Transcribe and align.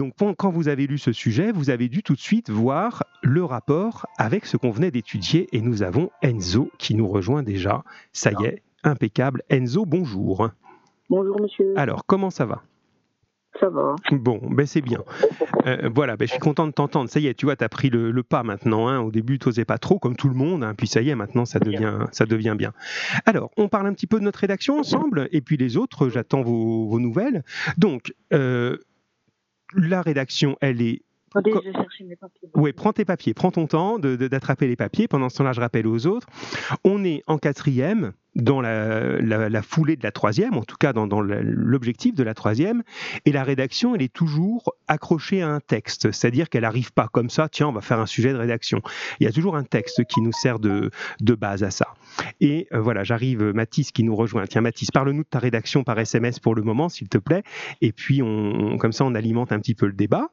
Donc 0.00 0.14
quand 0.38 0.48
vous 0.48 0.68
avez 0.68 0.86
lu 0.86 0.96
ce 0.96 1.12
sujet, 1.12 1.52
vous 1.52 1.68
avez 1.68 1.90
dû 1.90 2.02
tout 2.02 2.14
de 2.14 2.20
suite 2.20 2.48
voir 2.48 3.04
le 3.22 3.44
rapport 3.44 4.06
avec 4.16 4.46
ce 4.46 4.56
qu'on 4.56 4.70
venait 4.70 4.90
d'étudier 4.90 5.46
et 5.52 5.60
nous 5.60 5.82
avons 5.82 6.08
Enzo 6.22 6.70
qui 6.78 6.94
nous 6.94 7.06
rejoint 7.06 7.42
déjà. 7.42 7.84
Ça 8.14 8.30
y 8.40 8.46
est, 8.46 8.62
impeccable. 8.82 9.42
Enzo, 9.50 9.84
bonjour. 9.84 10.48
Bonjour 11.10 11.38
monsieur. 11.38 11.74
Alors, 11.76 12.06
comment 12.06 12.30
ça 12.30 12.46
va? 12.46 12.62
Ça 13.58 13.68
va. 13.68 13.94
Bon, 14.12 14.40
ben 14.50 14.64
c'est 14.64 14.80
bien. 14.80 15.04
Euh, 15.66 15.90
voilà, 15.94 16.16
ben 16.16 16.26
je 16.26 16.30
suis 16.30 16.40
content 16.40 16.66
de 16.66 16.72
t'entendre. 16.72 17.10
Ça 17.10 17.20
y 17.20 17.26
est, 17.26 17.34
tu 17.34 17.44
vois, 17.44 17.56
tu 17.56 17.64
as 17.64 17.68
pris 17.68 17.90
le, 17.90 18.22
pas 18.22 18.42
maintenant. 18.42 18.88
Hein. 18.88 19.00
Au 19.00 19.10
début, 19.10 19.38
tu 19.38 19.48
n'osais 19.48 19.66
pas 19.66 19.76
trop, 19.76 19.98
comme 19.98 20.16
tout 20.16 20.30
le 20.30 20.34
monde. 20.34 20.64
Hein. 20.64 20.72
Puis 20.74 20.86
ça 20.86 21.02
y 21.02 21.10
est, 21.10 21.14
maintenant, 21.14 21.44
ça 21.44 21.58
devient, 21.58 21.98
ça 22.12 22.24
devient 22.24 22.54
bien. 22.56 22.72
Alors, 23.26 23.50
on 23.58 23.68
parle 23.68 23.86
un 23.86 23.92
petit 23.92 24.06
peu 24.06 24.18
de 24.18 24.24
notre 24.24 24.38
rédaction 24.38 24.78
ensemble. 24.78 25.28
Et 25.30 25.42
puis 25.42 25.58
les 25.58 25.76
autres, 25.76 26.08
j'attends 26.08 26.40
vos, 26.40 26.98
nouvelles. 26.98 27.42
Donc, 27.76 28.14
euh, 28.32 28.78
la 29.74 30.02
rédaction, 30.02 30.56
elle 30.60 30.82
est 30.82 31.02
Attendez, 31.32 31.52
je 31.64 31.72
chercher 31.72 32.04
mes 32.04 32.16
papiers. 32.16 32.48
Oui, 32.56 32.72
prends 32.72 32.92
tes 32.92 33.04
papiers, 33.04 33.34
prends 33.34 33.52
ton 33.52 33.68
temps 33.68 34.00
d'attraper 34.00 34.66
les 34.66 34.74
papiers. 34.74 35.06
Pendant 35.06 35.28
ce 35.28 35.36
temps-là, 35.38 35.52
je 35.52 35.60
rappelle 35.60 35.86
aux 35.86 36.06
autres. 36.06 36.26
On 36.82 37.04
est 37.04 37.22
en 37.28 37.38
quatrième, 37.38 38.12
dans 38.36 38.60
la, 38.60 39.62
foulée 39.62 39.96
de 39.96 40.02
la 40.02 40.12
troisième, 40.12 40.56
en 40.56 40.62
tout 40.62 40.76
cas 40.76 40.92
dans, 40.92 41.20
l'objectif 41.20 42.14
de 42.14 42.22
la 42.22 42.34
troisième, 42.34 42.82
et 43.24 43.32
la 43.32 43.44
rédaction, 43.44 43.94
elle 43.94 44.02
est 44.02 44.12
toujours 44.12 44.74
accrochée 44.88 45.42
à 45.42 45.48
un 45.48 45.60
texte, 45.60 46.12
c'est-à-dire 46.12 46.48
qu'elle 46.48 46.62
n'arrive 46.62 46.92
pas 46.92 47.08
comme 47.08 47.30
ça, 47.30 47.48
tiens, 47.48 47.68
on 47.68 47.72
va 47.72 47.80
faire 47.80 47.98
un 47.98 48.06
sujet 48.06 48.32
de 48.32 48.38
rédaction. 48.38 48.80
Il 49.18 49.24
y 49.24 49.26
a 49.26 49.32
toujours 49.32 49.56
un 49.56 49.64
texte 49.64 50.04
qui 50.04 50.20
nous 50.20 50.32
sert 50.32 50.58
de, 50.58 50.90
base 51.20 51.62
à 51.62 51.70
ça. 51.70 51.94
Et 52.40 52.66
euh, 52.72 52.80
voilà, 52.80 53.04
j'arrive, 53.04 53.52
Mathis 53.54 53.92
qui 53.92 54.02
nous 54.02 54.16
rejoint. 54.16 54.44
Tiens, 54.46 54.60
Mathis, 54.60 54.90
parle-nous 54.90 55.22
de 55.22 55.28
ta 55.28 55.38
rédaction 55.38 55.84
par 55.84 55.98
SMS 55.98 56.40
pour 56.40 56.54
le 56.54 56.62
moment, 56.62 56.88
s'il 56.88 57.08
te 57.08 57.18
plaît, 57.18 57.44
et 57.80 57.92
puis 57.92 58.18
comme 58.18 58.92
ça, 58.92 59.04
on 59.04 59.14
alimente 59.14 59.52
un 59.52 59.60
petit 59.60 59.74
peu 59.74 59.86
le 59.86 59.92
débat. 59.92 60.28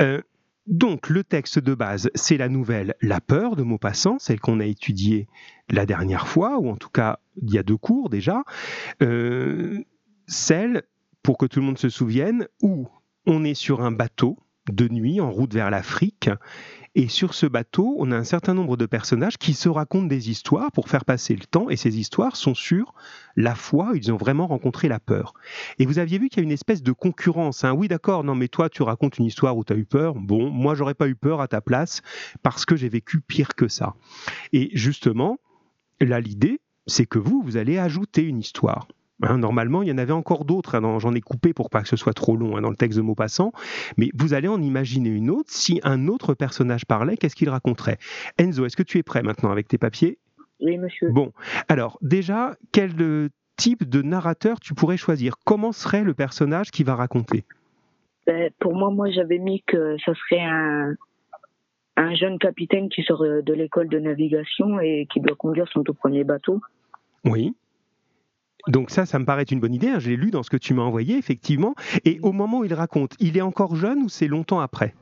Euh, 0.00 0.20
donc, 0.66 1.10
le 1.10 1.24
texte 1.24 1.58
de 1.58 1.74
base, 1.74 2.10
c'est 2.14 2.38
la 2.38 2.48
nouvelle 2.48 2.94
La 3.02 3.20
peur 3.20 3.54
de 3.54 3.62
Maupassant, 3.62 4.18
celle 4.18 4.40
qu'on 4.40 4.60
a 4.60 4.64
étudiée 4.64 5.28
la 5.68 5.84
dernière 5.84 6.26
fois, 6.26 6.58
ou 6.58 6.70
en 6.70 6.76
tout 6.76 6.88
cas 6.88 7.18
il 7.42 7.52
y 7.52 7.58
a 7.58 7.62
deux 7.62 7.76
cours 7.76 8.08
déjà. 8.08 8.44
Euh, 9.02 9.84
celle, 10.26 10.84
pour 11.22 11.36
que 11.36 11.44
tout 11.44 11.60
le 11.60 11.66
monde 11.66 11.78
se 11.78 11.90
souvienne, 11.90 12.48
où 12.62 12.88
on 13.26 13.44
est 13.44 13.54
sur 13.54 13.82
un 13.82 13.90
bateau 13.90 14.38
de 14.70 14.88
nuit 14.88 15.20
en 15.20 15.30
route 15.30 15.52
vers 15.52 15.70
l'Afrique 15.70 16.30
et 16.96 17.08
sur 17.08 17.34
ce 17.34 17.46
bateau, 17.46 17.96
on 17.98 18.12
a 18.12 18.16
un 18.16 18.24
certain 18.24 18.54
nombre 18.54 18.76
de 18.76 18.86
personnages 18.86 19.36
qui 19.36 19.52
se 19.52 19.68
racontent 19.68 20.06
des 20.06 20.30
histoires 20.30 20.70
pour 20.70 20.88
faire 20.88 21.04
passer 21.04 21.34
le 21.34 21.44
temps, 21.44 21.68
et 21.68 21.76
ces 21.76 21.98
histoires 21.98 22.36
sont 22.36 22.54
sur 22.54 22.94
la 23.34 23.56
foi, 23.56 23.92
ils 23.94 24.12
ont 24.12 24.16
vraiment 24.16 24.46
rencontré 24.46 24.86
la 24.86 25.00
peur. 25.00 25.34
Et 25.80 25.86
vous 25.86 25.98
aviez 25.98 26.18
vu 26.18 26.28
qu'il 26.28 26.38
y 26.38 26.42
a 26.42 26.44
une 26.44 26.52
espèce 26.52 26.84
de 26.84 26.92
concurrence. 26.92 27.64
Hein. 27.64 27.72
Oui, 27.72 27.88
d'accord, 27.88 28.22
non, 28.22 28.36
mais 28.36 28.46
toi, 28.46 28.68
tu 28.68 28.82
racontes 28.84 29.18
une 29.18 29.24
histoire 29.24 29.56
où 29.56 29.64
tu 29.64 29.72
as 29.72 29.76
eu 29.76 29.84
peur. 29.84 30.14
Bon, 30.14 30.50
moi, 30.50 30.76
j'aurais 30.76 30.94
pas 30.94 31.08
eu 31.08 31.16
peur 31.16 31.40
à 31.40 31.48
ta 31.48 31.60
place 31.60 32.00
parce 32.44 32.64
que 32.64 32.76
j'ai 32.76 32.88
vécu 32.88 33.20
pire 33.20 33.56
que 33.56 33.66
ça. 33.66 33.94
Et 34.52 34.70
justement, 34.72 35.38
là, 36.00 36.20
l'idée, 36.20 36.60
c'est 36.86 37.06
que 37.06 37.18
vous, 37.18 37.42
vous 37.42 37.56
allez 37.56 37.76
ajouter 37.76 38.22
une 38.22 38.38
histoire. 38.38 38.86
Hein, 39.24 39.38
normalement, 39.38 39.82
il 39.82 39.88
y 39.88 39.92
en 39.92 39.98
avait 39.98 40.12
encore 40.12 40.44
d'autres. 40.44 40.74
Hein, 40.74 40.98
j'en 40.98 41.14
ai 41.14 41.20
coupé 41.20 41.52
pour 41.52 41.70
pas 41.70 41.82
que 41.82 41.88
ce 41.88 41.96
soit 41.96 42.12
trop 42.12 42.36
long 42.36 42.56
hein, 42.56 42.60
dans 42.60 42.70
le 42.70 42.76
texte 42.76 42.98
de 42.98 43.02
Maupassant. 43.02 43.52
Mais 43.96 44.10
vous 44.14 44.34
allez 44.34 44.48
en 44.48 44.60
imaginer 44.60 45.08
une 45.08 45.30
autre. 45.30 45.50
Si 45.50 45.80
un 45.82 46.08
autre 46.08 46.34
personnage 46.34 46.84
parlait, 46.84 47.16
qu'est-ce 47.16 47.36
qu'il 47.36 47.48
raconterait? 47.48 47.98
Enzo, 48.38 48.66
est-ce 48.66 48.76
que 48.76 48.82
tu 48.82 48.98
es 48.98 49.02
prêt 49.02 49.22
maintenant 49.22 49.50
avec 49.50 49.68
tes 49.68 49.78
papiers? 49.78 50.18
Oui, 50.60 50.78
monsieur. 50.78 51.10
Bon, 51.10 51.32
alors 51.68 51.98
déjà, 52.00 52.56
quel 52.72 52.90
euh, 53.00 53.28
type 53.56 53.88
de 53.88 54.02
narrateur 54.02 54.60
tu 54.60 54.74
pourrais 54.74 54.96
choisir? 54.96 55.36
Comment 55.44 55.72
serait 55.72 56.04
le 56.04 56.14
personnage 56.14 56.70
qui 56.70 56.84
va 56.84 56.94
raconter? 56.94 57.44
Ben, 58.26 58.50
Pour 58.60 58.74
moi, 58.74 58.90
moi, 58.90 59.10
j'avais 59.10 59.38
mis 59.38 59.62
que 59.66 59.96
ça 60.04 60.12
serait 60.14 60.42
un, 60.42 60.94
un 61.96 62.14
jeune 62.14 62.38
capitaine 62.38 62.88
qui 62.88 63.02
sort 63.02 63.22
euh, 63.22 63.42
de 63.42 63.52
l'école 63.52 63.88
de 63.88 63.98
navigation 63.98 64.80
et 64.80 65.06
qui 65.12 65.20
doit 65.20 65.36
conduire 65.36 65.68
son 65.68 65.82
tout 65.82 65.94
premier 65.94 66.24
bateau. 66.24 66.60
Oui. 67.24 67.54
Donc 68.68 68.90
ça, 68.90 69.06
ça 69.06 69.18
me 69.18 69.24
paraît 69.24 69.44
une 69.44 69.60
bonne 69.60 69.74
idée. 69.74 69.88
Hein. 69.88 69.98
Je 69.98 70.08
l'ai 70.10 70.16
lu 70.16 70.30
dans 70.30 70.42
ce 70.42 70.50
que 70.50 70.56
tu 70.56 70.74
m'as 70.74 70.82
envoyé, 70.82 71.18
effectivement. 71.18 71.74
Et 72.04 72.18
au 72.22 72.32
moment 72.32 72.60
où 72.60 72.64
il 72.64 72.74
raconte, 72.74 73.14
il 73.20 73.36
est 73.36 73.42
encore 73.42 73.76
jeune 73.76 74.02
ou 74.02 74.08
c'est 74.08 74.26
longtemps 74.26 74.60
après? 74.60 74.94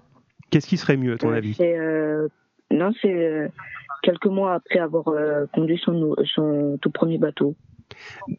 Qu'est-ce 0.50 0.66
qui 0.66 0.76
serait 0.76 0.96
mieux, 0.96 1.14
à 1.14 1.18
ton 1.18 1.30
euh, 1.30 1.36
avis? 1.36 1.56
euh, 1.60 2.28
Non, 2.70 2.92
c'est 3.00 3.14
euh, 3.14 3.48
quelques 4.02 4.26
mois 4.26 4.54
après 4.54 4.80
avoir 4.80 5.04
conduit 5.52 5.80
son, 5.82 6.14
son, 6.34 6.78
tout 6.82 6.90
premier 6.90 7.18
bateau. 7.18 7.56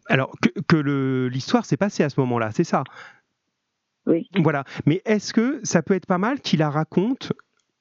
Alors, 0.08 0.36
que, 0.42 0.60
que 0.68 1.28
l'histoire 1.32 1.66
s'est 1.66 1.78
passée 1.78 2.04
à 2.04 2.10
ce 2.10 2.20
moment-là, 2.20 2.52
c'est 2.52 2.64
ça? 2.64 2.84
Oui. 4.06 4.30
Voilà. 4.36 4.66
Mais 4.86 5.02
est-ce 5.06 5.34
que 5.34 5.62
ça 5.64 5.82
peut 5.82 5.94
être 5.94 6.06
pas 6.06 6.18
mal 6.18 6.42
qu'il 6.42 6.60
la 6.60 6.70
raconte 6.70 7.32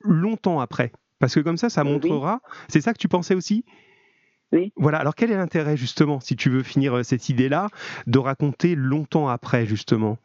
longtemps 0.01 0.61
après? 0.61 0.93
Parce 1.19 1.35
que 1.35 1.41
comme 1.41 1.57
ça, 1.57 1.69
ça 1.69 1.83
montrera... 1.85 2.41
C'est 2.69 2.81
ça 2.81 2.93
que 2.93 2.99
tu 2.99 3.09
pensais 3.09 3.35
aussi? 3.35 3.65
Voilà, 4.77 4.99
alors 4.99 5.15
quel 5.15 5.31
est 5.31 5.37
l'intérêt 5.37 5.77
justement, 5.77 6.21
si 6.21 6.37
tu 6.37 6.51
veux 6.51 6.63
finir 6.63 6.99
euh, 6.99 7.03
cette 7.03 7.29
idée-là, 7.29 7.69
de 8.07 8.19
raconter 8.19 8.75
longtemps 8.75 9.29
après 9.29 9.67
justement? 9.67 10.19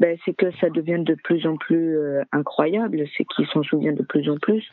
Ben, 0.00 0.18
c'est 0.24 0.34
que 0.34 0.50
ça 0.60 0.68
devient 0.68 1.02
de 1.04 1.14
plus 1.14 1.46
en 1.46 1.56
plus 1.56 1.96
euh, 1.96 2.22
incroyable, 2.32 3.04
c'est 3.16 3.24
qu'il 3.24 3.46
s'en 3.46 3.62
souvient 3.62 3.92
de 3.92 4.02
plus 4.02 4.28
en 4.28 4.36
plus. 4.36 4.64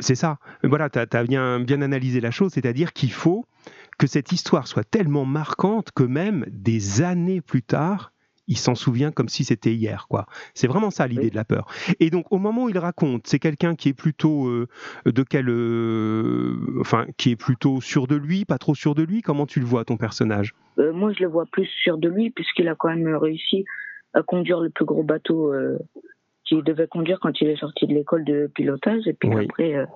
C'est 0.00 0.14
ça. 0.14 0.38
Voilà, 0.62 0.88
tu 0.88 0.98
as, 0.98 1.24
bien, 1.24 1.60
bien 1.60 1.82
analysé 1.82 2.20
la 2.20 2.30
chose, 2.30 2.52
c'est-à-dire 2.52 2.92
qu'il 2.92 3.12
faut 3.12 3.44
que 3.98 4.06
cette 4.06 4.32
histoire 4.32 4.66
soit 4.66 4.84
tellement 4.84 5.24
marquante 5.24 5.90
que 5.94 6.02
même 6.02 6.46
des 6.48 7.02
années 7.02 7.40
plus 7.40 7.62
tard, 7.62 8.12
il 8.50 8.58
s'en 8.58 8.74
souvient 8.74 9.12
comme 9.12 9.28
si 9.28 9.44
c'était 9.44 9.72
hier, 9.72 10.06
quoi. 10.10 10.26
C'est 10.54 10.66
vraiment 10.66 10.90
ça 10.90 11.06
l'idée 11.06 11.30
de 11.30 11.36
la 11.36 11.44
peur. 11.44 11.66
Et 12.00 12.10
donc 12.10 12.26
au 12.30 12.38
moment 12.38 12.64
où 12.64 12.68
il 12.68 12.78
raconte, 12.78 13.26
c'est 13.28 13.38
quelqu'un 13.38 13.76
qui 13.76 13.88
est 13.88 13.94
plutôt 13.94 14.48
euh, 14.48 14.66
de 15.06 15.22
quel, 15.22 15.48
euh, 15.48 16.56
enfin, 16.80 17.06
qui 17.16 17.30
est 17.30 17.36
plutôt 17.36 17.80
sûr 17.80 18.08
de 18.08 18.16
lui, 18.16 18.44
pas 18.44 18.58
trop 18.58 18.74
sûr 18.74 18.96
de 18.96 19.04
lui? 19.04 19.22
Comment 19.22 19.46
tu 19.46 19.60
le 19.60 19.66
vois 19.66 19.84
ton 19.84 19.96
personnage? 19.96 20.52
Euh, 20.78 20.92
Moi, 20.92 21.12
je 21.12 21.20
le 21.20 21.28
vois 21.28 21.46
plus 21.46 21.66
sûr 21.66 21.96
de 21.96 22.08
lui 22.08 22.30
puisqu'il 22.30 22.66
a 22.68 22.74
quand 22.74 22.88
même 22.88 23.14
réussi 23.14 23.64
à 24.14 24.22
conduire 24.22 24.60
le 24.60 24.70
plus 24.70 24.84
gros 24.84 25.04
bateau 25.04 25.54
qu'il 26.44 26.64
devait 26.64 26.88
conduire 26.88 27.20
quand 27.20 27.40
il 27.40 27.46
est 27.46 27.60
sorti 27.60 27.86
de 27.86 27.94
l'école 27.94 28.24
de 28.24 28.50
pilotage. 28.52 29.06
Et 29.06 29.12
puis 29.12 29.30
après, 29.32 29.86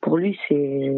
pour 0.00 0.16
lui, 0.16 0.38
c'est 0.48 0.94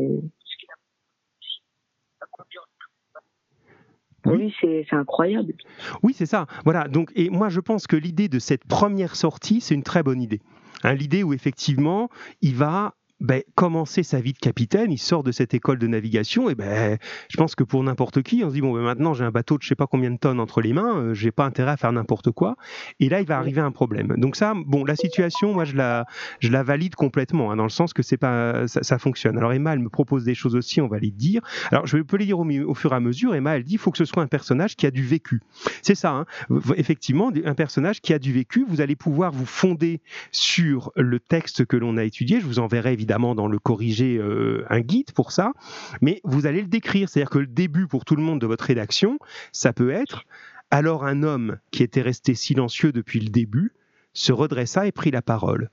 Oui, 4.26 4.54
c'est 4.60 4.86
incroyable. 4.92 5.54
Oui, 6.02 6.14
c'est 6.14 6.26
ça. 6.26 6.46
Voilà. 6.64 6.88
Donc, 6.88 7.10
et 7.14 7.30
moi, 7.30 7.48
je 7.48 7.60
pense 7.60 7.86
que 7.86 7.96
l'idée 7.96 8.28
de 8.28 8.38
cette 8.38 8.64
première 8.64 9.16
sortie, 9.16 9.60
c'est 9.60 9.74
une 9.74 9.82
très 9.82 10.02
bonne 10.02 10.22
idée. 10.22 10.40
Hein, 10.84 10.94
l'idée 10.94 11.22
où 11.22 11.32
effectivement, 11.32 12.08
il 12.40 12.54
va 12.54 12.94
ben, 13.22 13.42
commencer 13.54 14.02
sa 14.02 14.20
vie 14.20 14.32
de 14.32 14.38
capitaine, 14.38 14.90
il 14.90 14.98
sort 14.98 15.22
de 15.22 15.30
cette 15.30 15.54
école 15.54 15.78
de 15.78 15.86
navigation, 15.86 16.50
et 16.50 16.56
ben, 16.56 16.98
je 17.30 17.36
pense 17.36 17.54
que 17.54 17.62
pour 17.62 17.82
n'importe 17.84 18.22
qui, 18.22 18.42
on 18.44 18.48
se 18.48 18.54
dit, 18.54 18.60
bon, 18.60 18.74
ben, 18.74 18.82
maintenant 18.82 19.14
j'ai 19.14 19.24
un 19.24 19.30
bateau 19.30 19.58
de 19.58 19.62
je 19.62 19.68
sais 19.68 19.76
pas 19.76 19.86
combien 19.86 20.10
de 20.10 20.18
tonnes 20.18 20.40
entre 20.40 20.60
les 20.60 20.72
mains, 20.72 20.96
euh, 20.96 21.14
j'ai 21.14 21.30
pas 21.30 21.44
intérêt 21.44 21.70
à 21.70 21.76
faire 21.76 21.92
n'importe 21.92 22.32
quoi, 22.32 22.56
et 22.98 23.08
là 23.08 23.20
il 23.20 23.26
va 23.26 23.38
arriver 23.38 23.60
un 23.60 23.70
problème. 23.70 24.14
Donc 24.18 24.34
ça, 24.34 24.54
bon, 24.66 24.84
la 24.84 24.96
situation, 24.96 25.54
moi 25.54 25.64
je 25.64 25.76
la, 25.76 26.04
je 26.40 26.50
la 26.50 26.64
valide 26.64 26.96
complètement, 26.96 27.52
hein, 27.52 27.56
dans 27.56 27.62
le 27.62 27.70
sens 27.70 27.92
que 27.92 28.02
c'est 28.02 28.16
pas, 28.16 28.66
ça, 28.66 28.98
fonctionne. 28.98 29.38
Alors 29.38 29.52
Emma, 29.52 29.72
elle 29.72 29.78
me 29.78 29.88
propose 29.88 30.24
des 30.24 30.34
choses 30.34 30.56
aussi, 30.56 30.80
on 30.80 30.88
va 30.88 30.98
les 30.98 31.12
dire. 31.12 31.42
Alors 31.70 31.86
je 31.86 31.98
peux 31.98 32.16
les 32.16 32.26
dire 32.26 32.40
au, 32.40 32.74
fur 32.74 32.92
et 32.92 32.96
à 32.96 33.00
mesure, 33.00 33.36
Emma, 33.36 33.56
elle 33.56 33.62
dit, 33.62 33.74
il 33.74 33.78
faut 33.78 33.92
que 33.92 33.98
ce 33.98 34.04
soit 34.04 34.22
un 34.22 34.26
personnage 34.26 34.74
qui 34.74 34.86
a 34.86 34.90
du 34.90 35.04
vécu. 35.04 35.40
C'est 35.82 35.94
ça, 35.94 36.10
hein. 36.10 36.26
effectivement, 36.76 37.30
un 37.44 37.54
personnage 37.54 38.00
qui 38.00 38.12
a 38.12 38.18
du 38.18 38.32
vécu, 38.32 38.66
vous 38.68 38.80
allez 38.80 38.96
pouvoir 38.96 39.30
vous 39.30 39.46
fonder 39.46 40.00
sur 40.32 40.90
le 40.96 41.20
texte 41.20 41.64
que 41.66 41.76
l'on 41.76 41.96
a 41.96 42.04
étudié, 42.04 42.40
je 42.40 42.46
vous 42.46 42.58
enverrai 42.58 42.92
évidemment 42.92 43.11
dans 43.18 43.48
le 43.48 43.58
corriger 43.58 44.18
euh, 44.18 44.64
un 44.68 44.80
guide 44.80 45.12
pour 45.12 45.32
ça, 45.32 45.52
mais 46.00 46.20
vous 46.24 46.46
allez 46.46 46.62
le 46.62 46.68
décrire. 46.68 47.08
C'est-à-dire 47.08 47.30
que 47.30 47.38
le 47.38 47.46
début 47.46 47.86
pour 47.86 48.04
tout 48.04 48.16
le 48.16 48.22
monde 48.22 48.40
de 48.40 48.46
votre 48.46 48.64
rédaction, 48.64 49.18
ça 49.52 49.72
peut 49.72 49.90
être 49.90 50.24
alors 50.70 51.04
un 51.04 51.22
homme 51.22 51.58
qui 51.70 51.82
était 51.82 52.00
resté 52.00 52.34
silencieux 52.34 52.92
depuis 52.92 53.20
le 53.20 53.28
début 53.28 53.72
se 54.14 54.32
redressa 54.32 54.86
et 54.86 54.92
prit 54.92 55.10
la 55.10 55.22
parole. 55.22 55.70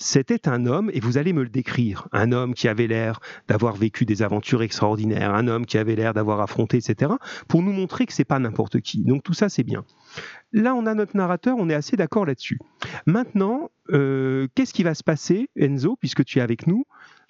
C'était 0.00 0.48
un 0.48 0.64
homme, 0.66 0.92
et 0.94 1.00
vous 1.00 1.18
allez 1.18 1.32
me 1.32 1.42
le 1.42 1.48
décrire, 1.48 2.06
un 2.12 2.30
homme 2.30 2.54
qui 2.54 2.68
avait 2.68 2.86
l'air 2.86 3.18
d'avoir 3.48 3.74
vécu 3.74 4.04
des 4.04 4.22
aventures 4.22 4.62
extraordinaires, 4.62 5.34
un 5.34 5.48
homme 5.48 5.66
qui 5.66 5.76
avait 5.76 5.96
l'air 5.96 6.14
d'avoir 6.14 6.40
affronté, 6.40 6.76
etc., 6.76 7.14
pour 7.48 7.62
nous 7.62 7.72
montrer 7.72 8.06
que 8.06 8.12
c'est 8.12 8.24
pas 8.24 8.38
n'importe 8.38 8.80
qui. 8.80 9.02
Donc 9.04 9.24
tout 9.24 9.32
ça, 9.32 9.48
c'est 9.48 9.64
bien. 9.64 9.84
Là, 10.52 10.76
on 10.76 10.86
a 10.86 10.94
notre 10.94 11.16
narrateur, 11.16 11.56
on 11.58 11.68
est 11.68 11.74
assez 11.74 11.96
d'accord 11.96 12.26
là-dessus. 12.26 12.60
Maintenant, 13.06 13.70
euh, 13.90 14.46
qu'est-ce 14.54 14.72
qui 14.72 14.84
va 14.84 14.94
se 14.94 15.02
passer, 15.02 15.50
Enzo, 15.56 15.96
puisque 15.96 16.24
tu 16.24 16.38
es 16.38 16.42
avec 16.42 16.68
nous, 16.68 16.84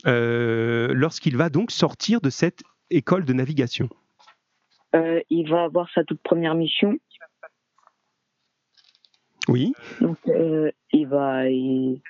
euh, 0.06 0.92
lorsqu'il 0.92 1.38
va 1.38 1.48
donc 1.48 1.70
sortir 1.70 2.20
de 2.20 2.28
cette 2.28 2.62
école 2.90 3.24
de 3.24 3.32
navigation? 3.32 3.88
Euh, 4.94 5.20
Il 5.30 5.48
va 5.48 5.64
avoir 5.64 5.88
sa 5.94 6.04
toute 6.04 6.20
première 6.20 6.54
mission. 6.54 6.98
Oui. 9.48 9.72
Donc, 10.02 10.18
il 10.92 11.06
va 11.06 11.48
il 11.48 12.02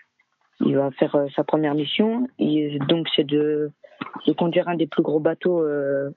va 0.60 0.90
faire 0.92 1.14
euh, 1.14 1.26
sa 1.34 1.44
première 1.44 1.74
mission. 1.74 2.28
donc, 2.88 3.08
c'est 3.14 3.24
de, 3.24 3.70
de, 4.26 4.32
conduire 4.32 4.68
un 4.68 4.76
des 4.76 4.86
plus 4.86 5.02
gros 5.02 5.20
bateaux 5.20 5.62
euh, 5.62 6.10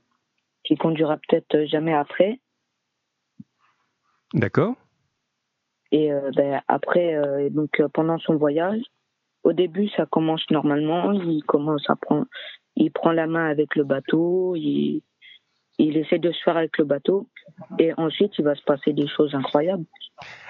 qui 0.64 0.76
conduira 0.76 1.18
peut-être 1.18 1.66
jamais 1.66 1.94
après. 1.94 2.40
D'accord. 4.34 4.76
Et 5.92 6.10
ben, 6.38 6.62
après, 6.70 7.50
donc 7.50 7.82
pendant 7.92 8.18
son 8.18 8.38
voyage, 8.38 8.82
au 9.44 9.52
début, 9.52 9.90
ça 9.90 10.06
commence 10.06 10.50
normalement. 10.50 11.12
Il 11.12 11.44
commence 11.44 11.84
à 11.90 11.98
prendre, 11.98 12.28
il 12.78 12.92
prend 12.92 13.12
la 13.12 13.28
main 13.28 13.50
avec 13.50 13.76
le 13.76 13.84
bateau. 13.84 14.56
Il, 14.56 15.02
il 15.84 15.98
essaie 15.98 16.20
de 16.20 16.32
se 16.32 16.42
faire 16.44 16.58
avec 16.58 16.78
le 16.78 16.86
bateau. 16.86 17.28
Et 17.80 17.94
ensuite, 17.98 18.32
il 18.38 18.46
va 18.46 18.56
se 18.56 18.64
passer 18.64 18.94
des 18.94 19.08
choses 19.08 19.34
incroyables. 19.36 19.86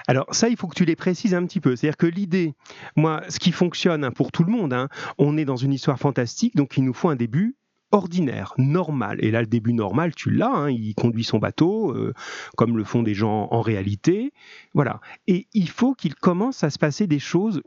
Alors 0.06 0.26
ça, 0.34 0.48
il 0.48 0.56
faut 0.56 0.66
que 0.66 0.74
tu 0.74 0.84
les 0.84 0.96
précises 0.96 1.34
un 1.34 1.44
petit 1.46 1.60
peu. 1.60 1.76
C'est-à-dire 1.76 1.96
que 1.96 2.06
l'idée, 2.06 2.54
moi, 2.96 3.22
ce 3.28 3.38
qui 3.38 3.52
fonctionne 3.52 4.04
hein, 4.04 4.10
pour 4.10 4.32
tout 4.32 4.44
le 4.44 4.52
monde, 4.52 4.72
hein, 4.72 4.88
on 5.18 5.36
est 5.36 5.44
dans 5.44 5.56
une 5.56 5.72
histoire 5.72 5.98
fantastique, 5.98 6.56
donc 6.56 6.76
il 6.76 6.84
nous 6.84 6.94
faut 6.94 7.08
un 7.08 7.16
début 7.16 7.56
ordinaire, 7.92 8.54
normal. 8.56 9.18
Et 9.22 9.30
là, 9.30 9.40
le 9.40 9.46
début 9.46 9.74
normal, 9.74 10.14
tu 10.14 10.30
l'as, 10.30 10.50
hein, 10.50 10.70
il 10.70 10.94
conduit 10.94 11.24
son 11.24 11.38
bateau, 11.38 11.94
euh, 11.94 12.14
comme 12.56 12.76
le 12.76 12.84
font 12.84 13.02
des 13.02 13.14
gens 13.14 13.48
en 13.50 13.60
réalité. 13.60 14.32
Voilà. 14.72 15.00
Et 15.26 15.46
il 15.52 15.68
faut 15.68 15.94
qu'il 15.94 16.14
commence 16.14 16.64
à 16.64 16.70
se 16.70 16.78
passer 16.78 17.06
des 17.06 17.18
choses 17.18 17.62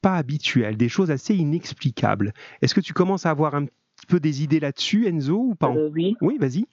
pas 0.00 0.16
habituelles, 0.16 0.76
des 0.76 0.88
choses 0.88 1.12
assez 1.12 1.34
inexplicables. 1.34 2.32
Est-ce 2.60 2.74
que 2.74 2.80
tu 2.80 2.92
commences 2.92 3.24
à 3.24 3.30
avoir 3.30 3.54
un 3.54 3.66
petit 3.66 4.06
peu 4.08 4.18
des 4.18 4.42
idées 4.42 4.58
là-dessus, 4.58 5.06
Enzo, 5.06 5.38
ou 5.38 5.54
pas 5.54 5.70
euh, 5.70 5.90
Oui. 5.92 6.16
Oui, 6.20 6.38
vas-y. 6.40 6.66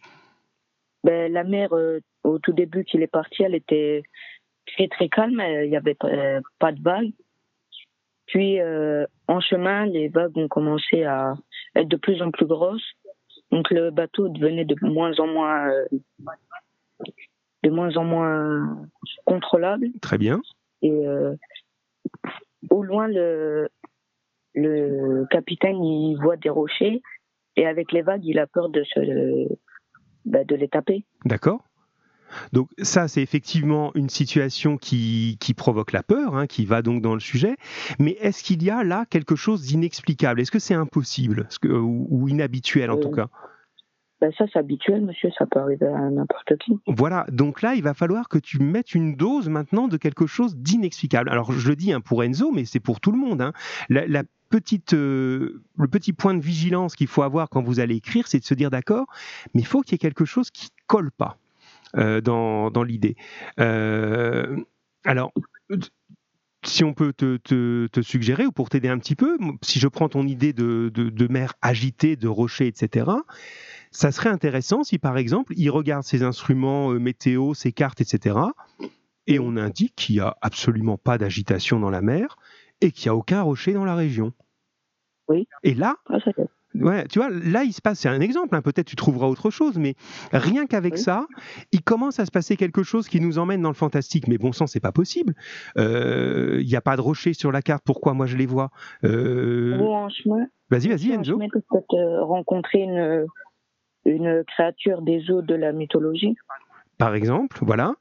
Ben, 1.03 1.31
la 1.31 1.43
mer, 1.43 1.73
euh, 1.73 1.99
au 2.23 2.39
tout 2.39 2.51
début 2.51 2.83
qu'il 2.83 3.01
est 3.01 3.07
parti, 3.07 3.43
elle 3.43 3.55
était 3.55 4.03
très 4.65 4.87
très 4.87 5.09
calme, 5.09 5.41
il 5.63 5.69
n'y 5.69 5.77
avait 5.77 5.95
pas 6.59 6.71
de 6.71 6.81
vagues. 6.81 7.11
Puis 8.27 8.59
en 9.27 9.39
chemin, 9.39 9.87
les 9.87 10.07
vagues 10.07 10.37
ont 10.37 10.47
commencé 10.47 11.03
à 11.03 11.33
être 11.75 11.87
de 11.87 11.95
plus 11.95 12.21
en 12.21 12.29
plus 12.29 12.45
grosses. 12.45 12.93
Donc 13.51 13.71
le 13.71 13.89
bateau 13.89 14.29
devenait 14.29 14.65
de 14.65 14.75
moins 14.81 15.17
en 15.19 15.25
moins 15.25 15.71
de 17.63 17.69
moins 17.71 17.97
en 17.97 18.03
moins 18.03 18.87
contrôlable. 19.25 19.87
Très 20.01 20.19
bien. 20.19 20.41
Et 20.83 21.03
au 22.69 22.83
loin, 22.83 23.07
le, 23.07 23.69
le 24.53 25.25
capitaine 25.31 25.83
il 25.83 26.15
voit 26.21 26.37
des 26.37 26.49
rochers 26.49 27.01
et 27.55 27.65
avec 27.65 27.91
les 27.91 28.01
vagues, 28.01 28.25
il 28.25 28.39
a 28.39 28.47
peur 28.47 28.69
de 28.69 28.83
se 28.83 29.49
bah, 30.29 30.43
de 30.43 30.55
les 30.55 30.67
taper. 30.67 31.03
D'accord. 31.25 31.63
Donc 32.53 32.69
ça, 32.81 33.07
c'est 33.07 33.23
effectivement 33.23 33.91
une 33.95 34.09
situation 34.09 34.77
qui, 34.77 35.37
qui 35.39 35.55
provoque 35.55 35.91
la 35.91 36.03
peur, 36.03 36.35
hein, 36.35 36.45
qui 36.45 36.65
va 36.65 36.83
donc 36.83 37.01
dans 37.01 37.15
le 37.15 37.19
sujet. 37.19 37.55
Mais 37.97 38.11
est-ce 38.21 38.43
qu'il 38.43 38.61
y 38.63 38.69
a 38.69 38.83
là 38.83 39.05
quelque 39.09 39.35
chose 39.35 39.63
d'inexplicable? 39.63 40.39
Est-ce 40.39 40.51
que 40.51 40.59
c'est 40.59 40.75
impossible? 40.75 41.47
Ou, 41.63 42.27
inhabituel 42.27 42.91
en 42.91 42.97
tout 42.97 43.09
euh, 43.09 43.15
cas? 43.15 43.29
Ben 44.21 44.33
ça, 44.37 44.45
c'est 44.51 44.59
habituel, 44.59 45.01
monsieur, 45.01 45.29
ça 45.37 45.45
peut 45.45 45.59
arriver 45.59 45.87
à 45.87 46.09
n'importe 46.09 46.57
qui. 46.57 46.77
Voilà, 46.87 47.25
donc 47.31 47.61
là, 47.61 47.75
il 47.75 47.83
va 47.83 47.93
falloir 47.93 48.27
que 48.27 48.37
tu 48.37 48.59
mettes 48.59 48.93
une 48.93 49.15
dose 49.15 49.47
maintenant 49.47 49.87
de 49.87 49.95
quelque 49.95 50.27
chose 50.27 50.57
d'inexplicable. 50.57 51.29
Alors, 51.29 51.53
je 51.53 51.69
le 51.69 51.75
dis 51.75 51.93
hein, 51.93 52.01
pour 52.01 52.23
Enzo, 52.23 52.51
mais 52.51 52.65
c'est 52.65 52.81
pour 52.81 52.99
tout 52.99 53.11
le 53.11 53.17
monde. 53.17 53.41
Hein. 53.41 53.53
La, 53.89 54.23
petite, 54.49 54.93
euh, 54.93 55.61
le 55.77 55.87
petit 55.87 56.11
point 56.11 56.33
de 56.33 56.41
vigilance 56.41 56.95
qu'il 56.95 57.07
faut 57.07 57.21
avoir 57.21 57.49
quand 57.49 57.61
vous 57.61 57.79
allez 57.79 57.95
écrire, 57.95 58.27
c'est 58.27 58.39
de 58.39 58.45
se 58.45 58.55
dire 58.55 58.71
d'accord, 58.71 59.05
mais 59.53 59.61
il 59.61 59.65
faut 59.65 59.81
qu'il 59.81 59.93
y 59.93 59.95
ait 59.95 59.99
quelque 59.99 60.25
chose 60.25 60.49
qui 60.49 60.69
colle 60.87 61.11
pas. 61.11 61.37
Euh, 61.97 62.21
dans, 62.21 62.69
dans 62.69 62.83
l'idée. 62.83 63.15
Euh, 63.59 64.57
alors, 65.03 65.31
si 66.63 66.83
on 66.83 66.93
peut 66.93 67.13
te, 67.13 67.37
te, 67.87 68.01
suggérer 68.01 68.45
ou 68.45 68.51
pour 68.51 68.69
t'aider 68.69 68.89
un 68.89 68.99
petit 68.99 69.15
peu, 69.15 69.37
si 69.63 69.79
je 69.79 69.87
prends 69.87 70.07
ton 70.07 70.27
idée 70.27 70.53
de, 70.53 70.89
de, 70.93 71.27
mer 71.27 71.53
agitée, 71.63 72.15
de 72.15 72.27
rochers, 72.27 72.67
etc., 72.67 73.07
ça 73.91 74.11
serait 74.11 74.29
intéressant 74.29 74.83
si 74.83 74.99
par 74.99 75.17
exemple 75.17 75.53
il 75.57 75.69
regarde 75.69 76.03
ses 76.03 76.23
instruments 76.23 76.91
euh, 76.91 76.99
météo, 76.99 77.53
ses 77.53 77.71
cartes, 77.71 78.01
etc., 78.01 78.37
et 79.27 79.37
on 79.39 79.57
indique 79.57 79.95
qu'il 79.95 80.15
n'y 80.15 80.21
a 80.21 80.35
absolument 80.41 80.97
pas 80.97 81.19
d'agitation 81.19 81.79
dans 81.79 81.91
la 81.91 82.01
mer 82.01 82.37
et 82.81 82.91
qu'il 82.91 83.09
n'y 83.09 83.13
a 83.13 83.15
aucun 83.15 83.43
rocher 83.43 83.73
dans 83.73 83.85
la 83.85 83.93
région. 83.93 84.33
Oui. 85.27 85.47
Et 85.61 85.75
là, 85.75 85.97
ah, 86.09 86.17
Ouais, 86.75 87.07
tu 87.07 87.17
vois, 87.17 87.29
là, 87.29 87.63
il 87.63 87.73
se 87.73 87.81
passe, 87.81 87.99
c'est 87.99 88.09
un 88.09 88.21
exemple, 88.21 88.55
hein, 88.55 88.61
peut-être 88.61 88.85
tu 88.85 88.95
trouveras 88.95 89.27
autre 89.27 89.49
chose, 89.49 89.77
mais 89.77 89.95
rien 90.31 90.67
qu'avec 90.67 90.99
ça, 90.99 91.25
il 91.71 91.81
commence 91.81 92.19
à 92.19 92.25
se 92.25 92.31
passer 92.31 92.57
quelque 92.57 92.83
chose 92.83 93.07
qui 93.07 93.19
nous 93.19 93.39
emmène 93.39 93.61
dans 93.61 93.69
le 93.69 93.75
fantastique. 93.75 94.27
Mais 94.27 94.37
bon 94.37 94.51
sang, 94.51 94.67
c'est 94.67 94.79
pas 94.79 94.91
possible. 94.91 95.33
Euh, 95.77 96.59
il 96.61 96.67
n'y 96.67 96.75
a 96.75 96.81
pas 96.81 96.95
de 96.95 97.01
rochers 97.01 97.33
sur 97.33 97.51
la 97.51 97.63
carte, 97.63 97.83
pourquoi 97.83 98.13
moi 98.13 98.27
je 98.27 98.37
les 98.37 98.45
vois? 98.45 98.69
Euh... 99.03 99.77
Vas-y, 100.69 100.89
vas-y, 100.89 101.11
Enzo. 101.11 101.39
Tu 101.39 101.59
peux 101.69 102.21
rencontrer 102.21 102.81
une, 102.81 103.25
une 104.09 104.43
créature 104.45 105.01
des 105.01 105.29
eaux 105.31 105.41
de 105.41 105.55
la 105.55 105.71
mythologie 105.71 106.35
par 106.97 107.15
exemple, 107.15 107.59
voilà. 107.61 107.93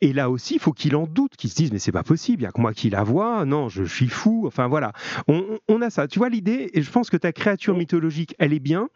Et 0.00 0.12
là 0.12 0.30
aussi, 0.30 0.54
il 0.54 0.60
faut 0.60 0.72
qu'il 0.72 0.94
en 0.94 1.08
doute, 1.08 1.34
qu'il 1.36 1.50
se 1.50 1.56
dise 1.56 1.72
mais 1.72 1.80
c'est 1.80 1.90
pas 1.90 2.04
possible, 2.04 2.42
il 2.42 2.44
y 2.44 2.46
a 2.46 2.52
que 2.52 2.60
moi 2.60 2.72
qui 2.72 2.90
la 2.90 3.02
vois, 3.02 3.44
non, 3.44 3.68
je, 3.68 3.82
suis 3.82 4.06
fou. 4.06 4.44
Enfin 4.46 4.68
voilà, 4.68 4.92
on, 5.26 5.82
a 5.82 5.90
ça. 5.90 6.06
Tu 6.06 6.20
vois 6.20 6.28
l'idée 6.28 6.70
Et 6.72 6.80
je 6.80 6.90
pense 6.92 7.10
que 7.10 7.16
ta 7.16 7.32
créature 7.32 7.76
mythologique, 7.76 8.36
elle 8.38 8.52
est 8.52 8.60
bien, 8.60 8.88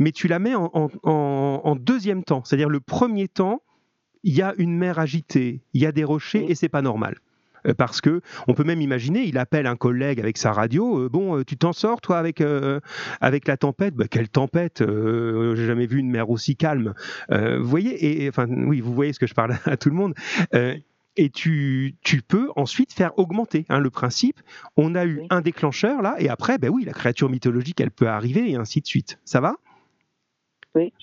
mais 0.00 0.10
tu 0.10 0.26
la 0.26 0.40
mets 0.40 0.56
en 0.56 1.76
deuxième 1.76 2.24
temps, 2.24 2.42
c'est-à-dire 2.44 2.68
le 2.68 2.80
premier 2.80 3.28
temps, 3.28 3.62
il 4.24 4.34
y 4.34 4.42
a 4.42 4.54
une 4.58 4.76
mer 4.76 4.98
agitée, 4.98 5.60
il 5.72 5.80
y 5.80 5.86
a 5.86 5.92
des 5.92 6.02
rochers 6.02 6.50
et 6.50 6.56
c'est 6.56 6.68
pas 6.68 6.82
normal. 6.82 7.14
Euh, 7.66 7.74
parce 7.74 8.00
que 8.00 8.20
on 8.48 8.54
peut 8.54 8.64
même 8.64 8.80
imaginer, 8.80 9.24
il 9.24 9.38
appelle 9.38 9.66
un 9.66 9.76
collègue 9.76 10.20
avec 10.20 10.38
sa 10.38 10.52
radio, 10.52 11.00
euh, 11.00 11.08
bon, 11.08 11.38
euh, 11.38 11.44
tu 11.44 11.56
t'en 11.56 11.72
sors 11.72 12.00
toi 12.00 12.18
avec 12.18 12.42
avec 13.20 13.48
la 13.48 13.56
tempête, 13.56 13.94
bah, 13.94 14.06
quelle 14.08 14.28
tempête, 14.28 14.82
j'ai 14.86 15.66
jamais 15.66 15.86
vu 15.86 15.98
une 15.98 16.10
mer 16.10 16.30
aussi 16.30 16.56
calme. 16.56 16.94
vous 17.30 17.64
voyez, 17.66 18.24
et 18.24 18.28
enfin 18.28 18.46
oui, 18.48 18.80
vous 18.80 18.94
voyez 18.94 19.12
ce 19.12 19.18
que 19.18 19.26
je 19.26 19.34
parle 19.34 19.56
à 19.64 19.76
tout 19.76 19.88
le 19.88 19.94
monde 19.94 20.14
et 21.16 21.30
tu, 21.30 21.96
tu, 22.02 22.20
peux 22.20 22.50
ensuite 22.56 22.92
faire 22.92 23.18
augmenter 23.18 23.64
hein, 23.70 23.80
le 23.80 23.88
principe. 23.88 24.40
On 24.76 24.94
a 24.94 25.06
eu 25.06 25.22
un 25.30 25.40
déclencheur 25.40 26.02
là, 26.02 26.14
et 26.18 26.28
après, 26.28 26.58
ben 26.58 26.68
oui, 26.68 26.84
la 26.84 26.92
créature 26.92 27.30
mythologique, 27.30 27.80
elle 27.80 27.90
peut 27.90 28.08
arriver, 28.08 28.50
et 28.50 28.56
ainsi 28.56 28.82
de 28.82 28.86
suite. 28.86 29.18
Ça 29.24 29.40
va? 29.40 29.56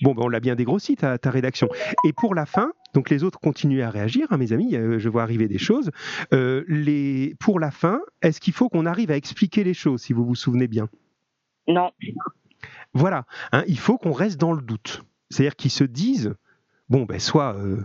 Bon, 0.02 0.14
ben 0.14 0.22
on 0.22 0.28
l'a 0.28 0.40
bien 0.40 0.54
dégrossi, 0.54 0.96
ta, 0.96 1.18
ta 1.18 1.30
rédaction. 1.30 1.68
Et 2.04 2.12
pour 2.12 2.34
la 2.34 2.46
fin, 2.46 2.72
donc 2.94 3.10
les 3.10 3.24
autres 3.24 3.40
continuent 3.40 3.82
à 3.82 3.90
réagir, 3.90 4.26
hein, 4.30 4.36
mes 4.36 4.52
amis, 4.52 4.76
euh, 4.76 4.98
je 4.98 5.08
vois 5.08 5.22
arriver 5.22 5.48
des 5.48 5.58
choses. 5.58 5.90
Euh, 6.32 6.64
les... 6.68 7.34
Pour 7.40 7.58
la 7.60 7.70
fin, 7.70 8.00
est-ce 8.22 8.40
qu'il 8.40 8.52
faut 8.52 8.68
qu'on 8.68 8.86
arrive 8.86 9.10
à 9.10 9.16
expliquer 9.16 9.64
les 9.64 9.74
choses, 9.74 10.02
si 10.02 10.12
vous 10.12 10.24
vous 10.24 10.34
souvenez 10.34 10.68
bien? 10.68 10.88
Non. 11.66 11.90
Voilà, 12.92 13.26
hein, 13.52 13.64
il 13.66 13.78
faut 13.78 13.98
qu'on 13.98 14.12
reste 14.12 14.40
dans 14.40 14.52
le 14.52 14.62
doute. 14.62 15.02
C'est-à-dire 15.30 15.56
qu'ils 15.56 15.70
se 15.70 15.84
disent, 15.84 16.34
bon, 16.88 17.04
ben 17.04 17.18
soit... 17.18 17.54
Euh, 17.56 17.82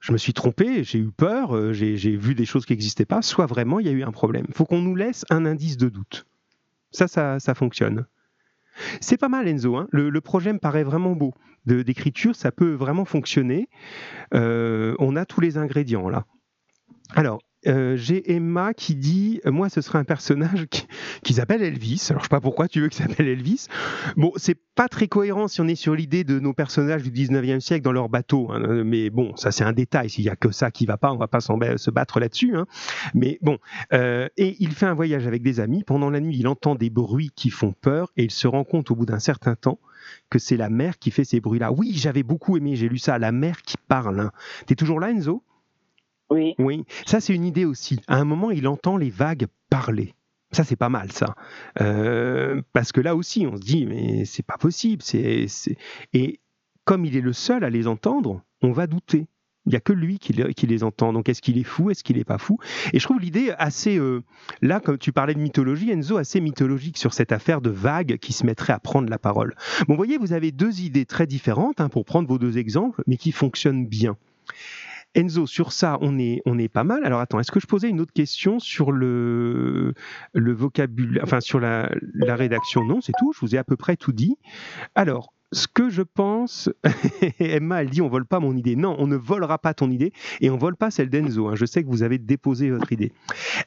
je 0.00 0.10
me 0.10 0.18
suis 0.18 0.32
trompé, 0.32 0.82
j'ai 0.82 0.98
eu 0.98 1.12
peur, 1.12 1.72
j'ai 1.72 2.16
vu 2.16 2.34
des 2.34 2.44
choses 2.44 2.66
qui 2.66 2.72
n'existaient 2.72 3.04
pas, 3.04 3.22
soit 3.22 3.46
vraiment 3.46 3.78
il 3.78 3.86
y 3.86 3.88
a 3.88 3.92
eu 3.92 4.02
un 4.02 4.10
problème. 4.10 4.46
Il 4.48 4.54
faut 4.54 4.64
qu'on 4.64 4.80
nous 4.80 4.96
laisse 4.96 5.24
un 5.30 5.46
indice 5.46 5.76
de 5.76 5.88
doute. 5.88 6.26
Ça, 6.90 7.06
ça, 7.06 7.38
ça 7.38 7.54
fonctionne. 7.54 8.04
C'est 9.00 9.16
pas 9.16 9.28
mal, 9.28 9.48
Enzo. 9.48 9.76
Hein. 9.76 9.88
le, 9.90 10.20
projet 10.20 10.52
me 10.52 10.58
paraît 10.58 10.84
vraiment 10.84 11.12
beau. 11.12 11.34
D'écriture, 11.66 12.34
ça 12.34 12.50
peut 12.50 12.72
vraiment 12.72 13.04
fonctionner. 13.04 13.68
Euh, 14.34 14.94
on 14.98 15.14
a 15.16 15.24
tous 15.24 15.40
les 15.40 15.58
ingrédients 15.58 16.08
là. 16.08 16.24
Alors, 17.14 17.40
euh, 17.66 17.96
j'ai 17.96 18.32
Emma 18.32 18.74
qui 18.74 18.94
dit 18.94 19.40
moi 19.44 19.68
ce 19.68 19.80
serait 19.80 19.98
un 19.98 20.04
personnage 20.04 20.66
qui, 21.22 21.34
s'appelle 21.34 21.62
Elvis 21.62 22.06
alors 22.10 22.20
je 22.20 22.24
sais 22.24 22.30
pas 22.30 22.40
pourquoi 22.40 22.68
tu 22.68 22.80
veux 22.80 22.88
qu'il 22.88 23.02
s'appelle 23.02 23.28
Elvis 23.28 23.66
bon 24.16 24.32
c'est 24.36 24.58
pas 24.74 24.88
très 24.88 25.08
cohérent 25.08 25.48
si 25.48 25.60
on 25.60 25.68
est 25.68 25.74
sur 25.74 25.94
l'idée 25.94 26.24
de 26.24 26.40
nos 26.40 26.52
personnages 26.52 27.02
du 27.02 27.10
19e 27.10 27.60
siècle 27.60 27.82
dans 27.82 27.92
leur 27.92 28.08
bateau 28.08 28.50
hein, 28.50 28.82
mais 28.84 29.10
bon 29.10 29.36
ça 29.36 29.52
c'est 29.52 29.64
un 29.64 29.72
détail 29.72 30.10
s'il 30.10 30.24
y 30.24 30.28
a 30.28 30.36
que 30.36 30.50
ça 30.50 30.70
qui 30.70 30.86
va 30.86 30.96
pas 30.96 31.12
on 31.12 31.16
va 31.16 31.28
pas 31.28 31.40
se 31.40 31.90
battre 31.90 32.20
là-dessus 32.20 32.56
hein. 32.56 32.66
mais 33.14 33.38
bon 33.42 33.58
euh, 33.92 34.28
et 34.36 34.56
il 34.58 34.72
fait 34.72 34.86
un 34.86 34.94
voyage 34.94 35.26
avec 35.26 35.42
des 35.42 35.60
amis 35.60 35.84
pendant 35.84 36.10
la 36.10 36.20
nuit 36.20 36.36
il 36.38 36.48
entend 36.48 36.74
des 36.74 36.90
bruits 36.90 37.30
qui 37.34 37.50
font 37.50 37.74
peur 37.80 38.10
et 38.16 38.24
il 38.24 38.30
se 38.30 38.46
rend 38.46 38.64
compte 38.64 38.90
au 38.90 38.96
bout 38.96 39.06
d'un 39.06 39.20
certain 39.20 39.54
temps 39.54 39.78
que 40.30 40.38
c'est 40.38 40.56
la 40.56 40.68
mer 40.68 40.98
qui 40.98 41.10
fait 41.10 41.24
ces 41.24 41.40
bruits-là. 41.40 41.72
Oui, 41.72 41.92
j'avais 41.94 42.22
beaucoup 42.22 42.56
aimé, 42.56 42.76
j'ai 42.76 42.88
lu 42.88 42.98
ça, 42.98 43.18
la 43.18 43.32
mer 43.32 43.62
qui 43.62 43.76
parle. 43.88 44.20
Hein. 44.20 44.32
T'es 44.66 44.74
toujours 44.74 45.00
là, 45.00 45.10
Enzo? 45.10 45.42
Oui. 46.58 46.84
Ça 47.06 47.20
c'est 47.20 47.34
une 47.34 47.44
idée 47.44 47.64
aussi. 47.64 48.00
À 48.08 48.16
un 48.16 48.24
moment, 48.24 48.50
il 48.50 48.66
entend 48.68 48.96
les 48.96 49.10
vagues 49.10 49.46
parler. 49.70 50.14
Ça, 50.52 50.64
c'est 50.64 50.76
pas 50.76 50.90
mal, 50.90 51.10
ça. 51.10 51.34
Euh, 51.80 52.60
parce 52.74 52.92
que 52.92 53.00
là 53.00 53.16
aussi, 53.16 53.46
on 53.46 53.56
se 53.56 53.62
dit, 53.62 53.86
mais 53.86 54.26
c'est 54.26 54.44
pas 54.44 54.58
possible. 54.58 55.02
C'est, 55.02 55.46
Et 56.12 56.40
comme 56.84 57.06
il 57.06 57.16
est 57.16 57.22
le 57.22 57.32
seul 57.32 57.64
à 57.64 57.70
les 57.70 57.86
entendre, 57.86 58.42
on 58.60 58.70
va 58.70 58.86
douter. 58.86 59.26
Il 59.64 59.70
n'y 59.70 59.76
a 59.76 59.80
que 59.80 59.92
lui 59.92 60.18
qui, 60.18 60.32
les 60.32 60.84
entend. 60.84 61.12
Donc, 61.12 61.28
est-ce 61.28 61.40
qu'il 61.40 61.56
est 61.56 61.64
fou 61.64 61.90
Est-ce 61.90 62.02
qu'il 62.02 62.16
n'est 62.16 62.24
pas 62.24 62.36
fou? 62.36 62.58
Et 62.92 62.98
je 62.98 63.04
trouve 63.04 63.20
l'idée 63.20 63.54
assez. 63.58 63.96
Euh, 63.96 64.22
là, 64.60 64.80
comme 64.80 64.98
tu 64.98 65.12
parlais 65.12 65.34
de 65.34 65.38
mythologie, 65.38 65.90
Enzo, 65.90 66.16
assez 66.16 66.40
mythologique 66.40 66.98
sur 66.98 67.14
cette 67.14 67.32
affaire 67.32 67.60
de 67.60 67.70
vagues 67.70 68.18
qui 68.18 68.32
se 68.32 68.44
mettrait 68.44 68.72
à 68.72 68.80
prendre 68.80 69.08
la 69.08 69.18
parole. 69.18 69.54
Bon, 69.86 69.94
vous 69.94 69.96
voyez, 69.96 70.18
vous 70.18 70.32
avez 70.32 70.50
deux 70.50 70.80
idées 70.80 71.06
très 71.06 71.28
différentes 71.28 71.80
hein, 71.80 71.88
pour 71.88 72.04
prendre 72.04 72.28
vos 72.28 72.38
deux 72.38 72.58
exemples, 72.58 73.02
mais 73.06 73.16
qui 73.16 73.30
fonctionnent 73.30 73.86
bien. 73.86 74.16
Enzo, 75.14 75.46
sur 75.46 75.72
ça, 75.72 75.98
on 76.00 76.18
est, 76.18 76.40
on 76.46 76.58
est 76.58 76.68
pas 76.68 76.84
mal. 76.84 77.04
Alors 77.04 77.20
attends, 77.20 77.40
est-ce 77.40 77.52
que 77.52 77.60
je 77.60 77.66
posais 77.66 77.88
une 77.88 78.00
autre 78.00 78.12
question 78.12 78.58
sur 78.58 78.92
le, 78.92 79.94
le 80.32 80.52
vocabulaire, 80.52 81.22
enfin 81.24 81.40
sur 81.40 81.60
la, 81.60 81.90
la 82.14 82.36
rédaction? 82.36 82.84
Non, 82.84 83.00
c'est 83.00 83.12
tout, 83.18 83.32
je 83.32 83.40
vous 83.40 83.54
ai 83.54 83.58
à 83.58 83.64
peu 83.64 83.76
près 83.76 83.96
tout 83.96 84.12
dit. 84.12 84.36
Alors, 84.94 85.32
ce 85.52 85.66
que 85.68 85.90
je 85.90 86.02
pense, 86.02 86.70
Emma, 87.38 87.82
elle 87.82 87.90
dit 87.90 88.00
on 88.00 88.08
vole 88.08 88.26
pas 88.26 88.40
mon 88.40 88.56
idée. 88.56 88.74
Non, 88.74 88.96
on 88.98 89.06
ne 89.06 89.16
volera 89.16 89.58
pas 89.58 89.74
ton 89.74 89.90
idée 89.90 90.12
et 90.40 90.50
on 90.50 90.56
vole 90.56 90.76
pas 90.76 90.90
celle 90.90 91.10
d'Enzo. 91.10 91.48
Hein. 91.48 91.54
Je 91.54 91.66
sais 91.66 91.82
que 91.82 91.88
vous 91.88 92.02
avez 92.02 92.18
déposé 92.18 92.70
votre 92.70 92.90
idée. 92.92 93.12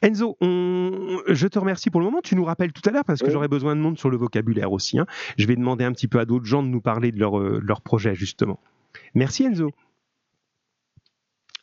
Enzo, 0.02 0.36
je 0.40 1.46
te 1.46 1.58
remercie 1.58 1.90
pour 1.90 2.00
le 2.00 2.06
moment. 2.06 2.20
Tu 2.22 2.34
nous 2.34 2.44
rappelles 2.44 2.72
tout 2.72 2.82
à 2.88 2.90
l'heure 2.90 3.04
parce 3.04 3.22
que 3.22 3.30
j'aurais 3.30 3.48
besoin 3.48 3.76
de 3.76 3.80
monde 3.80 3.98
sur 3.98 4.10
le 4.10 4.16
vocabulaire 4.16 4.72
aussi. 4.72 4.98
Hein. 4.98 5.06
Je 5.38 5.46
vais 5.46 5.56
demander 5.56 5.84
un 5.84 5.92
petit 5.92 6.08
peu 6.08 6.18
à 6.18 6.24
d'autres 6.24 6.44
gens 6.44 6.62
de 6.62 6.68
nous 6.68 6.80
parler 6.80 7.12
de 7.12 7.20
leur, 7.20 7.38
euh, 7.38 7.60
leur 7.62 7.80
projet 7.80 8.14
justement. 8.14 8.58
Merci 9.14 9.44
Enzo. 9.44 9.70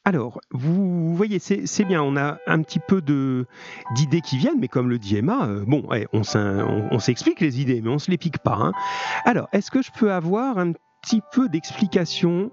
Alors, 0.05 0.41
vous, 0.51 1.15
voyez, 1.15 1.39
c'est 1.39 1.85
bien, 1.85 2.03
on 2.03 2.17
a 2.17 2.37
un 2.45 2.61
petit 2.61 2.79
peu 2.79 3.01
d'idées 3.01 4.19
qui 4.21 4.37
viennent, 4.37 4.59
mais 4.59 4.67
comme 4.67 4.89
le 4.89 4.99
dit 4.99 5.15
Emma, 5.15 5.47
euh, 5.47 5.63
bon, 5.65 5.87
on, 6.11 6.99
s'explique 6.99 7.39
les 7.39 7.61
idées, 7.61 7.81
mais 7.81 7.89
on 7.89 7.93
ne 7.93 7.99
se 7.99 8.11
les 8.11 8.17
pique 8.17 8.39
pas. 8.39 8.57
Hein. 8.59 8.73
Alors, 9.23 9.47
est-ce 9.53 9.71
que 9.71 9.81
je 9.81 9.91
peux 9.97 10.11
avoir 10.11 10.57
un 10.57 10.73
petit 11.01 11.21
peu 11.31 11.47
d'explication? 11.47 12.51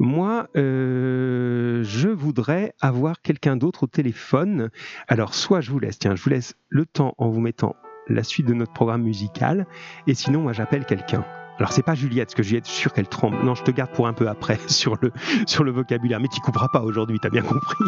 Moi, 0.00 0.48
euh, 0.56 1.82
je 1.82 2.08
voudrais 2.08 2.74
avoir 2.82 3.22
quelqu'un 3.22 3.56
d'autre 3.56 3.84
au 3.84 3.86
téléphone. 3.86 4.68
Alors, 5.08 5.34
soit 5.34 5.62
je 5.62 5.70
vous 5.70 5.78
laisse, 5.78 5.98
tiens, 5.98 6.14
je 6.14 6.22
vous 6.22 6.30
laisse 6.30 6.54
le 6.68 6.84
temps 6.84 7.14
en 7.16 7.30
vous 7.30 7.40
mettant 7.40 7.74
la 8.08 8.22
suite 8.22 8.46
de 8.46 8.54
notre 8.54 8.72
programme 8.72 9.02
musical, 9.02 9.66
et 10.06 10.12
sinon, 10.12 10.42
moi, 10.42 10.52
j'appelle 10.52 10.84
quelqu'un. 10.84 11.24
Alors 11.58 11.72
c'est 11.72 11.82
pas 11.82 11.94
Juliette, 11.94 12.28
parce 12.28 12.34
que 12.34 12.42
Juliette, 12.42 12.66
je 12.66 12.72
suis 12.72 12.80
sûr 12.80 12.92
qu'elle 12.92 13.08
tremble. 13.08 13.42
Non, 13.44 13.54
je 13.54 13.62
te 13.62 13.70
garde 13.70 13.90
pour 13.92 14.06
un 14.06 14.12
peu 14.12 14.28
après 14.28 14.58
sur 14.68 14.96
le, 15.00 15.12
sur 15.46 15.64
le 15.64 15.70
vocabulaire, 15.70 16.20
mais 16.20 16.28
tu 16.28 16.40
couperas 16.40 16.68
pas 16.68 16.80
aujourd'hui, 16.80 17.18
t'as 17.20 17.30
bien 17.30 17.42
compris. 17.42 17.84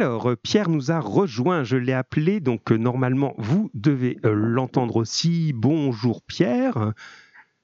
Alors, 0.00 0.30
euh, 0.30 0.34
Pierre 0.34 0.70
nous 0.70 0.90
a 0.90 0.98
rejoint, 0.98 1.62
je 1.62 1.76
l'ai 1.76 1.92
appelé, 1.92 2.40
donc 2.40 2.72
euh, 2.72 2.78
normalement, 2.78 3.34
vous 3.36 3.70
devez 3.74 4.16
euh, 4.24 4.32
l'entendre 4.32 4.96
aussi. 4.96 5.52
Bonjour 5.54 6.22
Pierre. 6.22 6.94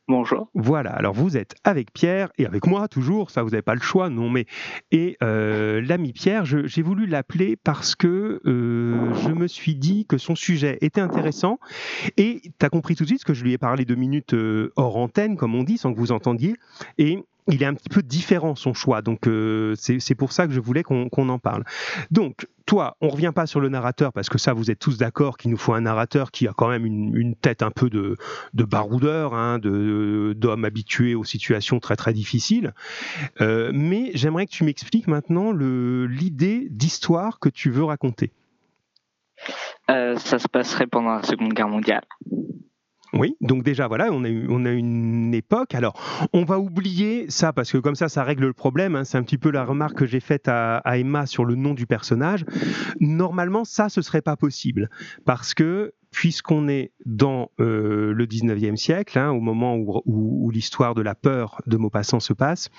Bonjour. 0.06 0.50
Voilà, 0.52 0.90
alors 0.90 1.14
vous 1.14 1.38
êtes 1.38 1.54
avec 1.64 1.94
Pierre 1.94 2.28
et 2.36 2.44
avec 2.44 2.66
moi 2.66 2.88
toujours, 2.88 3.30
ça 3.30 3.42
vous 3.42 3.50
n'avez 3.50 3.62
pas 3.62 3.74
le 3.74 3.80
choix, 3.80 4.10
non 4.10 4.28
mais... 4.28 4.44
Et 4.92 5.16
l'ami 5.20 6.12
Pierre, 6.12 6.44
j'ai 6.44 6.82
voulu 6.82 7.06
l'appeler 7.06 7.56
parce 7.56 7.96
que 7.96 8.40
je 8.44 9.32
me 9.32 9.48
suis 9.48 9.74
dit 9.74 10.06
que 10.06 10.16
son 10.16 10.36
sujet 10.36 10.78
était 10.80 11.00
intéressant 11.00 11.58
et 12.16 12.40
tu 12.56 12.66
as 12.66 12.68
compris 12.68 12.94
tout 12.94 13.02
de 13.02 13.08
suite 13.08 13.24
que 13.24 13.34
je 13.34 13.42
lui 13.42 13.52
ai 13.54 13.58
parlé 13.58 13.84
de 13.84 13.96
minutes 13.96 14.36
hors 14.76 14.96
antenne, 14.96 15.36
comme 15.36 15.56
on 15.56 15.64
dit, 15.64 15.76
sans 15.76 15.92
que 15.92 15.98
vous 15.98 16.12
entendiez. 16.12 16.54
Et 16.98 17.18
il 17.48 17.62
est 17.62 17.66
un 17.66 17.74
petit 17.74 17.88
peu 17.88 18.02
différent 18.02 18.54
son 18.54 18.74
choix. 18.74 19.02
Donc 19.02 19.26
euh, 19.26 19.74
c'est 19.76 20.14
pour 20.14 20.32
ça 20.32 20.46
que 20.46 20.52
je 20.52 20.60
voulais 20.60 20.82
qu'on 20.82 21.28
en 21.28 21.38
parle. 21.38 21.64
Donc 22.10 22.46
toi, 22.66 22.96
on 23.00 23.08
revient 23.08 23.32
pas 23.34 23.46
sur 23.46 23.60
le 23.60 23.68
narrateur 23.68 24.12
parce 24.12 24.28
que 24.28 24.38
ça, 24.38 24.52
vous 24.52 24.70
êtes 24.70 24.78
tous 24.78 24.98
d'accord 24.98 25.36
qu'il 25.36 25.50
nous 25.50 25.56
faut 25.56 25.72
un 25.72 25.82
narrateur 25.82 26.30
qui 26.32 26.48
a 26.48 26.52
quand 26.52 26.68
même 26.68 26.84
une, 26.84 27.34
tête 27.36 27.62
un 27.62 27.70
peu 27.70 27.88
de, 27.88 28.16
baroudeur, 28.54 29.34
hein, 29.34 29.58
d'homme 29.60 30.64
habitué 30.64 31.14
aux 31.14 31.24
situations 31.24 31.78
très 31.78 31.96
très 31.96 32.12
difficiles. 32.12 32.74
Euh, 33.40 33.70
mais 33.72 34.10
j'aimerais 34.14 34.46
que 34.46 34.50
tu 34.50 34.64
m'expliques 34.64 35.06
maintenant 35.06 35.52
l'idée 35.52 36.66
d'histoire 36.70 37.38
que 37.38 37.48
tu 37.48 37.70
veux 37.70 37.84
raconter. 37.84 38.32
Euh, 39.90 40.16
ça 40.16 40.38
se 40.38 40.48
passerait 40.48 40.86
pendant 40.86 41.14
la 41.14 41.22
Seconde 41.22 41.52
Guerre 41.52 41.68
mondiale. 41.68 42.04
Oui, 43.12 43.36
donc 43.40 43.62
déjà 43.62 43.86
voilà, 43.86 44.10
on 44.12 44.25
a, 44.25 44.28
on 44.48 44.64
a 44.64 44.70
une 44.70 45.34
époque. 45.34 45.75
Alors, 45.75 46.00
on 46.32 46.44
va 46.44 46.58
oublier 46.58 47.26
ça 47.28 47.52
parce 47.52 47.70
que 47.72 47.78
comme 47.78 47.94
ça, 47.94 48.08
ça 48.08 48.25
règle 48.25 48.46
le 48.46 48.52
problème. 48.52 48.96
Hein. 48.96 49.04
C'est 49.04 49.18
un 49.18 49.22
petit 49.22 49.38
peu 49.38 49.50
la 49.50 49.64
remarque 49.64 49.98
que 49.98 50.06
j'ai 50.06 50.20
faite 50.20 50.48
à, 50.48 50.82
Emma 50.98 51.26
sur 51.26 51.44
le 51.44 51.54
nom 51.54 51.75
du 51.75 51.86
personnage. 51.86 52.44
Normalement, 53.00 53.64
ça, 53.64 53.88
ce 53.88 54.02
serait 54.02 54.22
pas 54.22 54.36
possible 54.36 54.90
parce 55.25 55.54
que 55.54 55.92
puisqu'on 56.10 56.66
est 56.68 56.92
dans 57.04 57.50
euh, 57.60 58.12
le 58.14 58.26
19e 58.26 58.76
siècle, 58.76 59.18
hein, 59.18 59.30
au 59.30 59.40
moment 59.40 59.76
où, 59.76 60.50
l'histoire 60.50 60.94
de 60.94 61.02
la 61.02 61.14
peur 61.14 61.60
de 61.66 61.76
Maupassant 61.76 62.20
se 62.20 62.32
passe, 62.32 62.70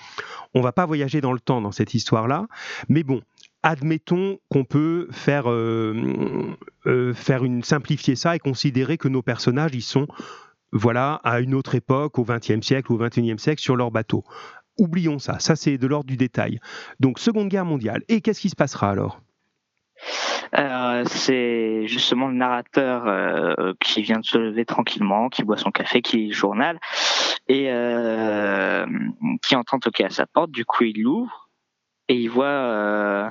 on 0.54 0.60
va 0.60 0.72
pas 0.72 0.86
voyager 0.86 1.20
dans 1.20 1.32
le 1.32 1.38
temps 1.38 1.60
dans 1.60 1.70
cette 1.70 1.94
histoire-là. 1.94 2.48
Mais 2.88 3.04
bon, 3.04 3.20
admettons 3.62 4.38
qu'on 4.50 4.64
peut 4.64 5.08
faire, 5.10 5.50
euh, 5.50 6.56
euh, 6.86 7.14
faire 7.14 7.44
une 7.44 7.62
simplifier 7.62 8.16
ça 8.16 8.36
et 8.36 8.38
considérer 8.38 8.98
que 8.98 9.08
nos 9.08 9.22
personnages 9.22 9.74
ils 9.74 9.82
sont 9.82 10.06
voilà 10.72 11.14
à 11.24 11.40
une 11.40 11.54
autre 11.54 11.74
époque 11.74 12.18
au 12.18 12.24
XXe 12.24 12.60
siècle 12.60 12.92
ou 12.92 12.96
au 12.96 12.98
XXIe 12.98 13.38
siècle 13.38 13.60
sur 13.60 13.76
leur 13.76 13.90
bateau. 13.90 14.24
Oublions 14.78 15.18
ça, 15.18 15.38
ça 15.38 15.56
c'est 15.56 15.78
de 15.78 15.86
l'ordre 15.86 16.06
du 16.06 16.16
détail. 16.16 16.60
Donc 17.00 17.18
Seconde 17.18 17.48
Guerre 17.48 17.64
mondiale. 17.64 18.02
Et 18.08 18.20
qu'est-ce 18.20 18.40
qui 18.40 18.50
se 18.50 18.56
passera 18.56 18.90
alors? 18.90 19.20
Euh, 20.56 21.02
c'est 21.06 21.86
justement 21.88 22.28
le 22.28 22.34
narrateur 22.34 23.74
qui 23.80 24.02
vient 24.02 24.20
de 24.20 24.24
se 24.24 24.38
lever 24.38 24.64
tranquillement, 24.64 25.28
qui 25.28 25.42
boit 25.42 25.56
son 25.56 25.70
café, 25.70 26.00
qui 26.00 26.18
lit 26.18 26.28
le 26.28 26.34
journal 26.34 26.78
et 27.48 27.64
qui 29.42 29.56
entend 29.56 29.78
toquer 29.80 30.04
à 30.04 30.10
sa 30.10 30.26
porte. 30.26 30.52
Du 30.52 30.64
coup, 30.64 30.84
il 30.84 31.02
l'ouvre 31.02 31.47
et 32.08 32.14
il 32.14 32.28
voit 32.28 32.46
euh, 32.46 33.30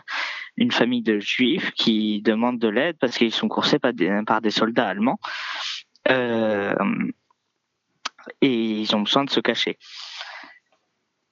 une 0.56 0.72
famille 0.72 1.02
de 1.02 1.20
juifs 1.20 1.72
qui 1.72 2.22
demandent 2.22 2.60
de 2.60 2.68
l'aide 2.68 2.98
parce 3.00 3.18
qu'ils 3.18 3.34
sont 3.34 3.48
coursés 3.48 3.80
par 3.80 3.94
des, 3.94 4.22
par 4.26 4.42
des 4.42 4.52
soldats 4.52 4.88
allemands 4.88 5.20
euh, 6.10 6.74
et 8.42 8.82
ils 8.82 8.96
ont 8.96 9.02
besoin 9.02 9.24
de 9.24 9.30
se 9.30 9.40
cacher. 9.40 9.78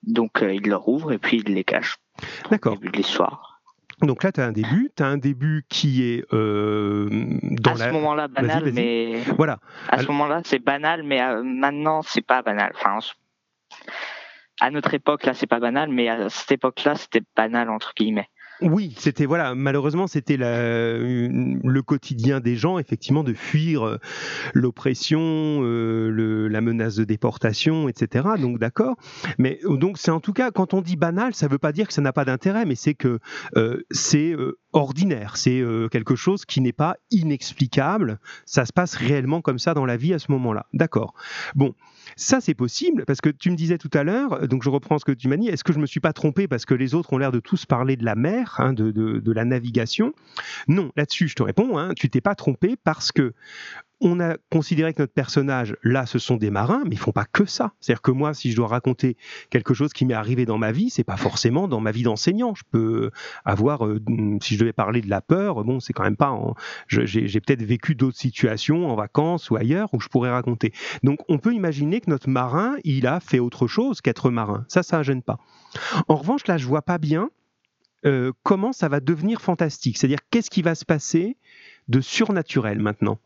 Donc 0.03 0.41
euh, 0.41 0.53
il 0.53 0.67
leur 0.67 0.87
ouvre 0.87 1.11
et 1.11 1.17
puis 1.17 1.37
il 1.45 1.53
les 1.53 1.63
cache. 1.63 1.97
D'accord. 2.49 2.73
Début 2.73 2.89
de 2.89 2.97
l'histoire. 2.97 3.61
Donc 4.01 4.23
là, 4.23 4.31
tu 4.31 4.41
as 4.41 4.45
un 4.45 4.51
début, 4.51 4.91
tu 4.95 5.03
as 5.03 5.07
un 5.07 5.17
début 5.17 5.65
qui 5.69 6.03
est 6.03 6.25
euh, 6.33 7.07
dans 7.41 7.71
à 7.71 7.77
ce 7.77 7.89
moment-là 7.91 8.27
banal, 8.27 8.71
mais 8.73 9.21
voilà. 9.37 9.59
À 9.87 10.01
ce 10.01 10.07
moment-là, 10.07 10.41
c'est 10.43 10.59
banal, 10.59 11.03
mais 11.03 11.21
maintenant, 11.43 12.01
c'est 12.01 12.21
pas 12.21 12.41
banal. 12.41 12.73
Enfin, 12.75 12.99
à 14.59 14.71
notre 14.71 14.93
époque, 14.93 15.25
là, 15.25 15.33
c'est 15.33 15.47
pas 15.47 15.59
banal, 15.59 15.89
mais 15.89 16.07
à 16.07 16.29
cette 16.29 16.53
époque-là, 16.53 16.95
c'était 16.95 17.21
banal, 17.35 17.69
entre 17.69 17.93
guillemets. 17.95 18.29
Oui, 18.61 18.95
c'était 18.97 19.25
voilà, 19.25 19.53
malheureusement 19.53 20.07
c'était 20.07 20.37
le 20.37 21.81
quotidien 21.81 22.39
des 22.39 22.55
gens 22.55 22.79
effectivement 22.79 23.23
de 23.23 23.33
fuir 23.33 23.85
euh, 23.85 23.99
l'oppression, 24.53 25.19
euh, 25.19 26.47
la 26.47 26.61
menace 26.61 26.95
de 26.95 27.03
déportation, 27.03 27.89
etc. 27.89 28.25
Donc 28.39 28.59
d'accord, 28.59 28.95
mais 29.37 29.59
donc 29.65 29.97
c'est 29.97 30.11
en 30.11 30.21
tout 30.21 30.31
cas 30.31 30.51
quand 30.51 30.73
on 30.73 30.81
dit 30.81 30.95
banal, 30.95 31.35
ça 31.35 31.47
ne 31.47 31.51
veut 31.51 31.57
pas 31.57 31.73
dire 31.73 31.87
que 31.87 31.93
ça 31.93 32.01
n'a 32.01 32.13
pas 32.13 32.23
d'intérêt, 32.23 32.65
mais 32.65 32.75
c'est 32.75 32.93
que 32.93 33.19
euh, 33.57 33.83
c'est 33.91 34.35
ordinaire, 34.71 35.35
c'est 35.35 35.61
quelque 35.91 36.15
chose 36.15 36.45
qui 36.45 36.61
n'est 36.61 36.73
pas 36.73 36.95
inexplicable. 37.11 38.19
Ça 38.45 38.65
se 38.65 38.71
passe 38.71 38.95
réellement 38.95 39.41
comme 39.41 39.59
ça 39.59 39.73
dans 39.73 39.85
la 39.85 39.97
vie 39.97 40.13
à 40.13 40.19
ce 40.19 40.31
moment-là. 40.31 40.65
D'accord. 40.73 41.13
Bon. 41.55 41.75
Ça, 42.15 42.41
c'est 42.41 42.53
possible 42.53 43.05
parce 43.05 43.21
que 43.21 43.29
tu 43.29 43.51
me 43.51 43.55
disais 43.55 43.77
tout 43.77 43.89
à 43.93 44.03
l'heure, 44.03 44.47
donc 44.47 44.63
je 44.63 44.69
reprends 44.69 44.99
ce 44.99 45.05
que 45.05 45.11
tu 45.11 45.27
m'as 45.27 45.37
dit, 45.37 45.47
est-ce 45.47 45.63
que 45.63 45.73
je 45.73 45.79
me 45.79 45.85
suis 45.85 45.99
pas 45.99 46.13
trompé 46.13 46.47
parce 46.47 46.65
que 46.65 46.73
les 46.73 46.93
autres 46.93 47.13
ont 47.13 47.17
l'air 47.17 47.31
de 47.31 47.39
tous 47.39 47.65
parler 47.65 47.95
de 47.95 48.05
la 48.05 48.15
mer, 48.15 48.55
hein, 48.59 48.73
de, 48.73 49.31
la 49.31 49.45
navigation? 49.45 50.13
Non, 50.67 50.91
là-dessus, 50.95 51.27
je 51.27 51.35
te 51.35 51.43
réponds, 51.43 51.77
hein, 51.77 51.93
tu 51.95 52.09
t'es 52.09 52.21
pas 52.21 52.35
trompé 52.35 52.75
parce 52.83 53.11
que 53.11 53.33
on 54.05 54.19
a 54.19 54.37
considéré 54.51 54.93
que 54.93 55.01
notre 55.01 55.13
personnage, 55.13 55.75
là, 55.81 56.05
ce 56.05 56.19
sont 56.19 56.37
des 56.37 56.51
marins, 56.51 56.83
mais 56.85 56.91
ils 56.91 56.99
font 56.99 57.11
pas 57.11 57.25
que 57.25 57.45
ça. 57.45 57.73
C'est-à-dire 57.79 58.03
que 58.03 58.11
moi, 58.11 58.35
si 58.35 58.51
je 58.51 58.55
dois 58.55 58.67
raconter 58.67 59.17
quelque 59.49 59.73
chose 59.73 59.93
qui 59.93 60.05
m'est 60.05 60.13
arrivé 60.13 60.45
dans 60.45 60.59
ma 60.59 60.71
vie, 60.71 60.91
c'est 60.91 61.03
pas 61.03 61.17
forcément 61.17 61.67
dans 61.67 61.79
ma 61.79 61.89
vie 61.89 62.03
d'enseignant. 62.03 62.53
Je 62.53 62.61
peux 62.69 63.09
avoir, 63.45 63.87
euh, 63.87 63.99
si 64.43 64.53
je 64.53 64.59
devais 64.59 64.73
parler 64.73 65.01
de 65.01 65.09
la 65.09 65.21
peur, 65.21 65.63
bon, 65.63 65.79
c'est 65.79 65.91
quand 65.91 66.03
même 66.03 66.17
pas. 66.17 66.39
J'ai 66.87 67.41
peut-être 67.41 67.63
vécu 67.63 67.95
d'autres 67.95 68.17
situations 68.17 68.87
en 68.87 68.95
vacances 68.95 69.49
ou 69.49 69.55
ailleurs 69.55 69.91
où 69.91 69.99
je 69.99 70.07
pourrais 70.07 70.29
raconter. 70.29 70.71
Donc, 71.01 71.21
on 71.27 71.39
peut 71.39 71.53
imaginer 71.53 71.99
que 71.99 72.11
notre 72.11 72.29
marin, 72.29 72.75
il 72.83 73.07
a 73.07 73.19
fait 73.19 73.39
autre 73.39 73.65
chose 73.65 74.01
qu'être 74.01 74.29
marin. 74.29 74.65
Ça, 74.67 74.83
ça 74.83 74.99
ne 74.99 75.03
gêne 75.03 75.23
pas. 75.23 75.39
En 76.07 76.15
revanche, 76.15 76.45
là, 76.45 76.57
je 76.57 76.67
vois 76.67 76.83
pas 76.83 76.99
bien 76.99 77.31
euh, 78.05 78.31
comment 78.43 78.71
ça 78.71 78.87
va 78.87 78.99
devenir 78.99 79.41
fantastique. 79.41 79.97
C'est-à-dire, 79.97 80.19
qu'est-ce 80.29 80.51
qui 80.51 80.61
va 80.61 80.75
se 80.75 80.85
passer 80.85 81.37
de 81.87 82.01
surnaturel 82.01 82.77
maintenant? 82.77 83.19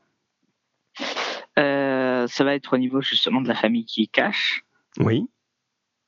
Euh, 2.23 2.27
ça 2.27 2.43
va 2.43 2.55
être 2.55 2.73
au 2.73 2.77
niveau 2.77 3.01
justement 3.01 3.41
de 3.41 3.47
la 3.47 3.55
famille 3.55 3.85
qui 3.85 4.07
cache. 4.07 4.63
Oui. 4.99 5.27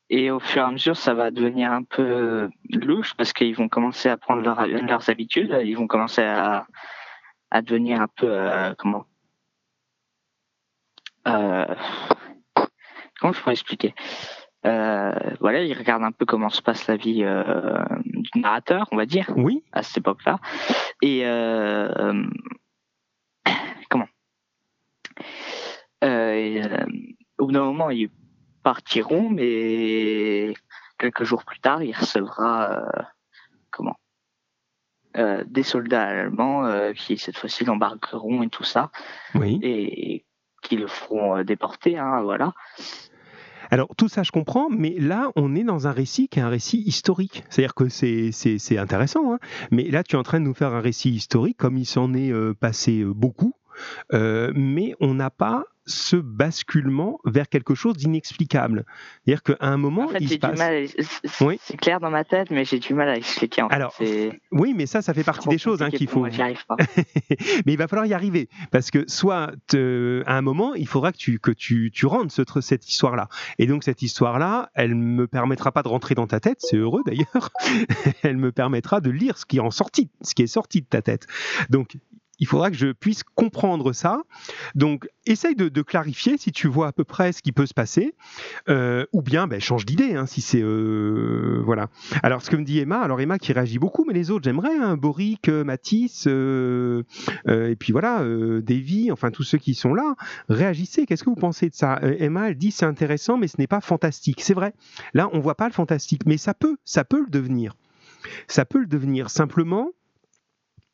Et 0.10 0.30
au 0.30 0.40
fur 0.40 0.62
et 0.62 0.66
à 0.66 0.72
mesure, 0.72 0.98
ça 0.98 1.14
va 1.14 1.32
devenir 1.32 1.72
un 1.72 1.84
peu 1.84 2.50
louche 2.70 3.14
parce 3.16 3.32
qu'ils 3.32 3.56
vont 3.56 3.70
commencer 3.70 4.10
à 4.10 4.18
prendre 4.18 4.42
leurs 4.42 5.10
habitudes. 5.10 5.58
Ils 5.64 5.76
vont 5.76 5.88
commencer 5.88 6.22
à, 6.22 6.68
à 7.50 7.62
devenir 7.62 8.02
un 8.02 8.08
peu 8.08 8.28
euh, 8.28 8.74
comment? 8.78 9.06
Euh, 11.28 11.76
comment 13.20 13.32
je 13.32 13.40
pourrais 13.40 13.54
expliquer? 13.54 13.96
Voilà, 14.64 15.64
ils 15.64 15.78
regardent 15.78 16.04
un 16.04 16.12
peu 16.12 16.26
comment 16.26 16.50
se 16.50 16.62
passe 16.62 16.88
la 16.88 16.98
vie 16.98 17.24
du 18.06 18.40
narrateur, 18.40 18.88
on 18.92 18.98
va 18.98 19.06
dire. 19.06 19.32
Oui. 19.38 19.64
À 19.72 19.82
cette 19.82 20.00
époque-là. 20.00 20.40
Et 21.02 21.24
Euh, 26.04 26.86
au 27.38 27.46
bout 27.46 27.52
d'un 27.52 27.64
moment, 27.64 27.90
ils 27.90 28.10
partiront, 28.64 29.30
mais 29.30 30.54
quelques 30.98 31.24
jours 31.24 31.44
plus 31.44 31.60
tard, 31.60 31.84
il 31.84 31.96
recevra 31.96 32.72
euh, 32.72 33.04
comment 33.72 33.96
euh, 35.18 35.44
des 35.46 35.64
soldats 35.64 36.04
allemands 36.04 36.94
qui 36.94 37.18
cette 37.18 37.38
fois-ci 37.38 37.66
l'embarqueront 37.66 38.44
et 38.44 38.50
tout 38.50 38.64
ça, 38.64 38.92
oui. 39.36 39.60
et 39.62 40.26
qui 40.62 40.78
le 40.78 40.88
feront 40.88 41.44
déporter, 41.44 41.98
hein, 41.98 42.22
voilà. 42.22 42.54
Alors 43.72 43.88
tout 43.98 44.10
ça, 44.10 44.24
je 44.24 44.32
comprends, 44.32 44.70
mais 44.70 44.96
là, 45.00 45.32
on 45.36 45.56
est 45.56 45.64
dans 45.64 45.88
un 45.88 45.92
récit 45.92 46.28
qui 46.28 46.40
est 46.40 46.42
un 46.42 46.50
récit 46.50 46.82
historique. 46.86 47.46
C'est-à-dire 47.50 47.74
que 47.74 47.88
c'est 47.90 48.78
intéressant, 48.78 49.34
hein 49.34 49.40
mais 49.72 49.90
là, 49.90 50.04
tu 50.04 50.16
es 50.16 50.20
en 50.20 50.24
train 50.24 50.40
de 50.40 50.46
nous 50.46 50.54
faire 50.54 50.74
un 50.74 50.82
récit 50.82 51.10
historique, 51.10 51.58
comme 51.58 51.78
il 51.78 51.86
s'en 51.86 52.14
est 52.14 52.34
passé 52.56 53.04
beaucoup, 53.06 53.54
mais 54.12 54.96
on 55.00 55.14
n'a 55.14 55.30
pas 55.30 55.66
ce 55.86 56.16
basculement 56.16 57.20
vers 57.26 57.50
quelque 57.50 57.76
chose 57.76 57.98
d'inexplicable. 57.98 58.86
C'est-à-dire 59.26 59.44
qu'à 59.44 59.58
un 59.60 59.78
moment, 59.78 60.10
il 60.20 60.30
se 60.30 60.36
passe... 60.38 60.60
C'est 61.62 61.78
clair 61.78 62.00
dans 62.00 62.12
ma 62.12 62.24
tête, 62.24 62.52
mais 62.52 62.66
j'ai 62.66 62.80
du 62.80 62.94
mal 62.94 63.10
à 63.10 63.18
expliquer. 63.18 63.64
Alors, 63.70 63.96
oui, 64.52 64.74
mais 64.76 64.86
ça, 64.86 65.02
ça 65.02 65.14
fait 65.14 65.24
partie 65.24 65.50
des 65.50 65.58
choses 65.58 65.82
hein, 65.82 65.90
qu'il 65.90 66.08
faut. 66.08 66.26
pas. 66.68 66.76
mais 67.66 67.74
il 67.74 67.78
va 67.78 67.88
falloir 67.88 68.06
y 68.06 68.14
arriver, 68.14 68.50
parce 68.72 68.92
que 68.92 69.06
soit 69.08 69.52
à 69.74 70.38
un 70.38 70.42
moment, 70.42 70.74
il 70.76 70.88
faudra 70.88 71.12
que 71.12 71.18
tu 71.18 71.40
que 71.40 71.52
tu, 71.52 71.92
tu 71.92 72.06
rentres 72.06 72.32
cette 72.62 72.88
histoire-là. 72.90 73.28
Et 73.58 73.68
donc 73.68 73.84
cette 73.84 74.02
histoire-là, 74.02 74.70
elle 74.74 74.96
me 74.96 75.28
permettra 75.28 75.72
pas 75.72 75.84
de 75.84 75.88
rentrer 75.88 76.16
dans 76.16 76.28
ta 76.28 76.40
tête, 76.40 76.58
c'est 76.60 76.78
heureux 76.78 77.02
d'ailleurs. 77.06 77.50
elle 78.24 78.38
me 78.38 78.52
permettra 78.52 79.02
de 79.02 79.10
lire 79.10 79.38
ce 79.38 79.46
qui 79.46 79.58
est 79.58 79.62
en 79.62 79.72
sorti, 79.72 80.10
ce 80.22 80.36
qui 80.36 80.44
est 80.44 80.48
sorti 80.48 80.82
de 80.82 80.88
ta 80.88 81.02
tête. 81.02 81.28
Donc 81.70 81.98
il 82.42 82.48
faudra 82.48 82.72
que 82.72 82.76
je 82.76 82.92
puisse 82.92 83.24
comprendre 83.24 83.94
ça. 83.94 84.24
Donc, 84.76 85.08
essaye 85.26 85.56
de, 85.56 85.82
clarifier 85.82 86.38
si 86.38 86.52
tu 86.52 86.68
vois 86.68 86.88
à 86.88 86.92
peu 86.92 87.04
près 87.04 87.32
ce 87.32 87.42
qui 87.42 87.52
peut 87.52 87.68
se 87.68 87.74
passer, 87.74 88.16
euh, 88.68 89.06
ou 89.14 89.22
bien 89.22 89.48
ben, 89.48 89.60
change 89.62 89.86
d'idée, 89.86 90.16
hein, 90.16 90.26
si 90.26 90.42
c'est... 90.42 90.62
Euh, 90.62 91.62
voilà. 91.64 91.90
Alors, 92.24 92.42
ce 92.42 92.50
que 92.50 92.56
me 92.56 92.64
dit 92.64 92.80
Emma, 92.80 93.00
alors 93.00 93.22
Emma 93.22 93.38
qui 93.38 93.54
réagit 93.54 93.78
beaucoup, 93.78 94.06
mais 94.06 94.14
les 94.14 94.32
autres, 94.32 94.44
j'aimerais, 94.44 94.76
hein, 94.76 94.98
Boric, 94.98 95.50
euh, 95.50 95.64
Matisse, 95.64 96.28
et 96.28 97.76
puis 97.76 97.94
voilà, 97.94 98.24
Davy, 98.62 99.12
enfin 99.12 99.30
tous 99.30 99.44
ceux 99.44 99.60
qui 99.60 99.76
sont 99.76 99.94
là, 99.94 100.16
réagissez, 100.50 101.06
qu'est-ce 101.06 101.24
que 101.24 101.30
vous 101.30 101.36
pensez 101.36 101.70
de 101.70 101.76
ça? 101.76 102.00
Emma, 102.02 102.50
elle 102.50 102.58
dit 102.58 102.72
c'est 102.72 102.86
intéressant, 102.86 103.38
mais 103.38 103.48
ce 103.48 103.58
n'est 103.60 103.68
pas 103.68 103.82
fantastique. 103.82 104.42
C'est 104.42 104.56
vrai, 104.56 104.74
là, 105.14 105.30
on 105.34 105.40
voit 105.40 105.56
pas 105.56 105.68
le 105.68 105.74
fantastique, 105.74 106.24
mais 106.26 106.38
ça 106.38 106.56
peut, 106.56 106.78
ça 106.86 107.04
peut 107.04 107.22
le 107.22 107.30
devenir. 107.30 107.76
Ça 108.48 108.66
peut 108.66 108.80
le 108.80 108.88
devenir. 108.88 109.30
Simplement, 109.30 109.92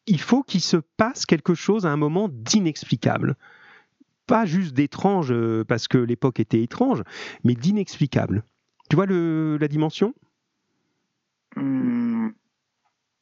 il 0.08 0.22
faut 0.22 0.42
qu'il 0.42 0.62
se 0.62 0.78
passe 0.78 1.26
quelque 1.26 1.54
chose 1.54 1.86
à 1.86 1.92
un 1.92 1.98
moment 1.98 2.30
d'inexplicable. 2.32 3.36
Pas 4.26 4.46
juste 4.46 4.74
d'étrange 4.74 5.32
euh, 5.32 5.64
parce 5.66 5.88
que 5.88 5.98
l'époque 5.98 6.40
était 6.40 6.62
étrange, 6.62 7.04
mais 7.44 7.54
d'inexplicable. 7.54 8.44
Tu 8.90 8.96
vois 8.96 9.06
la 9.06 9.68
dimension? 9.68 10.14
Hmm, 11.56 12.30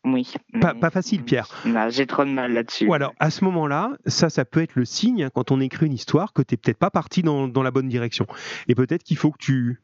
Oui. 0.04 0.34
Pas, 0.62 0.89
facile, 0.91 1.24
Pierre. 1.24 1.50
J'ai 1.89 2.06
trop 2.06 2.24
de 2.24 2.30
mal 2.30 2.54
là-dessus. 2.54 2.88
Ou 2.88 2.93
alors, 2.93 3.13
à 3.19 3.32
ce 3.32 3.43
moment-là, 3.45 3.98
ça, 4.06 4.30
ça 4.30 4.45
peut 4.45 4.62
être 4.62 4.76
le 4.76 4.86
signe, 4.86 5.24
hein, 5.24 5.30
quand 5.34 5.52
on 5.52 5.60
écrit 5.60 5.88
une 5.88 5.93
histoire, 5.93 6.34
que 6.34 6.43
tu 6.43 6.54
n'es 6.54 6.58
peut-être 6.58 6.78
pas 6.78 6.91
parti 6.91 7.24
dans, 7.24 7.63
la 7.63 7.71
bonne 7.71 7.88
direction. 7.88 8.28
Et 8.67 8.76
peut-être 8.76 9.04
qu'il 9.04 9.17
faut 9.17 9.32
que 9.32 9.39
tu, 9.39 9.82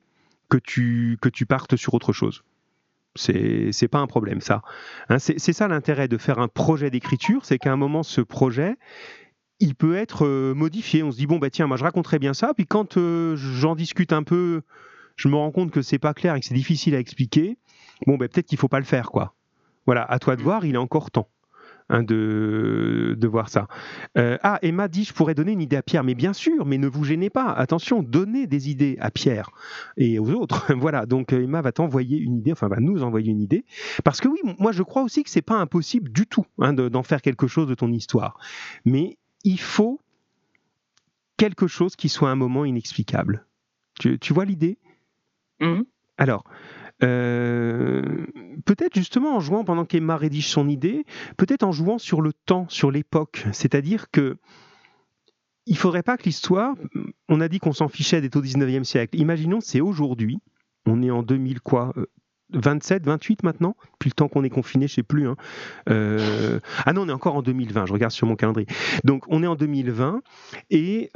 que, 0.49 0.57
tu, 0.57 1.17
que 1.21 1.29
tu 1.29 1.47
partes 1.47 1.75
sur 1.75 1.95
autre 1.95 2.13
chose. 2.13 2.43
C'est 3.15 3.87
pas 3.89 3.99
un 3.99 4.07
problème, 4.07 4.41
ça. 4.41 4.61
Hein, 5.09 5.19
c'est 5.19 5.53
ça 5.53 5.67
l'intérêt 5.67 6.07
de 6.07 6.17
faire 6.17 6.39
un 6.39 6.47
projet 6.47 6.89
d'écriture, 6.89 7.45
c'est 7.45 7.57
qu'à 7.57 7.71
un 7.71 7.77
moment, 7.77 8.03
ce 8.03 8.21
projet, 8.21 8.75
il 9.59 9.75
peut 9.75 9.95
être 9.95 10.25
euh, 10.25 10.53
modifié. 10.53 11.03
On 11.03 11.11
se 11.11 11.17
dit, 11.17 11.27
bon, 11.27 11.37
bah 11.37 11.49
tiens, 11.49 11.67
moi 11.67 11.77
je 11.77 11.83
raconterais 11.83 12.19
bien 12.19 12.33
ça, 12.33 12.53
puis 12.53 12.65
quand 12.65 12.97
euh, 12.97 13.35
j'en 13.35 13.75
discute 13.75 14.13
un 14.13 14.23
peu, 14.23 14.61
je 15.15 15.27
me 15.27 15.35
rends 15.35 15.51
compte 15.51 15.71
que 15.71 15.81
c'est 15.81 15.99
pas 15.99 16.13
clair 16.13 16.35
et 16.35 16.39
que 16.39 16.45
c'est 16.45 16.53
difficile 16.53 16.95
à 16.95 16.99
expliquer, 16.99 17.57
bon, 18.07 18.17
bah, 18.17 18.27
peut-être 18.27 18.47
qu'il 18.47 18.57
faut 18.57 18.69
pas 18.69 18.79
le 18.79 18.85
faire, 18.85 19.11
quoi. 19.11 19.35
Voilà, 19.85 20.03
à 20.03 20.19
toi 20.19 20.35
de 20.35 20.41
voir, 20.41 20.65
il 20.65 20.75
est 20.75 20.79
encore 20.79 21.11
temps. 21.11 21.27
Hein, 21.93 22.03
de, 22.03 23.17
de, 23.17 23.27
voir 23.27 23.49
ça. 23.49 23.67
Euh, 24.17 24.37
ah, 24.43 24.59
Emma 24.61 24.87
dit, 24.87 25.03
je 25.03 25.11
pourrais 25.11 25.35
donner 25.35 25.51
une 25.51 25.61
idée 25.61 25.75
à 25.75 25.81
Pierre, 25.81 26.05
mais 26.05 26.15
bien 26.15 26.31
sûr, 26.31 26.65
mais 26.65 26.77
ne 26.77 26.87
vous 26.87 27.03
gênez 27.03 27.29
pas. 27.29 27.51
Attention, 27.51 28.01
donnez 28.01 28.47
des 28.47 28.69
idées 28.69 28.95
à 29.01 29.11
Pierre 29.11 29.49
et 29.97 30.17
aux 30.17 30.31
autres. 30.31 30.73
voilà, 30.77 31.05
donc 31.05 31.33
euh, 31.33 31.43
Emma 31.43 31.59
va 31.59 31.73
t'envoyer 31.73 32.17
une 32.17 32.37
idée, 32.37 32.53
enfin 32.53 32.69
va 32.69 32.79
nous 32.79 33.03
envoyer 33.03 33.29
une 33.29 33.41
idée, 33.41 33.65
parce 34.05 34.21
que 34.21 34.29
oui, 34.29 34.39
moi 34.57 34.71
je 34.71 34.83
crois 34.83 35.03
aussi 35.03 35.21
que 35.21 35.29
c'est 35.29 35.41
pas 35.41 35.57
impossible 35.57 36.09
du 36.13 36.27
tout 36.27 36.45
hein, 36.59 36.71
d'en 36.71 37.03
faire 37.03 37.21
quelque 37.21 37.47
chose 37.47 37.67
de 37.67 37.75
ton 37.75 37.91
histoire, 37.91 38.39
mais 38.85 39.17
il 39.43 39.59
faut 39.59 39.99
quelque 41.35 41.67
chose 41.67 41.97
qui 41.97 42.07
soit 42.07 42.29
un 42.29 42.37
moment 42.37 42.63
inexplicable. 42.63 43.45
Tu, 43.99 44.17
tu 44.17 44.33
vois 44.33 44.45
l'idée? 44.45 44.77
Mmh. 45.59 45.81
Alors, 46.17 46.45
euh, 47.03 48.25
peut-être 48.65 48.95
justement 48.95 49.35
en 49.35 49.39
jouant 49.39 49.63
pendant 49.63 49.85
qu'Emma 49.85 50.17
rédige 50.17 50.47
son 50.47 50.67
idée, 50.67 51.05
peut-être 51.37 51.63
en 51.63 51.71
jouant 51.71 51.97
sur 51.97 52.21
le 52.21 52.33
temps, 52.33 52.67
sur 52.69 52.91
l'époque. 52.91 53.45
C'est-à-dire 53.51 54.11
que 54.11 54.37
il 55.67 55.77
faudrait 55.77 56.03
pas 56.03 56.17
que 56.17 56.23
l'histoire, 56.23 56.75
on 57.29 57.39
a 57.39 57.47
dit 57.47 57.59
qu'on 57.59 57.73
s'en 57.73 57.87
fichait 57.87 58.19
d'être 58.19 58.35
au 58.35 58.41
19e 58.41 58.83
siècle. 58.83 59.19
Imaginons, 59.19 59.61
c'est 59.61 59.79
aujourd'hui, 59.79 60.39
on 60.85 61.03
est 61.03 61.11
en 61.11 61.21
2000 61.21 61.61
quoi 61.61 61.93
27, 62.53 63.03
euh, 63.07 63.11
28 63.11 63.43
maintenant, 63.43 63.75
depuis 63.93 64.09
le 64.09 64.13
temps 64.13 64.27
qu'on 64.27 64.43
est 64.43 64.49
confiné, 64.49 64.87
je 64.87 64.95
sais 64.95 65.03
plus. 65.03 65.27
Hein. 65.27 65.35
Euh, 65.89 66.59
ah 66.85 66.93
non, 66.93 67.03
on 67.03 67.09
est 67.09 67.13
encore 67.13 67.35
en 67.35 67.41
2020, 67.41 67.85
je 67.85 67.93
regarde 67.93 68.11
sur 68.11 68.27
mon 68.27 68.35
calendrier. 68.35 68.67
Donc 69.03 69.25
on 69.27 69.43
est 69.43 69.47
en 69.47 69.55
2020 69.55 70.21
et 70.69 71.09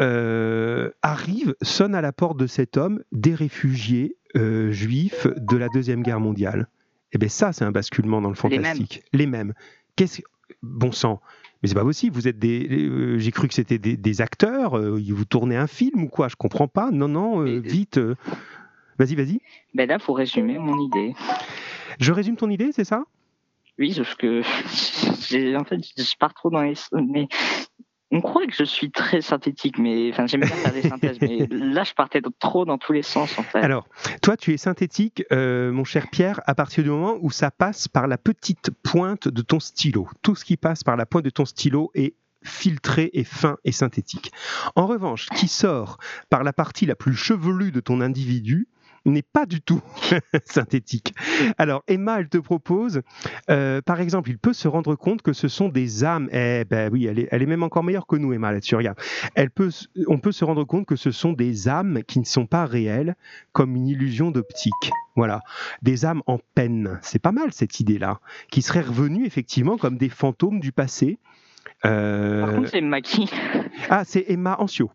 arrive, 1.02 1.56
sonne 1.62 1.96
à 1.96 2.02
la 2.02 2.12
porte 2.12 2.38
de 2.38 2.48
cet 2.48 2.78
homme 2.78 3.04
des 3.12 3.36
réfugiés 3.36 4.18
euh, 4.36 4.70
juifs 4.72 5.28
de 5.38 5.56
la 5.56 5.70
Deuxième 5.70 6.04
Guerre 6.04 6.20
mondiale. 6.20 6.68
Eh 7.14 7.18
bien 7.18 7.30
ça, 7.30 7.54
c'est 7.54 7.64
un 7.64 7.72
basculement 7.72 8.22
dans 8.22 8.28
le 8.28 8.36
fantastique. 8.36 9.04
Les 9.14 9.28
mêmes. 9.28 9.54
Qu'est-ce 9.96 10.22
Bon 10.62 10.92
sang. 10.92 11.22
Mais 11.62 11.70
c'est 11.70 11.76
pas 11.76 11.84
possible. 11.84 12.16
Vous 12.16 12.28
êtes 12.28 12.38
des. 12.38 12.68
Euh, 12.70 13.18
j'ai 13.18 13.32
cru 13.32 13.48
que 13.48 13.54
c'était 13.54 13.78
des, 13.78 14.22
acteurs. 14.22 14.78
Euh, 14.78 15.02
vous 15.10 15.26
tournez 15.26 15.56
un 15.56 15.68
film 15.68 16.04
ou 16.04 16.10
quoi 16.10 16.28
Je 16.28 16.36
comprends 16.36 16.68
pas. 16.68 16.92
Non, 16.92 17.08
non. 17.08 17.44
vite. 17.44 18.00
Vas-y, 18.98 19.16
vas-y. 19.16 19.40
Ben 19.74 19.88
là, 19.88 20.00
faut 20.00 20.14
résumer 20.14 20.58
mon 20.58 20.80
idée. 20.80 21.14
Je 22.00 22.12
résume 22.12 22.36
ton 22.36 22.50
idée, 22.50 22.72
c'est 22.72 22.84
ça? 22.84 23.04
Oui, 23.78 23.94
sauf 23.94 24.16
que 24.16 24.42
en 25.58 25.64
fait, 25.66 25.80
je 25.98 26.18
pars 26.18 26.34
trop 26.34 26.50
dans 26.50 26.62
les. 26.62 26.76
Mais 26.94 27.28
on 28.12 28.22
croit 28.22 28.46
que 28.46 28.54
je 28.54 28.64
suis 28.64 28.92
très 28.92 29.22
synthétique, 29.22 29.78
mais 29.78 30.12
enfin, 30.12 30.28
j'aime 30.28 30.42
bien 30.42 30.50
faire 30.50 30.74
des 30.74 30.84
synthèses, 30.84 31.18
mais 31.22 31.48
là, 31.50 31.84
je 31.84 31.94
partais 31.94 32.22
trop 32.40 32.64
dans 32.64 32.78
tous 32.78 32.94
les 32.94 33.02
sens, 33.02 33.38
en 33.38 33.44
fait. 33.44 33.60
Alors, 33.60 33.88
toi, 34.22 34.38
tu 34.38 34.54
es 34.54 34.58
synthétique, 34.58 35.24
euh, 35.32 35.72
mon 35.72 35.84
cher 35.84 36.08
Pierre, 36.12 36.40
à 36.46 36.56
partir 36.56 36.84
du 36.84 36.90
moment 36.90 37.18
où 37.22 37.32
ça 37.32 37.52
passe 37.52 37.88
par 37.88 38.08
la 38.08 38.18
petite 38.18 38.70
pointe 38.84 39.28
de 39.28 39.42
ton 39.42 39.60
stylo. 39.60 40.08
Tout 40.22 40.36
ce 40.36 40.46
qui 40.46 40.56
passe 40.56 40.84
par 40.84 40.96
la 40.96 41.06
pointe 41.06 41.26
de 41.26 41.30
ton 41.30 41.46
stylo 41.46 41.92
est 41.96 42.14
filtré 42.44 43.10
et 43.14 43.24
fin 43.24 43.58
et 43.66 43.72
synthétique. 43.72 44.32
En 44.76 44.86
revanche, 44.86 45.28
qui 45.36 45.48
sort 45.48 45.98
par 46.30 46.44
la 46.44 46.54
partie 46.54 46.86
la 46.86 46.96
plus 46.96 47.16
chevelue 47.16 47.72
de 47.72 47.80
ton 47.80 48.02
individu, 48.02 48.68
n'est 49.12 49.22
pas 49.22 49.46
du 49.46 49.62
tout 49.62 49.82
synthétique. 50.46 51.14
Alors, 51.58 51.84
Emma, 51.88 52.20
elle 52.20 52.30
te 52.30 52.38
propose, 52.38 53.02
euh, 53.50 53.82
par 53.82 54.02
exemple, 54.02 54.30
il 54.30 54.38
peut 54.38 54.54
se 54.54 54.68
rendre 54.68 54.96
compte 54.96 55.22
que 55.22 55.34
ce 55.34 55.48
sont 55.48 55.70
des 55.70 56.04
âmes. 56.04 56.30
Eh 56.32 56.66
ben 56.66 56.92
oui, 56.92 57.06
elle 57.06 57.20
est, 57.20 57.28
elle 57.32 57.42
est 57.42 57.48
même 57.48 57.64
encore 57.64 57.84
meilleure 57.84 58.08
que 58.08 58.16
nous, 58.16 58.34
Emma, 58.34 58.52
là-dessus. 58.52 58.76
Regarde. 58.76 58.98
Elle 59.36 59.52
peut, 59.52 59.70
on 60.08 60.18
peut 60.18 60.32
se 60.32 60.44
rendre 60.44 60.64
compte 60.64 60.86
que 60.86 60.96
ce 60.96 61.12
sont 61.12 61.34
des 61.34 61.68
âmes 61.70 62.02
qui 62.08 62.20
ne 62.20 62.26
sont 62.26 62.46
pas 62.46 62.66
réelles, 62.66 63.16
comme 63.52 63.76
une 63.76 63.88
illusion 63.88 64.32
d'optique. 64.32 64.92
Voilà. 65.16 65.42
Des 65.82 66.06
âmes 66.06 66.22
en 66.26 66.40
peine. 66.56 67.00
C'est 67.02 67.20
pas 67.20 67.32
mal, 67.32 67.54
cette 67.54 67.80
idée-là. 67.80 68.20
Qui 68.52 68.62
seraient 68.62 68.82
revenues, 68.82 69.26
effectivement, 69.26 69.78
comme 69.78 69.98
des 69.98 70.10
fantômes 70.10 70.60
du 70.60 70.72
passé. 70.72 71.20
Euh... 71.86 72.42
Par 72.42 72.56
contre, 72.56 72.70
c'est 72.70 72.78
Emma 72.80 73.02
qui 73.02 73.30
Ah, 73.90 74.04
c'est 74.06 74.26
Emma 74.28 74.56
Ancio. 74.60 74.92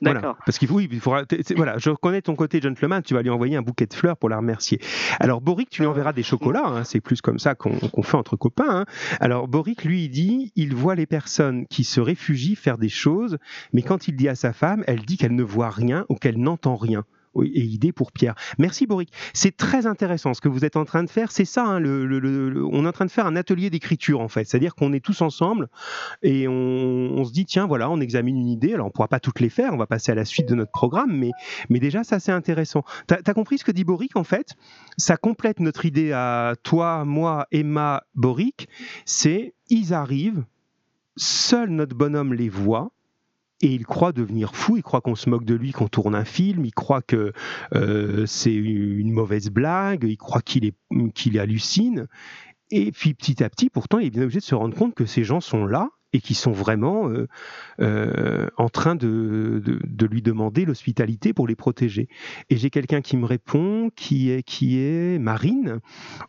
Voilà. 0.00 0.36
Parce 0.44 0.58
qu'il 0.58 0.68
faut, 0.68 0.76
oui, 0.76 0.88
il 0.90 1.00
faudra, 1.00 1.24
voilà, 1.56 1.78
je 1.78 1.90
reconnais 1.90 2.22
ton 2.22 2.34
côté 2.34 2.60
gentleman, 2.60 3.02
tu 3.02 3.14
vas 3.14 3.22
lui 3.22 3.30
envoyer 3.30 3.56
un 3.56 3.62
bouquet 3.62 3.86
de 3.86 3.94
fleurs 3.94 4.16
pour 4.16 4.28
la 4.28 4.38
remercier. 4.38 4.80
Alors 5.20 5.40
Boric, 5.40 5.70
tu 5.70 5.82
lui 5.82 5.88
enverras 5.88 6.12
des 6.12 6.22
chocolats, 6.22 6.66
hein, 6.66 6.84
c'est 6.84 7.00
plus 7.00 7.20
comme 7.20 7.38
ça 7.38 7.54
qu'on 7.54 8.02
fait 8.02 8.16
entre 8.16 8.36
copains. 8.36 8.64
Hein. 8.68 8.84
Alors 9.20 9.48
Boric, 9.48 9.84
lui, 9.84 10.04
il 10.04 10.08
dit, 10.08 10.52
il 10.56 10.74
voit 10.74 10.94
les 10.94 11.06
personnes 11.06 11.66
qui 11.66 11.84
se 11.84 12.00
réfugient 12.00 12.56
faire 12.56 12.78
des 12.78 12.88
choses, 12.88 13.38
mais 13.72 13.82
quand 13.82 14.08
il 14.08 14.16
dit 14.16 14.28
à 14.28 14.34
sa 14.34 14.52
femme, 14.52 14.84
elle 14.86 15.02
dit 15.02 15.16
qu'elle 15.16 15.34
ne 15.34 15.42
voit 15.42 15.70
rien 15.70 16.04
ou 16.08 16.16
qu'elle 16.16 16.38
n'entend 16.38 16.76
rien 16.76 17.04
et 17.42 17.62
idée 17.62 17.92
pour 17.92 18.12
Pierre. 18.12 18.34
Merci 18.58 18.86
Boric. 18.86 19.12
C'est 19.32 19.56
très 19.56 19.86
intéressant 19.86 20.34
ce 20.34 20.40
que 20.40 20.48
vous 20.48 20.64
êtes 20.64 20.76
en 20.76 20.84
train 20.84 21.02
de 21.02 21.10
faire. 21.10 21.32
C'est 21.32 21.44
ça, 21.44 21.64
hein, 21.64 21.82
on 21.82 22.84
est 22.84 22.88
en 22.88 22.92
train 22.92 23.06
de 23.06 23.10
faire 23.10 23.26
un 23.26 23.36
atelier 23.36 23.70
d'écriture 23.70 24.20
en 24.20 24.28
fait. 24.28 24.44
C'est-à-dire 24.44 24.74
qu'on 24.74 24.92
est 24.92 25.04
tous 25.04 25.22
ensemble 25.22 25.68
et 26.22 26.46
on, 26.48 27.24
se 27.24 27.32
dit 27.32 27.46
tiens 27.46 27.66
voilà, 27.66 27.90
on 27.90 28.00
examine 28.00 28.36
une 28.36 28.48
idée. 28.48 28.74
Alors 28.74 28.86
on 28.86 28.90
pourra 28.90 29.08
pas 29.08 29.20
toutes 29.20 29.40
les 29.40 29.48
faire, 29.48 29.72
on 29.72 29.76
va 29.76 29.86
passer 29.86 30.12
à 30.12 30.14
la 30.14 30.24
suite 30.24 30.48
de 30.48 30.54
notre 30.54 30.72
programme, 30.72 31.24
mais, 31.68 31.80
déjà 31.80 32.04
ça 32.04 32.20
c'est 32.20 32.32
intéressant. 32.32 32.84
Tu 33.08 33.14
as, 33.14 33.34
compris 33.34 33.58
ce 33.58 33.64
que 33.64 33.72
dit 33.72 33.84
Boric 33.84 34.16
en 34.16 34.24
fait? 34.24 34.54
Ça 34.96 35.16
complète 35.16 35.60
notre 35.60 35.84
idée 35.86 36.12
à 36.12 36.54
toi, 36.62 37.04
moi, 37.04 37.46
Emma, 37.50 38.04
Boric. 38.14 38.68
C'est 39.04 39.54
ils 39.68 39.94
arrivent, 39.94 40.44
seul 41.16 41.70
notre 41.70 41.96
bonhomme 41.96 42.34
les 42.34 42.48
voit 42.48 42.92
et 43.62 43.68
il 43.68 43.86
croit 43.86 44.12
devenir 44.12 44.54
fou, 44.54 44.76
il 44.76 44.82
croit 44.82 45.00
qu'on 45.00 45.14
se 45.14 45.30
moque 45.30 45.44
de 45.44 45.54
lui, 45.54 45.72
qu'on 45.72 45.88
tourne 45.88 46.14
un 46.14 46.24
film, 46.24 46.64
il 46.64 46.74
croit 46.74 47.00
que 47.00 47.32
euh, 47.74 48.26
c'est 48.26 48.52
une 48.52 49.12
mauvaise 49.12 49.50
blague, 49.50 50.04
il 50.04 50.16
croit 50.16 50.42
qu'il 50.42 50.64
est 50.64 50.74
qu'il 51.14 51.38
hallucine. 51.38 52.08
Et 52.70 52.90
puis 52.90 53.14
petit 53.14 53.42
à 53.44 53.48
petit, 53.48 53.70
pourtant, 53.70 53.98
il 53.98 54.08
est 54.08 54.10
bien 54.10 54.22
obligé 54.22 54.40
de 54.40 54.44
se 54.44 54.54
rendre 54.54 54.76
compte 54.76 54.94
que 54.94 55.06
ces 55.06 55.24
gens 55.24 55.40
sont 55.40 55.64
là 55.64 55.90
et 56.12 56.20
qui 56.20 56.34
sont 56.34 56.52
vraiment 56.52 57.08
euh, 57.08 57.26
euh, 57.80 58.48
en 58.56 58.68
train 58.68 58.94
de, 58.94 59.62
de, 59.64 60.06
lui 60.06 60.22
demander 60.22 60.64
l'hospitalité 60.64 61.32
pour 61.32 61.46
les 61.46 61.54
protéger. 61.54 62.08
Et 62.50 62.56
j'ai 62.56 62.70
quelqu'un 62.70 63.00
qui 63.00 63.16
me 63.16 63.24
répond, 63.24 63.90
qui 63.96 64.30
est, 64.30 64.42
qui 64.42 64.78
est 64.78 65.18
Marine, 65.18 65.80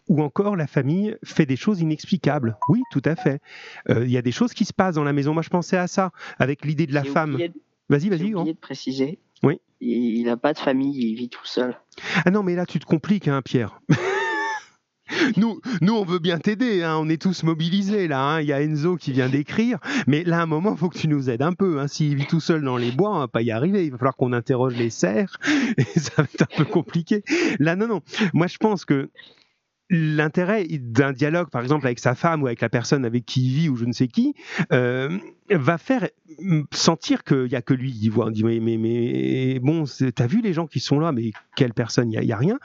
ou 0.07 0.21
encore 0.21 0.55
la 0.55 0.67
famille 0.67 1.15
fait 1.23 1.45
des 1.45 1.55
choses 1.55 1.81
inexplicables. 1.81 2.57
Oui, 2.69 2.81
tout 2.91 3.01
à 3.05 3.15
fait. 3.15 3.41
Euh, 3.89 4.05
il 4.05 4.11
y 4.11 4.17
a 4.17 4.21
des 4.21 4.31
choses 4.31 4.53
qui 4.53 4.65
se 4.65 4.73
passent 4.73 4.95
dans 4.95 5.03
la 5.03 5.13
maison. 5.13 5.33
Moi, 5.33 5.43
je 5.43 5.49
pensais 5.49 5.77
à 5.77 5.87
ça, 5.87 6.11
avec 6.39 6.65
l'idée 6.65 6.87
de 6.87 6.93
la 6.93 7.03
femme. 7.03 7.37
Vas-y, 7.89 8.09
vas-y. 8.09 8.27
J'ai 8.27 8.35
oublié 8.35 8.53
de 8.53 8.59
préciser. 8.59 9.19
Oui. 9.43 9.59
Il 9.81 10.23
n'a 10.23 10.37
pas 10.37 10.53
de 10.53 10.59
famille, 10.59 10.95
il 10.97 11.15
vit 11.15 11.27
tout 11.27 11.45
seul. 11.45 11.77
Ah 12.23 12.31
non, 12.31 12.41
mais 12.41 12.55
là, 12.55 12.65
tu 12.65 12.79
te 12.79 12.85
compliques, 12.85 13.27
hein, 13.27 13.41
Pierre. 13.41 13.81
Nous, 15.37 15.59
nous, 15.81 15.93
on 15.93 16.03
veut 16.03 16.19
bien 16.19 16.39
t'aider. 16.39 16.83
Hein. 16.83 16.97
On 16.99 17.09
est 17.09 17.21
tous 17.21 17.43
mobilisés 17.43 18.07
là. 18.07 18.21
Hein. 18.21 18.41
Il 18.41 18.47
y 18.47 18.53
a 18.53 18.61
Enzo 18.61 18.97
qui 18.97 19.11
vient 19.11 19.29
d'écrire, 19.29 19.79
mais 20.07 20.23
là, 20.23 20.39
à 20.39 20.43
un 20.43 20.45
moment, 20.45 20.73
il 20.73 20.77
faut 20.77 20.89
que 20.89 20.97
tu 20.97 21.07
nous 21.07 21.29
aides 21.29 21.41
un 21.41 21.53
peu. 21.53 21.79
Hein. 21.79 21.87
S'il 21.87 22.15
vit 22.15 22.25
tout 22.25 22.39
seul 22.39 22.61
dans 22.61 22.77
les 22.77 22.91
bois, 22.91 23.15
on 23.15 23.19
va 23.19 23.27
pas 23.27 23.41
y 23.41 23.51
arriver. 23.51 23.85
Il 23.85 23.91
va 23.91 23.97
falloir 23.97 24.15
qu'on 24.15 24.33
interroge 24.33 24.75
les 24.75 24.89
cerfs 24.89 25.37
et 25.77 25.99
ça 25.99 26.11
va 26.17 26.23
être 26.23 26.43
un 26.43 26.57
peu 26.57 26.65
compliqué. 26.65 27.23
Là, 27.59 27.75
non, 27.75 27.87
non. 27.87 28.01
Moi, 28.33 28.47
je 28.47 28.57
pense 28.57 28.85
que 28.85 29.09
l'intérêt 29.93 30.65
d'un 30.67 31.13
dialogue, 31.13 31.49
par 31.51 31.61
exemple, 31.61 31.85
avec 31.85 31.99
sa 31.99 32.15
femme 32.15 32.41
ou 32.41 32.47
avec 32.47 32.61
la 32.61 32.69
personne 32.69 33.05
avec 33.05 33.25
qui 33.25 33.45
il 33.45 33.53
vit 33.53 33.69
ou 33.69 33.75
je 33.75 33.85
ne 33.85 33.91
sais 33.91 34.07
qui, 34.07 34.33
euh, 34.71 35.19
va 35.51 35.77
faire 35.77 36.09
sentir 36.71 37.23
qu'il 37.23 37.45
n'y 37.45 37.55
a 37.55 37.61
que 37.61 37.75
lui 37.75 37.93
qui 37.93 38.09
voit. 38.09 38.25
On 38.25 38.31
dit, 38.31 38.43
mais, 38.43 38.59
mais, 38.59 38.77
mais 38.77 39.59
bon, 39.59 39.83
t'as 40.15 40.25
vu 40.25 40.41
les 40.41 40.51
gens 40.51 40.65
qui 40.65 40.79
sont 40.79 40.99
là, 40.99 41.11
mais 41.11 41.31
quelle 41.55 41.73
personne 41.73 42.11
Il 42.11 42.19
n'y 42.19 42.31
a, 42.31 42.37
rien. 42.37 42.57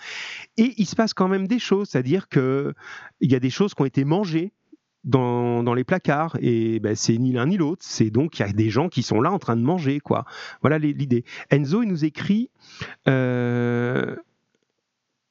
Et 0.56 0.72
il 0.78 0.86
se 0.86 0.96
passe 0.96 1.12
quand 1.12 1.28
même 1.28 1.46
des 1.46 1.58
choses, 1.58 1.90
c'est-à-dire 1.90 2.28
qu'il 2.28 2.72
y 3.20 3.34
a 3.34 3.40
des 3.40 3.50
choses 3.50 3.74
qui 3.74 3.82
ont 3.82 3.86
été 3.86 4.04
mangées. 4.04 4.52
Dans, 5.04 5.62
dans 5.62 5.74
les 5.74 5.84
placards 5.84 6.36
et 6.40 6.80
ben, 6.80 6.96
c'est 6.96 7.16
ni 7.16 7.32
l'un 7.32 7.46
ni 7.46 7.56
l'autre 7.56 7.82
c'est 7.84 8.10
donc 8.10 8.38
il 8.38 8.42
y 8.42 8.44
a 8.44 8.52
des 8.52 8.68
gens 8.68 8.88
qui 8.88 9.04
sont 9.04 9.20
là 9.20 9.30
en 9.30 9.38
train 9.38 9.54
de 9.54 9.62
manger 9.62 10.00
quoi 10.00 10.24
voilà 10.60 10.76
l'idée 10.76 11.24
Enzo 11.50 11.84
il 11.84 11.88
nous 11.88 12.04
écrit 12.04 12.50
euh, 13.06 14.16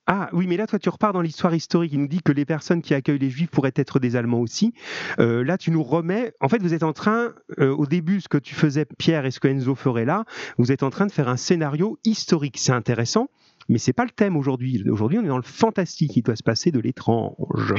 ah 0.10 0.30
oui, 0.32 0.48
mais 0.48 0.56
là, 0.56 0.68
toi, 0.68 0.80
tu 0.80 0.88
repars 0.88 1.12
dans 1.12 1.22
l'histoire 1.22 1.54
historique. 1.54 1.92
Il 1.92 2.00
nous 2.00 2.08
dit 2.08 2.22
que 2.22 2.32
les 2.32 2.46
personnes 2.46 2.82
qui 2.82 2.94
accueillent 2.94 3.20
les 3.20 3.30
Juifs 3.30 3.50
pourraient 3.50 3.74
être 3.76 4.00
des 4.00 4.16
Allemands 4.16 4.40
aussi. 4.40 4.74
Euh, 5.20 5.44
là, 5.44 5.58
tu 5.58 5.70
nous 5.70 5.84
remets. 5.84 6.34
En 6.40 6.48
fait, 6.48 6.62
vous 6.62 6.74
êtes 6.74 6.84
en 6.84 6.94
train, 6.94 7.34
euh, 7.60 7.76
au 7.76 7.86
début, 7.86 8.22
ce 8.22 8.30
que 8.30 8.38
tu 8.38 8.56
faisais, 8.56 8.86
Pierre, 8.86 9.26
et 9.26 9.32
ce 9.32 9.42
que 9.42 9.50
Enzo 9.50 9.76
ferait 9.76 10.06
là, 10.06 10.24
vous 10.58 10.72
êtes 10.72 10.82
en 10.82 10.90
train 10.90 11.08
de 11.08 11.12
faire 11.12 11.28
un 11.28 11.36
scénario 11.36 12.00
historique. 12.06 12.58
C'est 12.58 12.72
intéressant, 12.72 13.30
mais 13.68 13.80
c'est 13.80 13.92
pas 13.92 14.06
le 14.06 14.12
thème 14.12 14.38
aujourd'hui. 14.38 14.82
Aujourd'hui, 14.90 15.20
on 15.20 15.26
est 15.26 15.28
dans 15.28 15.36
le 15.36 15.44
fantastique. 15.44 16.16
Il 16.16 16.22
doit 16.22 16.38
se 16.38 16.44
passer 16.44 16.72
de 16.72 16.80
l'étrange. 16.80 17.74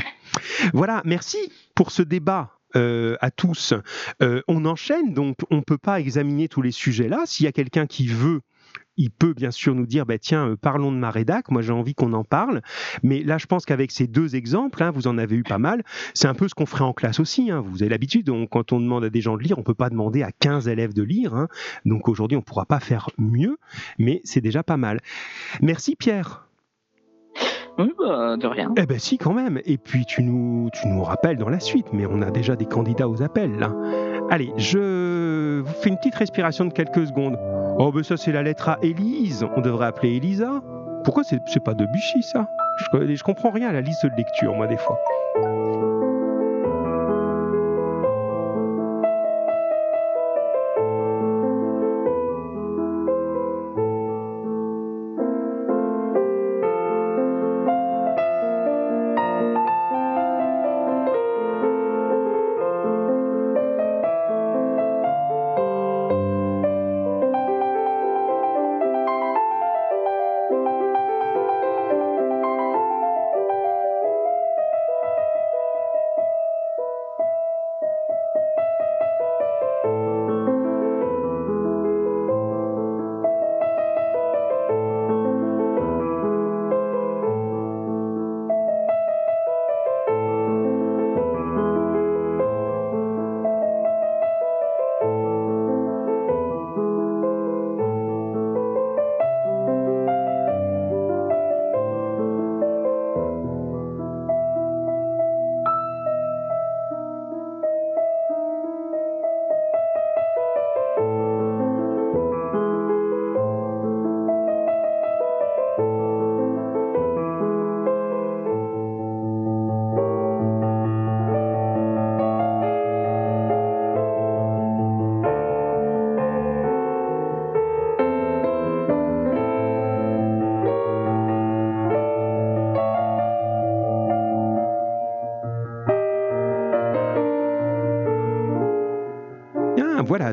Voilà. 0.75 1.01
Merci 1.07 1.39
pour 1.75 1.91
ce 1.91 2.03
débat. 2.03 2.53
Euh, 2.77 3.17
à 3.23 3.31
tous. 3.31 3.73
on 4.21 4.65
enchaîne, 4.67 5.15
donc 5.15 5.39
on 5.51 5.57
ne 5.57 5.63
peut 5.63 5.79
pas 5.79 6.01
examiner 6.01 6.49
tous 6.49 6.61
les 6.61 6.71
sujets 6.71 7.09
là. 7.09 7.23
S'il 7.25 7.45
y 7.45 7.49
a 7.49 7.53
quelqu'un 7.53 7.87
qui 7.87 8.07
veut 8.07 8.43
il 8.99 9.11
peut 9.11 9.33
bien 9.33 9.51
sûr 9.51 9.75
nous 9.75 9.87
dire, 9.87 10.05
bah, 10.05 10.19
tiens, 10.19 10.51
euh, 10.51 10.57
parlons 10.57 10.93
de 10.93 10.99
ma 10.99 11.11
rédac, 11.11 11.51
moi 11.51 11.63
j'ai 11.63 11.73
envie 11.73 11.95
qu'on 11.95 12.13
en 12.13 12.25
parle. 12.25 12.61
Mais 13.03 13.23
là, 13.23 13.39
je 13.39 13.47
pense 13.47 13.65
qu'avec 13.65 13.91
ces 13.91 14.07
deux 14.07 14.37
exemples, 14.37 14.83
hein, 14.83 14.91
vous 14.91 15.07
en 15.07 15.17
avez 15.17 15.37
eu 15.37 15.45
pas 15.45 15.59
mal, 15.59 15.85
c'est 16.13 16.29
un 16.29 16.35
peu 16.35 16.49
ce 16.49 16.55
qu'on 16.55 16.67
ferait 16.67 16.85
en 16.85 16.93
classe 16.93 17.21
aussi. 17.21 17.51
Hein. 17.51 17.65
Vous 17.65 17.83
avez 17.83 17.91
l'habitude, 17.91 18.31
quand 18.51 18.73
on 18.73 18.81
demande 18.81 19.05
à 19.05 19.11
des 19.11 19.21
gens 19.21 19.37
de 19.37 19.43
lire, 19.43 19.59
on 19.59 19.63
peut 19.63 19.75
pas 19.75 19.89
demander 19.89 20.23
à 20.23 20.33
15 20.33 20.69
élèves 20.69 20.93
de 20.93 21.03
lire. 21.03 21.35
Hein. 21.35 21.49
Donc 21.87 22.09
aujourd'hui, 22.09 22.37
on 22.37 22.43
pourra 22.43 22.67
pas 22.67 22.81
faire 22.81 23.09
mieux, 23.17 23.57
mais 23.99 24.21
c'est 24.25 24.41
déjà 24.41 24.63
pas 24.63 24.77
mal. 24.77 25.01
Merci 25.63 25.97
Pierre. 25.97 26.49
Oui, 27.79 27.93
bah, 27.97 28.37
de 28.37 28.47
rien. 28.49 28.73
Eh 28.77 28.87
ben 28.87 28.99
si, 28.99 29.19
quand 29.19 29.33
même. 29.33 29.61
Et 29.65 29.79
puis 29.79 30.05
tu 30.05 30.25
nous, 30.25 30.69
tu 30.73 30.89
nous 30.89 31.03
rappelles 31.05 31.39
dans 31.39 31.49
la 31.49 31.61
suite, 31.61 31.87
mais 31.93 32.07
on 32.07 32.23
a 32.23 32.33
déjà 32.33 32.57
des 32.57 32.67
candidats 32.67 33.09
aux 33.09 33.23
appels 33.23 33.57
là. 33.57 33.73
Allez, 34.31 34.53
je 34.57 35.08
vous 35.61 35.73
fais 35.73 35.89
une 35.89 35.97
petite 35.97 36.15
respiration 36.15 36.65
de 36.65 36.73
quelques 36.73 37.07
secondes. 37.07 37.39
Oh, 37.79 37.93
ben 37.93 38.03
ça, 38.03 38.17
c'est 38.17 38.33
la 38.33 38.43
lettre 38.43 38.69
à 38.69 38.79
Élise. 38.83 39.47
On 39.57 39.61
devrait 39.61 39.87
appeler 39.87 40.17
Elisa. 40.17 40.61
Pourquoi 41.05 41.23
c'est, 41.25 41.41
pas 41.61 41.75
Debuchy, 41.75 42.23
ça? 42.23 42.49
Je, 42.93 43.15
je 43.15 43.23
comprends 43.23 43.51
rien 43.51 43.69
à 43.69 43.73
la 43.73 43.81
liste 43.81 44.05
de 44.05 44.17
lecture, 44.17 44.55
moi, 44.55 44.67
des 44.67 44.77
fois. 44.77 44.99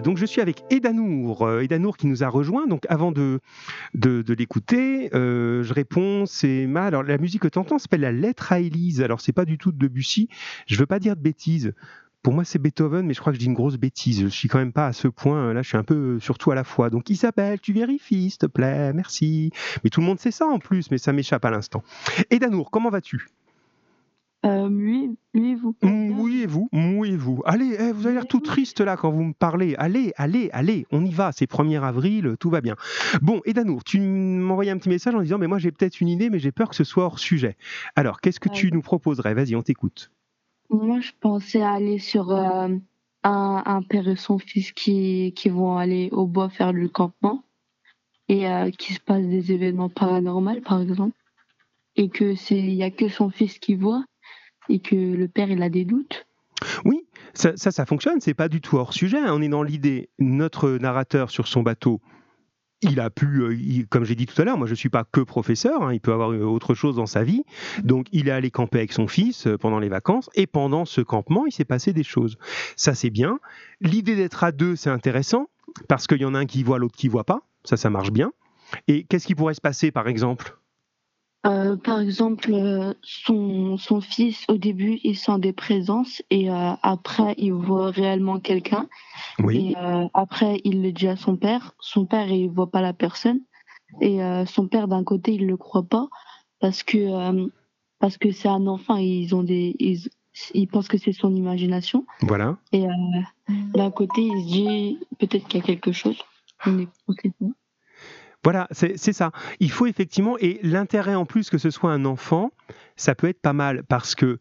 Donc 0.06 0.18
je 0.18 0.26
suis 0.26 0.40
avec 0.40 0.64
Edanour, 0.70 1.42
euh, 1.42 1.62
Edanour 1.62 1.98
qui 1.98 2.06
nous 2.06 2.24
a 2.24 2.30
rejoint. 2.30 2.68
Donc 2.68 2.86
avant 2.90 3.12
de, 3.12 3.40
de, 3.96 4.34
l'écouter, 4.34 5.10
euh, 5.16 5.64
je 5.64 5.74
réponds, 5.74 6.28
c'est 6.28 6.68
mal. 6.68 6.90
Alors 6.90 7.02
la 7.02 7.18
musique 7.18 7.42
que 7.42 7.48
tu 7.48 7.58
entends 7.58 7.80
s'appelle 7.80 8.02
La 8.02 8.12
lettre 8.12 8.54
à 8.54 8.60
Élise. 8.60 9.02
Alors 9.02 9.20
c'est 9.20 9.34
pas 9.34 9.46
du 9.46 9.58
tout 9.58 9.72
de 9.72 9.78
Debussy. 9.80 10.30
Je 10.68 10.78
veux 10.78 10.86
pas 10.86 11.00
dire 11.00 11.16
de 11.16 11.22
bêtises. 11.22 11.74
Pour 12.22 12.34
moi, 12.34 12.44
c'est 12.44 12.60
Beethoven, 12.60 13.06
mais 13.06 13.14
je 13.14 13.20
crois 13.20 13.34
que 13.34 13.36
je 13.36 13.40
dis 13.40 13.48
une 13.48 13.54
grosse 13.54 13.78
bêtise. 13.78 14.22
Je 14.22 14.28
suis 14.28 14.48
quand 14.48 14.58
même 14.60 14.74
pas 14.74 14.88
à 14.88 14.94
ce 14.94 15.08
point. 15.08 15.54
Là, 15.54 15.62
je 15.64 15.68
suis 15.68 15.78
un 15.78 15.84
peu 15.84 16.20
surtout 16.20 16.50
à 16.50 16.56
la 16.56 16.64
fois. 16.64 16.90
Donc, 16.90 17.12
Isabelle, 17.12 17.60
tu 17.60 17.72
vérifies, 17.72 18.32
s'il 18.32 18.40
te 18.40 18.48
plaît, 18.48 18.94
merci. 18.94 19.52
Mais 19.84 19.92
tout 19.92 20.02
le 20.02 20.08
monde 20.08 20.20
sait 20.20 20.32
ça 20.32 20.48
en 20.48 20.58
plus, 20.58 20.90
mais 20.90 20.98
ça 20.98 21.14
m'échappe 21.14 21.46
à 21.46 21.52
l'instant. 21.52 21.84
Edanour, 22.32 22.72
comment 22.72 22.90
vas-tu 22.90 23.28
euh, 24.46 24.70
oui, 24.70 25.18
et 25.34 25.56
vous 25.56 25.76
Oui 25.82 26.42
et 26.44 26.46
vous, 26.46 26.70
et 27.04 27.16
vous. 27.16 27.42
Allez, 27.46 27.76
eh, 27.80 27.92
vous 27.92 28.06
avez 28.06 28.15
l'air 28.26 28.30
tout 28.30 28.40
triste 28.40 28.82
là 28.82 28.98
quand 28.98 29.12
vous 29.12 29.24
me 29.24 29.34
parlez. 29.34 29.76
Allez, 29.78 30.14
allez, 30.18 30.50
allez, 30.52 30.86
on 30.92 31.06
y 31.06 31.12
va. 31.12 31.32
C'est 31.32 31.50
1er 31.50 31.82
avril, 31.82 32.36
tout 32.40 32.50
va 32.50 32.62
bien. 32.62 32.76
Bon, 33.22 33.42
et 33.46 33.54
Danour, 33.54 33.84
tu 33.84 34.00
m'envoyais 34.00 34.72
un 34.72 34.78
petit 34.78 34.90
message 34.90 35.16
en 35.16 35.22
disant, 35.22 35.38
mais 35.38 35.48
moi 35.48 35.60
j'ai 35.60 35.72
peut-être 35.72 36.02
une 36.02 36.10
idée, 36.10 36.30
mais 36.30 36.40
j'ai 36.40 36.52
peur 36.52 36.70
que 36.70 36.76
ce 36.76 36.84
soit 36.84 37.06
hors 37.06 37.20
sujet. 37.20 37.56
Alors, 37.96 38.22
qu'est-ce 38.22 38.40
que 38.40 38.50
tu 38.50 38.72
nous 38.72 38.82
proposerais? 38.82 39.34
Vas-y, 39.34 39.56
on 39.56 39.62
t'écoute. 39.62 40.12
Moi, 40.70 41.00
je 41.00 41.12
pensais 41.20 41.62
aller 41.62 42.00
sur 42.00 42.32
euh, 42.32 42.70
un, 43.24 43.82
père 43.84 44.08
et 44.08 44.16
son 44.16 44.40
fils 44.40 44.72
qui, 44.72 45.34
qui 45.36 45.50
vont 45.50 45.78
aller 45.78 46.10
au 46.12 46.26
bois 46.26 46.50
faire 46.50 46.74
du 46.74 46.90
campement 46.90 47.44
et 48.28 48.48
euh, 48.48 48.72
qui 48.72 48.94
se 48.94 49.00
passe 49.00 49.26
des 49.26 49.52
événements 49.52 49.90
paranormaux, 49.90 50.60
par 50.62 50.82
exemple, 50.82 51.16
et 51.96 52.10
que 52.10 52.36
c'est 52.36 52.58
il 52.58 52.74
y 52.74 52.84
a 52.84 52.90
que 52.90 53.08
son 53.08 53.30
fils 53.30 53.60
qui 53.60 53.76
voit 53.76 54.04
et 54.70 54.80
que 54.80 54.96
le 54.96 55.28
père 55.28 55.52
il 55.52 55.62
a 55.62 55.70
des 55.70 55.86
doutes. 55.86 56.26
Oui, 56.86 57.05
ça, 57.36 57.56
ça, 57.56 57.86
fonctionne, 57.86 58.20
c'est 58.22 58.34
pas 58.34 58.50
du 58.50 58.62
tout 58.62 58.78
hors 58.78 58.94
sujet. 58.94 59.20
Hein. 59.20 59.32
On 59.32 59.42
est 59.42 59.50
dans 59.50 59.64
l'idée, 59.64 60.10
notre 60.20 60.72
narrateur 60.72 61.30
sur 61.30 61.48
son 61.48 61.62
bateau, 61.62 62.02
il 62.82 63.00
a 63.00 63.10
pu, 63.10 63.42
euh, 63.42 63.86
comme 63.90 64.04
j'ai 64.04 64.16
dit 64.16 64.26
tout 64.26 64.40
à 64.42 64.46
l'heure, 64.46 64.58
moi 64.58 64.68
je 64.68 64.72
ne 64.72 64.78
suis 64.78 64.90
pas 64.90 65.04
que 65.04 65.22
professeur, 65.22 65.84
hein, 65.84 65.94
il 65.94 66.00
peut 66.00 66.14
avoir 66.14 66.30
autre 66.30 66.74
chose 66.74 66.96
dans 66.96 67.06
sa 67.06 67.24
vie. 67.24 67.44
Donc 67.84 68.08
il 68.12 68.28
est 68.28 68.32
allé 68.32 68.52
camper 68.52 68.80
avec 68.80 68.94
son 68.94 69.08
fils 69.08 69.48
euh, 69.48 69.58
pendant 69.58 69.80
les 69.80 69.90
vacances 69.90 70.30
et 70.36 70.48
pendant 70.48 70.86
ce 70.86 71.02
campement, 71.02 71.46
il 71.46 71.52
s'est 71.52 71.66
passé 71.66 71.94
des 71.94 72.04
choses. 72.04 72.38
Ça 72.76 72.94
c'est 72.94 73.10
bien. 73.10 73.40
L'idée 73.82 74.16
d'être 74.16 74.44
à 74.44 74.52
deux, 74.52 74.76
c'est 74.76 74.90
intéressant 74.90 75.48
parce 75.88 76.08
qu'il 76.08 76.22
y 76.22 76.26
en 76.26 76.36
a 76.36 76.40
un 76.40 76.46
qui 76.46 76.64
voit, 76.64 76.80
l'autre 76.80 76.96
qui 76.96 77.08
voit 77.08 77.24
pas. 77.24 77.42
Ça, 77.64 77.78
ça 77.78 77.90
marche 77.90 78.12
bien. 78.12 78.32
Et 78.88 79.04
qu'est-ce 79.06 79.26
qui 79.26 79.36
pourrait 79.36 79.54
se 79.54 79.62
passer 79.62 79.92
par 79.92 80.08
exemple? 80.08 80.58
Euh, 81.46 81.76
par 81.76 82.00
exemple, 82.00 82.52
euh, 82.54 82.94
son, 83.04 83.78
son 83.78 84.02
fils, 84.02 84.46
au 84.50 84.58
début, 84.58 85.00
il 85.04 85.18
sent 85.18 85.40
des 85.40 85.54
présences 85.54 86.24
et 86.30 86.50
euh, 86.50 86.72
après, 86.82 87.36
il 87.38 87.54
voit 87.54 87.92
réellement 87.92 88.40
quelqu'un. 88.40 88.88
Oui. 89.40 89.72
Et 89.72 90.10
après, 90.14 90.62
il 90.64 90.82
le 90.82 90.92
dit 90.92 91.08
à 91.08 91.16
son 91.16 91.38
père. 91.38 91.74
Son 91.80 92.06
père, 92.06 92.28
il 92.30 92.50
voit 92.50 92.72
pas 92.72 92.82
la 92.82 92.94
personne. 92.94 93.42
Et 94.02 94.20
son 94.48 94.68
père, 94.68 94.88
d'un 94.88 95.04
côté, 95.04 95.34
il 95.34 95.46
le 95.46 95.58
croit 95.58 95.84
pas 95.84 96.10
parce 96.60 96.84
que 96.84 97.50
parce 98.00 98.18
que 98.18 98.32
c'est 98.32 98.50
un 98.50 98.68
enfant. 98.68 98.98
Ils 98.98 99.34
ont 99.36 99.44
des 99.44 99.76
ils, 99.80 100.10
ils 100.54 100.68
pensent 100.68 100.88
que 100.88 100.98
c'est 100.98 101.14
son 101.14 101.34
imagination. 101.34 102.06
Voilà. 102.22 102.58
Et 102.74 102.86
d'un 103.48 103.92
côté, 103.92 104.22
il 104.22 104.42
se 104.42 104.48
dit 104.48 105.00
peut-être 105.20 105.48
qu'il 105.48 105.60
y 105.60 105.64
a 105.64 105.66
quelque 105.66 105.92
chose. 105.92 106.18
On 106.66 106.80
est, 106.80 106.90
voilà, 108.46 108.68
c'est 108.70 109.12
ça. 109.12 109.32
Il 109.60 109.72
faut 109.72 109.88
effectivement, 109.88 110.38
et 110.38 110.60
l'intérêt 110.62 111.16
en 111.16 111.26
plus 111.26 111.50
que 111.50 111.58
ce 111.58 111.72
soit 111.72 111.92
un 111.92 112.06
enfant, 112.06 112.52
ça 112.96 113.16
peut 113.16 113.28
être 113.28 113.42
pas 113.42 113.54
mal 113.54 113.84
parce 113.84 114.14
que 114.14 114.38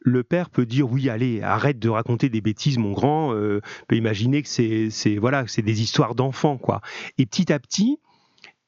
le 0.00 0.24
père 0.24 0.50
peut 0.50 0.66
dire 0.66 0.90
oui, 0.90 1.08
allez, 1.08 1.40
arrête 1.40 1.78
de 1.78 1.88
raconter 1.88 2.28
des 2.28 2.40
bêtises, 2.40 2.78
mon 2.78 2.90
grand. 2.90 3.32
Euh, 3.32 3.60
peut 3.86 3.94
imaginer 3.94 4.42
que 4.42 4.48
c'est 4.48 5.16
voilà, 5.18 5.44
c'est 5.46 5.62
des 5.62 5.82
histoires 5.82 6.16
d'enfants, 6.16 6.58
quoi. 6.58 6.80
Et 7.16 7.26
petit 7.26 7.52
à 7.52 7.60
petit, 7.60 8.00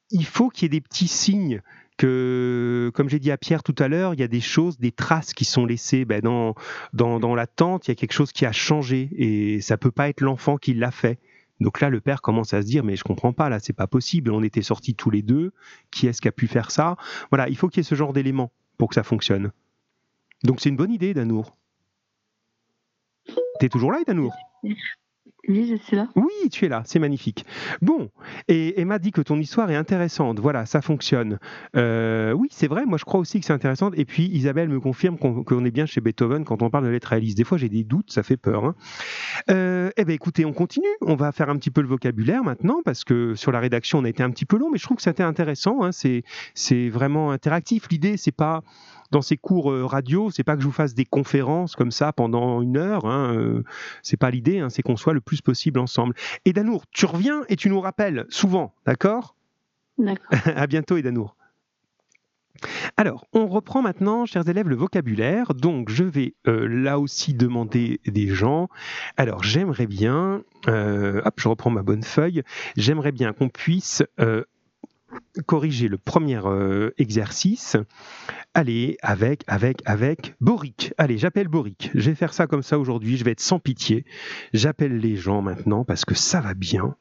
il 0.09 0.25
faut 0.25 0.47
qu'il 0.47 0.63
y 0.63 0.65
ait 0.67 0.79
des 0.79 0.81
petits 0.81 1.09
signes 1.09 1.61
que, 1.97 2.89
comme 2.93 3.09
j'ai 3.09 3.19
dit 3.19 3.31
à 3.31 3.37
Pierre 3.37 3.63
tout 3.63 3.75
à 3.79 3.89
l'heure, 3.89 4.13
il 4.13 4.21
y 4.21 4.23
a 4.23 4.29
des 4.29 4.39
choses, 4.39 4.77
des 4.77 4.93
traces 4.93 5.33
qui 5.33 5.43
sont 5.43 5.65
laissées 5.65 6.05
ben, 6.05 6.21
dans, 6.21 6.55
dans, 6.93 7.19
dans 7.19 7.35
la 7.35 7.45
tente. 7.45 7.87
Il 7.87 7.91
y 7.91 7.93
a 7.93 7.95
quelque 7.95 8.13
chose 8.13 8.31
qui 8.31 8.45
a 8.45 8.53
changé 8.53 9.09
et 9.17 9.59
ça 9.59 9.75
peut 9.75 9.91
pas 9.91 10.07
être 10.07 10.21
l'enfant 10.21 10.55
qui 10.55 10.73
l'a 10.73 10.91
fait. 10.91 11.19
Donc 11.59 11.81
là, 11.81 11.89
le 11.89 12.01
père 12.01 12.21
commence 12.21 12.53
à 12.53 12.61
se 12.61 12.67
dire, 12.67 12.83
mais 12.83 12.95
je 12.95 13.03
comprends 13.03 13.33
pas, 13.33 13.49
là, 13.49 13.59
c'est 13.59 13.73
pas 13.73 13.87
possible. 13.87 14.31
On 14.31 14.43
était 14.43 14.61
sortis 14.61 14.95
tous 14.95 15.09
les 15.09 15.21
deux. 15.21 15.51
Qui 15.91 16.07
est-ce 16.07 16.21
qui 16.21 16.27
a 16.27 16.31
pu 16.31 16.47
faire 16.47 16.71
ça? 16.71 16.97
Voilà, 17.31 17.49
il 17.49 17.57
faut 17.57 17.67
qu'il 17.67 17.79
y 17.79 17.81
ait 17.81 17.83
ce 17.83 17.95
genre 17.95 18.13
d'éléments 18.13 18.51
pour 18.77 18.89
que 18.89 18.95
ça 18.95 19.03
fonctionne. 19.03 19.51
Donc 20.43 20.61
c'est 20.61 20.69
une 20.69 20.75
bonne 20.75 20.91
idée, 20.91 21.13
Danour. 21.13 21.57
T'es 23.59 23.69
toujours 23.69 23.91
là, 23.91 24.03
Danour? 24.05 24.35
Oui, 25.47 25.79
là. 25.93 26.07
Oui, 26.15 26.49
tu 26.51 26.65
es 26.65 26.67
là, 26.67 26.83
c'est 26.85 26.99
magnifique. 26.99 27.45
Bon, 27.81 28.09
et 28.49 28.81
Emma 28.81 28.99
dit 28.99 29.11
que 29.11 29.21
ton 29.21 29.39
histoire 29.39 29.71
est 29.71 29.75
intéressante. 29.75 30.39
Voilà, 30.39 30.65
ça 30.65 30.81
fonctionne. 30.81 31.39
Euh, 31.75 32.33
oui, 32.33 32.49
c'est 32.51 32.67
vrai, 32.67 32.85
moi 32.85 32.97
je 32.97 33.05
crois 33.05 33.19
aussi 33.19 33.39
que 33.39 33.45
c'est 33.45 33.53
intéressant. 33.53 33.91
Et 33.93 34.03
puis 34.03 34.25
Isabelle 34.25 34.67
me 34.67 34.79
confirme 34.79 35.17
qu'on 35.17 35.65
est 35.65 35.71
bien 35.71 35.85
chez 35.85 36.01
Beethoven 36.01 36.43
quand 36.43 36.61
on 36.61 36.69
parle 36.69 36.83
de 36.83 36.89
lettres 36.89 37.13
Alice. 37.13 37.35
Des 37.35 37.45
fois 37.45 37.57
j'ai 37.57 37.69
des 37.69 37.83
doutes, 37.83 38.11
ça 38.11 38.23
fait 38.23 38.35
peur. 38.35 38.65
Hein. 38.65 38.75
Euh, 39.49 39.89
eh 39.95 40.03
bien 40.03 40.15
écoutez, 40.15 40.43
on 40.43 40.53
continue. 40.53 40.85
On 41.01 41.15
va 41.15 41.31
faire 41.31 41.49
un 41.49 41.55
petit 41.55 41.71
peu 41.71 41.81
le 41.81 41.87
vocabulaire 41.87 42.43
maintenant 42.43 42.81
parce 42.83 43.05
que 43.05 43.35
sur 43.35 43.51
la 43.51 43.59
rédaction 43.59 43.99
on 43.99 44.03
a 44.03 44.09
été 44.09 44.23
un 44.23 44.31
petit 44.31 44.45
peu 44.45 44.57
long, 44.57 44.69
mais 44.69 44.77
je 44.77 44.83
trouve 44.83 44.97
que 44.97 45.03
c'était 45.03 45.23
intéressant. 45.23 45.83
Hein. 45.83 45.91
C'est 45.91 46.89
vraiment 46.89 47.31
interactif. 47.31 47.87
L'idée, 47.89 48.17
c'est 48.17 48.31
pas 48.31 48.63
dans 49.11 49.21
ces 49.21 49.37
cours 49.37 49.71
euh, 49.71 49.85
radio, 49.85 50.29
c'est 50.31 50.43
pas 50.43 50.55
que 50.55 50.61
je 50.61 50.67
vous 50.67 50.73
fasse 50.73 50.93
des 50.93 51.05
conférences 51.05 51.77
comme 51.77 51.91
ça 51.91 52.11
pendant 52.11 52.61
une 52.61 52.75
heure. 52.75 53.05
Hein, 53.05 53.63
c'est 54.03 54.17
pas 54.17 54.29
l'idée. 54.29 54.65
C'est 54.69 54.81
qu'on 54.81 54.97
soit 54.97 55.13
le 55.13 55.21
plus 55.21 55.36
possible 55.41 55.79
ensemble. 55.79 56.13
Et 56.45 56.53
Danour, 56.53 56.85
tu 56.91 57.05
reviens 57.05 57.43
et 57.49 57.55
tu 57.55 57.69
nous 57.69 57.79
rappelles 57.79 58.25
souvent, 58.29 58.73
d'accord? 58.85 59.35
D'accord. 59.97 60.27
à 60.55 60.67
bientôt, 60.67 60.97
Edanour. 60.97 61.35
Alors, 62.95 63.27
on 63.33 63.45
reprend 63.47 63.83
maintenant, 63.83 64.25
chers 64.25 64.49
élèves, 64.49 64.67
le 64.67 64.75
vocabulaire. 64.75 65.53
Donc, 65.53 65.89
je 65.89 66.03
vais 66.03 66.33
euh, 66.47 66.67
là 66.67 66.99
aussi 66.99 67.35
demander 67.35 68.01
des 68.07 68.29
gens. 68.29 68.67
Alors, 69.15 69.43
j'aimerais 69.43 69.85
bien, 69.85 70.43
hop, 70.65 71.33
je 71.37 71.47
reprends 71.47 71.69
ma 71.69 71.83
bonne 71.83 72.03
feuille. 72.03 72.41
J'aimerais 72.75 73.11
bien 73.11 73.33
qu'on 73.33 73.49
puisse 73.49 74.03
corriger 75.45 75.87
le 75.87 75.97
premier 75.97 76.39
euh, 76.45 76.91
exercice. 76.97 77.77
Allez, 78.53 78.97
avec, 79.01 79.43
avec, 79.47 79.81
avec 79.85 80.35
Boric. 80.41 80.93
Allez, 80.97 81.17
j'appelle 81.17 81.47
Boric. 81.47 81.91
Je 81.93 82.09
vais 82.09 82.15
faire 82.15 82.33
ça 82.33 82.47
comme 82.47 82.63
ça 82.63 82.79
aujourd'hui. 82.79 83.17
Je 83.17 83.23
vais 83.23 83.31
être 83.31 83.39
sans 83.39 83.59
pitié. 83.59 84.05
J'appelle 84.53 84.97
les 84.97 85.15
gens 85.15 85.41
maintenant 85.41 85.83
parce 85.83 86.05
que 86.05 86.15
ça 86.15 86.41
va 86.41 86.53
bien 86.53 86.95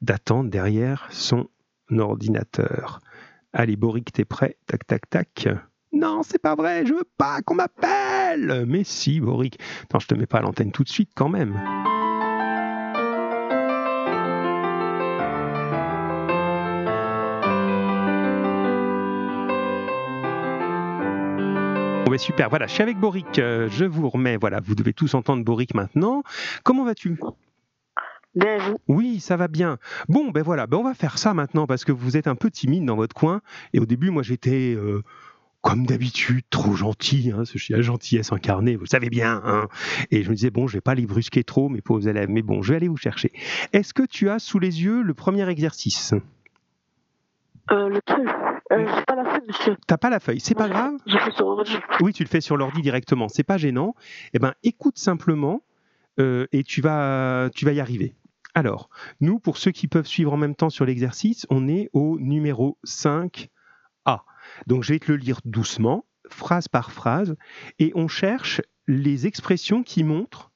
d'attendre 0.00 0.50
derrière 0.50 1.08
son 1.10 1.48
ordinateur. 1.90 3.00
Allez, 3.52 3.76
Boric, 3.76 4.12
t'es 4.12 4.24
prêt? 4.24 4.56
Tac, 4.66 4.86
tac, 4.86 5.10
tac. 5.10 5.48
Non, 5.92 6.22
c'est 6.22 6.40
pas 6.40 6.54
vrai, 6.54 6.86
je 6.86 6.94
veux 6.94 7.08
pas 7.18 7.42
qu'on 7.42 7.54
m'appelle. 7.54 8.64
Mais 8.66 8.82
si, 8.82 9.20
Boric. 9.20 9.58
Attends, 9.84 9.98
je 9.98 10.08
te 10.08 10.14
mets 10.14 10.26
pas 10.26 10.38
à 10.38 10.42
l'antenne 10.42 10.72
tout 10.72 10.84
de 10.84 10.88
suite 10.88 11.10
quand 11.14 11.28
même. 11.28 11.60
Super. 22.18 22.48
Voilà, 22.48 22.66
je 22.66 22.72
suis 22.72 22.82
avec 22.82 22.98
Boric. 22.98 23.38
Euh, 23.38 23.68
je 23.70 23.84
vous 23.84 24.08
remets. 24.08 24.36
Voilà, 24.36 24.60
vous 24.60 24.74
devez 24.74 24.92
tous 24.92 25.14
entendre 25.14 25.44
Boric 25.44 25.74
maintenant. 25.74 26.22
Comment 26.64 26.84
vas-tu? 26.84 27.18
Bien, 28.34 28.56
Oui, 28.88 29.20
ça 29.20 29.36
va 29.36 29.48
bien. 29.48 29.78
Bon, 30.08 30.30
ben 30.30 30.42
voilà, 30.42 30.66
ben 30.66 30.78
on 30.78 30.84
va 30.84 30.94
faire 30.94 31.18
ça 31.18 31.34
maintenant 31.34 31.66
parce 31.66 31.84
que 31.84 31.92
vous 31.92 32.16
êtes 32.16 32.26
un 32.26 32.34
peu 32.34 32.50
timide 32.50 32.86
dans 32.86 32.96
votre 32.96 33.14
coin. 33.14 33.42
Et 33.74 33.80
au 33.80 33.86
début, 33.86 34.10
moi, 34.10 34.22
j'étais. 34.22 34.74
Euh, 34.74 35.02
comme 35.62 35.86
d'habitude, 35.86 36.42
trop 36.50 36.74
gentil, 36.74 37.32
hein, 37.32 37.44
ce 37.44 37.56
chien 37.56 37.80
gentillesse 37.80 38.32
incarnée, 38.32 38.74
vous 38.74 38.86
savez 38.86 39.08
bien. 39.08 39.40
Hein. 39.44 39.68
Et 40.10 40.24
je 40.24 40.28
me 40.28 40.34
disais, 40.34 40.50
bon, 40.50 40.66
je 40.66 40.74
vais 40.74 40.80
pas 40.80 40.96
les 40.96 41.06
brusquer 41.06 41.44
trop, 41.44 41.68
mes 41.68 41.80
pauvres 41.80 42.08
élèves, 42.08 42.28
mais 42.28 42.42
bon, 42.42 42.62
je 42.62 42.70
vais 42.70 42.76
aller 42.76 42.88
vous 42.88 42.96
chercher. 42.96 43.32
Est-ce 43.72 43.94
que 43.94 44.02
tu 44.02 44.28
as 44.28 44.40
sous 44.40 44.58
les 44.58 44.82
yeux 44.82 45.02
le 45.02 45.14
premier 45.14 45.48
exercice? 45.48 46.14
Euh, 47.70 47.88
le 47.88 48.00
truc. 48.02 48.28
Euh, 48.70 48.86
j'ai 48.86 49.04
pas 49.04 49.14
la 49.14 49.24
feuille, 49.24 49.46
monsieur. 49.46 49.76
T'as 49.86 49.96
pas 49.96 50.10
la 50.10 50.20
feuille, 50.20 50.40
c'est 50.40 50.54
pas 50.54 50.68
grave. 50.68 50.94
Je 51.06 51.18
fais 51.18 51.30
sur 51.32 51.46
l'ordi. 51.46 51.76
Oui, 52.00 52.12
tu 52.12 52.22
le 52.22 52.28
fais 52.28 52.40
sur 52.40 52.56
l'ordi 52.56 52.82
directement, 52.82 53.28
c'est 53.28 53.42
pas 53.42 53.58
gênant. 53.58 53.94
Eh 54.32 54.38
ben, 54.38 54.54
écoute 54.62 54.98
simplement 54.98 55.62
euh, 56.20 56.46
et 56.52 56.62
tu 56.62 56.80
vas, 56.80 57.50
tu 57.54 57.64
vas 57.64 57.72
y 57.72 57.80
arriver. 57.80 58.14
Alors, 58.54 58.90
nous, 59.20 59.38
pour 59.38 59.56
ceux 59.56 59.70
qui 59.70 59.88
peuvent 59.88 60.06
suivre 60.06 60.32
en 60.32 60.36
même 60.36 60.54
temps 60.54 60.70
sur 60.70 60.84
l'exercice, 60.84 61.46
on 61.48 61.68
est 61.68 61.88
au 61.92 62.18
numéro 62.20 62.78
5A. 62.86 63.48
Donc, 64.66 64.82
je 64.82 64.92
vais 64.92 64.98
te 64.98 65.10
le 65.10 65.16
lire 65.16 65.40
doucement, 65.44 66.04
phrase 66.28 66.68
par 66.68 66.92
phrase, 66.92 67.36
et 67.78 67.92
on 67.94 68.08
cherche 68.08 68.60
les 68.86 69.26
expressions 69.26 69.82
qui 69.82 70.04
montrent 70.04 70.50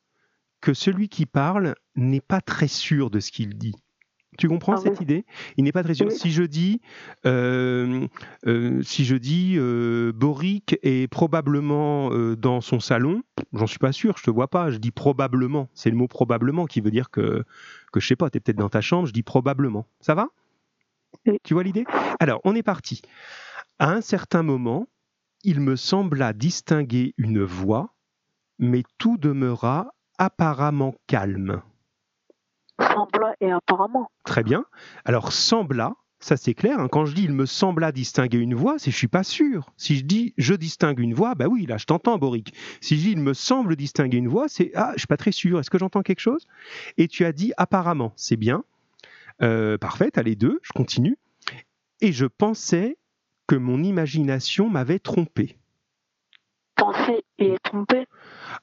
que 0.61 0.75
celui 0.75 1.09
qui 1.09 1.25
parle 1.27 1.75
n'est 1.95 2.21
pas 2.21 2.41
très 2.41 2.69
sûr 2.69 3.11
de 3.11 3.21
ce 3.21 3.31
qu'il 3.31 3.57
dit. 3.57 3.75
Tu 4.37 4.49
comprends 4.49 4.75
ah 4.75 4.81
cette 4.81 5.01
idée? 5.01 5.25
Il 5.57 5.65
n'est 5.65 5.73
pas 5.73 5.83
très 5.83 5.95
sûr. 5.95 6.11
Si 6.11 6.31
je 6.31 6.43
dis, 6.43 6.81
euh, 7.25 8.07
euh, 8.47 8.83
si 8.83 9.05
je 9.05 9.17
dis 9.17 9.55
euh, 9.57 10.13
Boric 10.15 10.79
est 10.83 11.09
probablement 11.09 12.11
dans 12.37 12.61
son 12.61 12.81
salon, 12.81 13.23
j'en 13.53 13.67
suis 13.67 13.79
pas 13.79 13.93
sûr, 13.93 14.17
je 14.19 14.25
te 14.25 14.31
vois 14.31 14.49
pas. 14.49 14.71
Je 14.71 14.79
dis 14.79 14.91
probablement. 14.91 15.69
C'est 15.75 15.91
le 15.91 15.97
mot 15.97 16.09
probablement 16.09 16.67
qui 16.67 16.81
veut 16.81 16.91
dire 16.91 17.11
que, 17.11 17.45
que 17.93 18.01
je 18.01 18.07
sais 18.07 18.17
pas, 18.17 18.31
tu 18.31 18.39
es 18.39 18.41
peut-être 18.41 18.59
dans 18.59 18.69
ta 18.69 18.81
chambre, 18.81 19.07
je 19.07 19.13
dis 19.13 19.23
probablement. 19.23 19.87
Ça 20.01 20.15
va? 20.15 20.29
Tu 21.43 21.55
vois 21.55 21.63
l'idée? 21.63 21.85
Alors, 22.21 22.41
on 22.45 22.55
est 22.55 22.63
parti. 22.63 23.03
À 23.79 23.91
un 23.91 24.01
certain 24.01 24.43
moment, 24.43 24.87
il 25.45 25.61
me 25.61 25.77
sembla 25.77 26.33
distinguer 26.33 27.15
une 27.19 27.43
voix, 27.43 27.95
mais 28.59 28.83
tout 28.99 29.17
demeura 29.17 29.95
apparemment 30.19 30.95
calme. 31.07 31.63
Sembla 32.81 33.35
et 33.41 33.51
apparemment. 33.51 34.11
Très 34.25 34.43
bien. 34.43 34.65
Alors 35.05 35.33
sembla, 35.33 35.95
ça 36.21 36.37
c'est 36.37 36.55
clair. 36.55 36.79
Hein. 36.79 36.89
Quand 36.89 37.07
je 37.07 37.15
dis 37.15 37.25
il 37.25 37.33
me 37.33 37.47
sembla 37.47 37.93
distinguer 37.93 38.39
une 38.39 38.55
voix, 38.55 38.79
c'est 38.79 38.91
je 38.91 38.97
suis 38.97 39.09
pas 39.09 39.23
sûr. 39.23 39.71
Si 39.77 39.97
je 39.97 40.05
dis 40.05 40.35
je 40.37 40.55
distingue 40.55 40.99
une 40.99 41.15
voix, 41.15 41.35
bah 41.35 41.47
oui, 41.49 41.67
là 41.67 41.79
je 41.79 41.87
t'entends, 41.87 42.19
Boric. 42.19 42.55
Si 42.81 42.97
je 42.97 43.03
dis 43.03 43.11
il 43.13 43.21
me 43.21 43.35
semble 43.35 43.77
distinguer 43.77 44.19
une 44.19 44.29
voix, 44.29 44.49
c'est 44.49 44.73
ah, 44.75 44.93
je 44.95 45.01
suis 45.01 45.07
pas 45.07 45.17
très 45.17 45.33
sûr. 45.33 45.59
Est-ce 45.59 45.71
que 45.71 45.79
j'entends 45.79 46.03
quelque 46.03 46.21
chose? 46.21 46.47
Et 46.99 47.09
tu 47.09 47.25
as 47.25 47.33
dit 47.33 47.53
apparemment, 47.57 48.13
c'est 48.17 48.37
bien. 48.37 48.65
Euh, 49.43 49.79
parfait, 49.79 50.11
as 50.19 50.23
les 50.23 50.37
deux. 50.37 50.61
Je 50.63 50.73
continue. 50.73 51.19
Et 52.01 52.13
je 52.13 52.27
pensais 52.27 52.99
que 53.47 53.57
mon 53.57 53.83
imagination 53.83 54.69
m'avait 54.69 54.99
trompé. 54.99 55.57
Penser 56.75 57.25
et 57.39 57.57
tromper 57.63 58.07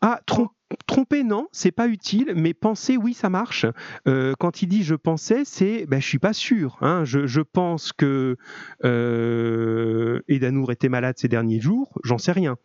Ah, 0.02 0.20
trompé 0.26 0.52
Tromper, 0.88 1.24
non, 1.24 1.48
c'est 1.52 1.72
pas 1.72 1.88
utile, 1.88 2.34
mais 2.36 2.54
penser, 2.54 2.98
oui, 2.98 3.14
ça 3.14 3.30
marche. 3.30 3.66
Euh, 4.08 4.34
quand 4.40 4.62
il 4.62 4.68
dit 4.68 4.84
je 4.84 4.96
pensais, 4.96 5.44
c'est 5.46 5.86
ben, 5.86 6.00
je 6.00 6.08
suis 6.08 6.20
pas 6.20 6.34
sûr. 6.34 6.78
Hein. 6.82 7.04
Je, 7.06 7.42
pense 7.42 7.94
que 7.94 8.38
euh, 8.84 10.20
Edanour 10.28 10.72
était 10.72 10.90
malade 10.90 11.16
ces 11.18 11.28
derniers 11.28 11.60
jours, 11.60 12.00
j'en 12.04 12.18
sais 12.18 12.32
rien. 12.32 12.58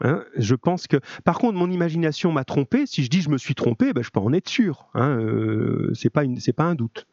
Hein. 0.00 0.24
Je 0.36 0.54
pense 0.54 0.86
que. 0.86 0.98
Par 1.24 1.38
contre, 1.38 1.58
mon 1.58 1.70
imagination 1.70 2.32
m'a 2.32 2.44
trompé. 2.44 2.86
Si 2.86 3.04
je 3.04 3.10
dis 3.10 3.22
je 3.22 3.30
me 3.30 3.38
suis 3.38 3.54
trompé, 3.54 3.92
ben, 3.92 4.02
je 4.02 4.10
peux 4.10 4.20
en 4.20 4.32
être 4.32 4.48
sûr. 4.48 4.88
Hein. 4.94 5.18
Euh, 5.18 5.92
c'est 5.94 6.10
pas 6.10 6.24
un 6.64 6.74
doute. 6.74 7.06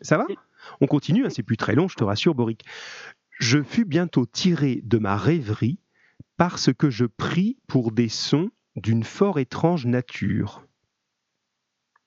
Ça 0.00 0.18
va? 0.18 0.26
On 0.80 0.86
continue. 0.86 1.24
Hein, 1.26 1.30
c'est 1.30 1.42
plus 1.42 1.56
très 1.56 1.74
long, 1.74 1.88
je 1.88 1.96
te 1.96 2.04
rassure, 2.04 2.34
Boric. 2.34 2.64
Je 3.38 3.62
fus 3.62 3.84
bientôt 3.84 4.26
tiré 4.26 4.80
de 4.84 4.98
ma 4.98 5.16
rêverie 5.16 5.78
parce 6.36 6.72
que 6.72 6.90
je 6.90 7.04
pris 7.04 7.58
pour 7.66 7.92
des 7.92 8.08
sons 8.08 8.50
d'une 8.78 9.04
fort 9.04 9.38
étrange 9.38 9.86
nature. 9.86 10.64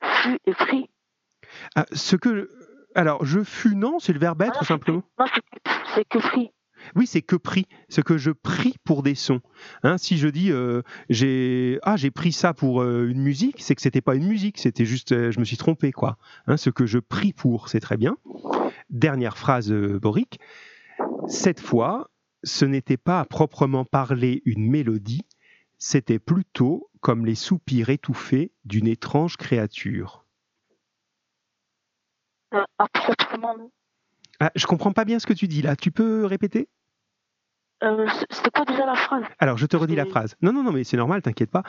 Fut 0.04 0.40
et 0.46 0.54
pris. 0.54 0.90
Ah, 1.76 1.86
ce 1.92 2.16
que. 2.16 2.50
Alors, 2.96 3.26
je 3.26 3.44
fus, 3.44 3.76
non, 3.76 4.00
c'est 4.00 4.14
le 4.14 4.20
verbe 4.20 4.42
être, 4.42 4.60
ah 4.62 4.66
simplement. 4.66 5.04
Non, 5.20 5.26
c'est 5.96 6.08
que 6.08 6.18
pris. 6.18 6.52
Oui, 6.96 7.08
c'est 7.08 7.22
que 7.22 7.36
pris, 7.36 7.68
ce 7.90 8.02
que 8.02 8.18
je 8.18 8.32
prie 8.32 8.76
pour 8.84 9.04
des 9.04 9.16
sons. 9.16 9.42
Hein, 9.84 9.98
si 9.98 10.18
je 10.18 10.28
dis 10.28 10.52
euh, 10.52 10.82
j'ai 11.10 11.80
ah 11.84 11.96
j'ai 11.96 12.12
pris 12.12 12.32
ça 12.32 12.54
pour 12.54 12.82
euh, 12.82 13.08
une 13.08 13.22
musique, 13.22 13.62
c'est 13.62 13.76
que 13.76 13.82
c'était 13.82 14.02
pas 14.02 14.16
une 14.16 14.28
musique, 14.28 14.58
c'était 14.58 14.86
juste 14.86 15.12
euh, 15.12 15.32
je 15.32 15.40
me 15.40 15.46
suis 15.46 15.58
trompé 15.58 15.92
quoi. 15.92 16.18
Hein, 16.48 16.58
ce 16.58 16.70
que 16.70 16.86
je 16.86 17.00
prie 17.00 17.34
pour, 17.34 17.70
c'est 17.70 17.80
très 17.80 17.98
bien. 17.98 18.18
Dernière 18.90 19.38
phrase 19.38 19.72
Boric. 19.72 20.40
Cette 21.28 21.60
fois, 21.60 22.10
ce 22.44 22.66
n'était 22.66 22.98
pas 22.98 23.20
à 23.20 23.26
proprement 23.26 23.86
parler 23.86 24.42
une 24.46 24.70
mélodie, 24.70 25.26
c'était 25.82 26.20
plutôt 26.20 26.92
comme 27.02 27.26
les 27.26 27.34
soupirs 27.34 27.90
étouffés 27.90 28.54
d'une 28.66 28.86
étrange 28.86 29.36
créature. 29.36 30.28
Euh, 32.54 32.64
ah, 32.78 34.52
je 34.56 34.68
comprends 34.68 34.94
pas 34.94 35.06
bien 35.06 35.18
ce 35.18 35.26
que 35.26 35.34
tu 35.34 35.48
dis 35.48 35.64
là. 35.64 35.76
Tu 35.76 35.90
peux 35.90 36.26
répéter? 36.26 36.70
Euh, 37.84 38.08
C'était 38.30 38.52
quoi 38.52 38.66
déjà 38.66 38.86
la 38.86 38.94
phrase? 38.94 39.24
Alors, 39.40 39.58
je 39.58 39.66
te 39.66 39.76
redis 39.76 39.96
la 39.96 40.06
phrase. 40.06 40.36
Non, 40.44 40.54
non, 40.54 40.62
non, 40.62 40.72
mais 40.72 40.84
c'est 40.84 40.98
normal, 40.98 41.24
t'inquiète 41.24 41.50
pas. 41.50 41.64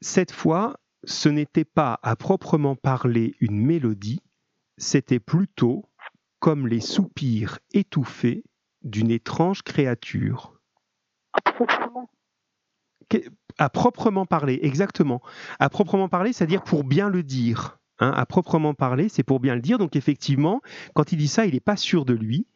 Cette 0.00 0.30
fois, 0.30 0.78
ce 1.02 1.28
n'était 1.28 1.64
pas 1.64 1.98
à 2.04 2.14
proprement 2.14 2.76
parler 2.76 3.34
une 3.40 3.60
mélodie, 3.60 4.22
c'était 4.76 5.18
plutôt 5.18 5.90
comme 6.38 6.68
les 6.68 6.80
soupirs 6.80 7.58
étouffés 7.72 8.44
d'une 8.82 9.10
étrange 9.10 9.62
créature. 9.62 10.60
À 11.32 11.40
proprement 11.40 12.08
à 13.58 13.68
proprement 13.68 14.26
parler, 14.26 14.58
exactement. 14.62 15.22
À 15.58 15.68
proprement 15.68 16.08
parler, 16.08 16.32
c'est-à-dire 16.32 16.62
pour 16.62 16.84
bien 16.84 17.08
le 17.08 17.22
dire. 17.22 17.78
Hein. 17.98 18.12
à 18.16 18.26
proprement 18.26 18.74
parler, 18.74 19.08
c'est 19.08 19.22
pour 19.22 19.38
bien 19.38 19.54
le 19.54 19.60
dire. 19.60 19.78
Donc 19.78 19.94
effectivement, 19.94 20.60
quand 20.94 21.12
il 21.12 21.18
dit 21.18 21.28
ça, 21.28 21.46
il 21.46 21.54
n'est 21.54 21.60
pas 21.60 21.76
sûr 21.76 22.04
de 22.04 22.14
lui. 22.14 22.46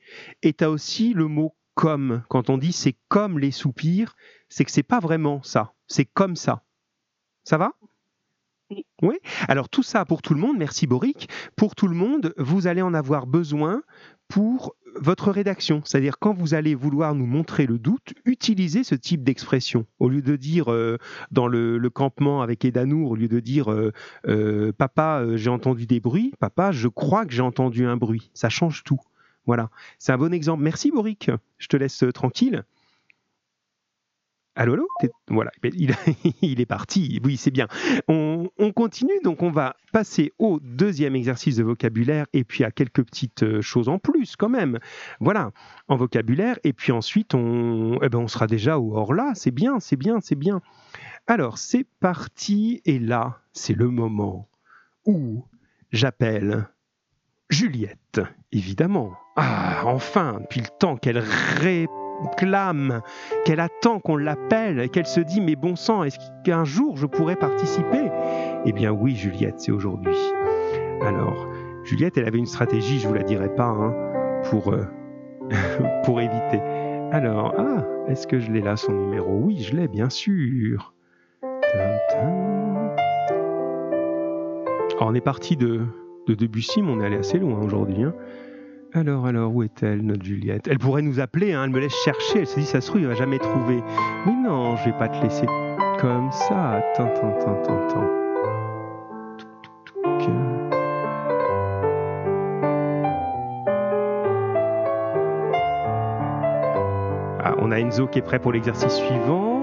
Et 0.42 0.52
tu 0.52 0.64
as 0.64 0.70
aussi 0.70 1.12
le 1.12 1.28
mot 1.28 1.54
comme. 1.74 2.22
Quand 2.28 2.50
on 2.50 2.58
dit 2.58 2.72
c'est 2.72 2.96
comme 3.08 3.38
les 3.38 3.52
soupirs, 3.52 4.16
c'est 4.48 4.64
que 4.64 4.72
c'est 4.72 4.82
pas 4.82 4.98
vraiment 4.98 5.42
ça. 5.42 5.74
C'est 5.86 6.06
comme 6.06 6.34
ça. 6.34 6.62
Ça 7.44 7.58
va? 7.58 7.72
Oui. 9.02 9.18
Alors 9.46 9.68
tout 9.68 9.84
ça 9.84 10.04
pour 10.04 10.22
tout 10.22 10.34
le 10.34 10.40
monde, 10.40 10.56
merci 10.58 10.88
Boric. 10.88 11.28
Pour 11.54 11.76
tout 11.76 11.86
le 11.86 11.94
monde, 11.94 12.34
vous 12.36 12.66
allez 12.66 12.82
en 12.82 12.94
avoir 12.94 13.28
besoin 13.28 13.82
pour 14.26 14.74
votre 15.00 15.30
rédaction. 15.30 15.82
C'est-à-dire 15.84 16.18
quand 16.18 16.34
vous 16.34 16.54
allez 16.54 16.74
vouloir 16.74 17.14
nous 17.14 17.26
montrer 17.26 17.66
le 17.66 17.78
doute, 17.78 18.14
utilisez 18.24 18.84
ce 18.84 18.94
type 18.94 19.22
d'expression. 19.22 19.86
Au 19.98 20.08
lieu 20.08 20.22
de 20.22 20.36
dire 20.36 20.72
euh, 20.72 20.98
dans 21.30 21.46
le, 21.46 21.78
campement 21.90 22.42
avec 22.42 22.64
Edanour, 22.64 23.12
au 23.12 23.16
lieu 23.16 23.28
de 23.28 23.40
dire 23.40 23.70
euh, 23.72 23.92
euh, 24.26 24.72
Papa, 24.72 25.24
j'ai 25.36 25.50
entendu 25.50 25.86
des 25.86 26.00
bruits, 26.00 26.32
Papa, 26.38 26.72
je 26.72 26.88
crois 26.88 27.24
que 27.24 27.32
j'ai 27.32 27.42
entendu 27.42 27.86
un 27.86 27.96
bruit. 27.96 28.30
Ça 28.34 28.48
change 28.48 28.82
tout. 28.84 29.00
Voilà. 29.46 29.70
C'est 29.98 30.12
un 30.12 30.18
bon 30.18 30.34
exemple. 30.34 30.62
Merci 30.62 30.90
Boric. 30.90 31.30
Je 31.58 31.68
te 31.68 31.76
laisse 31.76 32.04
tranquille. 32.12 32.64
Allô, 34.58 34.72
allô 34.72 34.88
Voilà, 35.28 35.50
il, 36.42 36.60
est 36.60 36.66
parti. 36.66 37.20
Oui, 37.22 37.36
c'est 37.36 37.50
bien. 37.50 37.68
On, 38.08 38.48
continue, 38.74 39.20
donc 39.22 39.42
on 39.42 39.50
va 39.50 39.76
passer 39.92 40.32
au 40.38 40.60
deuxième 40.62 41.14
exercice 41.14 41.56
de 41.56 41.62
vocabulaire 41.62 42.24
et 42.32 42.42
puis 42.42 42.64
à 42.64 42.70
quelques 42.70 43.04
petites 43.04 43.42
euh, 43.42 43.60
choses 43.60 43.90
en 43.90 43.98
plus 43.98 44.34
quand 44.34 44.48
même. 44.48 44.78
Voilà, 45.20 45.50
en 45.88 45.96
vocabulaire. 45.96 46.58
Et 46.64 46.72
puis 46.72 46.90
ensuite, 46.90 47.34
on, 47.34 47.98
eh 48.02 48.08
ben, 48.08 48.18
on 48.18 48.28
sera 48.28 48.46
déjà 48.46 48.78
au 48.78 48.96
hors 48.96 49.12
là. 49.12 49.32
C'est 49.34 49.50
bien, 49.50 49.78
c'est 49.78 49.96
bien, 49.96 50.20
c'est 50.22 50.36
bien. 50.36 50.62
Alors, 51.26 51.58
c'est 51.58 51.86
parti. 52.00 52.80
Et 52.86 52.98
là, 52.98 53.40
c'est 53.52 53.74
le 53.74 53.90
moment 53.90 54.48
où 55.04 55.44
j'appelle 55.92 56.66
Juliette, 57.50 58.20
évidemment. 58.52 59.12
Ah, 59.36 59.82
enfin, 59.84 60.38
depuis 60.40 60.60
le 60.60 60.78
temps 60.78 60.96
qu'elle 60.96 61.18
répond 61.18 62.05
clame, 62.36 63.00
qu'elle 63.44 63.60
attend 63.60 64.00
qu'on 64.00 64.16
l'appelle, 64.16 64.88
qu'elle 64.90 65.06
se 65.06 65.20
dit 65.20 65.40
mais 65.40 65.56
bon 65.56 65.76
sang, 65.76 66.04
est-ce 66.04 66.18
qu'un 66.44 66.64
jour 66.64 66.96
je 66.96 67.06
pourrais 67.06 67.36
participer? 67.36 68.10
Eh 68.64 68.72
bien 68.72 68.90
oui, 68.92 69.16
Juliette, 69.16 69.60
c'est 69.60 69.72
aujourd'hui. 69.72 70.16
Alors, 71.02 71.48
Juliette, 71.84 72.16
elle 72.16 72.26
avait 72.26 72.38
une 72.38 72.46
stratégie, 72.46 72.98
je 72.98 73.08
vous 73.08 73.14
la 73.14 73.22
dirai 73.22 73.54
pas, 73.54 73.68
hein, 73.68 73.94
pour, 74.50 74.72
euh, 74.72 74.84
pour 76.04 76.20
éviter. 76.20 76.60
Alors, 77.12 77.54
ah, 77.58 77.84
est-ce 78.08 78.26
que 78.26 78.38
je 78.38 78.50
l'ai 78.50 78.60
là, 78.60 78.76
son 78.76 78.92
numéro? 78.92 79.32
Oui, 79.32 79.60
je 79.60 79.76
l'ai, 79.76 79.88
bien 79.88 80.10
sûr. 80.10 80.94
on 85.06 85.14
est 85.14 85.20
parti 85.20 85.56
de, 85.56 85.82
de 86.26 86.34
Debussy, 86.34 86.82
mais 86.82 86.90
on 86.90 87.00
est 87.00 87.06
allé 87.06 87.16
assez 87.16 87.38
loin 87.38 87.60
aujourd'hui. 87.60 88.02
Hein. 88.02 88.14
Alors, 88.92 89.26
alors, 89.26 89.54
où 89.54 89.62
est-elle, 89.62 90.02
notre 90.02 90.24
Juliette? 90.24 90.68
Elle 90.68 90.78
pourrait 90.78 91.02
nous 91.02 91.20
appeler, 91.20 91.52
hein, 91.52 91.64
elle 91.64 91.70
me 91.70 91.80
laisse 91.80 91.94
chercher, 92.04 92.40
elle 92.40 92.46
se 92.46 92.60
dit, 92.60 92.66
ça 92.66 92.80
se 92.80 92.88
trouve, 92.88 93.00
il 93.02 93.06
va 93.06 93.14
jamais 93.14 93.38
trouver. 93.38 93.82
Mais 94.24 94.32
non, 94.32 94.76
je 94.76 94.86
vais 94.86 94.98
pas 94.98 95.08
te 95.08 95.22
laisser 95.22 95.46
comme 96.00 96.30
ça. 96.32 96.80
Ah, 107.38 107.54
on 107.58 107.70
a 107.70 107.78
Enzo 107.78 108.06
qui 108.06 108.18
est 108.18 108.22
prêt 108.22 108.38
pour 108.38 108.52
l'exercice 108.52 108.94
suivant. 108.94 109.55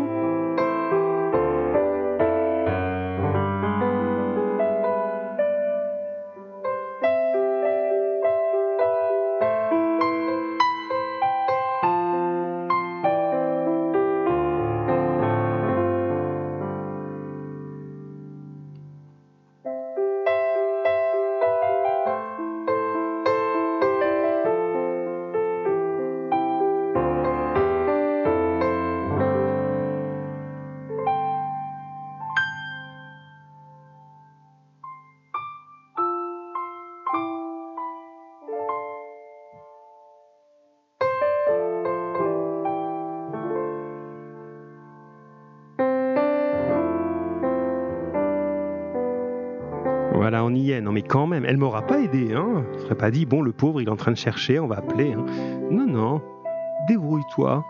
Voilà, 50.23 50.45
on 50.45 50.55
y 50.55 50.71
est. 50.71 50.79
Non, 50.79 50.93
mais 50.93 51.01
quand 51.01 51.27
même, 51.27 51.43
elle 51.43 51.57
m'aura 51.57 51.85
pas 51.85 51.99
aidé. 51.99 52.33
Hein. 52.33 52.65
Je 52.75 52.79
serais 52.83 52.95
pas 52.95 53.11
dit, 53.11 53.25
bon, 53.25 53.41
le 53.41 53.51
pauvre, 53.51 53.81
il 53.81 53.89
est 53.89 53.91
en 53.91 53.97
train 53.97 54.13
de 54.13 54.17
chercher, 54.17 54.57
on 54.57 54.67
va 54.67 54.77
appeler. 54.77 55.11
Hein. 55.11 55.25
Non, 55.69 55.85
non. 55.85 56.21
Débrouille-toi. 56.87 57.61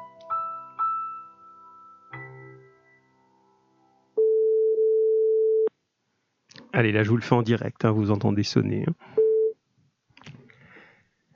Allez, 6.74 6.92
là, 6.92 7.02
je 7.02 7.10
vous 7.10 7.16
le 7.16 7.24
fais 7.24 7.34
en 7.34 7.42
direct. 7.42 7.86
Hein, 7.86 7.92
vous 7.92 8.12
entendez 8.12 8.44
sonner. 8.44 8.86
Hein. 8.88 8.94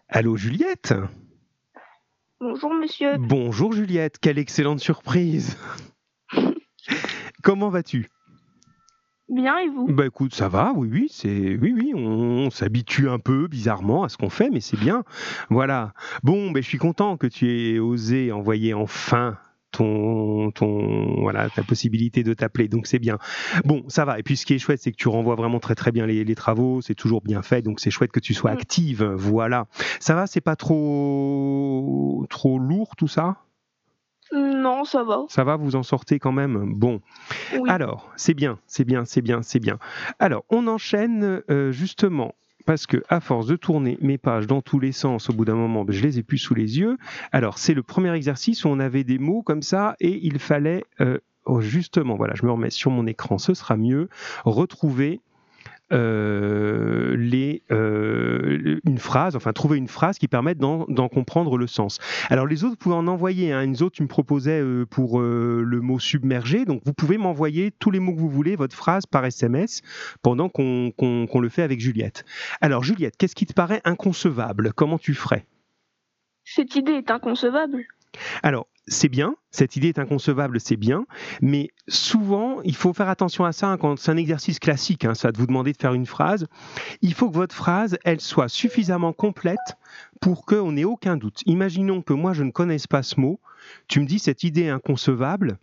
Allô, 0.09 0.38
Juliette? 0.38 0.93
Bonjour, 2.39 2.72
monsieur. 2.76 3.18
Bonjour, 3.18 3.74
Juliette. 3.74 4.20
Quelle 4.20 4.38
excellente 4.38 4.82
surprise. 4.82 5.57
Comment 7.41 7.70
vas-tu? 7.70 8.07
Bien 9.30 9.57
et 9.59 9.67
vous? 9.67 9.88
Bah 9.88 10.05
écoute, 10.05 10.34
ça 10.34 10.47
va, 10.47 10.71
oui, 10.75 10.88
oui, 10.89 11.07
c'est, 11.11 11.57
oui, 11.57 11.73
oui, 11.75 11.91
on, 11.93 12.49
s'habitue 12.49 13.09
un 13.09 13.19
peu 13.19 13.47
bizarrement 13.47 14.03
à 14.03 14.09
ce 14.09 14.17
qu'on 14.17 14.30
fait, 14.30 14.49
mais 14.49 14.61
c'est 14.61 14.80
bien. 14.80 15.03
Voilà. 15.49 15.93
Bon, 16.23 16.51
ben 16.51 16.63
je 16.63 16.67
suis 16.67 16.78
content 16.78 17.17
que 17.17 17.28
tu 17.28 17.49
aies 17.49 17.80
osé 17.80 18.32
envoyer 18.32 18.73
enfin 18.73 19.38
ton, 19.71 20.51
ton, 20.51 21.21
voilà, 21.21 21.49
ta 21.49 21.61
possibilité 21.63 22.23
de 22.23 22.34
t'appeler. 22.34 22.69
Donc 22.69 22.88
c'est 22.88 22.99
bien. 22.99 23.17
Bon, 23.65 23.84
ça 23.89 24.05
va. 24.05 24.17
Et 24.17 24.23
puis 24.23 24.38
ce 24.38 24.45
qui 24.45 24.53
est 24.53 24.59
chouette, 24.59 24.82
c'est 24.82 24.91
que 24.91 24.97
tu 24.97 25.09
renvoies 25.09 25.36
vraiment 25.36 25.59
très 25.59 25.75
très 25.75 25.91
bien 25.91 26.05
les, 26.05 26.23
les 26.23 26.36
travaux. 26.36 26.82
C'est 26.82 26.95
toujours 26.95 27.21
bien 27.21 27.41
fait. 27.41 27.61
Donc 27.61 27.82
c'est 27.82 27.91
chouette 27.91 28.13
que 28.13 28.21
tu 28.21 28.34
sois 28.34 28.51
mm. 28.51 28.57
active. 28.57 29.03
Voilà. 29.03 29.67
Ça 29.99 30.15
va. 30.15 30.25
C'est 30.25 30.41
pas 30.41 30.55
trop 30.55 32.25
trop 32.30 32.59
lourd 32.59 32.95
tout 32.95 33.09
ça? 33.09 33.36
Non, 34.34 34.84
ça 34.84 35.03
va. 35.03 35.25
Ça 35.30 35.43
va, 35.43 35.55
vous 35.55 35.75
en 35.75 35.84
sortez 35.84 36.19
quand 36.19 36.32
même 36.32 36.73
Bon. 36.75 37.01
Alors, 37.67 38.11
c'est 38.15 38.34
bien, 38.34 38.59
c'est 38.67 38.84
bien, 38.84 39.05
c'est 39.05 39.21
bien, 39.21 39.41
c'est 39.41 39.59
bien. 39.59 39.78
Alors, 40.19 40.43
on 40.49 40.67
enchaîne 40.67 41.41
euh, 41.49 41.71
justement 41.71 42.36
parce 42.65 42.86
que 42.86 43.01
à 43.07 43.21
force 43.21 43.47
de 43.47 43.55
tourner 43.55 43.97
mes 44.01 44.17
pages 44.17 44.45
dans 44.45 44.61
tous 44.61 44.80
les 44.80 44.91
sens, 44.91 45.30
au 45.30 45.34
bout 45.34 45.45
d'un 45.45 45.55
moment, 45.55 45.86
ben, 45.86 45.93
je 45.93 46.03
les 46.03 46.19
ai 46.19 46.23
plus 46.23 46.38
sous 46.38 46.53
les 46.53 46.80
yeux. 46.80 46.97
Alors, 47.32 47.57
c'est 47.57 47.73
le 47.73 47.82
premier 47.82 48.13
exercice 48.13 48.65
où 48.65 48.67
on 48.67 48.80
avait 48.80 49.05
des 49.05 49.17
mots 49.17 49.41
comme 49.41 49.61
ça 49.61 49.95
et 49.99 50.19
il 50.21 50.38
fallait 50.39 50.84
euh, 50.99 51.17
oh, 51.45 51.61
justement, 51.61 52.15
voilà, 52.15 52.34
je 52.36 52.45
me 52.45 52.51
remets 52.51 52.69
sur 52.69 52.91
mon 52.91 53.07
écran, 53.07 53.38
ce 53.38 53.53
sera 53.53 53.78
mieux, 53.78 54.09
retrouver 54.43 55.21
euh, 55.93 57.15
les, 57.17 57.63
euh, 57.71 58.79
une 58.85 58.97
phrase, 58.97 59.35
enfin 59.35 59.53
trouver 59.53 59.77
une 59.77 59.88
phrase 59.88 60.17
qui 60.17 60.27
permette 60.27 60.57
d'en 60.57 61.09
comprendre 61.09 61.57
le 61.57 61.67
sens. 61.67 61.99
Alors 62.29 62.45
les 62.45 62.63
autres 62.63 62.77
pouvaient 62.77 62.95
en 62.95 63.07
envoyer. 63.07 63.53
Hein. 63.53 63.63
Une 63.63 63.81
autre, 63.81 63.95
tu 63.95 64.03
me 64.03 64.07
proposais 64.07 64.61
euh, 64.61 64.85
pour 64.85 65.21
le 65.21 65.79
mot 65.81 65.99
submergé. 65.99 66.65
Donc 66.65 66.81
vous 66.85 66.93
pouvez 66.93 67.17
m'envoyer 67.17 67.71
tous 67.71 67.91
les 67.91 67.99
mots 67.99 68.13
que 68.13 68.19
vous 68.19 68.29
voulez, 68.29 68.55
votre 68.55 68.75
phrase 68.75 69.05
par 69.05 69.25
SMS, 69.25 69.81
pendant 70.21 70.49
qu'on 70.49 70.91
le 71.39 71.49
fait 71.49 71.63
avec 71.63 71.79
Juliette. 71.79 72.25
Alors 72.61 72.83
Juliette, 72.83 73.15
qu'est-ce 73.17 73.35
qui 73.35 73.45
te 73.45 73.53
paraît 73.53 73.81
inconcevable? 73.85 74.73
Comment 74.73 74.97
tu 74.97 75.13
ferais? 75.13 75.45
Cette 76.43 76.75
idée 76.75 76.93
est 76.93 77.11
inconcevable. 77.11 77.83
Alors, 78.41 78.67
c'est 78.88 79.09
bien, 79.09 79.35
cette 79.51 79.75
idée 79.75 79.89
est 79.89 79.99
inconcevable, 79.99 80.59
c'est 80.59 80.77
bien, 80.77 81.05
mais 81.41 81.69
souvent, 81.88 82.61
il 82.63 82.75
faut 82.75 82.93
faire 82.93 83.09
attention 83.09 83.43
à 83.45 83.51
ça 83.51 83.67
hein, 83.67 83.77
quand 83.77 83.99
c'est 83.99 84.11
un 84.11 84.17
exercice 84.17 84.59
classique, 84.59 85.05
hein, 85.05 85.13
ça 85.13 85.31
de 85.31 85.38
vous 85.38 85.47
demander 85.47 85.73
de 85.73 85.77
faire 85.77 85.93
une 85.93 86.05
phrase. 86.05 86.47
Il 87.01 87.13
faut 87.13 87.29
que 87.29 87.35
votre 87.35 87.55
phrase, 87.55 87.97
elle 88.05 88.21
soit 88.21 88.47
suffisamment 88.47 89.13
complète 89.13 89.57
pour 90.21 90.45
qu'on 90.45 90.71
n'ait 90.73 90.85
aucun 90.85 91.17
doute. 91.17 91.41
Imaginons 91.45 92.01
que 92.01 92.13
moi, 92.13 92.33
je 92.33 92.43
ne 92.43 92.51
connaisse 92.51 92.88
pas 92.88 93.03
ce 93.03 93.19
mot, 93.19 93.39
tu 93.88 93.99
me 93.99 94.05
dis 94.05 94.19
cette 94.19 94.43
idée 94.43 94.63
est 94.63 94.69
inconcevable, 94.69 95.57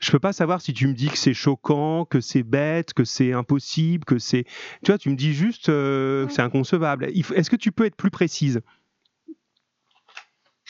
je 0.00 0.10
peux 0.10 0.18
pas 0.18 0.32
savoir 0.32 0.60
si 0.60 0.74
tu 0.74 0.86
me 0.86 0.92
dis 0.92 1.08
que 1.08 1.16
c'est 1.16 1.32
choquant, 1.32 2.04
que 2.04 2.20
c'est 2.20 2.42
bête, 2.42 2.92
que 2.92 3.04
c'est 3.04 3.32
impossible, 3.32 4.04
que 4.04 4.18
c'est... 4.18 4.44
Tu 4.82 4.90
vois, 4.90 4.98
tu 4.98 5.08
me 5.08 5.16
dis 5.16 5.32
juste 5.32 5.70
euh, 5.70 6.26
que 6.26 6.32
c'est 6.32 6.42
inconcevable. 6.42 7.06
Est-ce 7.06 7.48
que 7.48 7.56
tu 7.56 7.72
peux 7.72 7.86
être 7.86 7.96
plus 7.96 8.10
précise? 8.10 8.60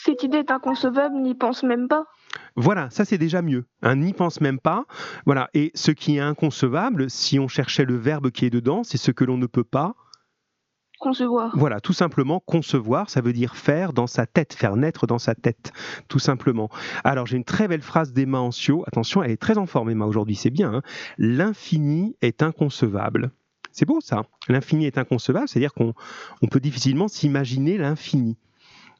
Cette 0.04 0.22
idée 0.22 0.38
est 0.38 0.50
inconcevable, 0.50 1.16
n'y 1.16 1.34
pense 1.34 1.62
même 1.62 1.88
pas. 1.88 2.04
Voilà, 2.56 2.90
ça 2.90 3.04
c'est 3.04 3.16
déjà 3.16 3.40
mieux. 3.40 3.64
Hein, 3.82 3.96
n'y 3.96 4.12
pense 4.12 4.40
même 4.42 4.58
pas. 4.58 4.84
Voilà. 5.24 5.48
Et 5.54 5.70
ce 5.74 5.92
qui 5.92 6.16
est 6.16 6.20
inconcevable, 6.20 7.08
si 7.08 7.38
on 7.38 7.48
cherchait 7.48 7.86
le 7.86 7.96
verbe 7.96 8.30
qui 8.30 8.44
est 8.44 8.50
dedans, 8.50 8.84
c'est 8.84 8.98
ce 8.98 9.10
que 9.10 9.24
l'on 9.24 9.38
ne 9.38 9.46
peut 9.46 9.64
pas 9.64 9.94
concevoir. 11.00 11.56
Voilà, 11.56 11.80
tout 11.80 11.92
simplement 11.92 12.40
concevoir, 12.40 13.10
ça 13.10 13.20
veut 13.20 13.32
dire 13.32 13.56
faire 13.56 13.92
dans 13.92 14.06
sa 14.06 14.26
tête, 14.26 14.54
faire 14.54 14.76
naître 14.76 15.06
dans 15.06 15.18
sa 15.18 15.34
tête, 15.34 15.72
tout 16.08 16.18
simplement. 16.18 16.70
Alors 17.02 17.26
j'ai 17.26 17.36
une 17.36 17.44
très 17.44 17.68
belle 17.68 17.82
phrase 17.82 18.12
d'Emma 18.12 18.38
Ancio. 18.38 18.84
Attention, 18.86 19.22
elle 19.22 19.30
est 19.30 19.40
très 19.40 19.58
en 19.58 19.66
forme, 19.66 19.90
Emma, 19.90 20.06
aujourd'hui, 20.06 20.36
c'est 20.36 20.50
bien. 20.50 20.72
Hein. 20.72 20.82
L'infini 21.18 22.16
est 22.22 22.42
inconcevable. 22.42 23.32
C'est 23.72 23.86
beau 23.86 24.00
ça. 24.00 24.22
L'infini 24.48 24.86
est 24.86 24.98
inconcevable, 24.98 25.48
c'est-à-dire 25.48 25.74
qu'on 25.74 25.94
peut 26.50 26.60
difficilement 26.60 27.08
s'imaginer 27.08 27.76
l'infini. 27.76 28.38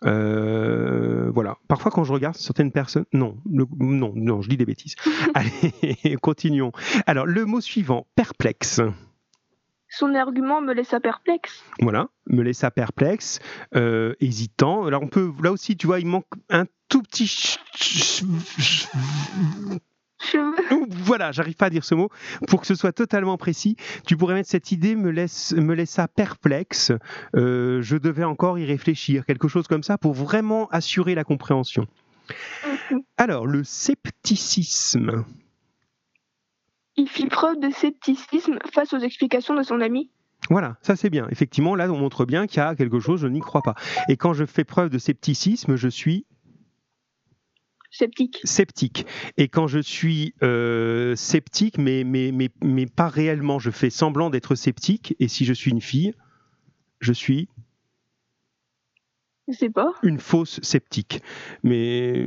Euh, 0.05 1.30
voilà. 1.32 1.59
Parfois, 1.68 1.90
quand 1.90 2.05
je 2.05 2.12
regarde 2.12 2.36
certaines 2.36 2.72
personnes, 2.72 3.07
non, 3.12 3.36
non, 3.46 4.12
non, 4.14 4.42
je 4.42 4.48
dis 4.48 4.57
des 4.57 4.66
bêtises. 4.66 4.94
Allez, 5.34 6.16
continuons. 6.22 6.72
Alors, 7.07 7.26
le 7.26 7.44
mot 7.44 7.61
suivant, 7.61 8.07
perplexe. 8.14 8.80
Son 9.88 10.14
argument 10.14 10.61
me 10.61 10.72
laissa 10.74 10.98
perplexe. 10.98 11.62
Voilà, 11.80 12.09
me 12.26 12.42
laissa 12.42 12.70
perplexe, 12.70 13.38
euh, 13.76 14.14
hésitant. 14.20 14.86
Alors, 14.86 15.02
on 15.02 15.09
peut, 15.09 15.32
là 15.42 15.52
aussi, 15.52 15.76
tu 15.76 15.86
vois, 15.86 16.00
il 16.00 16.07
manque 16.07 16.26
un 16.50 16.64
tout 16.88 17.02
petit 17.02 17.57
voilà, 20.89 21.33
j'arrive 21.33 21.55
pas 21.55 21.66
à 21.66 21.70
dire 21.70 21.85
ce 21.85 21.95
mot. 21.95 22.11
Pour 22.49 22.61
que 22.61 22.66
ce 22.66 22.75
soit 22.75 22.93
totalement 22.93 23.37
précis, 23.37 23.77
tu 24.07 24.16
pourrais 24.16 24.35
mettre 24.35 24.49
cette 24.49 24.72
idée 24.72 24.97
me 24.97 25.11
laisse 25.11 25.53
me 25.53 25.75
laissa 25.75 26.09
perplexe. 26.09 26.93
Euh, 27.37 27.83
je 27.83 27.97
devais 27.97 28.25
encore 28.25 28.59
y 28.59 28.64
réfléchir, 28.64 29.27
quelque 29.27 29.49
chose 29.49 29.66
comme 29.66 29.83
ça, 29.83 29.99
pour 29.99 30.12
vraiment 30.12 30.68
assurer 30.68 31.14
la 31.14 31.25
compréhension. 31.25 31.87
Alors, 33.16 33.47
le 33.47 33.64
scepticisme. 33.64 35.25
Il 36.97 37.09
fit 37.09 37.27
preuve 37.27 37.59
de 37.59 37.70
scepticisme 37.70 38.59
face 38.72 38.93
aux 38.93 38.99
explications 38.99 39.55
de 39.55 39.62
son 39.62 39.81
ami. 39.81 40.11
Voilà, 40.51 40.77
ça 40.83 40.95
c'est 40.95 41.11
bien. 41.11 41.27
Effectivement, 41.31 41.75
là, 41.75 41.91
on 41.91 41.99
montre 41.99 42.25
bien 42.25 42.47
qu'il 42.47 42.59
y 42.59 42.61
a 42.61 42.75
quelque 42.75 43.01
chose, 43.01 43.20
je 43.20 43.27
n'y 43.27 43.41
crois 43.41 43.62
pas. 43.62 43.75
Et 44.09 44.16
quand 44.16 44.35
je 44.35 44.45
fais 44.45 44.64
preuve 44.64 44.91
de 44.91 44.99
scepticisme, 44.99 45.77
je 45.77 45.89
suis 45.89 46.27
Sceptique. 47.95 48.40
Sceptique. 48.42 49.07
Et 49.36 49.47
quand 49.47 49.68
je 49.68 49.78
suis 49.78 50.34
euh, 50.42 51.14
sceptique, 51.14 51.78
mais, 51.78 52.03
mais, 52.03 52.32
mais, 52.32 52.51
mais 52.61 52.86
pas 52.86 53.07
réellement, 53.07 53.61
je 53.61 53.70
fais 53.70 53.88
semblant 53.88 54.30
d'être 54.30 54.57
sceptique. 54.57 55.14
Et 55.20 55.28
si 55.28 55.45
je 55.45 55.53
suis 55.53 55.70
une 55.70 55.80
fille, 55.80 56.12
je 56.99 57.12
suis 57.12 57.49
je 59.47 59.53
sais 59.53 59.70
pas. 59.70 59.92
Une 60.03 60.18
fausse 60.18 60.59
sceptique. 60.62 61.20
Mais 61.62 62.26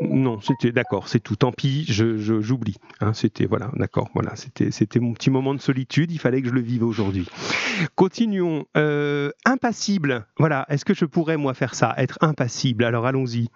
non, 0.00 0.40
c'était 0.40 0.72
d'accord, 0.72 1.08
c'est 1.08 1.18
tout. 1.20 1.36
Tant 1.36 1.52
pis, 1.52 1.84
je, 1.88 2.16
j'oublie. 2.16 2.76
Hein, 3.00 3.12
c'était 3.12 3.46
voilà, 3.46 3.70
d'accord, 3.74 4.08
voilà, 4.14 4.36
c'était 4.36 4.70
c'était 4.70 5.00
mon 5.00 5.12
petit 5.12 5.28
moment 5.28 5.54
de 5.54 5.60
solitude. 5.60 6.12
Il 6.12 6.20
fallait 6.20 6.40
que 6.40 6.48
je 6.48 6.54
le 6.54 6.60
vive 6.60 6.84
aujourd'hui. 6.84 7.26
Continuons. 7.96 8.64
Euh, 8.76 9.30
impassible. 9.44 10.24
Voilà. 10.38 10.64
Est-ce 10.70 10.84
que 10.84 10.94
je 10.94 11.04
pourrais 11.04 11.36
moi 11.36 11.52
faire 11.52 11.74
ça, 11.74 11.92
être 11.98 12.16
impassible? 12.22 12.84
Alors 12.84 13.04
allons-y. 13.04 13.48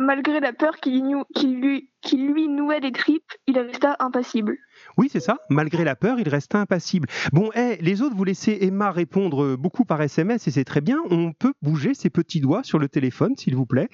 Malgré 0.00 0.40
la 0.40 0.54
peur 0.54 0.76
qui 0.78 0.98
lui, 1.02 2.48
nouait 2.48 2.80
les 2.80 2.90
tripes, 2.90 3.30
il 3.46 3.58
resta 3.58 3.96
impassible. 4.00 4.56
Oui, 4.96 5.10
c'est 5.12 5.20
ça. 5.20 5.36
Malgré 5.50 5.84
la 5.84 5.94
peur, 5.94 6.18
il 6.18 6.26
resta 6.26 6.58
impassible. 6.58 7.06
Bon, 7.34 7.50
eh, 7.54 7.76
les 7.82 8.00
autres, 8.00 8.16
vous 8.16 8.24
laissez 8.24 8.56
Emma 8.62 8.92
répondre 8.92 9.56
beaucoup 9.56 9.84
par 9.84 10.00
SMS 10.00 10.48
et 10.48 10.50
c'est 10.50 10.64
très 10.64 10.80
bien. 10.80 10.96
On 11.10 11.34
peut 11.34 11.52
bouger 11.60 11.92
ses 11.92 12.08
petits 12.08 12.40
doigts 12.40 12.62
sur 12.64 12.78
le 12.78 12.88
téléphone, 12.88 13.36
s'il 13.36 13.54
vous 13.56 13.66
plaît, 13.66 13.90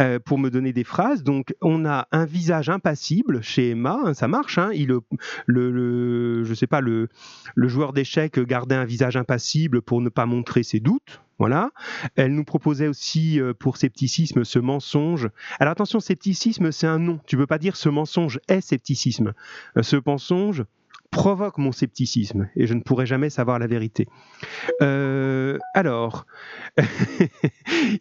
euh, 0.00 0.18
pour 0.18 0.38
me 0.38 0.50
donner 0.50 0.72
des 0.72 0.82
phrases. 0.82 1.22
Donc, 1.22 1.54
on 1.62 1.86
a 1.86 2.08
un 2.10 2.24
visage 2.24 2.68
impassible 2.68 3.40
chez 3.40 3.70
Emma. 3.70 4.00
Hein, 4.04 4.14
ça 4.14 4.26
marche. 4.26 4.58
Hein. 4.58 4.70
Il, 4.74 4.88
le, 4.88 5.70
le, 5.70 6.42
je 6.42 6.54
sais 6.54 6.66
pas, 6.66 6.80
le 6.80 7.08
joueur 7.56 7.92
d'échecs 7.92 8.40
gardait 8.40 8.74
un 8.74 8.84
visage 8.84 9.16
impassible 9.16 9.82
pour 9.82 10.00
ne 10.00 10.08
pas 10.08 10.26
montrer 10.26 10.64
ses 10.64 10.80
doutes. 10.80 11.20
Voilà. 11.38 11.70
Elle 12.16 12.34
nous 12.34 12.44
proposait 12.44 12.88
aussi 12.88 13.40
euh, 13.40 13.54
pour 13.54 13.76
scepticisme 13.76 14.44
ce 14.44 14.58
mensonge. 14.58 15.28
Alors 15.58 15.72
attention, 15.72 16.00
scepticisme, 16.00 16.70
c'est 16.70 16.86
un 16.86 16.98
nom. 16.98 17.20
Tu 17.26 17.36
peux 17.36 17.46
pas 17.46 17.58
dire 17.58 17.76
ce 17.76 17.88
mensonge 17.88 18.40
est 18.48 18.60
scepticisme. 18.60 19.32
Euh, 19.76 19.82
ce 19.82 19.96
mensonge 20.04 20.64
provoque 21.10 21.58
mon 21.58 21.70
scepticisme 21.70 22.48
et 22.56 22.66
je 22.66 22.74
ne 22.74 22.80
pourrai 22.80 23.06
jamais 23.06 23.30
savoir 23.30 23.60
la 23.60 23.68
vérité. 23.68 24.08
Euh, 24.82 25.58
alors, 25.72 26.26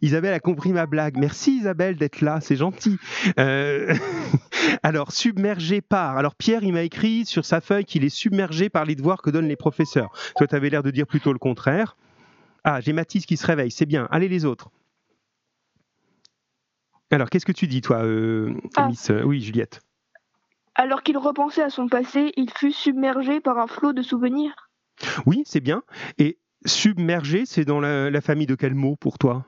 Isabelle 0.02 0.34
a 0.34 0.40
compris 0.40 0.74
ma 0.74 0.88
blague. 0.88 1.18
Merci 1.18 1.58
Isabelle 1.58 1.96
d'être 1.96 2.22
là, 2.22 2.40
c'est 2.42 2.56
gentil. 2.56 2.98
alors, 4.84 5.12
submergé 5.12 5.82
par. 5.82 6.18
Alors 6.18 6.34
Pierre, 6.34 6.64
il 6.64 6.74
m'a 6.74 6.82
écrit 6.82 7.26
sur 7.26 7.46
sa 7.46 7.62
feuille 7.62 7.86
qu'il 7.86 8.04
est 8.04 8.10
submergé 8.10 8.70
par 8.70 8.86
les 8.86 8.96
devoirs 8.96 9.22
que 9.22 9.30
donnent 9.30 9.48
les 9.48 9.56
professeurs. 9.56 10.12
Toi, 10.38 10.48
tu 10.48 10.56
avais 10.56 10.72
l'air 10.72 10.82
de 10.82 10.90
dire 10.92 11.06
plutôt 11.06 11.34
le 11.34 11.40
contraire. 11.40 11.96
Ah, 12.64 12.80
j'ai 12.82 12.94
Mathis 12.94 13.26
qui 13.26 13.38
se 13.38 13.46
réveille, 13.46 13.72
c'est 13.72 13.86
bien. 13.86 14.08
Allez 14.12 14.30
les 14.30 14.46
autres. 14.46 14.72
Alors, 17.12 17.30
qu'est-ce 17.30 17.46
que 17.46 17.52
tu 17.52 17.68
dis, 17.68 17.82
toi, 17.82 18.04
euh, 18.04 18.54
ah. 18.76 18.88
Miss 18.88 19.10
euh, 19.10 19.24
Oui, 19.24 19.42
Juliette. 19.42 19.82
Alors 20.76 21.04
qu'il 21.04 21.18
repensait 21.18 21.62
à 21.62 21.70
son 21.70 21.88
passé, 21.88 22.32
il 22.36 22.50
fut 22.50 22.72
submergé 22.72 23.40
par 23.40 23.60
un 23.60 23.68
flot 23.68 23.94
de 23.94 24.02
souvenirs. 24.02 24.70
Oui, 25.26 25.44
c'est 25.46 25.60
bien. 25.60 25.84
Et 26.18 26.40
submerger, 26.66 27.46
c'est 27.46 27.66
dans 27.66 27.80
la 27.80 28.22
famille 28.22 28.48
de 28.48 28.56
quel 28.56 28.74
mot 28.74 28.96
pour 28.96 29.20
toi? 29.20 29.46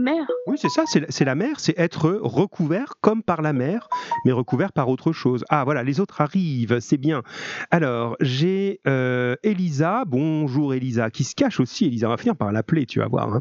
Mer. 0.00 0.26
Oui, 0.46 0.56
c'est 0.60 0.68
ça, 0.68 0.84
c'est 0.86 1.24
la 1.24 1.34
mer, 1.34 1.60
c'est 1.60 1.78
être 1.78 2.10
recouvert 2.22 2.94
comme 3.00 3.22
par 3.22 3.42
la 3.42 3.52
mer, 3.52 3.88
mais 4.24 4.32
recouvert 4.32 4.72
par 4.72 4.88
autre 4.88 5.12
chose. 5.12 5.44
Ah, 5.48 5.64
voilà, 5.64 5.82
les 5.82 6.00
autres 6.00 6.20
arrivent, 6.20 6.80
c'est 6.80 6.96
bien. 6.96 7.22
Alors, 7.70 8.16
j'ai 8.20 8.80
euh, 8.86 9.36
Elisa, 9.42 10.04
bonjour 10.06 10.74
Elisa, 10.74 11.10
qui 11.10 11.24
se 11.24 11.34
cache 11.34 11.60
aussi, 11.60 11.86
Elisa, 11.86 12.08
va 12.08 12.16
finir 12.16 12.36
par 12.36 12.52
l'appeler, 12.52 12.86
tu 12.86 12.98
vas 12.98 13.08
voir. 13.08 13.34
Hein. 13.34 13.40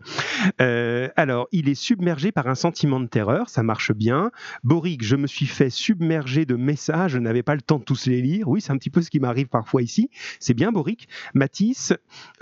Euh, 0.61 1.07
alors, 1.15 1.47
il 1.51 1.69
est 1.69 1.75
submergé 1.75 2.31
par 2.31 2.47
un 2.47 2.55
sentiment 2.55 2.99
de 2.99 3.07
terreur, 3.07 3.49
ça 3.49 3.63
marche 3.63 3.91
bien. 3.91 4.31
Boric, 4.63 5.03
je 5.03 5.15
me 5.15 5.27
suis 5.27 5.47
fait 5.47 5.69
submerger 5.69 6.45
de 6.45 6.55
messages, 6.55 7.11
je 7.13 7.19
n'avais 7.19 7.43
pas 7.43 7.55
le 7.55 7.61
temps 7.61 7.79
de 7.79 7.83
tous 7.83 8.05
les 8.05 8.21
lire. 8.21 8.47
Oui, 8.47 8.61
c'est 8.61 8.71
un 8.71 8.77
petit 8.77 8.89
peu 8.89 9.01
ce 9.01 9.09
qui 9.09 9.19
m'arrive 9.19 9.47
parfois 9.47 9.81
ici. 9.81 10.09
C'est 10.39 10.53
bien, 10.53 10.71
Boric. 10.71 11.07
Matisse, 11.33 11.93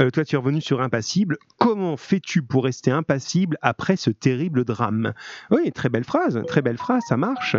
euh, 0.01 0.09
toi, 0.09 0.25
tu 0.25 0.35
es 0.35 0.37
revenu 0.37 0.61
sur 0.61 0.81
impassible. 0.81 1.37
Comment 1.57 1.97
fais-tu 1.97 2.41
pour 2.41 2.63
rester 2.65 2.91
impassible 2.91 3.57
après 3.61 3.95
ce 3.95 4.06
terrible 4.11 4.63
drame. 4.63 5.13
Oui, 5.51 5.71
très 5.71 5.89
belle 5.89 6.03
phrase, 6.03 6.41
très 6.47 6.61
belle 6.61 6.77
phrase, 6.77 7.03
ça 7.07 7.17
marche. 7.17 7.55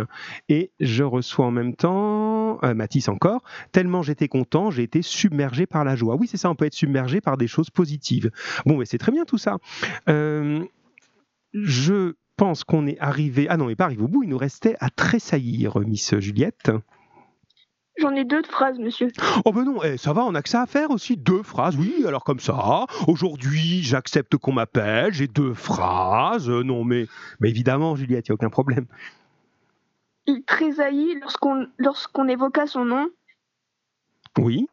Et 0.47 0.71
je 0.79 1.03
reçois 1.03 1.45
en 1.45 1.51
même 1.51 1.75
temps, 1.75 2.59
euh, 2.63 2.73
Mathis 2.73 3.07
encore, 3.09 3.43
tellement 3.71 4.01
j'étais 4.01 4.27
content, 4.27 4.71
j'ai 4.71 4.83
été 4.83 5.01
submergé 5.01 5.65
par 5.65 5.83
la 5.83 5.95
joie. 5.95 6.15
Oui, 6.15 6.27
c'est 6.27 6.37
ça, 6.37 6.49
on 6.49 6.55
peut 6.55 6.65
être 6.65 6.73
submergé 6.73 7.21
par 7.21 7.37
des 7.37 7.47
choses 7.47 7.69
positives. 7.69 8.31
Bon, 8.65 8.77
mais 8.77 8.85
c'est 8.85 8.97
très 8.97 9.11
bien 9.11 9.25
tout 9.25 9.37
ça. 9.37 9.57
Euh, 10.07 10.63
je 11.53 12.13
pense 12.37 12.63
qu'on 12.63 12.87
est 12.87 12.99
arrivé. 12.99 13.47
Ah 13.49 13.57
non, 13.57 13.65
mais 13.65 13.75
pas 13.75 13.85
arrivé 13.85 14.03
au 14.03 14.07
bout, 14.07 14.23
il 14.23 14.29
nous 14.29 14.37
restait 14.37 14.75
à 14.79 14.89
tressaillir, 14.89 15.79
Miss 15.79 16.17
Juliette. 16.19 16.71
J'en 17.99 18.15
ai 18.15 18.23
deux 18.23 18.41
de 18.41 18.47
phrases, 18.47 18.79
monsieur. 18.79 19.09
Oh 19.45 19.51
ben 19.51 19.63
non, 19.63 19.83
eh, 19.83 19.97
ça 19.97 20.13
va, 20.13 20.23
on 20.23 20.33
a 20.35 20.41
que 20.41 20.49
ça 20.49 20.61
à 20.61 20.65
faire 20.65 20.91
aussi. 20.91 21.17
Deux 21.17 21.43
phrases, 21.43 21.75
oui, 21.75 22.03
alors 22.07 22.23
comme 22.23 22.39
ça. 22.39 22.85
Aujourd'hui, 23.07 23.83
j'accepte 23.83 24.37
qu'on 24.37 24.53
m'appelle, 24.53 25.13
j'ai 25.13 25.27
deux 25.27 25.53
phrases. 25.53 26.49
Euh, 26.49 26.63
non, 26.63 26.83
mais, 26.83 27.07
mais 27.39 27.49
évidemment, 27.49 27.95
Juliette, 27.95 28.27
il 28.27 28.31
n'y 28.31 28.33
a 28.33 28.35
aucun 28.35 28.49
problème. 28.49 28.85
Il 30.27 30.43
tressaillit 30.43 31.19
lorsqu'on 31.19 31.67
lorsqu'on 31.77 32.27
évoqua 32.27 32.67
son 32.67 32.85
nom. 32.85 33.09
Oui, 34.37 34.67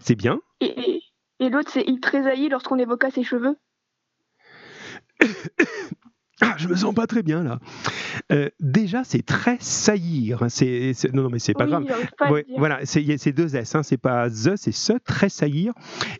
c'est 0.00 0.14
bien. 0.14 0.40
Et, 0.60 1.02
et 1.40 1.48
l'autre, 1.48 1.70
c'est 1.72 1.84
il 1.86 2.00
tressaillit 2.00 2.48
lorsqu'on 2.48 2.78
évoqua 2.78 3.10
ses 3.10 3.24
cheveux. 3.24 3.56
Ah, 6.40 6.54
je 6.56 6.68
me 6.68 6.76
sens 6.76 6.94
pas 6.94 7.06
très 7.06 7.22
bien 7.22 7.42
là. 7.42 7.58
Euh, 8.32 8.48
déjà, 8.60 9.02
c'est 9.04 9.24
très 9.24 9.56
saillir. 9.60 10.44
C'est, 10.48 10.92
non, 11.12 11.24
non, 11.24 11.30
mais 11.30 11.38
c'est 11.38 11.54
pas 11.54 11.66
grave. 11.66 11.84
voilà, 12.56 12.80
c'est 12.84 13.32
deux 13.32 13.56
S. 13.56 13.74
Hein, 13.74 13.82
c'est 13.82 13.96
pas 13.96 14.28
the, 14.28 14.56
c'est 14.56 14.72
ce. 14.72 14.92
Très 15.04 15.28
saillir. 15.28 15.72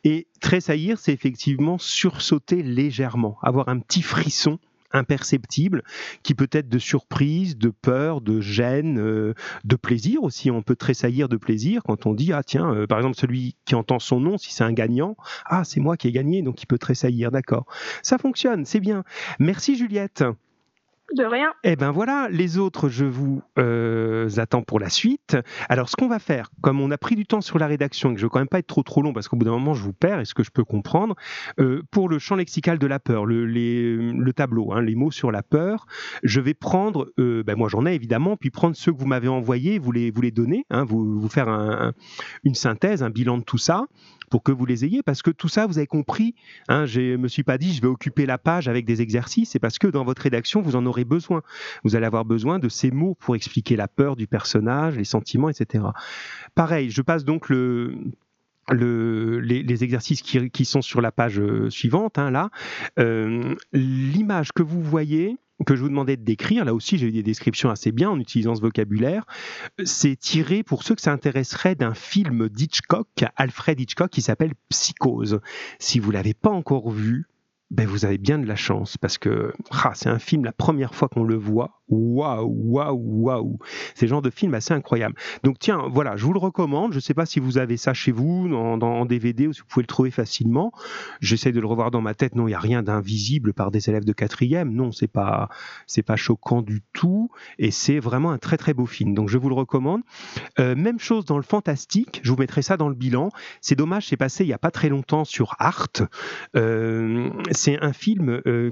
Et 0.05 0.29
très 0.41 0.61
saillir, 0.61 0.99
c'est 0.99 1.12
effectivement 1.12 1.79
sursauter 1.79 2.62
légèrement, 2.62 3.39
avoir 3.43 3.69
un 3.69 3.79
petit 3.79 4.03
frisson 4.03 4.59
imperceptible, 4.93 5.82
qui 6.22 6.34
peut 6.34 6.49
être 6.53 6.68
de 6.68 6.78
surprise, 6.78 7.57
de 7.57 7.70
peur, 7.70 8.20
de 8.20 8.41
gêne, 8.41 8.99
euh, 8.99 9.34
de 9.64 9.76
plaisir 9.76 10.22
aussi. 10.22 10.51
On 10.51 10.62
peut 10.62 10.76
tressaillir 10.76 11.28
de 11.28 11.36
plaisir 11.36 11.82
quand 11.84 12.07
on 12.07 12.14
dit 12.14 12.32
ah 12.32 12.43
tiens, 12.43 12.72
euh, 12.74 12.86
par 12.86 12.99
exemple 12.99 13.16
celui 13.16 13.57
qui 13.64 13.74
entend 13.74 13.99
son 13.99 14.20
nom, 14.20 14.39
si 14.39 14.53
c'est 14.53 14.64
un 14.64 14.72
gagnant, 14.72 15.16
ah 15.47 15.64
c'est 15.64 15.80
moi 15.80 15.97
qui 15.97 16.09
ai 16.09 16.12
gagné, 16.12 16.43
donc 16.43 16.62
il 16.62 16.66
peut 16.66 16.78
tressaillir, 16.78 17.30
d'accord. 17.30 17.66
Ça 18.03 18.18
fonctionne, 18.18 18.64
c'est 18.64 18.80
bien. 18.80 19.05
Merci 19.39 19.76
Juliette. 19.76 20.24
De 21.16 21.24
rien. 21.24 21.54
Eh 21.64 21.74
ben 21.74 21.90
voilà, 21.90 22.28
les 22.30 22.59
autres, 22.59 22.90
je 22.90 23.06
vous 23.06 23.40
euh, 23.59 24.28
attends 24.36 24.62
pour 24.62 24.78
la 24.78 24.90
suite. 24.90 25.38
Alors, 25.70 25.88
ce 25.88 25.96
qu'on 25.96 26.09
va 26.09 26.18
faire, 26.18 26.50
comme 26.61 26.80
on 26.82 26.90
a 26.90 26.98
pris 26.98 27.16
du 27.16 27.24
temps 27.24 27.40
sur 27.40 27.59
la 27.59 27.66
rédaction 27.66 28.11
et 28.11 28.14
que 28.14 28.20
je 28.20 28.26
veux 28.26 28.28
quand 28.28 28.40
même 28.40 28.48
pas 28.48 28.59
être 28.59 28.66
trop 28.66 28.82
trop 28.82 29.00
long 29.00 29.14
parce 29.14 29.26
qu'au 29.26 29.36
bout 29.36 29.46
d'un 29.46 29.52
moment, 29.52 29.72
je 29.72 29.82
vous 29.82 29.94
perds, 29.94 30.20
est-ce 30.20 30.34
que 30.34 30.42
je 30.42 30.50
peux 30.50 30.64
comprendre 30.64 31.16
euh, 31.61 31.82
Pour 31.90 32.11
le 32.11 32.18
champ 32.18 32.36
lexical 32.36 32.78
de 32.78 32.86
la 32.86 32.98
peur, 32.98 33.24
le, 33.24 33.46
le 33.46 34.32
tableau, 34.34 34.72
hein, 34.72 34.82
les 34.82 34.94
mots 34.94 35.11
sur 35.11 35.32
la 35.32 35.42
peur, 35.42 35.86
je 36.24 36.42
vais 36.42 36.54
prendre, 36.54 37.11
euh, 37.18 37.42
ben 37.42 37.56
moi 37.56 37.70
j'en 37.70 37.86
ai 37.86 37.94
évidemment, 37.94 38.36
puis 38.36 38.50
prendre 38.50 38.76
ceux 38.76 38.92
que 38.92 38.98
vous 38.98 39.06
m'avez 39.06 39.28
envoyés, 39.28 39.78
vous 39.78 39.92
les, 39.92 40.11
vous 40.11 40.20
les 40.20 40.30
donner, 40.30 40.66
hein, 40.68 40.84
vous, 40.84 41.18
vous 41.18 41.28
faire 41.30 41.48
un, 41.48 41.94
une 42.44 42.54
synthèse, 42.54 43.02
un 43.02 43.11
bilan 43.11 43.38
de 43.38 43.44
tout 43.44 43.59
ça 43.59 43.86
pour 44.30 44.42
que 44.42 44.52
vous 44.52 44.66
les 44.66 44.84
ayez, 44.84 45.02
parce 45.02 45.22
que 45.22 45.30
tout 45.30 45.48
ça, 45.48 45.66
vous 45.66 45.78
avez 45.78 45.86
compris, 45.86 46.34
hein, 46.68 46.84
je 46.84 47.16
me 47.16 47.28
suis 47.28 47.44
pas 47.44 47.56
dit 47.56 47.72
je 47.72 47.80
vais 47.80 47.88
occuper 47.88 48.26
la 48.26 48.36
page 48.36 48.68
avec 48.68 48.84
des 48.84 49.00
exercices, 49.00 49.50
c'est 49.50 49.59
parce 49.59 49.78
que 49.78 49.86
dans 49.86 50.04
votre 50.04 50.20
rédaction, 50.22 50.61
vous 50.61 50.76
en 50.76 50.84
aurez 50.86 50.97
besoin. 51.05 51.42
Vous 51.84 51.96
allez 51.96 52.07
avoir 52.07 52.24
besoin 52.24 52.59
de 52.59 52.68
ces 52.68 52.90
mots 52.90 53.16
pour 53.18 53.36
expliquer 53.36 53.76
la 53.76 53.88
peur 53.88 54.16
du 54.16 54.26
personnage, 54.26 54.96
les 54.96 55.05
sentiments, 55.05 55.49
etc. 55.49 55.84
Pareil, 56.55 56.90
je 56.90 57.03
passe 57.03 57.24
donc 57.24 57.49
le, 57.49 57.94
les, 58.72 59.84
exercices 59.84 60.22
qui, 60.22 60.64
sont 60.64 60.82
sur 60.82 61.01
la 61.01 61.12
page 61.12 61.40
euh, 61.40 61.70
suivante, 61.70 62.18
hein, 62.18 62.30
là, 62.30 62.51
euh, 62.99 63.55
l'image 63.72 64.53
que 64.53 64.62
vous 64.62 64.82
voyez, 64.82 65.36
que 65.66 65.74
je 65.74 65.82
vous 65.82 65.88
demandais 65.88 66.16
de 66.16 66.24
décrire, 66.24 66.64
là 66.64 66.74
aussi 66.74 66.99
j'ai 66.99 67.09
eu 67.09 67.12
des 67.12 67.22
descriptions 67.22 67.70
assez 67.70 67.90
bien 67.92 68.11
en 68.11 68.20
utilisant 68.20 68.55
ce 68.55 68.61
vocabulaire, 68.61 69.24
c'est 69.84 70.16
tiré 70.16 70.62
pour 70.62 70.82
ceux 70.82 70.94
que 70.94 71.01
ça 71.01 71.12
intéresserait 71.12 71.74
d'un 71.74 71.94
film 71.94 72.49
d'Hitchcock, 72.49 73.09
Alfred 73.36 73.80
Hitchcock, 73.80 74.11
qui 74.11 74.22
s'appelle 74.22 74.53
Psychose. 74.68 75.40
Si 75.78 75.99
vous 75.99 76.11
l'avez 76.11 76.34
pas 76.34 76.51
encore 76.51 76.90
vu, 76.90 77.26
ben 77.71 77.87
vous 77.87 78.05
avez 78.05 78.19
bien 78.19 78.39
de 78.39 78.47
la 78.47 78.57
chance 78.57 78.97
parce 78.97 79.19
que 79.19 79.53
ah, 79.71 79.93
c'est 79.95 80.09
un 80.09 80.19
film 80.19 80.45
la 80.45 80.53
première 80.53 80.95
fois 80.95 81.09
qu'on 81.09 81.25
le 81.25 81.37
voit 81.37 81.78
waouh, 81.89 82.47
waouh, 82.47 83.01
waouh. 83.22 83.59
C'est 83.95 84.07
le 84.07 84.11
genre 84.11 84.22
de 84.22 84.30
film 84.30 84.55
assez 84.55 84.74
incroyable. 84.74 85.14
Donc 85.43 85.59
tiens, 85.59 85.84
voilà, 85.91 86.16
je 86.16 86.24
vous 86.24 86.32
le 86.32 86.39
recommande. 86.39 86.93
Je 86.93 86.99
ne 86.99 87.01
sais 87.01 87.14
pas 87.14 87.26
si 87.26 87.41
vous 87.41 87.59
avez 87.59 87.76
ça 87.76 87.95
chez 87.95 88.12
vous 88.12 88.53
en, 88.55 89.05
DVD 89.07 89.47
ou 89.47 89.53
si 89.53 89.61
vous 89.61 89.66
pouvez 89.66 89.82
le 89.82 89.89
trouver 89.89 90.11
facilement. 90.11 90.72
J'essaie 91.20 91.53
de 91.53 91.61
le 91.61 91.66
revoir 91.66 91.91
dans 91.91 92.01
ma 92.01 92.14
tête. 92.14 92.34
Non, 92.34 92.47
il 92.47 92.51
n'y 92.51 92.55
a 92.55 92.61
rien 92.61 92.82
d'invisible 92.82 93.53
par 93.53 93.70
des 93.70 93.89
élèves 93.89 94.05
de 94.05 94.12
quatrième. 94.12 94.72
Non, 94.72 94.93
c'est 94.93 95.09
pas, 95.09 95.49
c'est 95.86 96.03
pas 96.03 96.16
choquant 96.16 96.62
du 96.62 96.82
tout. 96.93 97.30
Et 97.59 97.70
c'est 97.70 97.99
vraiment 97.99 98.30
un 98.30 98.39
très 98.39 98.57
très 98.57 98.74
beau 98.74 98.86
film. 98.86 99.14
Donc 99.14 99.28
je 99.28 99.39
vous 99.39 99.49
le 99.49 99.55
recommande. 99.55 100.03
Euh, 100.59 100.74
même 100.74 100.99
chose 100.99 101.24
dans 101.24 101.36
le 101.36 101.43
fantastique. 101.43 102.20
Je 102.22 102.30
vous 102.30 102.39
mettrai 102.39 102.62
ça 102.62 102.76
dans 102.76 102.89
le 102.89 102.95
bilan. 102.95 103.30
C'est 103.61 103.76
dommage, 103.76 104.09
c'est 104.09 104.16
passé 104.16 104.45
il 104.45 104.49
n'y 104.49 104.53
a 104.53 104.59
pas 104.59 104.70
très 104.70 104.89
longtemps 104.89 105.24
sur 105.24 105.55
Art. 105.59 105.89
Euh, 106.57 107.30
c'est 107.51 107.80
un 107.82 107.93
film 107.93 108.41
euh, 108.47 108.70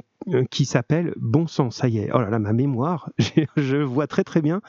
qui 0.50 0.64
s'appelle 0.64 1.12
Bon 1.16 1.46
sang, 1.46 1.70
ça 1.70 1.88
y 1.88 1.98
est. 1.98 2.10
Oh 2.12 2.20
là 2.20 2.30
là, 2.30 2.38
ma 2.38 2.52
mémoire, 2.52 3.10
je 3.56 3.76
vois 3.76 4.06
très 4.06 4.24
très 4.24 4.42
bien. 4.42 4.60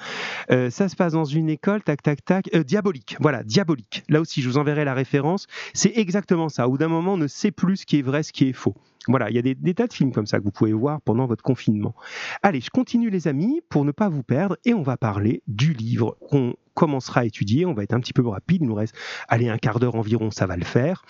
Euh, 0.51 0.69
ça 0.69 0.89
se 0.89 0.95
passe 0.95 1.13
dans 1.13 1.25
une 1.25 1.49
école, 1.49 1.83
tac 1.83 2.01
tac 2.01 2.23
tac, 2.23 2.49
euh, 2.55 2.63
diabolique. 2.63 3.17
Voilà, 3.19 3.43
diabolique. 3.43 4.03
Là 4.09 4.21
aussi, 4.21 4.41
je 4.41 4.49
vous 4.49 4.57
enverrai 4.57 4.85
la 4.85 4.93
référence. 4.93 5.47
C'est 5.73 5.93
exactement 5.95 6.49
ça. 6.49 6.67
Au 6.67 6.77
d'un 6.77 6.87
moment, 6.87 7.13
on 7.13 7.17
ne 7.17 7.27
sait 7.27 7.51
plus 7.51 7.77
ce 7.77 7.85
qui 7.85 7.99
est 7.99 8.01
vrai, 8.01 8.23
ce 8.23 8.33
qui 8.33 8.49
est 8.49 8.53
faux. 8.53 8.75
Voilà, 9.07 9.29
il 9.29 9.35
y 9.35 9.39
a 9.39 9.41
des, 9.41 9.55
des, 9.55 9.73
tas 9.73 9.87
de 9.87 9.93
films 9.93 10.11
comme 10.11 10.25
ça 10.25 10.37
que 10.37 10.43
vous 10.43 10.51
pouvez 10.51 10.73
voir 10.73 11.01
pendant 11.01 11.27
votre 11.27 11.43
confinement. 11.43 11.95
Allez, 12.43 12.59
je 12.59 12.69
continue 12.69 13.09
les 13.09 13.27
amis 13.27 13.61
pour 13.69 13.85
ne 13.85 13.91
pas 13.91 14.09
vous 14.09 14.23
perdre 14.23 14.57
et 14.65 14.73
on 14.73 14.81
va 14.81 14.97
parler 14.97 15.43
du 15.47 15.73
livre 15.73 16.17
qu'on 16.29 16.55
commencera 16.77 17.21
à 17.21 17.25
étudier. 17.25 17.65
On 17.65 17.73
va 17.73 17.83
être 17.83 17.93
un 17.93 17.99
petit 17.99 18.13
peu 18.13 18.25
rapide, 18.27 18.61
il 18.61 18.67
nous 18.67 18.75
reste 18.75 18.95
allez, 19.27 19.49
un 19.49 19.57
quart 19.57 19.79
d'heure 19.79 19.95
environ, 19.95 20.29
ça 20.29 20.45
va 20.45 20.55
le 20.55 20.63
faire. 20.63 21.03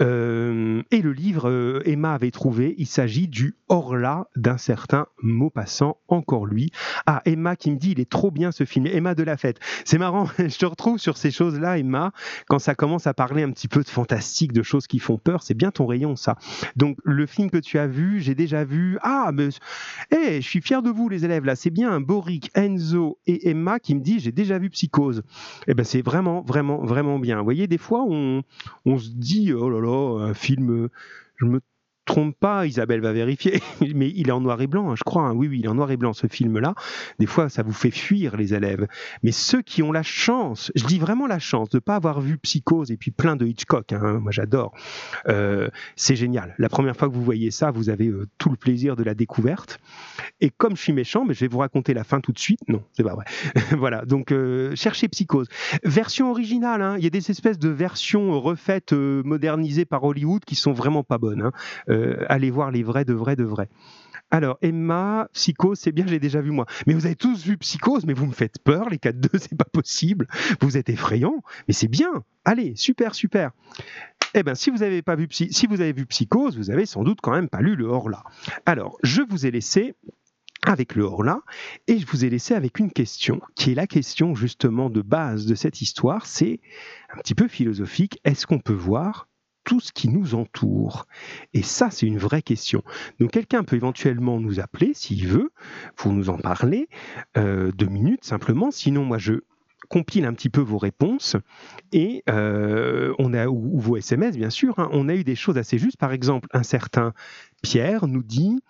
Euh, 0.00 0.82
et 0.90 1.02
le 1.02 1.12
livre, 1.12 1.50
euh, 1.50 1.82
Emma 1.84 2.14
avait 2.14 2.30
trouvé, 2.30 2.74
il 2.78 2.86
s'agit 2.86 3.28
du 3.28 3.56
Orla 3.68 4.28
d'un 4.34 4.56
certain 4.56 5.06
Maupassant, 5.22 5.98
encore 6.08 6.46
lui. 6.46 6.70
Ah, 7.06 7.20
Emma 7.26 7.54
qui 7.54 7.70
me 7.70 7.76
dit, 7.76 7.92
il 7.92 8.00
est 8.00 8.10
trop 8.10 8.30
bien 8.30 8.50
ce 8.50 8.64
film, 8.64 8.86
Emma 8.86 9.14
de 9.14 9.22
la 9.22 9.36
fête. 9.36 9.58
C'est 9.84 9.98
marrant, 9.98 10.26
je 10.38 10.58
te 10.58 10.66
retrouve 10.66 10.98
sur 10.98 11.18
ces 11.18 11.30
choses-là, 11.30 11.78
Emma, 11.78 12.12
quand 12.48 12.58
ça 12.58 12.74
commence 12.74 13.06
à 13.06 13.12
parler 13.12 13.42
un 13.42 13.50
petit 13.50 13.68
peu 13.68 13.82
de 13.82 13.88
fantastique, 13.88 14.52
de 14.52 14.62
choses 14.62 14.86
qui 14.86 14.98
font 14.98 15.18
peur, 15.18 15.42
c'est 15.42 15.54
bien 15.54 15.70
ton 15.70 15.86
rayon, 15.86 16.16
ça. 16.16 16.36
Donc, 16.76 16.96
le 17.04 17.26
film 17.26 17.50
que 17.50 17.58
tu 17.58 17.78
as 17.78 17.86
vu, 17.86 18.20
j'ai 18.20 18.34
déjà 18.34 18.64
vu. 18.64 18.98
Ah, 19.02 19.30
mais 19.34 19.48
hey, 20.10 20.40
je 20.40 20.48
suis 20.48 20.62
fier 20.62 20.82
de 20.82 20.88
vous, 20.88 21.10
les 21.10 21.26
élèves, 21.26 21.44
là, 21.44 21.56
c'est 21.56 21.70
bien 21.70 22.00
Boric, 22.00 22.50
Enzo 22.54 23.18
et 23.26 23.50
Emma 23.50 23.78
qui 23.78 23.94
me 23.94 24.00
dit, 24.00 24.18
j'ai 24.18 24.32
déjà 24.32 24.58
vu 24.58 24.70
Psycho 24.70 24.93
cause. 24.94 25.22
Eh 25.66 25.74
ben 25.74 25.84
c'est 25.84 26.02
vraiment, 26.02 26.42
vraiment, 26.42 26.78
vraiment 26.84 27.18
bien. 27.18 27.38
Vous 27.38 27.44
voyez, 27.44 27.66
des 27.66 27.78
fois, 27.78 28.04
on, 28.08 28.42
on 28.84 28.98
se 28.98 29.10
dit, 29.10 29.52
oh 29.52 29.68
là 29.70 29.80
là, 29.80 30.26
un 30.28 30.34
film, 30.34 30.88
je 31.36 31.46
me 31.46 31.60
trompe 32.04 32.36
pas, 32.38 32.66
Isabelle 32.66 33.00
va 33.00 33.12
vérifier, 33.12 33.62
mais 33.94 34.12
il 34.14 34.28
est 34.28 34.32
en 34.32 34.40
noir 34.40 34.60
et 34.60 34.66
blanc, 34.66 34.90
hein, 34.90 34.94
je 34.96 35.04
crois. 35.04 35.22
Hein. 35.22 35.34
Oui, 35.34 35.48
oui, 35.48 35.60
il 35.60 35.64
est 35.64 35.68
en 35.68 35.74
noir 35.74 35.90
et 35.90 35.96
blanc 35.96 36.12
ce 36.12 36.26
film-là. 36.26 36.74
Des 37.18 37.26
fois, 37.26 37.48
ça 37.48 37.62
vous 37.62 37.72
fait 37.72 37.90
fuir 37.90 38.36
les 38.36 38.54
élèves. 38.54 38.86
Mais 39.22 39.32
ceux 39.32 39.62
qui 39.62 39.82
ont 39.82 39.92
la 39.92 40.02
chance, 40.02 40.70
je 40.74 40.84
dis 40.84 40.98
vraiment 40.98 41.26
la 41.26 41.38
chance 41.38 41.68
de 41.70 41.78
ne 41.78 41.80
pas 41.80 41.96
avoir 41.96 42.20
vu 42.20 42.38
Psychose 42.38 42.90
et 42.90 42.96
puis 42.96 43.10
plein 43.10 43.36
de 43.36 43.46
Hitchcock, 43.46 43.92
hein, 43.92 44.18
moi 44.20 44.32
j'adore, 44.32 44.74
euh, 45.28 45.68
c'est 45.96 46.16
génial. 46.16 46.54
La 46.58 46.68
première 46.68 46.96
fois 46.96 47.08
que 47.08 47.14
vous 47.14 47.22
voyez 47.22 47.50
ça, 47.50 47.70
vous 47.70 47.88
avez 47.88 48.08
euh, 48.08 48.28
tout 48.38 48.50
le 48.50 48.56
plaisir 48.56 48.96
de 48.96 49.02
la 49.02 49.14
découverte. 49.14 49.80
Et 50.40 50.50
comme 50.50 50.76
je 50.76 50.82
suis 50.82 50.92
méchant, 50.92 51.24
mais 51.24 51.34
je 51.34 51.40
vais 51.40 51.48
vous 51.48 51.58
raconter 51.58 51.94
la 51.94 52.04
fin 52.04 52.20
tout 52.20 52.32
de 52.32 52.38
suite. 52.38 52.60
Non, 52.68 52.82
c'est 52.92 53.02
pas 53.02 53.14
vrai. 53.14 53.24
voilà, 53.76 54.04
donc 54.04 54.32
euh, 54.32 54.74
cherchez 54.74 55.08
Psychose. 55.08 55.48
Version 55.84 56.30
originale, 56.30 56.96
il 56.98 57.04
y 57.04 57.06
a 57.06 57.10
des 57.10 57.30
espèces 57.30 57.58
de 57.58 57.68
versions 57.68 58.40
refaites, 58.40 58.92
modernisées 58.92 59.84
par 59.84 60.04
Hollywood 60.04 60.44
qui 60.44 60.54
sont 60.54 60.72
vraiment 60.72 61.02
pas 61.02 61.18
bonnes. 61.18 61.50
Euh, 61.94 62.24
allez 62.28 62.50
voir 62.50 62.70
les 62.70 62.82
vrais 62.82 63.04
de 63.04 63.14
vrais 63.14 63.36
de 63.36 63.44
vrais. 63.44 63.68
Alors, 64.30 64.58
Emma, 64.62 65.28
Psychose, 65.32 65.78
c'est 65.78 65.92
bien, 65.92 66.06
j'ai 66.06 66.18
déjà 66.18 66.40
vu 66.40 66.50
moi. 66.50 66.66
Mais 66.86 66.94
vous 66.94 67.06
avez 67.06 67.14
tous 67.14 67.44
vu 67.44 67.56
Psychose, 67.56 68.04
mais 68.04 68.14
vous 68.14 68.26
me 68.26 68.32
faites 68.32 68.58
peur, 68.58 68.88
les 68.90 68.96
4-2, 68.96 69.28
c'est 69.38 69.56
pas 69.56 69.64
possible. 69.64 70.26
Vous 70.60 70.76
êtes 70.76 70.88
effrayants, 70.88 71.42
mais 71.68 71.74
c'est 71.74 71.88
bien. 71.88 72.24
Allez, 72.44 72.74
super, 72.74 73.14
super. 73.14 73.52
Eh 74.34 74.42
bien, 74.42 74.56
si 74.56 74.70
vous 74.70 74.82
avez 74.82 75.02
pas 75.02 75.14
vu 75.14 75.28
si 75.30 75.66
vous 75.68 75.80
avez 75.80 75.92
vu 75.92 76.06
Psychose, 76.06 76.56
vous 76.56 76.70
avez 76.70 76.86
sans 76.86 77.04
doute 77.04 77.20
quand 77.22 77.30
même 77.30 77.48
pas 77.48 77.60
lu 77.60 77.76
le 77.76 77.86
Horla. 77.86 78.24
Alors, 78.66 78.98
je 79.04 79.22
vous 79.22 79.46
ai 79.46 79.52
laissé 79.52 79.94
avec 80.66 80.96
le 80.96 81.04
Horla 81.04 81.40
et 81.86 81.98
je 81.98 82.06
vous 82.06 82.24
ai 82.24 82.30
laissé 82.30 82.54
avec 82.54 82.80
une 82.80 82.90
question 82.90 83.40
qui 83.54 83.72
est 83.72 83.74
la 83.74 83.86
question 83.86 84.34
justement 84.34 84.90
de 84.90 85.02
base 85.02 85.46
de 85.46 85.54
cette 85.54 85.80
histoire. 85.80 86.26
C'est 86.26 86.60
un 87.14 87.18
petit 87.18 87.34
peu 87.34 87.46
philosophique. 87.46 88.18
Est-ce 88.24 88.46
qu'on 88.46 88.58
peut 88.58 88.72
voir 88.72 89.28
tout 89.64 89.80
ce 89.80 89.92
qui 89.92 90.08
nous 90.08 90.34
entoure 90.34 91.06
Et 91.52 91.62
ça, 91.62 91.90
c'est 91.90 92.06
une 92.06 92.18
vraie 92.18 92.42
question. 92.42 92.82
Donc 93.18 93.32
quelqu'un 93.32 93.64
peut 93.64 93.76
éventuellement 93.76 94.40
nous 94.40 94.60
appeler 94.60 94.92
s'il 94.94 95.26
veut, 95.26 95.50
pour 95.96 96.12
nous 96.12 96.30
en 96.30 96.38
parler, 96.38 96.88
euh, 97.36 97.72
deux 97.72 97.86
minutes 97.86 98.24
simplement. 98.24 98.70
Sinon, 98.70 99.04
moi, 99.04 99.18
je 99.18 99.40
compile 99.88 100.24
un 100.24 100.32
petit 100.32 100.48
peu 100.48 100.60
vos 100.60 100.78
réponses 100.78 101.36
et 101.92 102.22
euh, 102.28 103.14
on 103.18 103.34
a 103.34 103.46
ou, 103.46 103.78
vos 103.78 103.96
SMS 103.96 104.36
bien 104.36 104.50
sûr. 104.50 104.78
Hein. 104.78 104.88
on 104.92 105.08
a 105.08 105.14
eu 105.14 105.24
des 105.24 105.36
choses 105.36 105.58
assez 105.58 105.78
justes. 105.78 105.98
Par 105.98 106.12
exemple, 106.12 106.48
un 106.52 106.62
certain 106.62 107.12
Pierre 107.62 108.06
nous 108.06 108.22
dit 108.22 108.60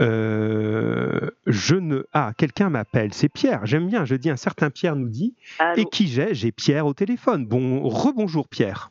euh, 0.00 1.30
je 1.46 1.76
ne 1.76 2.04
ah 2.12 2.32
quelqu'un 2.36 2.70
m'appelle. 2.70 3.12
C'est 3.12 3.28
Pierre. 3.28 3.66
J'aime 3.66 3.88
bien. 3.88 4.04
Je 4.04 4.14
dis 4.14 4.30
un 4.30 4.36
certain 4.36 4.70
Pierre 4.70 4.96
nous 4.96 5.08
dit 5.08 5.34
et 5.76 5.84
qui 5.84 6.08
j'ai? 6.08 6.34
J'ai 6.34 6.52
Pierre 6.52 6.86
au 6.86 6.94
téléphone. 6.94 7.46
Bon 7.46 7.82
rebonjour 7.88 8.48
Pierre. 8.48 8.90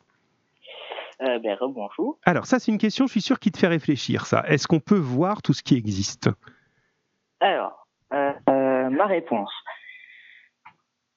Euh, 1.24 1.38
ben, 1.38 1.56
rebonjour. 1.60 2.18
Alors 2.24 2.46
ça 2.46 2.58
c'est 2.58 2.70
une 2.70 2.78
question. 2.78 3.06
Je 3.06 3.12
suis 3.12 3.22
sûr 3.22 3.38
qui 3.38 3.50
te 3.50 3.58
fait 3.58 3.68
réfléchir. 3.68 4.26
Ça. 4.26 4.44
Est-ce 4.46 4.66
qu'on 4.66 4.80
peut 4.80 4.98
voir 4.98 5.42
tout 5.42 5.52
ce 5.52 5.62
qui 5.62 5.76
existe? 5.76 6.30
Alors 7.40 7.86
ma 8.10 9.06
réponse 9.06 9.50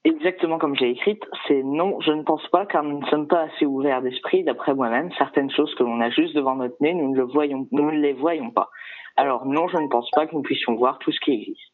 exactement 0.08 0.58
comme 0.58 0.76
j'ai 0.76 0.90
écrite, 0.90 1.24
c'est 1.48 1.64
non, 1.64 2.00
je 2.02 2.12
ne 2.12 2.24
pense 2.24 2.46
pas, 2.48 2.66
car 2.66 2.84
nous 2.84 3.00
ne 3.00 3.06
sommes 3.08 3.28
pas 3.28 3.44
assez 3.44 3.66
ouverts 3.66 4.02
d'esprit, 4.02 4.44
d'après 4.44 4.74
moi-même. 4.74 5.12
Certaines 5.18 5.52
choses 5.52 5.74
que 5.76 5.84
l'on 5.84 6.02
a 6.02 6.10
juste 6.10 6.36
devant 6.36 6.56
notre 6.56 6.76
nez, 6.80 6.94
nous 6.94 7.12
ne, 7.12 7.18
le 7.18 7.24
voyons, 7.24 7.68
nous 7.72 7.92
ne 7.92 8.00
les 8.00 8.14
voyons 8.14 8.52
pas. 8.52 8.70
Alors 9.16 9.46
non, 9.46 9.68
je 9.68 9.78
ne 9.78 9.88
pense 9.88 10.10
pas 10.12 10.28
que 10.28 10.36
nous 10.36 10.42
puissions 10.42 10.76
voir 10.76 11.00
tout 11.00 11.12
ce 11.12 11.20
qui 11.20 11.32
existe. 11.32 11.74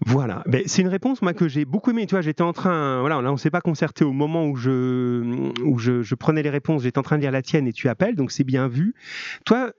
Voilà, 0.00 0.44
c'est 0.66 0.82
une 0.82 0.88
réponse 0.88 1.22
moi 1.22 1.34
que 1.34 1.48
j'ai 1.48 1.64
beaucoup 1.64 1.90
aimée. 1.90 2.06
Tu 2.06 2.14
vois, 2.14 2.22
j'étais 2.22 2.42
en 2.42 2.52
train, 2.52 3.00
voilà, 3.00 3.20
là 3.22 3.32
on 3.32 3.36
s'est 3.36 3.50
pas 3.50 3.60
concerté 3.60 4.04
au 4.04 4.12
moment 4.12 4.46
où 4.46 4.56
je 4.56 6.14
prenais 6.14 6.42
les 6.42 6.50
réponses. 6.50 6.82
J'étais 6.82 6.98
en 6.98 7.02
train 7.02 7.16
de 7.16 7.22
lire 7.22 7.30
la 7.30 7.42
tienne 7.42 7.66
et 7.66 7.72
tu 7.72 7.88
appelles, 7.88 8.16
donc 8.16 8.30
c'est 8.30 8.44
bien 8.44 8.68
vu. 8.68 8.94
Toi, 9.44 9.72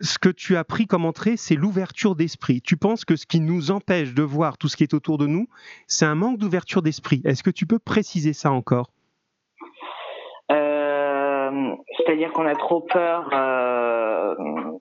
ce 0.00 0.18
que 0.18 0.28
tu 0.28 0.56
as 0.56 0.64
pris 0.64 0.86
comme 0.86 1.04
entrée, 1.04 1.36
c'est 1.36 1.56
l'ouverture 1.56 2.14
d'esprit. 2.14 2.62
Tu 2.62 2.76
penses 2.76 3.04
que 3.04 3.16
ce 3.16 3.26
qui 3.26 3.40
nous 3.40 3.70
empêche 3.70 4.14
de 4.14 4.22
voir 4.22 4.56
tout 4.56 4.68
ce 4.68 4.76
qui 4.76 4.84
est 4.84 4.94
autour 4.94 5.18
de 5.18 5.26
nous, 5.26 5.48
c'est 5.86 6.06
un 6.06 6.14
manque 6.14 6.38
d'ouverture 6.38 6.82
d'esprit. 6.82 7.20
Est-ce 7.24 7.42
que 7.42 7.50
tu 7.50 7.66
peux 7.66 7.80
préciser 7.80 8.32
ça 8.32 8.52
encore? 8.52 8.92
Euh, 10.50 11.74
C'est-à-dire 11.96 12.32
qu'on 12.32 12.46
a 12.46 12.54
trop 12.54 12.80
peur 12.82 13.28
euh, 13.32 14.34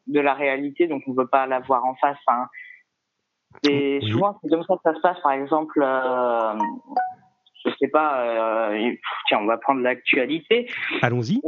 de 0.06 0.20
la 0.20 0.34
réalité, 0.34 0.88
donc 0.88 1.02
on 1.08 1.12
ne 1.12 1.18
veut 1.18 1.28
pas 1.28 1.48
la 1.48 1.60
voir 1.62 1.84
en 1.84 1.96
face. 1.96 2.18
Hein. 2.28 2.46
Et 3.68 4.00
souvent, 4.12 4.38
c'est 4.41 4.50
comme 4.50 4.64
ça 4.64 4.76
que 4.76 4.82
ça 4.84 4.95
se 4.95 5.02
passe. 5.02 5.20
Par 5.22 5.32
exemple, 5.32 5.82
euh, 5.82 6.54
je 7.66 7.72
sais 7.80 7.88
pas, 7.88 8.72
tiens, 9.28 9.39
on 9.41 9.45
va 9.45 9.58
prendre 9.58 9.82
l'actualité. 9.82 10.70
Allons-y 11.02 11.41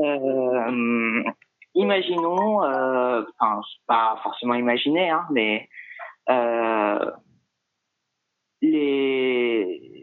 imaginons, 1.75 2.63
euh, 2.63 3.23
enfin, 3.39 3.61
pas 3.87 4.19
forcément 4.23 4.55
imaginer, 4.55 5.09
hein, 5.09 5.25
mais 5.31 5.69
euh, 6.29 7.11
les 8.61 9.98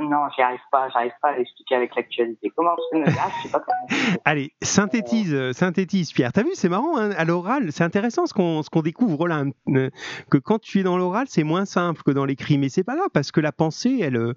non, 0.00 0.28
j'y 0.34 0.42
arrive 0.42 0.60
pas, 0.70 0.88
j'arrive 0.90 1.12
pas 1.20 1.30
à 1.30 1.38
l'expliquer 1.38 1.76
avec 1.76 1.94
l'actualité. 1.94 2.50
Comment 2.54 2.74
ah, 2.74 3.28
je 3.36 3.42
sais 3.42 3.52
pas 3.52 3.60
comment. 3.60 4.20
Allez, 4.24 4.52
synthétise, 4.62 5.34
euh, 5.34 5.52
synthétise, 5.52 6.12
Pierre. 6.12 6.32
T'as 6.32 6.42
vu, 6.42 6.50
c'est 6.54 6.68
marrant, 6.68 6.96
hein, 6.96 7.10
à 7.16 7.24
l'oral, 7.24 7.72
c'est 7.72 7.84
intéressant 7.84 8.26
ce 8.26 8.34
qu'on 8.34 8.62
ce 8.62 8.70
qu'on 8.70 8.82
découvre 8.82 9.28
là, 9.28 9.44
euh, 9.68 9.90
que 10.30 10.38
quand 10.38 10.58
tu 10.58 10.80
es 10.80 10.82
dans 10.82 10.98
l'oral, 10.98 11.26
c'est 11.28 11.44
moins 11.44 11.64
simple 11.64 12.02
que 12.02 12.10
dans 12.10 12.24
l'écrit, 12.24 12.58
mais 12.58 12.68
c'est 12.68 12.84
pas 12.84 12.96
grave 12.96 13.10
parce 13.12 13.32
que 13.32 13.40
la 13.40 13.52
pensée, 13.52 14.00
elle, 14.02 14.16
euh, 14.16 14.34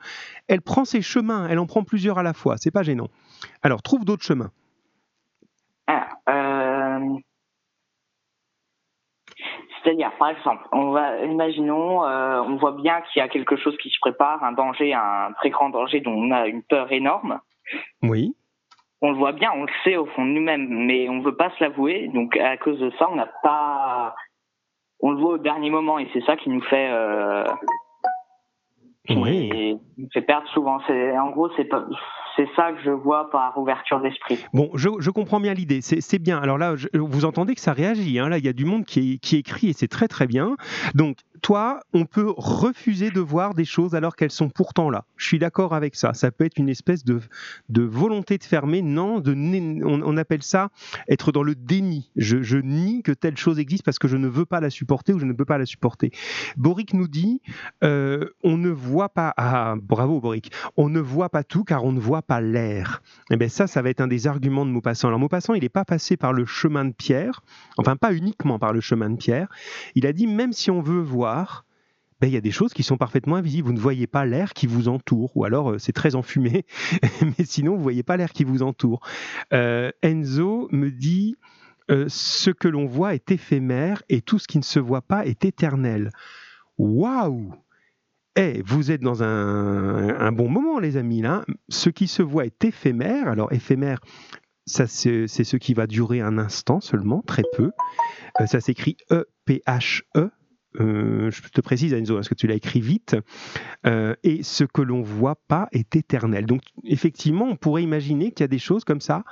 elle 0.48 0.62
prend 0.62 0.86
ses 0.86 1.02
chemins, 1.02 1.48
elle 1.50 1.60
en 1.60 1.66
prend 1.66 1.84
plusieurs 1.84 2.18
à 2.18 2.24
la 2.24 2.34
fois. 2.34 2.56
C'est 2.58 2.72
pas 2.72 2.84
gênant. 2.84 3.08
Alors, 3.62 3.82
trouve 3.82 4.06
d'autres 4.06 4.24
chemins. 4.24 4.52
Euh, 6.30 7.18
c'est-à-dire, 9.84 10.12
par 10.18 10.30
exemple, 10.30 10.64
on 10.72 10.92
va, 10.92 11.24
imaginons, 11.26 12.06
euh, 12.06 12.42
on 12.42 12.56
voit 12.58 12.74
bien 12.74 13.02
qu'il 13.02 13.20
y 13.20 13.24
a 13.24 13.28
quelque 13.28 13.56
chose 13.56 13.78
qui 13.78 13.90
se 13.90 14.00
prépare, 14.00 14.44
un 14.44 14.52
danger, 14.52 14.94
un 14.94 15.32
très 15.38 15.50
grand 15.50 15.70
danger 15.70 16.02
dont 16.02 16.14
on 16.14 16.32
a 16.32 16.48
une 16.48 16.64
peur 16.64 16.92
énorme. 16.92 17.40
Oui. 18.02 18.36
On 19.02 19.12
le 19.12 19.18
voit 19.18 19.32
bien, 19.32 19.52
on 19.56 19.64
le 19.64 19.72
sait 19.84 19.96
au 19.96 20.06
fond 20.08 20.26
de 20.26 20.32
nous-mêmes, 20.32 20.68
mais 20.68 21.08
on 21.10 21.16
ne 21.16 21.24
veut 21.24 21.36
pas 21.36 21.52
se 21.52 21.64
l'avouer. 21.64 22.10
Donc, 22.14 22.36
à 22.38 22.58
cause 22.58 22.80
de 22.80 22.92
ça, 23.00 23.10
on 23.10 23.16
n'a 23.16 23.30
pas, 23.44 24.14
on 25.00 25.12
le 25.12 25.18
voit 25.18 25.34
au 25.34 25.38
dernier 25.38 25.70
moment, 25.70 26.00
et 26.00 26.10
c'est 26.14 26.24
ça 26.26 26.36
qui 26.36 26.50
nous 26.50 26.62
fait, 26.62 26.90
euh, 26.92 27.46
oui. 29.16 29.78
nous 29.98 30.10
fait 30.14 30.22
perdre 30.22 30.48
souvent. 30.50 30.80
C'est, 30.88 31.18
en 31.18 31.32
gros, 31.32 31.50
c'est 31.56 31.66
pas, 31.66 31.86
c'est 32.36 32.48
ça 32.56 32.72
que 32.72 32.82
je 32.84 32.92
vois 32.92 33.30
par 33.32 33.58
ouverture 33.58 34.00
d'esprit. 34.02 34.40
Bon, 34.54 34.70
je, 34.76 35.10
comprends 35.10 35.40
bien 35.40 35.54
l'idée. 35.54 35.82
C'est 35.82 36.20
bien. 36.20 36.40
Alors 36.40 36.58
là, 36.58 36.76
vous 36.94 37.26
entendez 37.26 37.56
que 37.56 37.62
ça 37.62 37.74
réagit. 37.74 38.20
Hein. 38.20 38.30
Là, 38.30 38.38
il 38.38 38.46
y 38.46 38.50
a 38.50 38.54
du 38.54 38.66
monde 38.66 38.86
qui, 38.86 39.20
qui 39.20 39.38
écrit 39.38 39.70
et 39.70 39.74
c'est 39.74 39.88
très 39.88 40.08
très 40.08 40.28
bien. 40.28 40.56
Donc, 40.96 41.18
toi, 41.42 41.82
on 41.94 42.06
peut 42.06 42.34
refuser 42.38 43.12
de 43.12 43.20
voir 43.20 43.54
des 43.54 43.66
choses 43.66 43.96
alors 43.96 44.16
qu'elles 44.16 44.32
sont 44.32 44.50
pourtant 44.50 44.90
là. 44.90 45.06
Je 45.18 45.26
suis 45.26 45.40
d'accord 45.40 45.74
avec 45.74 45.96
ça. 45.96 46.14
Ça 46.14 46.32
peut 46.32 46.46
être 46.46 46.58
une 46.58 46.70
espèce 46.70 47.04
de, 47.04 47.20
de 47.70 47.82
volonté 47.82 48.38
de 48.38 48.44
fermer. 48.44 48.82
Non, 48.82 49.20
de, 49.20 49.34
on, 49.86 50.18
appelle 50.18 50.44
ça 50.44 50.70
être 51.08 51.32
dans 51.32 51.44
le 51.44 51.56
déni. 51.56 52.12
Je, 52.16 52.58
nie 52.58 53.04
que 53.04 53.12
telle 53.12 53.38
chose 53.38 53.60
existe 53.60 53.84
parce 53.84 54.00
que 54.00 54.08
je 54.08 54.18
ne 54.18 54.28
veux 54.28 54.46
pas 54.46 54.60
la 54.60 54.70
supporter 54.70 55.14
ou 55.14 55.20
je 55.20 55.26
ne 55.26 55.34
peux 55.34 55.46
pas 55.46 55.58
la 55.58 55.66
supporter. 55.66 56.12
Boric 56.58 56.94
nous 56.94 57.08
dit, 57.08 57.42
euh, 57.84 58.30
on 58.44 58.58
ne 58.58 58.70
voit 58.70 59.10
pas. 59.10 59.34
Ah, 59.38 59.76
bravo 59.82 60.20
Boric. 60.20 60.52
On 60.78 60.90
ne 60.90 61.00
voit 61.00 61.30
pas 61.30 61.44
tout 61.44 61.64
car 61.64 61.84
on 61.86 61.92
ne 61.92 62.00
voit 62.00 62.22
pas 62.22 62.42
l'air. 62.42 63.02
Et 63.30 63.34
eh 63.34 63.38
bien 63.38 63.50
ça, 63.50 63.68
ça 63.68 63.82
va 63.82 63.90
être 63.90 64.02
un 64.02 64.08
des 64.08 64.28
arguments 64.28 64.66
de 64.66 64.72
Maupassant. 64.72 65.08
Alors 65.08 65.20
Maupassant, 65.20 65.54
il 65.54 65.62
n'est 65.62 65.70
pas 65.70 65.86
passé 65.86 66.18
par 66.18 66.34
le 66.34 66.46
chemin 66.46 66.86
de 66.86 66.94
Pierre. 66.94 67.42
Enfin, 67.78 67.96
pas 67.96 68.14
uniquement 68.14 68.60
par 68.60 68.74
le 68.74 68.82
chemin 68.82 69.10
de 69.10 69.18
Pierre. 69.18 69.48
Il 69.96 70.06
a 70.06 70.14
dit 70.14 70.28
même 70.28 70.54
si 70.54 70.72
on 70.72 70.82
veut 70.82 71.02
voir 71.02 71.29
ben, 72.22 72.28
il 72.28 72.34
y 72.34 72.38
a 72.38 72.42
des 72.42 72.52
choses 72.52 72.74
qui 72.74 72.84
sont 72.84 72.98
parfaitement 72.98 73.38
invisibles. 73.38 73.68
Vous 73.68 73.74
ne 73.74 73.80
voyez 73.80 74.08
pas 74.08 74.26
l'air 74.26 74.54
qui 74.54 74.68
vous 74.68 74.90
entoure, 74.90 75.36
ou 75.36 75.46
alors 75.46 75.72
euh, 75.72 75.78
c'est 75.78 75.94
très 75.94 76.16
enfumé, 76.16 76.66
mais 77.22 77.46
sinon 77.46 77.74
vous 77.74 77.78
ne 77.78 77.84
voyez 77.84 78.04
pas 78.04 78.18
l'air 78.18 78.32
qui 78.32 78.44
vous 78.44 78.62
entoure. 78.62 79.00
Euh, 79.54 79.92
Enzo 80.02 80.68
me 80.72 80.92
dit 80.92 81.36
euh, 81.90 82.06
ce 82.10 82.52
que 82.52 82.68
l'on 82.68 82.86
voit 82.86 83.16
est 83.16 83.32
éphémère 83.32 84.04
et 84.10 84.22
tout 84.22 84.38
ce 84.38 84.48
qui 84.48 84.58
ne 84.58 84.64
se 84.64 84.80
voit 84.80 85.02
pas 85.02 85.26
est 85.26 85.46
éternel. 85.46 86.12
Waouh 86.78 87.54
eh, 88.36 88.62
vous 88.66 88.90
êtes 88.92 89.02
dans 89.02 89.22
un, 89.22 90.32
bon 90.32 90.48
moment, 90.48 90.80
les 90.80 90.96
amis. 90.96 91.22
Là. 91.22 91.44
Ce 91.68 91.90
qui 91.90 92.08
se 92.08 92.22
voit 92.22 92.46
est 92.46 92.64
éphémère. 92.64 93.28
Alors, 93.28 93.52
éphémère, 93.52 94.00
ça, 94.66 94.88
c'est 94.88 95.28
ce 95.28 95.58
qui 95.58 95.74
va 95.74 95.88
durer 95.88 96.22
un 96.22 96.38
instant 96.38 96.80
seulement, 96.80 97.22
très 97.22 97.44
peu. 97.58 97.72
ça 98.46 98.62
s'écrit 98.62 98.96
E-P-H-E, 99.12 100.30
euh, 100.80 101.32
je 101.32 101.42
te 101.50 101.62
précise 101.62 101.94
Enzo, 101.94 102.16
parce 102.16 102.30
que 102.30 102.36
tu 102.36 102.48
l'as 102.48 102.56
écrit 102.56 102.82
vite, 102.82 103.16
euh, 103.86 104.16
et 104.24 104.44
ce 104.44 104.64
que 104.64 104.82
l'on 104.82 105.02
voit 105.02 105.40
pas 105.48 105.68
est 105.72 105.96
éternel. 105.96 106.46
Donc 106.46 106.62
effectivement, 106.84 107.46
on 107.46 107.56
pourrait 107.56 107.84
imaginer 107.84 108.32
qu'il 108.32 108.44
y 108.44 108.46
a 108.46 108.50
des 108.50 108.60
choses 108.60 108.84
comme 108.84 109.02
ça 109.02 109.24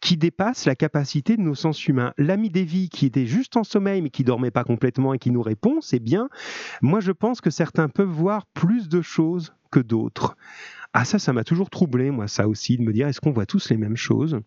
qui 0.00 0.16
dépassent 0.16 0.66
la 0.66 0.74
capacité 0.74 1.36
de 1.36 1.42
nos 1.42 1.54
sens 1.54 1.86
humains. 1.86 2.12
L'ami 2.18 2.50
Davy 2.50 2.88
qui 2.88 3.06
était 3.06 3.26
juste 3.26 3.56
en 3.56 3.64
sommeil 3.64 4.02
mais 4.02 4.10
qui 4.10 4.24
dormait 4.24 4.50
pas 4.50 4.64
complètement 4.64 5.14
et 5.14 5.18
qui 5.18 5.30
nous 5.30 5.42
répond, 5.42 5.80
c'est 5.80 6.00
bien. 6.00 6.28
Moi, 6.80 7.00
je 7.00 7.12
pense 7.12 7.40
que 7.40 7.50
certains 7.50 7.88
peuvent 7.88 8.08
voir 8.08 8.46
plus 8.46 8.88
de 8.88 9.00
choses 9.00 9.54
que 9.70 9.80
d'autres. 9.80 10.36
Ah 10.92 11.04
ça, 11.04 11.18
ça 11.18 11.32
m'a 11.32 11.44
toujours 11.44 11.70
troublé, 11.70 12.10
moi, 12.10 12.28
ça 12.28 12.48
aussi, 12.48 12.76
de 12.76 12.82
me 12.82 12.92
dire, 12.92 13.06
est-ce 13.08 13.20
qu'on 13.20 13.30
voit 13.30 13.46
tous 13.46 13.70
les 13.70 13.78
mêmes 13.78 13.96
choses? 13.96 14.40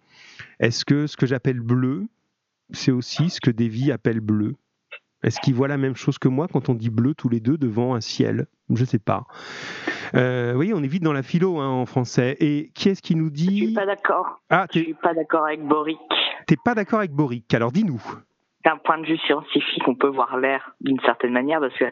Est-ce 0.60 0.86
que 0.86 1.08
ce 1.08 1.18
que 1.18 1.26
j'appelle 1.26 1.60
bleu, 1.60 2.06
c'est 2.72 2.92
aussi 2.92 3.30
ce 3.32 3.42
que 3.42 3.50
Davy 3.50 3.92
appelle 3.92 4.20
bleu? 4.20 4.56
Est-ce 5.24 5.40
qu'ils 5.40 5.56
voient 5.56 5.68
la 5.68 5.78
même 5.78 5.96
chose 5.96 6.18
que 6.18 6.28
moi 6.28 6.48
quand 6.52 6.70
on 6.70 6.74
dit 6.74 6.90
bleu 6.90 7.16
tous 7.16 7.30
les 7.30 7.40
deux 7.40 7.58
devant 7.58 7.96
un 7.96 8.02
ciel? 8.02 8.48
Je 8.70 8.82
ne 8.82 8.86
sais 8.86 9.00
pas. 9.00 9.24
Euh, 10.14 10.54
oui, 10.54 10.72
on 10.74 10.84
est 10.84 10.88
vite 10.88 11.04
dans 11.04 11.14
la 11.14 11.24
philo 11.24 11.60
hein, 11.60 11.70
en 11.70 11.86
français. 11.86 12.36
Et 12.40 12.72
qui 12.76 12.90
est-ce 12.90 13.02
qui 13.02 13.16
nous 13.16 13.30
dit 13.30 13.60
Je 13.60 13.66
suis 13.66 13.74
pas 13.74 13.86
d'accord. 13.86 14.42
Ah, 14.50 14.68
je 14.74 14.80
suis 14.80 14.94
pas 14.94 15.14
d'accord 15.14 15.46
avec 15.46 15.62
Boric. 15.64 15.98
T'es 16.48 16.58
pas 16.64 16.76
d'accord 16.76 17.00
avec 17.00 17.12
Boric 17.12 17.54
Alors 17.54 17.72
dis-nous. 17.72 18.02
D'un 18.64 18.78
point 18.78 18.98
de 18.98 19.06
vue 19.06 19.18
scientifique, 19.20 19.88
on 19.88 19.96
peut 19.96 20.10
voir 20.10 20.38
l'air 20.38 20.76
d'une 20.82 21.00
certaine 21.02 21.32
manière 21.32 21.60
parce 21.60 21.78
que 21.78 21.86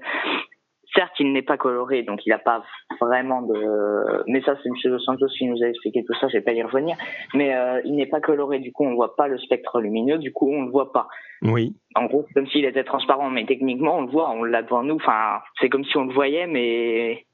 certes, 0.95 1.13
il 1.19 1.33
n'est 1.33 1.41
pas 1.41 1.57
coloré, 1.57 2.03
donc 2.03 2.25
il 2.25 2.29
n'a 2.29 2.39
pas 2.39 2.63
vraiment 2.99 3.41
de. 3.41 4.23
Mais 4.27 4.41
ça, 4.41 4.55
c'est 4.61 4.69
M. 4.69 4.99
Santos 4.99 5.27
qui 5.37 5.45
nous 5.45 5.61
a 5.63 5.67
expliqué 5.67 6.03
tout 6.03 6.13
ça. 6.19 6.27
Je 6.27 6.33
vais 6.33 6.41
pas 6.41 6.53
y 6.53 6.63
revenir. 6.63 6.95
Mais 7.33 7.55
euh, 7.55 7.81
il 7.85 7.95
n'est 7.95 8.05
pas 8.05 8.21
coloré, 8.21 8.59
du 8.59 8.71
coup, 8.71 8.85
on 8.85 8.91
ne 8.91 8.95
voit 8.95 9.15
pas 9.15 9.27
le 9.27 9.37
spectre 9.37 9.79
lumineux. 9.81 10.17
Du 10.17 10.31
coup, 10.31 10.49
on 10.51 10.61
ne 10.61 10.65
le 10.65 10.71
voit 10.71 10.91
pas. 10.91 11.07
Oui. 11.41 11.75
En 11.95 12.05
gros, 12.05 12.25
c'est 12.27 12.33
comme 12.33 12.47
s'il 12.47 12.65
était 12.65 12.83
transparent, 12.83 13.29
mais 13.29 13.45
techniquement, 13.45 13.97
on 13.97 14.01
le 14.01 14.11
voit, 14.11 14.29
on 14.31 14.43
l'a 14.43 14.63
devant 14.63 14.83
nous. 14.83 14.95
Enfin, 14.95 15.39
c'est 15.59 15.69
comme 15.69 15.83
si 15.85 15.97
on 15.97 16.05
le 16.05 16.13
voyait, 16.13 16.47
mais 16.47 17.25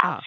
ah, 0.00 0.20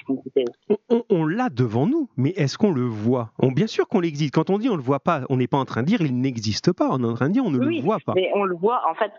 on, 1.09 1.26
l'a 1.26 1.49
devant 1.49 1.88
nous, 1.88 2.09
mais 2.17 2.32
est-ce 2.32 2.57
qu'on 2.57 2.72
le 2.72 2.84
voit? 2.84 3.32
On, 3.39 3.51
Bien 3.51 3.67
sûr 3.67 3.88
qu'on 3.88 3.99
l'existe. 3.99 4.34
Quand 4.34 4.49
on 4.49 4.57
dit 4.57 4.70
on 4.70 4.76
le 4.76 4.82
voit 4.82 4.99
pas, 4.99 5.22
on 5.30 5.38
n'est 5.38 5.47
pas 5.47 5.57
en 5.57 5.65
train 5.65 5.82
de 5.82 5.88
dire 5.88 6.01
il 6.01 6.20
n'existe 6.20 6.74
pas. 6.74 6.89
On 6.91 7.03
est 7.03 7.07
en 7.07 7.13
train 7.13 7.30
de 7.30 7.34
dire 7.34 7.45
on 7.45 7.51
ne 7.51 7.57
le 7.57 7.82
voit 7.82 7.99
pas. 8.05 8.13
Mais 8.15 8.30
on 8.36 8.43
le 8.43 8.55
voit 8.55 8.82
en 8.89 8.95
fait. 8.95 9.11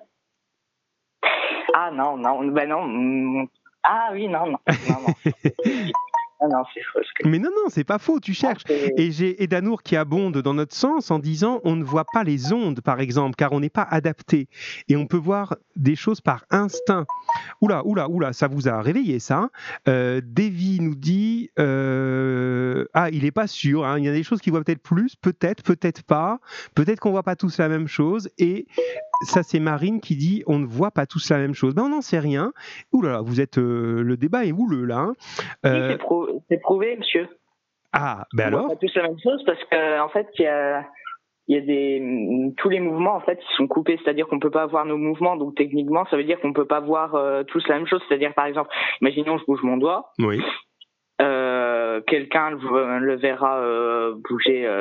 Ah 1.74 1.90
non 1.92 2.16
non 2.16 2.46
ben 2.48 2.68
non. 2.68 3.48
Ah 3.82 4.10
oui 4.12 4.28
non 4.28 4.46
non. 4.46 4.58
non, 4.88 4.96
non. 5.06 5.32
non, 6.48 6.62
Mais 7.24 7.38
non, 7.38 7.50
non, 7.50 7.68
c'est 7.68 7.84
pas 7.84 7.98
faux, 7.98 8.18
tu 8.18 8.32
cherches. 8.32 8.62
et 8.68 9.10
j'ai 9.10 9.42
Edanour 9.42 9.82
qui 9.82 9.96
abonde 9.96 10.38
dans 10.38 10.54
notre 10.54 10.74
sens 10.74 11.10
en 11.10 11.18
disant 11.18 11.60
on 11.64 11.76
ne 11.76 11.84
voit 11.84 12.06
pas 12.12 12.24
les 12.24 12.52
ondes, 12.52 12.80
par 12.80 13.00
exemple, 13.00 13.36
car 13.36 13.52
on 13.52 13.60
n'est 13.60 13.70
pas 13.70 13.82
adapté. 13.82 14.48
Et 14.88 14.96
on 14.96 15.06
peut 15.06 15.18
voir 15.18 15.56
des 15.76 15.96
choses 15.96 16.20
par 16.20 16.44
instinct. 16.50 17.04
Oula, 17.60 17.84
oula, 17.86 18.08
oula, 18.08 18.32
ça 18.32 18.48
vous 18.48 18.68
a 18.68 18.80
réveillé 18.80 19.18
ça. 19.18 19.36
Hein? 19.36 19.50
Euh, 19.88 20.20
Davy 20.24 20.78
nous 20.80 20.94
dit 20.94 21.50
euh, 21.58 22.86
Ah, 22.94 23.10
il 23.10 23.24
n'est 23.24 23.30
pas 23.30 23.46
sûr. 23.46 23.84
Hein. 23.84 23.98
Il 23.98 24.04
y 24.04 24.08
a 24.08 24.12
des 24.12 24.22
choses 24.22 24.40
qu'il 24.40 24.52
voit 24.52 24.64
peut-être 24.64 24.82
plus, 24.82 25.16
peut-être, 25.16 25.62
peut-être 25.62 26.02
pas. 26.02 26.40
Peut-être 26.74 27.00
qu'on 27.00 27.10
voit 27.10 27.22
pas 27.22 27.36
tous 27.36 27.58
la 27.58 27.68
même 27.68 27.86
chose. 27.86 28.30
Et 28.38 28.66
ça, 29.22 29.42
c'est 29.42 29.60
Marine 29.60 30.00
qui 30.00 30.16
dit 30.16 30.42
on 30.46 30.58
ne 30.58 30.66
voit 30.66 30.90
pas 30.90 31.06
tous 31.06 31.30
la 31.30 31.38
même 31.38 31.54
chose. 31.54 31.74
Ben, 31.74 31.84
on 31.84 31.88
n'en 31.90 32.00
sait 32.00 32.18
rien. 32.18 32.52
Oula, 32.92 33.20
vous 33.20 33.40
êtes. 33.40 33.58
Euh, 33.58 34.02
le 34.02 34.16
débat 34.16 34.44
est 34.44 34.52
houleux 34.52 34.84
là. 34.84 34.98
Hein. 34.98 35.12
Euh, 35.66 35.96
c'est 36.48 36.60
prouvé, 36.60 36.96
monsieur. 36.96 37.28
Ah, 37.92 38.24
ben 38.34 38.46
alors. 38.46 38.64
On 38.64 38.66
voit 38.66 38.76
pas 38.76 38.86
tous 38.86 38.94
la 38.94 39.02
même 39.02 39.18
chose 39.22 39.42
parce 39.44 39.62
qu'en 39.70 40.04
en 40.04 40.08
fait, 40.08 40.28
il 40.38 40.42
y 40.42 40.46
a 40.46 40.84
il 41.48 41.56
y 41.56 41.58
a 41.58 41.62
des 41.62 42.52
tous 42.58 42.68
les 42.68 42.78
mouvements 42.78 43.16
en 43.16 43.20
fait 43.20 43.40
ils 43.42 43.56
sont 43.56 43.66
coupés 43.66 43.98
c'est-à-dire 44.04 44.28
qu'on 44.28 44.38
peut 44.38 44.52
pas 44.52 44.66
voir 44.66 44.84
nos 44.84 44.98
mouvements 44.98 45.36
donc 45.36 45.56
techniquement 45.56 46.04
ça 46.08 46.16
veut 46.16 46.22
dire 46.22 46.38
qu'on 46.38 46.52
peut 46.52 46.66
pas 46.66 46.78
voir 46.78 47.16
euh, 47.16 47.42
tous 47.42 47.66
la 47.66 47.76
même 47.76 47.88
chose 47.88 48.00
c'est-à-dire 48.06 48.34
par 48.34 48.44
exemple 48.44 48.68
imaginons 49.00 49.36
je 49.36 49.44
bouge 49.46 49.62
mon 49.64 49.76
doigt 49.76 50.12
oui 50.20 50.40
quelqu'un 52.06 52.50
le, 52.50 52.98
le, 53.00 53.16
verra 53.16 53.60
bouger 54.28 54.80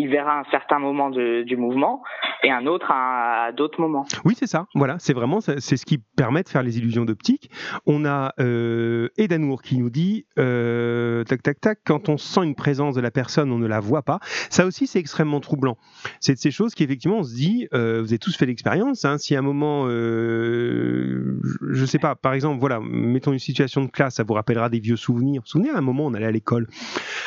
il 0.00 0.08
verra 0.08 0.40
un 0.40 0.44
certain 0.50 0.78
moment 0.78 1.10
du 1.10 1.56
mouvement 1.56 2.02
et 2.42 2.50
un 2.50 2.66
autre 2.66 2.90
à, 2.90 3.52
d'autres 3.52 3.80
moments. 3.80 4.06
Oui, 4.24 4.34
c'est 4.36 4.46
ça. 4.46 4.66
Voilà, 4.74 4.96
c'est 4.98 5.12
vraiment 5.12 5.40
c'est 5.40 5.76
ce 5.76 5.84
qui 5.84 5.98
permet 5.98 6.42
de 6.42 6.48
faire 6.48 6.62
les 6.62 6.78
illusions 6.78 7.04
d'optique. 7.04 7.50
On 7.86 8.04
a 8.04 8.32
euh, 8.40 9.08
Edanour 9.18 9.62
qui 9.62 9.76
nous 9.76 9.90
dit 9.90 10.26
euh, 10.38 11.22
tac 11.24 11.42
tac 11.42 11.60
tac 11.60 11.78
quand 11.84 12.08
on 12.08 12.16
sent 12.16 12.44
une 12.44 12.54
présence 12.54 12.94
de 12.94 13.00
la 13.00 13.10
personne, 13.10 13.52
on 13.52 13.58
ne 13.58 13.66
la 13.66 13.80
voit 13.80 14.02
pas. 14.02 14.20
Ça 14.48 14.66
aussi, 14.66 14.86
c'est 14.86 14.98
extrêmement 14.98 15.40
troublant. 15.40 15.76
C'est 16.20 16.34
de 16.34 16.38
ces 16.38 16.50
choses 16.50 16.74
qui 16.74 16.82
effectivement 16.82 17.18
on 17.18 17.22
se 17.22 17.34
dit, 17.34 17.68
euh, 17.74 18.00
vous 18.00 18.08
avez 18.08 18.18
tous 18.18 18.36
fait 18.36 18.46
l'expérience. 18.46 19.04
Hein, 19.04 19.18
si 19.18 19.36
à 19.36 19.40
un 19.40 19.42
moment, 19.42 19.84
euh, 19.86 21.40
je 21.70 21.84
sais 21.84 21.98
pas, 21.98 22.14
par 22.14 22.32
exemple, 22.32 22.58
voilà, 22.58 22.80
mettons 22.80 23.32
une 23.32 23.38
situation 23.38 23.84
de 23.84 23.90
classe, 23.90 24.14
ça 24.14 24.24
vous 24.24 24.34
rappellera 24.34 24.68
des 24.68 24.80
vieux 24.80 24.96
souvenirs. 24.96 25.42
Vous 25.42 25.46
vous 25.46 25.50
souvenez 25.50 25.70
à 25.70 25.76
un 25.76 25.82
moment, 25.82 26.06
on 26.06 26.14
allait 26.14 26.26
à 26.26 26.30
l'école. 26.30 26.68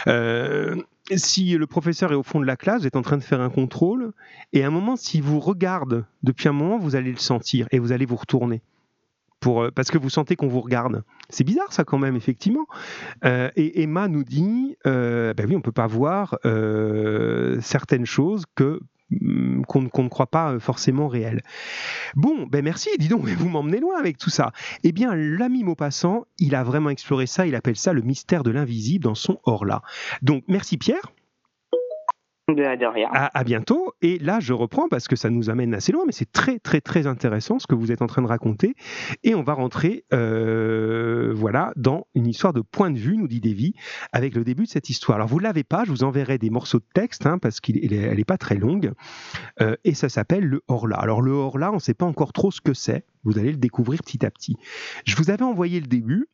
Euh, 0.07 0.75
si 1.15 1.57
le 1.57 1.67
professeur 1.67 2.11
est 2.11 2.15
au 2.15 2.23
fond 2.23 2.39
de 2.39 2.45
la 2.45 2.55
classe, 2.55 2.81
vous 2.81 2.87
êtes 2.87 2.95
en 2.95 3.01
train 3.01 3.17
de 3.17 3.23
faire 3.23 3.41
un 3.41 3.49
contrôle, 3.49 4.13
et 4.53 4.63
à 4.63 4.67
un 4.67 4.71
moment, 4.71 4.95
s'il 4.95 5.23
vous 5.23 5.39
regarde 5.39 6.05
depuis 6.23 6.47
un 6.47 6.53
moment, 6.53 6.77
vous 6.77 6.95
allez 6.95 7.11
le 7.11 7.17
sentir 7.17 7.67
et 7.71 7.79
vous 7.79 7.91
allez 7.91 8.05
vous 8.05 8.15
retourner. 8.15 8.61
Euh, 9.47 9.71
parce 9.73 9.91
que 9.91 9.97
vous 9.97 10.09
sentez 10.09 10.35
qu'on 10.35 10.47
vous 10.47 10.61
regarde. 10.61 11.03
C'est 11.29 11.43
bizarre 11.43 11.71
ça 11.71 11.83
quand 11.83 11.97
même, 11.97 12.15
effectivement. 12.15 12.65
Euh, 13.25 13.49
et 13.55 13.81
Emma 13.81 14.07
nous 14.07 14.23
dit, 14.23 14.77
euh, 14.85 15.33
ben 15.33 15.47
oui, 15.47 15.55
on 15.55 15.61
peut 15.61 15.71
pas 15.71 15.87
voir 15.87 16.37
certaines 17.61 18.05
choses 18.05 18.45
que 18.55 18.79
Mm, 19.21 19.63
qu'on 19.63 20.03
ne 20.03 20.09
croit 20.09 20.27
pas 20.27 20.53
euh, 20.53 20.59
forcément 20.59 21.07
réel. 21.07 21.41
Bon, 22.15 22.47
ben 22.47 22.63
merci, 22.63 22.89
dis 22.99 23.07
donc, 23.07 23.25
vous 23.27 23.49
m'emmenez 23.49 23.79
loin 23.79 23.97
avec 23.97 24.17
tout 24.17 24.29
ça. 24.29 24.51
Eh 24.83 24.91
bien, 24.91 25.15
l'ami 25.15 25.63
Maupassant, 25.63 26.25
il 26.39 26.55
a 26.55 26.63
vraiment 26.63 26.89
exploré 26.89 27.27
ça, 27.27 27.45
il 27.45 27.55
appelle 27.55 27.75
ça 27.75 27.93
le 27.93 28.01
mystère 28.01 28.43
de 28.43 28.51
l'invisible 28.51 29.03
dans 29.03 29.15
son 29.15 29.39
Or-là. 29.43 29.81
Donc, 30.21 30.43
merci 30.47 30.77
Pierre. 30.77 31.11
De, 32.49 32.85
rien. 32.85 33.07
À, 33.13 33.43
bientôt. 33.45 33.93
Et 34.01 34.19
là, 34.19 34.41
je 34.41 34.51
reprends 34.51 34.89
parce 34.89 35.07
que 35.07 35.15
ça 35.15 35.29
nous 35.29 35.49
amène 35.49 35.73
assez 35.73 35.93
loin, 35.93 36.03
mais 36.05 36.11
c'est 36.11 36.29
très, 36.29 36.59
très, 36.59 36.81
très 36.81 37.07
intéressant 37.07 37.57
ce 37.57 37.67
que 37.67 37.75
vous 37.75 37.89
êtes 37.89 38.01
en 38.01 38.07
train 38.07 38.21
de 38.21 38.27
raconter. 38.27 38.75
Et 39.23 39.33
on 39.33 39.43
va 39.43 39.53
rentrer, 39.53 40.03
euh, 40.13 41.31
voilà, 41.33 41.71
dans 41.77 42.05
une 42.15 42.27
histoire 42.27 42.51
de 42.51 42.59
point 42.59 42.91
de 42.91 42.99
vue, 42.99 43.15
nous 43.15 43.29
dit 43.29 43.39
Davy, 43.39 43.75
avec 44.11 44.35
le 44.35 44.43
début 44.43 44.63
de 44.63 44.69
cette 44.69 44.89
histoire. 44.89 45.15
Alors, 45.15 45.29
vous 45.29 45.37
ne 45.37 45.43
l'avez 45.43 45.63
pas, 45.63 45.85
je 45.85 45.91
vous 45.91 46.03
enverrai 46.03 46.37
des 46.37 46.49
morceaux 46.49 46.79
de 46.79 46.87
texte, 46.93 47.25
hein, 47.25 47.37
parce 47.37 47.61
qu'elle 47.61 47.77
n'est 48.17 48.25
pas 48.25 48.37
très 48.37 48.55
longue. 48.55 48.91
Euh, 49.61 49.77
et 49.85 49.93
ça 49.93 50.09
s'appelle 50.09 50.43
le 50.43 50.63
Horla. 50.67 50.97
Alors, 50.97 51.21
le 51.21 51.31
Horla, 51.31 51.71
on 51.71 51.75
ne 51.75 51.79
sait 51.79 51.93
pas 51.93 52.05
encore 52.05 52.33
trop 52.33 52.51
ce 52.51 52.59
que 52.59 52.73
c'est. 52.73 53.05
Vous 53.23 53.39
allez 53.39 53.51
le 53.51 53.57
découvrir 53.57 54.03
petit 54.03 54.25
à 54.25 54.29
petit. 54.29 54.57
Je 55.05 55.15
vous 55.15 55.29
avais 55.29 55.43
envoyé 55.43 55.79
le 55.79 55.87
début 55.87 56.27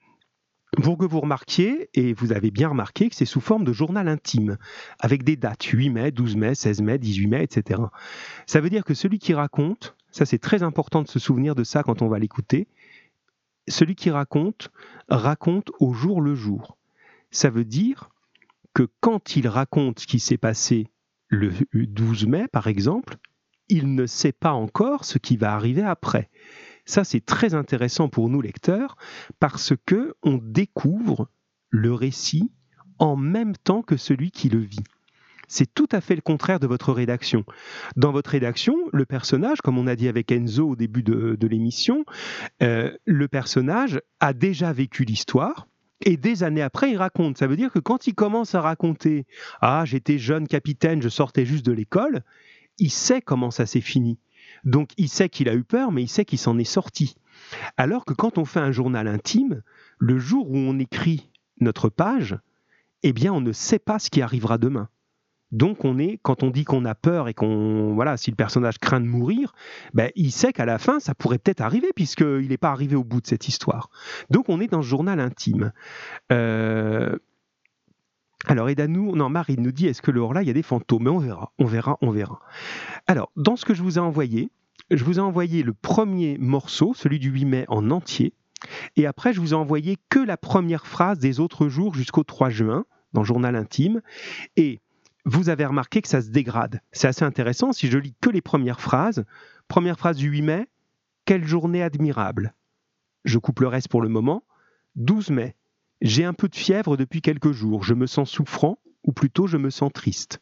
pour 0.82 0.98
que 0.98 1.06
vous 1.06 1.20
remarquiez, 1.20 1.90
et 1.94 2.14
vous 2.14 2.32
avez 2.32 2.52
bien 2.52 2.70
remarqué 2.70 3.10
que 3.10 3.16
c'est 3.16 3.26
sous 3.26 3.42
forme 3.42 3.64
de 3.64 3.74
journal 3.74 4.08
intime, 4.08 4.58
avec 5.00 5.24
des 5.24 5.36
dates, 5.36 5.64
8 5.64 5.90
mai, 5.90 6.12
12 6.12 6.36
mai, 6.36 6.56
16 6.56 6.82
mai, 6.82 6.98
18 6.98 7.28
mai, 7.28 7.44
etc. 7.44 7.82
Ça 8.46 8.62
veut 8.62 8.70
dire 8.70 8.84
que 8.84 8.94
celui 8.94 9.20
qui 9.20 9.34
raconte, 9.34 9.96
ça 10.12 10.26
c'est 10.26 10.38
très 10.38 10.64
important 10.64 11.02
de 11.02 11.08
se 11.08 11.20
souvenir 11.20 11.56
de 11.56 11.64
ça 11.64 11.84
quand 11.84 12.02
on 12.02 12.08
va 12.08 12.20
l'écouter, 12.20 12.68
celui 13.68 13.96
qui 13.96 14.10
raconte, 14.10 14.72
raconte 15.10 15.72
au 15.80 15.94
jour 15.94 16.22
le 16.22 16.36
jour. 16.36 16.78
Ça 17.32 17.50
veut 17.50 17.66
dire 17.66 18.10
que 18.74 18.88
quand 19.00 19.36
il 19.36 19.48
raconte 19.48 20.00
ce 20.00 20.08
qui 20.08 20.20
s'est 20.20 20.38
passé 20.38 20.88
le 21.28 21.52
12 21.74 22.28
mai, 22.28 22.48
par 22.48 22.68
exemple, 22.68 23.18
il 23.68 23.94
ne 23.94 24.06
sait 24.08 24.32
pas 24.32 24.52
encore 24.52 25.06
ce 25.06 25.20
qui 25.20 25.38
va 25.38 25.54
arriver 25.54 25.84
après. 25.84 26.30
Ça, 26.90 27.04
c'est 27.04 27.24
très 27.24 27.54
intéressant 27.54 28.10
pour 28.10 28.30
nous 28.30 28.42
lecteurs 28.42 28.96
parce 29.40 29.74
que 29.86 30.16
on 30.24 30.40
découvre 30.42 31.30
le 31.70 31.94
récit 31.94 32.52
en 32.98 33.16
même 33.16 33.56
temps 33.56 33.84
que 33.84 33.96
celui 33.96 34.32
qui 34.32 34.50
le 34.50 34.58
vit. 34.58 34.84
C'est 35.48 35.72
tout 35.72 35.88
à 35.92 36.02
fait 36.02 36.16
le 36.16 36.22
contraire 36.22 36.60
de 36.60 36.66
votre 36.66 36.92
rédaction. 36.92 37.46
Dans 37.96 38.12
votre 38.12 38.32
rédaction, 38.32 38.76
le 38.92 39.06
personnage, 39.06 39.62
comme 39.62 39.78
on 39.78 39.86
a 39.86 39.96
dit 39.96 40.08
avec 40.08 40.32
Enzo 40.32 40.70
au 40.70 40.76
début 40.76 41.04
de, 41.04 41.38
l'émission, 41.46 42.06
euh, 42.64 42.92
le 43.06 43.28
personnage 43.28 44.02
a 44.20 44.34
déjà 44.34 44.74
vécu 44.74 45.04
l'histoire, 45.04 45.68
et 46.04 46.18
des 46.18 46.42
années 46.42 46.64
après, 46.64 46.90
il 46.90 46.98
raconte. 46.98 47.38
Ça 47.38 47.46
veut 47.46 47.56
dire 47.56 47.72
que 47.72 47.78
quand 47.78 48.08
il 48.08 48.16
commence 48.16 48.56
à 48.56 48.62
raconter 48.62 49.28
Ah, 49.62 49.84
j'étais 49.86 50.18
jeune 50.18 50.48
capitaine, 50.48 51.04
je 51.04 51.10
sortais 51.10 51.46
juste 51.46 51.68
de 51.68 51.72
l'école, 51.72 52.24
il 52.80 52.90
sait 52.90 53.22
comment 53.22 53.52
ça 53.52 53.68
s'est 53.68 53.80
fini. 53.80 54.18
Donc 54.64 54.92
il 54.98 55.10
sait 55.10 55.30
qu'il 55.30 55.50
a 55.50 55.56
eu 55.56 55.64
peur, 55.64 55.92
mais 55.92 56.04
il 56.04 56.08
sait 56.08 56.26
qu'il 56.26 56.40
s'en 56.40 56.58
est 56.58 56.64
sorti. 56.64 57.16
Alors 57.78 58.06
que 58.06 58.14
quand 58.14 58.38
on 58.38 58.46
fait 58.46 58.60
un 58.60 58.72
journal 58.72 59.08
intime, 59.08 59.62
le 59.98 60.20
jour 60.20 60.50
où 60.50 60.58
on 60.58 60.80
écrit 60.80 61.30
notre 61.60 61.90
page, 61.90 62.38
eh 63.04 63.14
bien 63.14 63.34
on 63.34 63.42
ne 63.42 63.52
sait 63.52 63.80
pas 63.80 64.00
ce 64.00 64.10
qui 64.10 64.22
arrivera 64.22 64.58
demain. 64.58 64.90
Donc 65.52 65.84
on 65.84 65.98
est, 65.98 66.20
quand 66.22 66.44
on 66.44 66.52
dit 66.52 66.64
qu'on 66.64 66.86
a 66.86 66.94
peur 66.94 67.28
et 67.28 67.34
qu'on, 67.34 67.94
voilà, 67.96 68.18
si 68.18 68.30
le 68.30 68.36
personnage 68.36 68.78
craint 68.78 69.00
de 69.00 69.08
mourir, 69.08 69.54
ben, 69.94 70.12
il 70.16 70.32
sait 70.32 70.54
qu'à 70.54 70.66
la 70.66 70.78
fin, 70.78 71.00
ça 71.00 71.16
pourrait 71.16 71.40
peut-être 71.40 71.62
arriver 71.62 71.90
puisqu'il 71.96 72.50
n'est 72.50 72.58
pas 72.58 72.70
arrivé 72.70 72.96
au 72.96 73.04
bout 73.04 73.20
de 73.20 73.28
cette 73.28 73.48
histoire. 73.48 73.90
Donc 74.30 74.50
on 74.50 74.60
est 74.60 74.68
dans 74.68 74.84
ce 74.84 74.88
journal 74.88 75.20
intime. 75.20 75.72
Euh, 76.32 77.18
alors, 78.48 78.70
nous 78.88 79.16
non, 79.16 79.30
Marie 79.30 79.58
nous 79.58 79.72
dit 79.72 79.88
est-ce 79.88 80.02
que 80.02 80.12
le 80.12 80.22
hors-là, 80.22 80.42
il 80.42 80.48
y 80.48 80.52
a 80.52 80.54
des 80.54 80.64
fantômes? 80.64 81.04
Mais 81.04 81.10
on 81.10 81.20
verra, 81.20 81.52
on 81.60 81.66
verra, 81.66 81.98
on 82.02 82.10
verra. 82.10 82.40
Alors, 83.06 83.32
dans 83.36 83.56
ce 83.56 83.66
que 83.66 83.74
je 83.74 83.84
vous 83.84 83.98
ai 83.98 84.02
envoyé, 84.02 84.50
je 84.92 85.04
vous 85.04 85.20
ai 85.20 85.22
envoyé 85.22 85.62
le 85.62 85.74
premier 85.74 86.38
morceau, 86.38 86.94
celui 86.94 87.20
du 87.20 87.30
8 87.30 87.46
mai 87.46 87.66
en 87.68 87.92
entier, 87.92 88.34
et 88.96 89.06
après, 89.06 89.34
je 89.34 89.40
vous 89.40 89.52
ai 89.52 89.56
envoyé 89.56 89.98
que 90.10 90.20
la 90.20 90.38
première 90.38 90.86
phrase 90.86 91.20
des 91.20 91.40
autres 91.40 91.68
jours 91.68 91.94
jusqu'au 91.94 92.24
3 92.24 92.50
juin, 92.50 92.86
dans 93.14 93.24
journal 93.24 93.56
intime, 93.56 94.02
et 94.56 94.82
vous 95.26 95.50
avez 95.50 95.66
remarqué 95.66 96.02
que 96.02 96.08
ça 96.08 96.22
se 96.22 96.30
dégrade. 96.30 96.82
C'est 96.92 97.08
assez 97.08 97.24
intéressant 97.24 97.74
si 97.74 97.88
je 97.88 97.98
lis 97.98 98.16
que 98.22 98.30
les 98.30 98.42
premières 98.42 98.82
phrases. 98.82 99.26
Première 99.68 99.98
phrase 99.98 100.18
du 100.18 100.30
8 100.30 100.42
mai, 100.42 100.68
quelle 101.26 101.46
journée 101.46 101.84
admirable. 101.84 102.54
Je 103.26 103.38
coupe 103.38 103.60
le 103.60 103.68
reste 103.68 103.90
pour 103.90 104.02
le 104.02 104.10
moment. 104.10 104.44
12 104.96 105.30
mai, 105.30 105.56
j'ai 106.02 106.24
un 106.24 106.34
peu 106.34 106.48
de 106.48 106.56
fièvre 106.56 106.98
depuis 106.98 107.22
quelques 107.22 107.52
jours, 107.52 107.84
je 107.84 107.94
me 107.94 108.08
sens 108.08 108.30
souffrant, 108.30 108.80
ou 109.04 109.12
plutôt 109.12 109.48
je 109.48 109.58
me 109.58 109.70
sens 109.70 109.92
triste. 109.94 110.40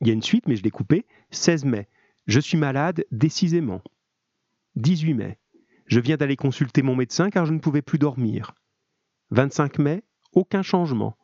Il 0.00 0.08
y 0.08 0.10
a 0.10 0.14
une 0.14 0.22
suite, 0.22 0.48
mais 0.48 0.56
je 0.56 0.62
l'ai 0.62 0.70
coupée. 0.70 1.06
16 1.30 1.64
mai, 1.64 1.88
je 2.26 2.40
suis 2.40 2.58
malade 2.58 3.04
décisément. 3.12 3.82
18 4.76 5.14
mai, 5.14 5.38
je 5.86 6.00
viens 6.00 6.16
d'aller 6.16 6.36
consulter 6.36 6.82
mon 6.82 6.96
médecin 6.96 7.30
car 7.30 7.46
je 7.46 7.52
ne 7.52 7.58
pouvais 7.58 7.82
plus 7.82 7.98
dormir. 7.98 8.54
25 9.30 9.78
mai, 9.78 10.02
aucun 10.32 10.62
changement. 10.62 11.16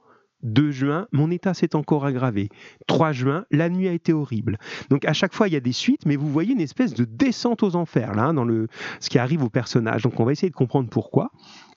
2 0.43 0.71
juin, 0.71 1.09
mon 1.11 1.31
état 1.31 1.53
s'est 1.53 1.75
encore 1.75 2.05
aggravé. 2.05 2.49
3 2.87 3.13
juin, 3.13 3.45
la 3.51 3.69
nuit 3.69 3.89
a 3.89 3.93
été 3.93 4.13
horrible. 4.13 4.59
Donc 4.89 5.05
à 5.05 5.13
chaque 5.13 5.35
fois, 5.35 5.49
il 5.49 5.55
y 5.55 5.57
a 5.57 5.61
des 5.61 5.73
suites, 5.73 6.07
mais 6.07 6.17
vous 6.17 6.31
voyez 6.31 6.53
une 6.53 6.61
espèce 6.61 6.95
de 6.95 7.05
descente 7.05 7.63
aux 7.63 7.75
enfers, 7.75 8.15
là, 8.15 8.27
hein, 8.27 8.35
dans 8.35 8.45
le, 8.45 8.69
ce 9.01 9.11
qui 9.11 9.19
arrive 9.19 9.43
au 9.43 9.51
personnage. 9.51 10.03
Donc 10.03 10.21
on 10.21 10.25
va 10.25 10.33
essayer 10.33 10.51
de 10.51 10.55
comprendre 10.55 10.89
pourquoi. 10.89 11.33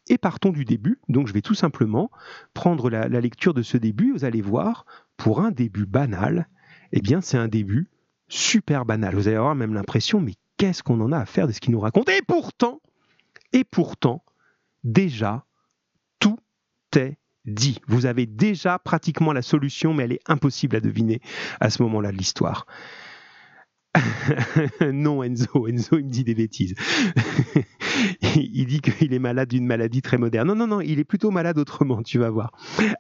Et 0.08 0.18
partons 0.18 0.50
du 0.50 0.66
début. 0.66 1.00
Donc 1.10 1.28
je 1.28 1.34
vais 1.34 1.42
tout 1.42 1.54
simplement 1.54 2.12
prendre 2.54 2.90
la, 2.90 3.08
lecture 3.08 3.54
de 3.54 3.62
ce 3.62 3.78
début. 3.78 4.12
Vous 4.12 4.26
allez 4.26 4.42
voir, 4.42 4.86
pour 5.18 5.42
un 5.42 5.52
début 5.52 5.86
banal, 5.86 6.48
eh 6.92 7.02
bien 7.02 7.22
c'est 7.22 7.38
un 7.38 7.48
début 7.48 7.90
super 8.28 8.86
banal. 8.86 9.16
Vous 9.16 9.28
allez 9.28 9.38
avoir 9.38 9.56
même 9.56 9.74
l'impression, 9.74 10.20
mais 10.20 10.34
qu'est-ce 10.58 10.84
qu'on 10.84 11.00
en 11.02 11.12
a 11.12 11.20
à 11.20 11.26
faire 11.26 11.48
de 11.48 11.52
ce 11.52 11.60
qu'il 11.60 11.72
nous 11.72 11.80
raconte? 11.80 12.10
Et 12.10 12.22
pourtant, 12.28 12.82
et 13.54 13.64
pourtant, 13.64 14.24
déjà, 14.84 15.46
tout 16.20 16.40
est 16.96 17.18
dit. 17.46 17.80
Vous 17.88 18.06
avez 18.06 18.26
déjà 18.26 18.80
pratiquement 18.80 19.34
la 19.34 19.42
solution, 19.42 19.94
mais 19.94 20.04
elle 20.04 20.14
est 20.14 20.30
impossible 20.30 20.76
à 20.76 20.80
deviner 20.80 21.22
à 21.60 21.70
ce 21.70 21.82
moment-là 21.84 22.12
de 22.12 22.18
l'histoire. 22.18 22.66
non, 24.82 25.24
Enzo, 25.24 25.68
Enzo, 25.68 25.98
il 25.98 26.06
me 26.06 26.10
dit 26.10 26.24
des 26.24 26.36
bêtises. 26.36 26.76
il 28.36 28.66
dit 28.66 28.82
qu'il 28.82 29.14
est 29.14 29.20
malade 29.20 29.50
d'une 29.50 29.66
maladie 29.66 30.02
très 30.02 30.18
moderne. 30.18 30.48
Non, 30.48 30.56
non, 30.56 30.68
non, 30.68 30.82
il 30.82 31.00
est 31.00 31.04
plutôt 31.04 31.32
malade 31.32 31.58
autrement, 31.58 32.02
tu 32.02 32.18
vas 32.18 32.30
voir. 32.30 32.52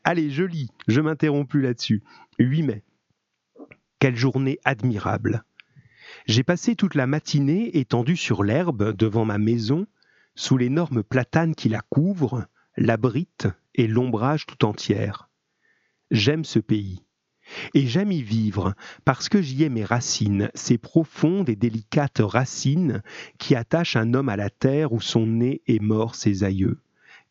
Allez, 0.04 0.30
je 0.30 0.44
lis, 0.44 0.70
je 0.88 1.02
m'interromps 1.02 1.48
plus 1.48 1.62
là-dessus. 1.62 2.04
8 2.40 2.64
mai. 2.64 2.84
Quelle 4.00 4.16
journée 4.16 4.60
admirable. 4.66 5.44
J'ai 6.26 6.44
passé 6.44 6.76
toute 6.76 6.96
la 6.96 7.08
matinée 7.08 7.78
étendue 7.78 8.18
sur 8.18 8.44
l'herbe 8.44 8.96
devant 8.96 9.26
ma 9.26 9.38
maison, 9.38 9.88
sous 10.36 10.58
l'énorme 10.58 11.04
platane 11.04 11.56
qui 11.56 11.70
la 11.70 11.82
couvre, 11.82 12.48
l'abrite 12.78 13.48
et 13.76 13.88
l'ombrage 13.88 14.46
tout 14.46 14.66
entière. 14.66 15.30
J'aime 16.10 16.44
ce 16.44 16.60
pays. 16.60 17.04
Et 17.74 17.88
j'aime 17.88 18.12
y 18.12 18.22
vivre, 18.22 18.74
parce 19.06 19.30
que 19.30 19.42
j'y 19.42 19.64
ai 19.64 19.70
mes 19.70 19.86
racines, 19.86 20.50
ces 20.54 20.78
profondes 20.78 21.50
et 21.50 21.56
délicates 21.56 22.22
racines 22.22 23.02
qui 23.38 23.56
attachent 23.56 23.96
un 23.96 24.14
homme 24.14 24.30
à 24.30 24.36
la 24.38 24.50
terre 24.50 24.94
où 24.94 25.02
sont 25.02 25.26
nés 25.26 25.62
et 25.68 25.80
morts 25.80 26.16
ses 26.16 26.44
aïeux, 26.44 26.80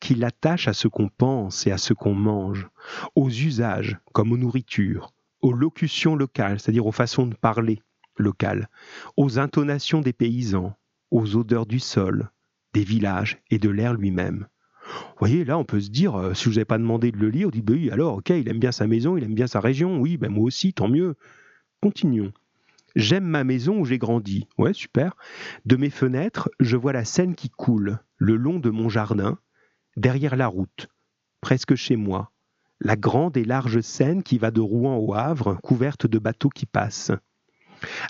qui 0.00 0.14
l'attachent 0.14 0.68
à 0.68 0.72
ce 0.72 0.88
qu'on 0.88 1.08
pense 1.08 1.66
et 1.66 1.72
à 1.72 1.78
ce 1.78 1.92
qu'on 1.92 2.14
mange, 2.14 2.68
aux 3.14 3.30
usages 3.30 3.98
comme 4.12 4.32
aux 4.32 4.38
nourritures, 4.38 5.12
aux 5.40 5.52
locutions 5.52 6.16
locales, 6.16 6.60
c'est-à-dire 6.60 6.86
aux 6.86 6.92
façons 6.92 7.26
de 7.26 7.34
parler 7.34 7.82
locales, 8.16 8.68
aux 9.16 9.38
intonations 9.38 10.00
des 10.00 10.12
paysans, 10.12 10.74
aux 11.10 11.36
odeurs 11.36 11.66
du 11.66 11.80
sol, 11.80 12.30
des 12.72 12.84
villages 12.84 13.38
et 13.50 13.58
de 13.58 13.68
l'air 13.68 13.94
lui-même. 13.94 14.46
Vous 14.90 15.26
voyez, 15.26 15.44
là, 15.44 15.58
on 15.58 15.64
peut 15.64 15.80
se 15.80 15.90
dire, 15.90 16.16
euh, 16.16 16.34
si 16.34 16.48
vous 16.48 16.58
avais 16.58 16.64
pas 16.64 16.78
demandé 16.78 17.12
de 17.12 17.18
le 17.18 17.28
lire, 17.28 17.48
on 17.48 17.50
dit, 17.50 17.62
bah 17.62 17.74
oui, 17.74 17.90
alors, 17.90 18.18
ok, 18.18 18.30
il 18.30 18.48
aime 18.48 18.58
bien 18.58 18.72
sa 18.72 18.86
maison, 18.86 19.16
il 19.16 19.24
aime 19.24 19.34
bien 19.34 19.46
sa 19.46 19.60
région, 19.60 19.98
oui, 19.98 20.16
ben 20.16 20.30
moi 20.30 20.44
aussi, 20.44 20.72
tant 20.72 20.88
mieux. 20.88 21.14
Continuons. 21.80 22.32
J'aime 22.96 23.24
ma 23.24 23.44
maison 23.44 23.78
où 23.78 23.84
j'ai 23.84 23.98
grandi. 23.98 24.48
Ouais, 24.58 24.72
super. 24.72 25.16
De 25.64 25.76
mes 25.76 25.90
fenêtres, 25.90 26.50
je 26.58 26.76
vois 26.76 26.92
la 26.92 27.04
Seine 27.04 27.34
qui 27.34 27.48
coule, 27.48 27.98
le 28.16 28.36
long 28.36 28.58
de 28.58 28.70
mon 28.70 28.88
jardin, 28.88 29.38
derrière 29.96 30.36
la 30.36 30.48
route, 30.48 30.88
presque 31.40 31.74
chez 31.74 31.96
moi, 31.96 32.32
la 32.80 32.96
grande 32.96 33.36
et 33.36 33.44
large 33.44 33.80
Seine 33.80 34.22
qui 34.22 34.38
va 34.38 34.50
de 34.50 34.60
Rouen 34.60 34.96
au 34.96 35.14
Havre, 35.14 35.58
couverte 35.62 36.06
de 36.06 36.18
bateaux 36.18 36.48
qui 36.48 36.66
passent. 36.66 37.12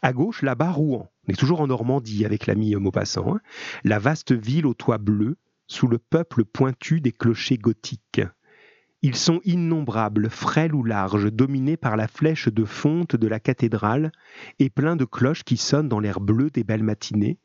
À 0.02 0.12
gauche, 0.12 0.42
là-bas, 0.42 0.70
Rouen. 0.70 1.10
On 1.28 1.32
est 1.32 1.36
toujours 1.36 1.60
en 1.60 1.66
Normandie 1.66 2.24
avec 2.24 2.46
l'ami 2.46 2.74
Maupassant. 2.74 3.34
Hein. 3.34 3.40
La 3.84 3.98
vaste 3.98 4.32
ville 4.32 4.66
aux 4.66 4.74
toits 4.74 4.98
bleus, 4.98 5.36
sous 5.70 5.86
le 5.86 5.98
peuple 5.98 6.44
pointu 6.44 7.00
des 7.00 7.12
clochers 7.12 7.56
gothiques. 7.56 8.22
Ils 9.02 9.14
sont 9.14 9.40
innombrables, 9.44 10.28
frêles 10.28 10.74
ou 10.74 10.82
larges, 10.82 11.30
dominés 11.30 11.76
par 11.76 11.96
la 11.96 12.08
flèche 12.08 12.48
de 12.48 12.64
fonte 12.64 13.14
de 13.14 13.28
la 13.28 13.38
cathédrale, 13.38 14.10
et 14.58 14.68
pleins 14.68 14.96
de 14.96 15.04
cloches 15.04 15.44
qui 15.44 15.56
sonnent 15.56 15.88
dans 15.88 16.00
l'air 16.00 16.20
bleu 16.20 16.50
des 16.50 16.64
belles 16.64 16.82
matinées, 16.82 17.38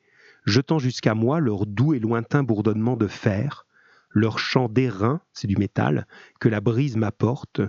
jetant 0.43 0.79
jusqu'à 0.79 1.13
moi 1.13 1.39
leur 1.39 1.67
doux 1.67 1.93
et 1.93 1.99
lointain 1.99 2.41
bourdonnement 2.41 2.97
de 2.97 3.05
fer, 3.05 3.67
leur 4.09 4.39
chant 4.39 4.69
d'airain, 4.69 5.21
c'est 5.31 5.47
du 5.47 5.57
métal, 5.57 6.07
que 6.39 6.49
la 6.49 6.61
brise 6.61 6.97
m'apporte, 6.97 7.61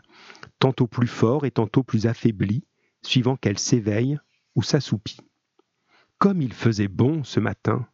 tantôt 0.59 0.87
plus 0.87 1.07
fort 1.07 1.45
et 1.45 1.51
tantôt 1.51 1.83
plus 1.83 2.07
affaibli, 2.07 2.65
suivant 3.03 3.37
qu'elle 3.37 3.59
s'éveille 3.59 4.19
ou 4.55 4.63
s'assoupit. 4.63 5.21
Comme 6.19 6.41
il 6.41 6.55
faisait 6.55 6.89
bon 6.89 7.25
ce 7.25 7.41
matin. 7.41 7.87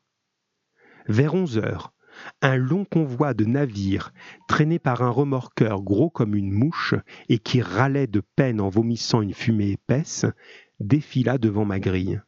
Vers 1.09 1.35
onze 1.35 1.59
heures, 1.59 1.93
un 2.41 2.57
long 2.57 2.85
convoi 2.85 3.35
de 3.35 3.45
navires, 3.45 4.13
traîné 4.49 4.79
par 4.79 5.03
un 5.03 5.11
remorqueur 5.11 5.83
gros 5.83 6.11
comme 6.11 6.35
une 6.35 6.53
mouche 6.53 6.95
et 7.29 7.39
qui 7.39 7.63
râlait 7.63 8.07
de 8.07 8.23
peine 8.37 8.61
en 8.61 8.69
vomissant 8.69 9.23
une 9.23 9.35
fumée 9.35 9.71
épaisse, 9.71 10.27
défila 10.81 11.39
devant 11.39 11.65
ma 11.65 11.81
grille. 11.81 12.21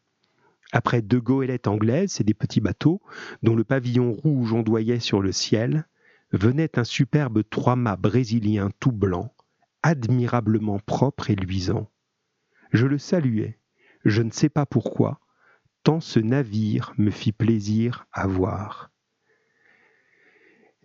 Après 0.72 1.02
deux 1.02 1.20
goélettes 1.20 1.68
anglaises 1.68 2.20
et 2.20 2.24
des 2.24 2.34
petits 2.34 2.60
bateaux, 2.60 3.00
dont 3.42 3.54
le 3.54 3.64
pavillon 3.64 4.12
rouge 4.12 4.52
ondoyait 4.52 5.00
sur 5.00 5.22
le 5.22 5.30
ciel, 5.30 5.86
venait 6.32 6.78
un 6.78 6.84
superbe 6.84 7.42
trois-mâts 7.48 7.96
brésilien 7.96 8.70
tout 8.80 8.92
blanc, 8.92 9.32
admirablement 9.82 10.80
propre 10.80 11.30
et 11.30 11.36
luisant. 11.36 11.90
Je 12.72 12.86
le 12.86 12.98
saluai, 12.98 13.58
je 14.04 14.22
ne 14.22 14.30
sais 14.30 14.48
pas 14.48 14.66
pourquoi, 14.66 15.20
tant 15.84 16.00
ce 16.00 16.18
navire 16.18 16.92
me 16.98 17.10
fit 17.10 17.32
plaisir 17.32 18.06
à 18.10 18.26
voir. 18.26 18.90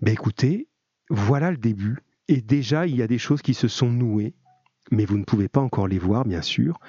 Ben 0.02 0.14
écoutez, 0.14 0.70
voilà 1.10 1.52
le 1.52 1.58
début, 1.58 2.00
et 2.28 2.41
déjà 2.41 2.88
il 2.88 2.95
y 2.95 3.02
a 3.02 3.08
des 3.08 3.18
choses 3.18 3.41
qui 3.41 3.54
se 3.54 3.68
sont 3.68 3.89
nouées, 3.91 4.34
mais 4.91 5.06
vous 5.06 5.18
ne 5.18 5.26
pouvez 5.26 5.50
pas 5.50 5.60
encore 5.60 5.88
les 5.88 6.00
voir, 6.00 6.26
bien 6.26 6.41
sûr. 6.41 6.80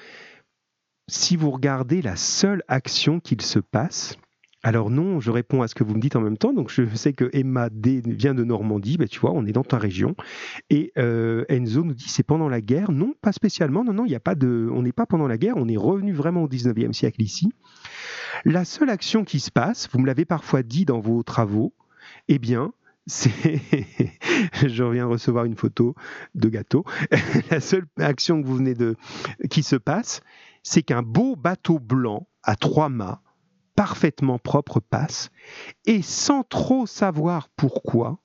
Si 1.08 1.36
vous 1.36 1.50
regardez 1.50 2.02
la 2.02 2.14
seule 2.14 2.62
action 2.68 3.18
qu'il 3.18 3.40
se 3.42 3.58
passe, 3.58 4.16
alors 4.62 4.90
non, 4.90 5.20
je 5.20 5.30
réponds 5.30 5.62
à 5.62 5.68
ce 5.68 5.74
que 5.74 5.82
vous 5.82 5.94
me 5.94 6.00
dites 6.00 6.16
en 6.16 6.20
même 6.20 6.36
temps. 6.36 6.52
Donc 6.52 6.70
je 6.70 6.84
sais 6.94 7.14
que 7.14 7.30
Emma 7.32 7.70
D 7.70 8.02
vient 8.04 8.34
de 8.34 8.44
Normandie, 8.44 8.98
ben, 8.98 9.08
tu 9.08 9.18
vois, 9.18 9.32
on 9.32 9.46
est 9.46 9.52
dans 9.52 9.64
ta 9.64 9.78
région. 9.78 10.14
Et 10.68 10.92
euh, 10.98 11.44
Enzo 11.48 11.82
nous 11.82 11.94
dit 11.94 12.08
c'est 12.08 12.22
pendant 12.22 12.48
la 12.48 12.60
guerre. 12.60 12.92
Non, 12.92 13.14
pas 13.22 13.32
spécialement. 13.32 13.84
Non, 13.84 13.94
non, 13.94 14.04
il 14.04 14.14
a 14.14 14.20
pas 14.20 14.34
de, 14.34 14.68
on 14.72 14.82
n'est 14.82 14.92
pas 14.92 15.06
pendant 15.06 15.26
la 15.26 15.38
guerre. 15.38 15.56
On 15.56 15.66
est 15.66 15.78
revenu 15.78 16.12
vraiment 16.12 16.42
au 16.42 16.48
19e 16.48 16.92
siècle 16.92 17.22
ici. 17.22 17.50
La 18.44 18.64
seule 18.64 18.90
action 18.90 19.24
qui 19.24 19.40
se 19.40 19.50
passe, 19.50 19.88
vous 19.90 19.98
me 19.98 20.06
l'avez 20.06 20.26
parfois 20.26 20.62
dit 20.62 20.84
dans 20.84 21.00
vos 21.00 21.22
travaux, 21.22 21.72
eh 22.28 22.38
bien, 22.38 22.72
je 24.66 24.82
reviens 24.82 25.06
recevoir 25.06 25.44
une 25.44 25.56
photo 25.56 25.94
de 26.34 26.48
gâteau. 26.48 26.84
la 27.50 27.60
seule 27.60 27.86
action 27.98 28.40
que 28.40 28.46
vous 28.46 28.56
venez 28.56 28.74
de, 28.74 28.96
qui 29.50 29.62
se 29.62 29.76
passe, 29.76 30.22
c'est 30.62 30.82
qu'un 30.82 31.02
beau 31.02 31.36
bateau 31.36 31.78
blanc 31.78 32.28
à 32.42 32.56
trois 32.56 32.88
mâts 32.88 33.22
parfaitement 33.74 34.38
propre 34.38 34.78
passe, 34.78 35.30
et 35.86 36.02
sans 36.02 36.42
trop 36.42 36.86
savoir 36.86 37.48
pourquoi, 37.56 38.18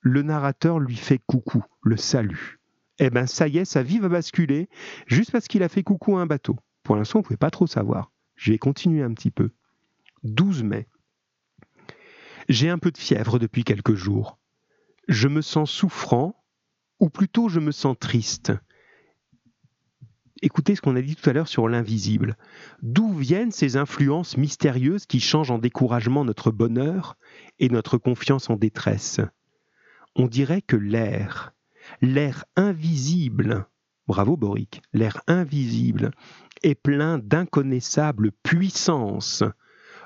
le 0.00 0.20
narrateur 0.20 0.78
lui 0.78 0.96
fait 0.96 1.20
coucou, 1.26 1.64
le 1.82 1.96
salue. 1.96 2.56
Eh 2.98 3.08
bien, 3.08 3.26
ça 3.26 3.48
y 3.48 3.58
est, 3.58 3.64
sa 3.64 3.82
vie 3.82 3.98
va 3.98 4.08
basculer 4.08 4.68
juste 5.06 5.32
parce 5.32 5.48
qu'il 5.48 5.62
a 5.62 5.70
fait 5.70 5.82
coucou 5.82 6.18
à 6.18 6.20
un 6.20 6.26
bateau. 6.26 6.56
Pour 6.82 6.96
l'instant, 6.96 7.20
on 7.20 7.22
ne 7.22 7.24
pouvait 7.24 7.38
pas 7.38 7.50
trop 7.50 7.66
savoir. 7.66 8.12
Je 8.36 8.52
vais 8.52 8.58
continuer 8.58 9.02
un 9.02 9.14
petit 9.14 9.30
peu. 9.30 9.52
12 10.22 10.62
mai. 10.62 10.86
J'ai 12.48 12.68
un 12.68 12.78
peu 12.78 12.90
de 12.90 12.98
fièvre 12.98 13.38
depuis 13.38 13.64
quelques 13.64 13.94
jours. 13.94 14.38
Je 15.08 15.28
me 15.28 15.42
sens 15.42 15.70
souffrant, 15.70 16.42
ou 17.00 17.10
plutôt 17.10 17.48
je 17.48 17.60
me 17.60 17.72
sens 17.72 17.96
triste 17.98 18.52
écoutez 20.44 20.76
ce 20.76 20.82
qu'on 20.82 20.94
a 20.94 21.00
dit 21.00 21.16
tout 21.16 21.28
à 21.30 21.32
l'heure 21.32 21.48
sur 21.48 21.68
l'invisible. 21.68 22.36
D'où 22.82 23.14
viennent 23.14 23.50
ces 23.50 23.76
influences 23.78 24.36
mystérieuses 24.36 25.06
qui 25.06 25.18
changent 25.18 25.50
en 25.50 25.58
découragement 25.58 26.24
notre 26.24 26.50
bonheur 26.50 27.16
et 27.58 27.70
notre 27.70 27.96
confiance 27.96 28.50
en 28.50 28.56
détresse? 28.56 29.20
On 30.14 30.26
dirait 30.26 30.62
que 30.62 30.76
l'air, 30.76 31.54
l'air 32.02 32.44
invisible, 32.56 33.66
bravo 34.06 34.36
Boric, 34.36 34.82
l'air 34.92 35.22
invisible 35.26 36.10
est 36.62 36.74
plein 36.74 37.18
d'inconnaissables 37.18 38.30
puissances 38.42 39.44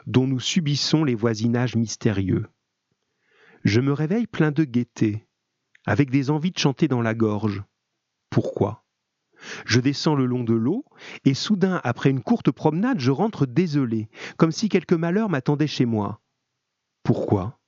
dont 0.08 0.26
nous 0.26 0.40
subissons 0.40 1.04
les 1.04 1.14
voisinages 1.14 1.76
mystérieux. 1.76 2.46
Je 3.64 3.82
me 3.82 3.92
réveille 3.92 4.26
plein 4.26 4.50
de 4.50 4.64
gaieté, 4.64 5.28
avec 5.84 6.08
des 6.10 6.30
envies 6.30 6.50
de 6.50 6.58
chanter 6.58 6.88
dans 6.88 7.02
la 7.02 7.14
gorge. 7.14 7.62
Pourquoi? 8.30 8.86
Je 9.66 9.80
descends 9.80 10.14
le 10.14 10.24
long 10.24 10.44
de 10.44 10.54
l'eau, 10.54 10.86
et 11.26 11.34
soudain, 11.34 11.80
après 11.84 12.08
une 12.08 12.22
courte 12.22 12.50
promenade, 12.50 12.98
je 12.98 13.10
rentre 13.10 13.44
désolé, 13.44 14.08
comme 14.38 14.50
si 14.50 14.70
quelque 14.70 14.94
malheur 14.94 15.28
m'attendait 15.28 15.66
chez 15.66 15.84
moi. 15.84 16.22
Pourquoi? 17.02 17.60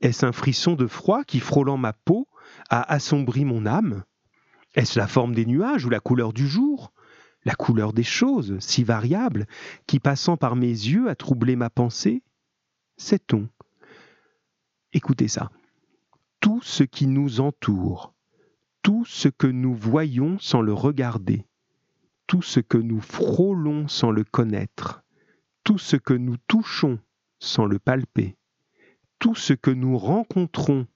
Est-ce 0.00 0.24
un 0.24 0.32
frisson 0.32 0.74
de 0.74 0.86
froid 0.86 1.24
qui, 1.24 1.40
frôlant 1.40 1.76
ma 1.76 1.92
peau, 1.92 2.28
a 2.70 2.82
assombri 2.92 3.44
mon 3.44 3.66
âme? 3.66 4.04
Est-ce 4.74 4.96
la 4.96 5.08
forme 5.08 5.34
des 5.34 5.44
nuages 5.44 5.84
ou 5.84 5.90
la 5.90 6.00
couleur 6.00 6.32
du 6.32 6.46
jour? 6.46 6.92
La 7.44 7.54
couleur 7.54 7.92
des 7.92 8.02
choses, 8.02 8.58
si 8.58 8.84
variable, 8.84 9.46
qui, 9.86 10.00
passant 10.00 10.36
par 10.36 10.56
mes 10.56 10.66
yeux, 10.66 11.08
a 11.08 11.14
troublé 11.14 11.56
ma 11.56 11.70
pensée 11.70 12.22
Sait-on 12.96 13.48
Écoutez 14.92 15.28
ça. 15.28 15.50
Tout 16.40 16.60
ce 16.62 16.82
qui 16.82 17.06
nous 17.06 17.40
entoure, 17.40 18.14
tout 18.82 19.04
ce 19.04 19.28
que 19.28 19.46
nous 19.46 19.74
voyons 19.74 20.38
sans 20.38 20.62
le 20.62 20.72
regarder, 20.72 21.46
tout 22.26 22.42
ce 22.42 22.60
que 22.60 22.78
nous 22.78 23.00
frôlons 23.00 23.88
sans 23.88 24.10
le 24.10 24.24
connaître, 24.24 25.02
tout 25.64 25.78
ce 25.78 25.96
que 25.96 26.14
nous 26.14 26.36
touchons 26.46 26.98
sans 27.38 27.66
le 27.66 27.78
palper, 27.78 28.36
tout 29.18 29.34
ce 29.34 29.52
que 29.52 29.70
nous 29.70 29.98
rencontrons 29.98 30.86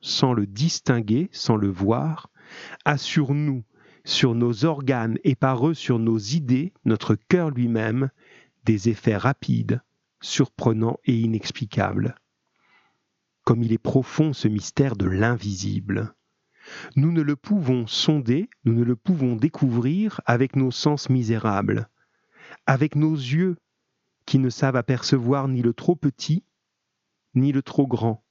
sans 0.00 0.32
le 0.32 0.46
distinguer, 0.46 1.28
sans 1.32 1.56
le 1.56 1.68
voir, 1.68 2.30
a 2.84 2.96
sur 2.96 3.34
nous, 3.34 3.64
sur 4.04 4.34
nos 4.34 4.64
organes 4.64 5.18
et 5.24 5.34
par 5.34 5.66
eux 5.68 5.74
sur 5.74 5.98
nos 5.98 6.18
idées, 6.18 6.72
notre 6.84 7.14
cœur 7.14 7.50
lui-même, 7.50 8.10
des 8.64 8.88
effets 8.88 9.16
rapides, 9.16 9.82
surprenants 10.20 10.98
et 11.04 11.18
inexplicables. 11.18 12.14
Comme 13.44 13.62
il 13.62 13.72
est 13.72 13.78
profond 13.78 14.32
ce 14.32 14.48
mystère 14.48 14.96
de 14.96 15.06
l'invisible. 15.06 16.14
Nous 16.94 17.10
ne 17.10 17.22
le 17.22 17.36
pouvons 17.36 17.86
sonder, 17.86 18.48
nous 18.64 18.74
ne 18.74 18.84
le 18.84 18.96
pouvons 18.96 19.34
découvrir 19.34 20.20
avec 20.26 20.56
nos 20.56 20.70
sens 20.70 21.08
misérables, 21.08 21.88
avec 22.66 22.96
nos 22.96 23.14
yeux 23.14 23.56
qui 24.26 24.38
ne 24.38 24.50
savent 24.50 24.76
apercevoir 24.76 25.48
ni 25.48 25.62
le 25.62 25.72
trop 25.72 25.96
petit, 25.96 26.44
ni 27.34 27.52
le 27.52 27.62
trop 27.62 27.86
grand, 27.86 28.22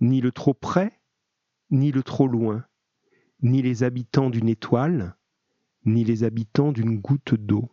ni 0.00 0.20
le 0.20 0.30
trop 0.30 0.54
près, 0.54 1.00
ni 1.70 1.90
le 1.90 2.02
trop 2.02 2.28
loin, 2.28 2.64
ni 3.44 3.60
les 3.60 3.82
habitants 3.82 4.30
d'une 4.30 4.48
étoile, 4.48 5.16
ni 5.84 6.02
les 6.02 6.24
habitants 6.24 6.72
d'une 6.72 6.98
goutte 6.98 7.34
d'eau. 7.34 7.70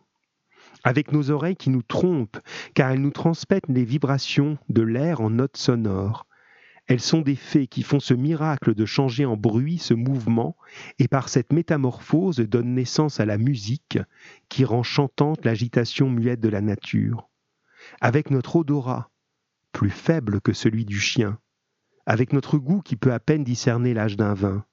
Avec 0.84 1.12
nos 1.12 1.30
oreilles 1.30 1.56
qui 1.56 1.70
nous 1.70 1.82
trompent, 1.82 2.38
car 2.74 2.90
elles 2.90 3.00
nous 3.00 3.10
transmettent 3.10 3.68
les 3.68 3.84
vibrations 3.84 4.58
de 4.68 4.82
l'air 4.82 5.22
en 5.22 5.30
notes 5.30 5.56
sonores. 5.56 6.26
Elles 6.88 7.00
sont 7.00 7.22
des 7.22 7.36
fées 7.36 7.68
qui 7.68 7.82
font 7.82 8.00
ce 8.00 8.12
miracle 8.12 8.74
de 8.74 8.84
changer 8.84 9.24
en 9.24 9.36
bruit 9.36 9.78
ce 9.78 9.94
mouvement, 9.94 10.56
et 10.98 11.08
par 11.08 11.30
cette 11.30 11.52
métamorphose 11.52 12.36
donnent 12.40 12.74
naissance 12.74 13.18
à 13.18 13.24
la 13.24 13.38
musique, 13.38 13.98
qui 14.50 14.66
rend 14.66 14.82
chantante 14.82 15.44
l'agitation 15.44 16.10
muette 16.10 16.40
de 16.40 16.50
la 16.50 16.60
nature. 16.60 17.30
Avec 18.02 18.30
notre 18.30 18.56
odorat, 18.56 19.10
plus 19.72 19.90
faible 19.90 20.42
que 20.42 20.52
celui 20.52 20.84
du 20.84 21.00
chien, 21.00 21.38
avec 22.04 22.34
notre 22.34 22.58
goût 22.58 22.82
qui 22.82 22.96
peut 22.96 23.12
à 23.12 23.20
peine 23.20 23.44
discerner 23.44 23.94
l'âge 23.94 24.18
d'un 24.18 24.34
vin. 24.34 24.66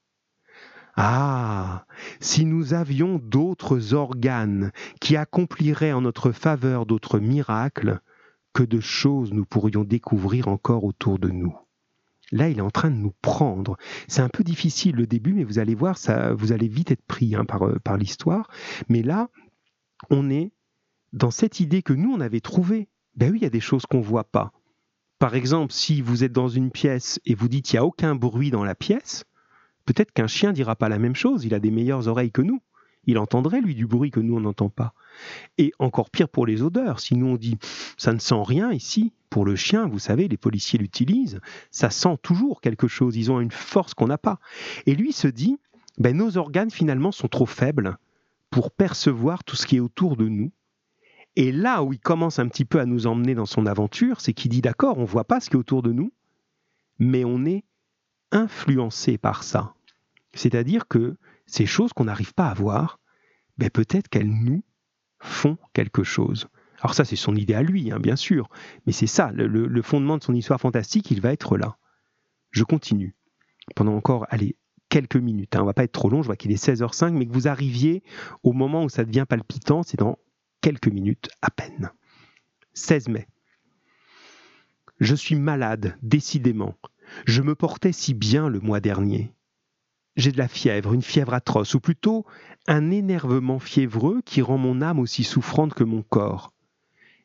Ah, 1.01 1.85
si 2.19 2.43
nous 2.43 2.73
avions 2.73 3.19
d'autres 3.19 3.93
organes 3.93 4.73
qui 4.99 5.15
accompliraient 5.15 5.93
en 5.93 6.01
notre 6.01 6.33
faveur 6.33 6.85
d'autres 6.85 7.19
miracles, 7.19 8.01
que 8.53 8.63
de 8.63 8.81
choses 8.81 9.31
nous 9.31 9.45
pourrions 9.45 9.85
découvrir 9.85 10.49
encore 10.49 10.83
autour 10.83 11.17
de 11.17 11.29
nous. 11.29 11.55
Là, 12.33 12.49
il 12.49 12.57
est 12.57 12.61
en 12.61 12.69
train 12.69 12.91
de 12.91 12.97
nous 12.97 13.13
prendre. 13.21 13.77
C'est 14.09 14.21
un 14.21 14.27
peu 14.27 14.43
difficile 14.43 14.97
le 14.97 15.07
début, 15.07 15.31
mais 15.31 15.45
vous 15.45 15.57
allez 15.57 15.73
voir, 15.73 15.97
ça, 15.97 16.33
vous 16.33 16.51
allez 16.51 16.67
vite 16.67 16.91
être 16.91 17.05
pris 17.05 17.33
hein, 17.33 17.45
par, 17.45 17.79
par 17.81 17.95
l'histoire. 17.95 18.49
Mais 18.89 19.01
là, 19.01 19.29
on 20.09 20.29
est 20.29 20.51
dans 21.13 21.31
cette 21.31 21.61
idée 21.61 21.81
que 21.81 21.93
nous, 21.93 22.11
on 22.11 22.19
avait 22.19 22.41
trouvée. 22.41 22.89
Ben 23.15 23.31
oui, 23.31 23.37
il 23.39 23.43
y 23.43 23.47
a 23.47 23.49
des 23.49 23.61
choses 23.61 23.85
qu'on 23.85 23.99
ne 23.99 24.03
voit 24.03 24.29
pas. 24.29 24.51
Par 25.17 25.33
exemple, 25.35 25.71
si 25.71 26.01
vous 26.01 26.25
êtes 26.25 26.33
dans 26.33 26.49
une 26.49 26.71
pièce 26.71 27.21
et 27.25 27.35
vous 27.35 27.47
dites 27.47 27.67
qu'il 27.67 27.77
n'y 27.77 27.83
a 27.83 27.85
aucun 27.85 28.15
bruit 28.15 28.51
dans 28.51 28.65
la 28.65 28.75
pièce, 28.75 29.23
peut-être 29.93 30.11
qu'un 30.11 30.27
chien 30.27 30.53
dira 30.53 30.75
pas 30.75 30.87
la 30.87 30.99
même 30.99 31.15
chose, 31.15 31.45
il 31.45 31.55
a 31.55 31.59
des 31.59 31.71
meilleures 31.71 32.07
oreilles 32.07 32.31
que 32.31 32.43
nous. 32.43 32.61
Il 33.05 33.17
entendrait, 33.17 33.59
lui, 33.59 33.73
du 33.73 33.87
bruit 33.87 34.11
que 34.11 34.19
nous, 34.19 34.35
on 34.35 34.41
n'entend 34.41 34.69
pas. 34.69 34.93
Et 35.57 35.71
encore 35.79 36.11
pire 36.11 36.29
pour 36.29 36.45
les 36.45 36.61
odeurs. 36.61 36.99
Si 36.99 37.15
nous, 37.15 37.25
on 37.25 37.37
dit 37.37 37.57
ça 37.97 38.13
ne 38.13 38.19
sent 38.19 38.43
rien 38.45 38.71
ici, 38.71 39.13
pour 39.31 39.45
le 39.45 39.55
chien, 39.55 39.87
vous 39.87 39.97
savez, 39.97 40.27
les 40.27 40.37
policiers 40.37 40.77
l'utilisent, 40.77 41.39
ça 41.71 41.89
sent 41.89 42.17
toujours 42.21 42.61
quelque 42.61 42.87
chose. 42.87 43.15
Ils 43.17 43.31
ont 43.31 43.39
une 43.39 43.49
force 43.49 43.95
qu'on 43.95 44.05
n'a 44.05 44.19
pas. 44.19 44.39
Et 44.85 44.93
lui 44.93 45.11
se 45.11 45.27
dit 45.27 45.57
ben, 45.97 46.15
nos 46.15 46.37
organes, 46.37 46.69
finalement, 46.69 47.11
sont 47.11 47.27
trop 47.27 47.47
faibles 47.47 47.97
pour 48.51 48.69
percevoir 48.69 49.43
tout 49.43 49.55
ce 49.55 49.65
qui 49.65 49.77
est 49.77 49.81
autour 49.81 50.17
de 50.17 50.27
nous. 50.27 50.51
Et 51.35 51.51
là 51.51 51.81
où 51.81 51.93
il 51.93 51.99
commence 51.99 52.37
un 52.37 52.47
petit 52.47 52.65
peu 52.65 52.79
à 52.79 52.85
nous 52.85 53.07
emmener 53.07 53.33
dans 53.33 53.47
son 53.47 53.65
aventure, 53.65 54.21
c'est 54.21 54.33
qu'il 54.33 54.51
dit 54.51 54.61
d'accord, 54.61 54.99
on 54.99 55.01
ne 55.01 55.07
voit 55.07 55.25
pas 55.25 55.39
ce 55.39 55.49
qui 55.49 55.55
est 55.55 55.59
autour 55.59 55.81
de 55.81 55.93
nous, 55.93 56.11
mais 56.99 57.25
on 57.25 57.43
est 57.45 57.63
influencé 58.31 59.17
par 59.17 59.43
ça. 59.43 59.73
C'est-à-dire 60.33 60.87
que 60.87 61.17
ces 61.45 61.65
choses 61.65 61.93
qu'on 61.93 62.05
n'arrive 62.05 62.33
pas 62.33 62.47
à 62.47 62.53
voir, 62.53 62.99
ben 63.57 63.69
peut-être 63.69 64.07
qu'elles 64.07 64.29
nous 64.29 64.63
font 65.19 65.57
quelque 65.73 66.03
chose. 66.03 66.47
Alors 66.81 66.93
ça, 66.93 67.03
c'est 67.03 67.15
son 67.15 67.35
idée 67.35 67.55
à 67.55 67.61
lui, 67.61 67.91
hein, 67.91 67.99
bien 67.99 68.15
sûr, 68.15 68.49
mais 68.85 68.93
c'est 68.93 69.07
ça, 69.07 69.31
le, 69.33 69.81
fondement 69.81 70.17
de 70.17 70.23
son 70.23 70.33
histoire 70.33 70.61
fantastique, 70.61 71.11
il 71.11 71.19
va 71.21 71.33
être 71.33 71.57
là. 71.57 71.77
Je 72.51 72.63
continue. 72.63 73.15
Pendant 73.75 73.95
encore, 73.95 74.25
allez, 74.29 74.55
quelques 74.87 75.17
minutes, 75.17 75.55
hein, 75.55 75.61
on 75.61 75.65
va 75.65 75.73
pas 75.73 75.83
être 75.83 75.91
trop 75.91 76.09
long, 76.09 76.21
je 76.21 76.27
vois 76.27 76.37
qu'il 76.37 76.51
est 76.51 76.63
16h05, 76.63 77.11
mais 77.11 77.25
que 77.25 77.33
vous 77.33 77.47
arriviez 77.47 78.01
au 78.43 78.53
moment 78.53 78.83
où 78.83 78.89
ça 78.89 79.03
devient 79.03 79.25
palpitant, 79.27 79.83
c'est 79.83 79.99
dans 79.99 80.17
quelques 80.61 80.87
minutes 80.87 81.29
à 81.41 81.51
peine. 81.51 81.91
16 82.73 83.09
mai. 83.09 83.27
Je 84.99 85.15
suis 85.15 85.35
malade, 85.35 85.97
décidément. 86.01 86.75
Je 87.25 87.41
me 87.41 87.55
portais 87.55 87.91
si 87.91 88.13
bien 88.13 88.49
le 88.49 88.59
mois 88.59 88.79
dernier. 88.79 89.33
J'ai 90.19 90.33
de 90.33 90.37
la 90.37 90.49
fièvre, 90.49 90.91
une 90.91 91.01
fièvre 91.01 91.33
atroce, 91.33 91.75
ou 91.75 91.79
plutôt 91.79 92.25
un 92.67 92.91
énervement 92.91 93.57
fiévreux 93.57 94.21
qui 94.25 94.41
rend 94.41 94.57
mon 94.57 94.81
âme 94.81 94.99
aussi 94.99 95.23
souffrante 95.23 95.73
que 95.73 95.85
mon 95.85 96.01
corps. 96.01 96.51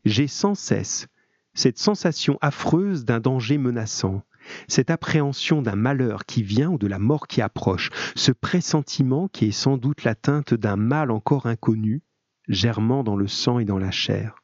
J'ai 0.05 0.29
sans 0.29 0.55
cesse 0.55 1.09
cette 1.55 1.77
sensation 1.77 2.39
affreuse 2.41 3.05
d'un 3.05 3.19
danger 3.19 3.59
menaçant, 3.59 4.23
cette 4.69 4.91
appréhension 4.91 5.61
d'un 5.61 5.75
malheur 5.75 6.25
qui 6.25 6.45
vient 6.45 6.71
ou 6.71 6.79
de 6.79 6.87
la 6.87 7.01
mort 7.01 7.27
qui 7.27 7.43
approche, 7.43 7.91
ce 8.15 8.31
pressentiment 8.31 9.27
qui 9.27 9.47
est 9.47 9.51
sans 9.51 9.77
doute 9.77 10.05
l'atteinte 10.05 10.55
d'un 10.55 10.77
mal 10.77 11.11
encore 11.11 11.47
inconnu, 11.47 12.01
germant 12.47 13.03
dans 13.03 13.17
le 13.17 13.27
sang 13.27 13.59
et 13.59 13.65
dans 13.65 13.79
la 13.79 13.91
chair. 13.91 14.37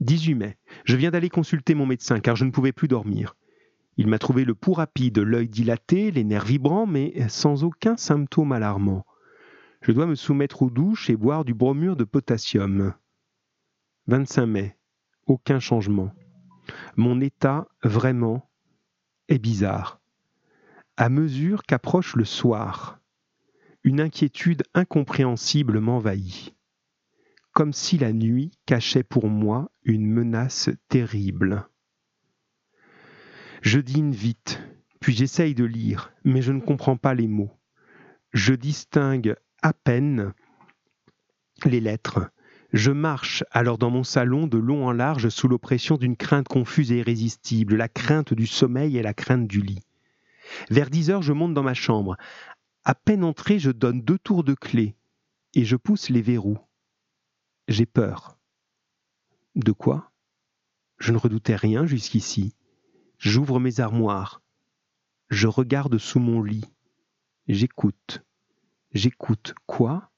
18 0.00 0.34
mai. 0.34 0.56
Je 0.84 0.96
viens 0.96 1.12
d'aller 1.12 1.30
consulter 1.30 1.76
mon 1.76 1.86
médecin 1.86 2.18
car 2.18 2.34
je 2.34 2.44
ne 2.44 2.50
pouvais 2.50 2.72
plus 2.72 2.88
dormir. 2.88 3.36
Il 3.98 4.06
m'a 4.06 4.20
trouvé 4.20 4.44
le 4.44 4.54
pouls 4.54 4.74
rapide, 4.74 5.18
l'œil 5.18 5.48
dilaté, 5.48 6.12
les 6.12 6.22
nerfs 6.22 6.44
vibrants, 6.44 6.86
mais 6.86 7.28
sans 7.28 7.64
aucun 7.64 7.96
symptôme 7.96 8.52
alarmant. 8.52 9.04
Je 9.82 9.90
dois 9.90 10.06
me 10.06 10.14
soumettre 10.14 10.62
aux 10.62 10.70
douches 10.70 11.10
et 11.10 11.16
boire 11.16 11.44
du 11.44 11.52
bromure 11.52 11.96
de 11.96 12.04
potassium. 12.04 12.94
25 14.06 14.46
mai. 14.46 14.76
Aucun 15.26 15.58
changement. 15.58 16.12
Mon 16.96 17.20
état, 17.20 17.66
vraiment, 17.82 18.48
est 19.28 19.40
bizarre. 19.40 20.00
À 20.96 21.08
mesure 21.08 21.64
qu'approche 21.64 22.14
le 22.14 22.24
soir, 22.24 23.00
une 23.82 24.00
inquiétude 24.00 24.62
incompréhensible 24.74 25.80
m'envahit, 25.80 26.54
comme 27.52 27.72
si 27.72 27.98
la 27.98 28.12
nuit 28.12 28.52
cachait 28.64 29.02
pour 29.02 29.28
moi 29.28 29.72
une 29.82 30.06
menace 30.06 30.70
terrible. 30.88 31.68
Je 33.62 33.80
dîne 33.80 34.12
vite, 34.12 34.60
puis 35.00 35.14
j'essaye 35.14 35.54
de 35.54 35.64
lire, 35.64 36.12
mais 36.24 36.42
je 36.42 36.52
ne 36.52 36.60
comprends 36.60 36.96
pas 36.96 37.14
les 37.14 37.26
mots. 37.26 37.50
Je 38.32 38.54
distingue 38.54 39.34
à 39.62 39.72
peine 39.72 40.32
les 41.64 41.80
lettres. 41.80 42.30
Je 42.72 42.90
marche 42.90 43.44
alors 43.50 43.78
dans 43.78 43.90
mon 43.90 44.04
salon 44.04 44.46
de 44.46 44.58
long 44.58 44.86
en 44.86 44.92
large 44.92 45.30
sous 45.30 45.48
l'oppression 45.48 45.96
d'une 45.96 46.16
crainte 46.16 46.48
confuse 46.48 46.92
et 46.92 46.98
irrésistible, 46.98 47.76
la 47.76 47.88
crainte 47.88 48.34
du 48.34 48.46
sommeil 48.46 48.98
et 48.98 49.02
la 49.02 49.14
crainte 49.14 49.48
du 49.48 49.62
lit. 49.62 49.82
Vers 50.70 50.90
dix 50.90 51.10
heures, 51.10 51.22
je 51.22 51.32
monte 51.32 51.54
dans 51.54 51.62
ma 51.62 51.74
chambre. 51.74 52.16
À 52.84 52.94
peine 52.94 53.24
entré, 53.24 53.58
je 53.58 53.70
donne 53.70 54.02
deux 54.02 54.18
tours 54.18 54.44
de 54.44 54.54
clé 54.54 54.94
et 55.54 55.64
je 55.64 55.76
pousse 55.76 56.10
les 56.10 56.22
verrous. 56.22 56.58
J'ai 57.68 57.86
peur. 57.86 58.38
De 59.56 59.72
quoi? 59.72 60.12
Je 60.98 61.12
ne 61.12 61.18
redoutais 61.18 61.56
rien 61.56 61.86
jusqu'ici. 61.86 62.54
J'ouvre 63.18 63.58
mes 63.58 63.80
armoires. 63.80 64.42
Je 65.28 65.48
regarde 65.48 65.98
sous 65.98 66.20
mon 66.20 66.40
lit. 66.40 66.64
J'écoute. 67.48 68.22
J'écoute 68.92 69.54
quoi? 69.66 70.12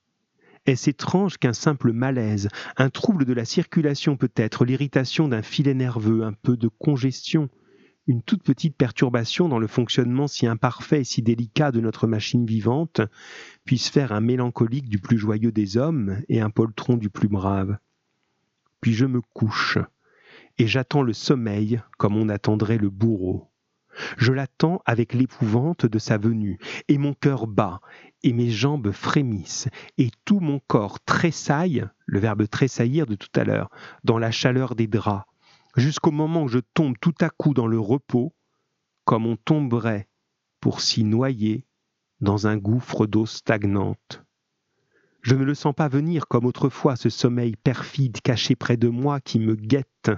Est-ce 0.66 0.90
étrange 0.90 1.38
qu'un 1.38 1.54
simple 1.54 1.92
malaise, 1.92 2.48
un 2.76 2.90
trouble 2.90 3.24
de 3.24 3.32
la 3.32 3.46
circulation 3.46 4.18
peut-être, 4.18 4.66
l'irritation 4.66 5.28
d'un 5.28 5.40
filet 5.40 5.72
nerveux, 5.72 6.24
un 6.24 6.34
peu 6.34 6.58
de 6.58 6.68
congestion, 6.68 7.48
une 8.06 8.22
toute 8.22 8.42
petite 8.42 8.76
perturbation 8.76 9.48
dans 9.48 9.58
le 9.58 9.66
fonctionnement 9.66 10.28
si 10.28 10.46
imparfait 10.46 11.00
et 11.00 11.04
si 11.04 11.22
délicat 11.22 11.72
de 11.72 11.80
notre 11.80 12.06
machine 12.06 12.44
vivante 12.44 13.00
puisse 13.64 13.88
faire 13.88 14.12
un 14.12 14.20
mélancolique 14.20 14.90
du 14.90 14.98
plus 14.98 15.16
joyeux 15.16 15.52
des 15.52 15.78
hommes 15.78 16.20
et 16.28 16.42
un 16.42 16.50
poltron 16.50 16.98
du 16.98 17.08
plus 17.08 17.28
brave? 17.28 17.78
Puis 18.82 18.92
je 18.92 19.06
me 19.06 19.22
couche, 19.22 19.78
et 20.60 20.66
j'attends 20.66 21.00
le 21.00 21.14
sommeil 21.14 21.80
comme 21.96 22.18
on 22.18 22.28
attendrait 22.28 22.76
le 22.76 22.90
bourreau. 22.90 23.50
Je 24.18 24.30
l'attends 24.30 24.82
avec 24.84 25.14
l'épouvante 25.14 25.86
de 25.86 25.98
sa 25.98 26.18
venue, 26.18 26.58
et 26.86 26.98
mon 26.98 27.14
cœur 27.14 27.46
bat, 27.46 27.80
et 28.22 28.34
mes 28.34 28.50
jambes 28.50 28.92
frémissent, 28.92 29.68
et 29.96 30.10
tout 30.26 30.38
mon 30.38 30.60
corps 30.66 31.00
tressaille, 31.00 31.86
le 32.04 32.20
verbe 32.20 32.46
tressaillir 32.46 33.06
de 33.06 33.14
tout 33.14 33.30
à 33.36 33.44
l'heure, 33.44 33.70
dans 34.04 34.18
la 34.18 34.30
chaleur 34.30 34.74
des 34.74 34.86
draps, 34.86 35.24
jusqu'au 35.76 36.10
moment 36.10 36.42
où 36.42 36.48
je 36.48 36.60
tombe 36.74 36.94
tout 37.00 37.14
à 37.22 37.30
coup 37.30 37.54
dans 37.54 37.66
le 37.66 37.80
repos, 37.80 38.34
comme 39.06 39.24
on 39.24 39.36
tomberait 39.36 40.08
pour 40.60 40.82
s'y 40.82 41.04
noyer 41.04 41.64
dans 42.20 42.48
un 42.48 42.58
gouffre 42.58 43.06
d'eau 43.06 43.24
stagnante. 43.24 44.22
Je 45.22 45.34
ne 45.34 45.44
le 45.44 45.54
sens 45.54 45.74
pas 45.74 45.88
venir 45.88 46.28
comme 46.28 46.46
autrefois 46.46 46.96
ce 46.96 47.10
sommeil 47.10 47.56
perfide 47.56 48.20
caché 48.22 48.56
près 48.56 48.76
de 48.76 48.88
moi 48.88 49.20
qui 49.20 49.38
me 49.38 49.54
guette, 49.54 50.10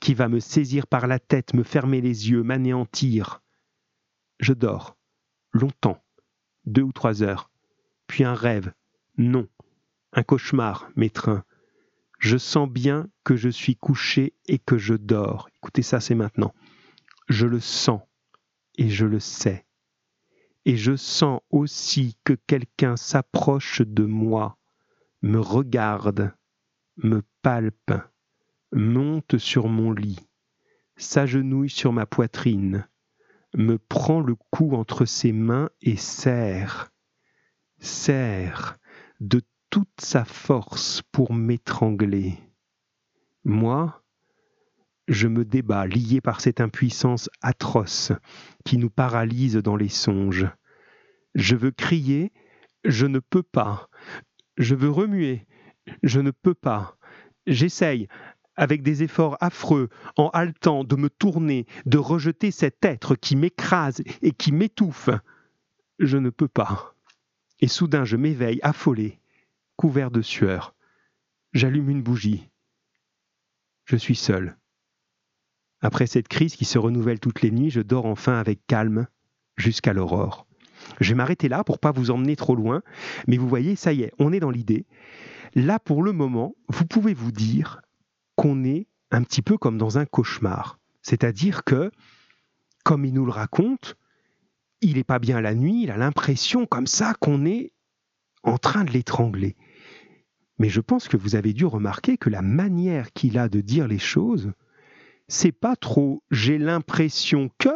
qui 0.00 0.14
va 0.14 0.28
me 0.28 0.40
saisir 0.40 0.86
par 0.86 1.06
la 1.06 1.18
tête, 1.18 1.52
me 1.52 1.62
fermer 1.62 2.00
les 2.00 2.30
yeux, 2.30 2.42
m'anéantir. 2.42 3.42
Je 4.40 4.54
dors, 4.54 4.96
longtemps, 5.52 6.02
deux 6.64 6.82
ou 6.82 6.92
trois 6.92 7.22
heures, 7.22 7.50
puis 8.06 8.24
un 8.24 8.34
rêve, 8.34 8.72
non, 9.18 9.46
un 10.12 10.22
cauchemar 10.22 10.88
m'étreint. 10.96 11.44
Je 12.18 12.38
sens 12.38 12.68
bien 12.68 13.08
que 13.24 13.36
je 13.36 13.50
suis 13.50 13.76
couché 13.76 14.34
et 14.46 14.58
que 14.58 14.78
je 14.78 14.94
dors. 14.94 15.50
Écoutez 15.56 15.82
ça, 15.82 16.00
c'est 16.00 16.14
maintenant. 16.14 16.54
Je 17.28 17.46
le 17.46 17.60
sens 17.60 18.00
et 18.78 18.88
je 18.88 19.04
le 19.04 19.20
sais. 19.20 19.65
Et 20.68 20.76
je 20.76 20.96
sens 20.96 21.42
aussi 21.50 22.18
que 22.24 22.32
quelqu'un 22.32 22.96
s'approche 22.96 23.82
de 23.82 24.04
moi, 24.04 24.58
me 25.22 25.38
regarde, 25.38 26.34
me 26.96 27.22
palpe, 27.40 27.92
monte 28.72 29.38
sur 29.38 29.68
mon 29.68 29.92
lit, 29.92 30.28
s'agenouille 30.96 31.70
sur 31.70 31.92
ma 31.92 32.04
poitrine, 32.04 32.88
me 33.54 33.78
prend 33.78 34.20
le 34.20 34.34
cou 34.50 34.74
entre 34.74 35.04
ses 35.04 35.30
mains 35.30 35.70
et 35.82 35.96
serre, 35.96 36.90
serre 37.78 38.76
de 39.20 39.42
toute 39.70 40.00
sa 40.00 40.24
force 40.24 41.00
pour 41.12 41.32
m'étrangler. 41.32 42.40
Moi, 43.44 44.02
je 45.08 45.28
me 45.28 45.44
débats, 45.44 45.86
lié 45.86 46.20
par 46.20 46.40
cette 46.40 46.60
impuissance 46.60 47.30
atroce 47.40 48.12
qui 48.64 48.78
nous 48.78 48.90
paralyse 48.90 49.56
dans 49.56 49.76
les 49.76 49.88
songes. 49.88 50.46
Je 51.34 51.54
veux 51.54 51.70
crier, 51.70 52.32
je 52.84 53.06
ne 53.06 53.18
peux 53.18 53.42
pas. 53.42 53.88
Je 54.56 54.74
veux 54.74 54.90
remuer, 54.90 55.46
je 56.02 56.20
ne 56.20 56.30
peux 56.30 56.54
pas. 56.54 56.96
J'essaye, 57.46 58.08
avec 58.56 58.82
des 58.82 59.02
efforts 59.02 59.36
affreux, 59.40 59.90
en 60.16 60.28
haletant, 60.30 60.82
de 60.82 60.96
me 60.96 61.10
tourner, 61.10 61.66
de 61.84 61.98
rejeter 61.98 62.50
cet 62.50 62.84
être 62.84 63.14
qui 63.14 63.36
m'écrase 63.36 64.02
et 64.22 64.32
qui 64.32 64.50
m'étouffe. 64.50 65.10
Je 65.98 66.16
ne 66.16 66.30
peux 66.30 66.48
pas. 66.48 66.94
Et 67.60 67.68
soudain 67.68 68.04
je 68.04 68.16
m'éveille, 68.16 68.60
affolé, 68.62 69.20
couvert 69.76 70.10
de 70.10 70.22
sueur. 70.22 70.74
J'allume 71.52 71.90
une 71.90 72.02
bougie. 72.02 72.48
Je 73.84 73.96
suis 73.96 74.16
seul. 74.16 74.56
Après 75.80 76.06
cette 76.06 76.28
crise 76.28 76.56
qui 76.56 76.64
se 76.64 76.78
renouvelle 76.78 77.20
toutes 77.20 77.42
les 77.42 77.50
nuits, 77.50 77.70
je 77.70 77.80
dors 77.80 78.06
enfin 78.06 78.38
avec 78.38 78.66
calme 78.66 79.06
jusqu'à 79.56 79.92
l'aurore. 79.92 80.46
Je 81.00 81.10
vais 81.10 81.14
m'arrêter 81.14 81.48
là 81.48 81.64
pour 81.64 81.78
pas 81.78 81.92
vous 81.92 82.10
emmener 82.10 82.36
trop 82.36 82.54
loin, 82.54 82.82
mais 83.26 83.36
vous 83.36 83.48
voyez, 83.48 83.76
ça 83.76 83.92
y 83.92 84.02
est, 84.02 84.12
on 84.18 84.32
est 84.32 84.40
dans 84.40 84.50
l'idée. 84.50 84.86
Là, 85.54 85.78
pour 85.78 86.02
le 86.02 86.12
moment, 86.12 86.54
vous 86.68 86.86
pouvez 86.86 87.14
vous 87.14 87.32
dire 87.32 87.80
qu'on 88.36 88.64
est 88.64 88.86
un 89.10 89.22
petit 89.22 89.42
peu 89.42 89.56
comme 89.56 89.78
dans 89.78 89.98
un 89.98 90.06
cauchemar. 90.06 90.78
C'est-à-dire 91.02 91.64
que, 91.64 91.90
comme 92.84 93.04
il 93.04 93.14
nous 93.14 93.24
le 93.24 93.32
raconte, 93.32 93.96
il 94.80 94.96
n'est 94.96 95.04
pas 95.04 95.18
bien 95.18 95.40
la 95.40 95.54
nuit, 95.54 95.82
il 95.84 95.90
a 95.90 95.96
l'impression 95.96 96.66
comme 96.66 96.86
ça 96.86 97.14
qu'on 97.20 97.46
est 97.46 97.72
en 98.42 98.58
train 98.58 98.84
de 98.84 98.90
l'étrangler. 98.90 99.56
Mais 100.58 100.68
je 100.68 100.80
pense 100.80 101.08
que 101.08 101.16
vous 101.16 101.34
avez 101.36 101.52
dû 101.52 101.64
remarquer 101.64 102.16
que 102.16 102.30
la 102.30 102.42
manière 102.42 103.12
qu'il 103.12 103.38
a 103.38 103.48
de 103.48 103.60
dire 103.60 103.88
les 103.88 103.98
choses, 103.98 104.52
c'est 105.28 105.52
pas 105.52 105.76
trop 105.76 106.22
j'ai 106.30 106.58
l'impression 106.58 107.50
que, 107.58 107.70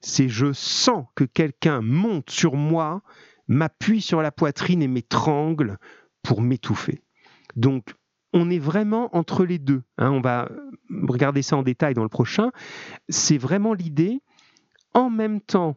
c'est 0.00 0.28
je 0.28 0.52
sens 0.52 1.06
que 1.14 1.24
quelqu'un 1.24 1.80
monte 1.80 2.30
sur 2.30 2.56
moi, 2.56 3.02
m'appuie 3.48 4.00
sur 4.00 4.22
la 4.22 4.32
poitrine 4.32 4.82
et 4.82 4.88
m'étrangle 4.88 5.78
pour 6.22 6.42
m'étouffer. 6.42 7.02
Donc, 7.54 7.94
on 8.32 8.50
est 8.50 8.58
vraiment 8.58 9.16
entre 9.16 9.44
les 9.44 9.58
deux. 9.58 9.82
Hein. 9.98 10.10
on 10.10 10.20
va 10.20 10.48
regarder 11.08 11.42
ça 11.42 11.56
en 11.56 11.62
détail 11.62 11.94
dans 11.94 12.02
le 12.02 12.08
prochain. 12.08 12.50
C'est 13.08 13.38
vraiment 13.38 13.72
l'idée. 13.72 14.20
En 14.94 15.10
même 15.10 15.40
temps, 15.40 15.76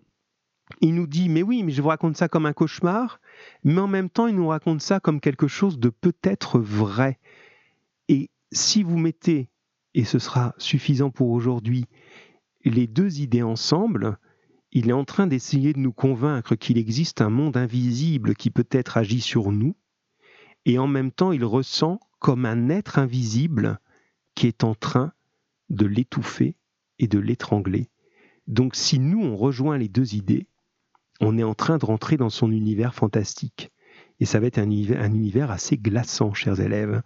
il 0.81 0.95
nous 0.95 1.07
dit, 1.07 1.29
mais 1.29 1.41
oui, 1.41 1.63
mais 1.63 1.71
je 1.71 1.81
vous 1.81 1.89
raconte 1.89 2.17
ça 2.17 2.27
comme 2.27 2.45
un 2.45 2.53
cauchemar, 2.53 3.19
mais 3.63 3.79
en 3.79 3.87
même 3.87 4.09
temps, 4.09 4.27
il 4.27 4.35
nous 4.35 4.47
raconte 4.47 4.81
ça 4.81 4.99
comme 4.99 5.19
quelque 5.19 5.47
chose 5.47 5.79
de 5.79 5.89
peut-être 5.89 6.59
vrai. 6.59 7.19
Et 8.07 8.29
si 8.51 8.83
vous 8.83 8.97
mettez, 8.97 9.49
et 9.93 10.03
ce 10.03 10.19
sera 10.19 10.53
suffisant 10.57 11.09
pour 11.09 11.29
aujourd'hui, 11.29 11.85
les 12.63 12.87
deux 12.87 13.21
idées 13.21 13.43
ensemble, 13.43 14.17
il 14.71 14.89
est 14.89 14.93
en 14.93 15.05
train 15.05 15.27
d'essayer 15.27 15.73
de 15.73 15.79
nous 15.79 15.93
convaincre 15.93 16.55
qu'il 16.55 16.77
existe 16.77 17.21
un 17.21 17.29
monde 17.29 17.57
invisible 17.57 18.35
qui 18.35 18.51
peut-être 18.51 18.97
agit 18.97 19.21
sur 19.21 19.51
nous, 19.51 19.75
et 20.65 20.77
en 20.77 20.87
même 20.87 21.11
temps 21.11 21.31
il 21.31 21.43
ressent 21.43 21.99
comme 22.19 22.45
un 22.45 22.69
être 22.69 22.99
invisible 22.99 23.79
qui 24.35 24.47
est 24.47 24.63
en 24.63 24.75
train 24.75 25.13
de 25.69 25.85
l'étouffer 25.85 26.55
et 26.99 27.07
de 27.07 27.19
l'étrangler. 27.19 27.89
Donc 28.47 28.75
si 28.75 28.99
nous 28.99 29.21
on 29.21 29.35
rejoint 29.35 29.77
les 29.77 29.89
deux 29.89 30.15
idées, 30.15 30.47
on 31.21 31.37
est 31.37 31.43
en 31.43 31.55
train 31.55 31.77
de 31.77 31.85
rentrer 31.85 32.17
dans 32.17 32.29
son 32.29 32.51
univers 32.51 32.93
fantastique. 32.93 33.71
Et 34.19 34.25
ça 34.25 34.39
va 34.39 34.47
être 34.47 34.57
un 34.57 34.69
univers, 34.69 35.51
assez 35.51 35.77
glaçant, 35.77 36.33
chers 36.33 36.59
élèves. 36.59 37.01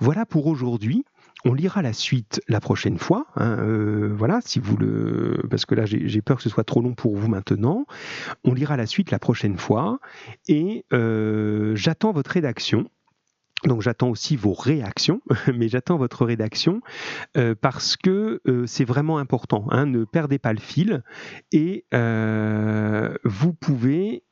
Voilà 0.00 0.26
pour 0.26 0.46
aujourd'hui. 0.46 1.04
On 1.44 1.54
lira 1.54 1.82
la 1.82 1.92
suite 1.92 2.40
la 2.48 2.60
prochaine 2.60 2.98
fois. 2.98 3.26
Hein, 3.36 3.58
euh, 3.58 4.14
voilà, 4.16 4.40
si 4.44 4.60
vous 4.60 4.76
le, 4.76 5.42
parce 5.50 5.66
que 5.66 5.74
là 5.74 5.86
j'ai 5.86 6.22
peur 6.22 6.36
que 6.36 6.42
ce 6.42 6.48
soit 6.48 6.64
trop 6.64 6.80
long 6.80 6.94
pour 6.94 7.16
vous 7.16 7.28
maintenant. 7.28 7.86
On 8.44 8.54
lira 8.54 8.76
la 8.76 8.86
suite 8.86 9.10
la 9.10 9.18
prochaine 9.18 9.58
fois 9.58 9.98
et 10.48 10.84
euh, 10.92 11.74
j'attends 11.74 12.12
votre 12.12 12.30
rédaction. 12.30 12.88
Donc 13.64 13.80
j'attends 13.80 14.08
aussi 14.08 14.34
vos 14.36 14.54
réactions, 14.54 15.20
mais 15.54 15.68
j'attends 15.68 15.96
votre 15.96 16.24
rédaction 16.24 16.80
euh, 17.36 17.54
parce 17.60 17.96
que 17.96 18.40
c'est 18.66 18.84
vraiment 18.84 19.18
important. 19.18 19.66
Hein, 19.70 19.86
ne 19.86 20.04
perdez 20.04 20.38
pas 20.38 20.52
le 20.52 20.60
fil 20.60 21.02
et 21.50 21.84
vous 23.24 23.52
pouvez, 23.52 24.24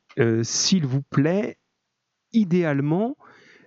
s'il 0.43 0.87
vous 0.87 1.03
plaît, 1.03 1.59
idéalement 2.33 3.17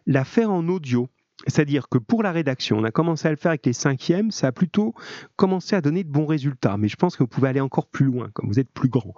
la 0.06 0.24
faire 0.24 0.52
en 0.52 0.68
audio. 0.68 1.10
C'est-à-dire 1.48 1.90
que 1.90 1.98
pour 1.98 2.24
la 2.24 2.32
rédaction, 2.32 2.78
on 2.78 2.84
a 2.84 2.92
commencé 2.92 3.28
à 3.28 3.32
le 3.32 3.38
faire 3.38 3.52
avec 3.52 3.66
les 3.66 3.74
cinquièmes, 3.74 4.32
ça 4.32 4.48
a 4.48 4.52
plutôt 4.52 4.94
commencé 5.36 5.76
à 5.76 5.82
donner 5.82 6.04
de 6.04 6.10
bons 6.10 6.26
résultats, 6.26 6.78
mais 6.78 6.88
je 6.88 6.96
pense 6.96 7.16
que 7.16 7.24
vous 7.24 7.28
pouvez 7.28 7.50
aller 7.50 7.60
encore 7.60 7.88
plus 7.88 8.06
loin, 8.06 8.30
comme 8.34 8.48
vous 8.48 8.60
êtes 8.60 8.72
plus 8.72 8.90
grand. 8.90 9.14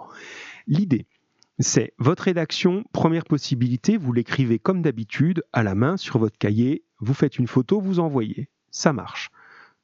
L'idée, 0.66 1.06
c'est 1.58 1.94
votre 1.98 2.24
rédaction, 2.24 2.84
première 2.92 3.24
possibilité, 3.24 3.96
vous 3.96 4.12
l'écrivez 4.12 4.58
comme 4.58 4.82
d'habitude, 4.82 5.44
à 5.52 5.62
la 5.62 5.74
main, 5.74 5.96
sur 5.96 6.18
votre 6.18 6.36
cahier, 6.36 6.84
vous 7.00 7.14
faites 7.14 7.38
une 7.38 7.46
photo, 7.46 7.80
vous 7.80 8.00
envoyez. 8.00 8.48
Ça 8.70 8.92
marche. 8.92 9.30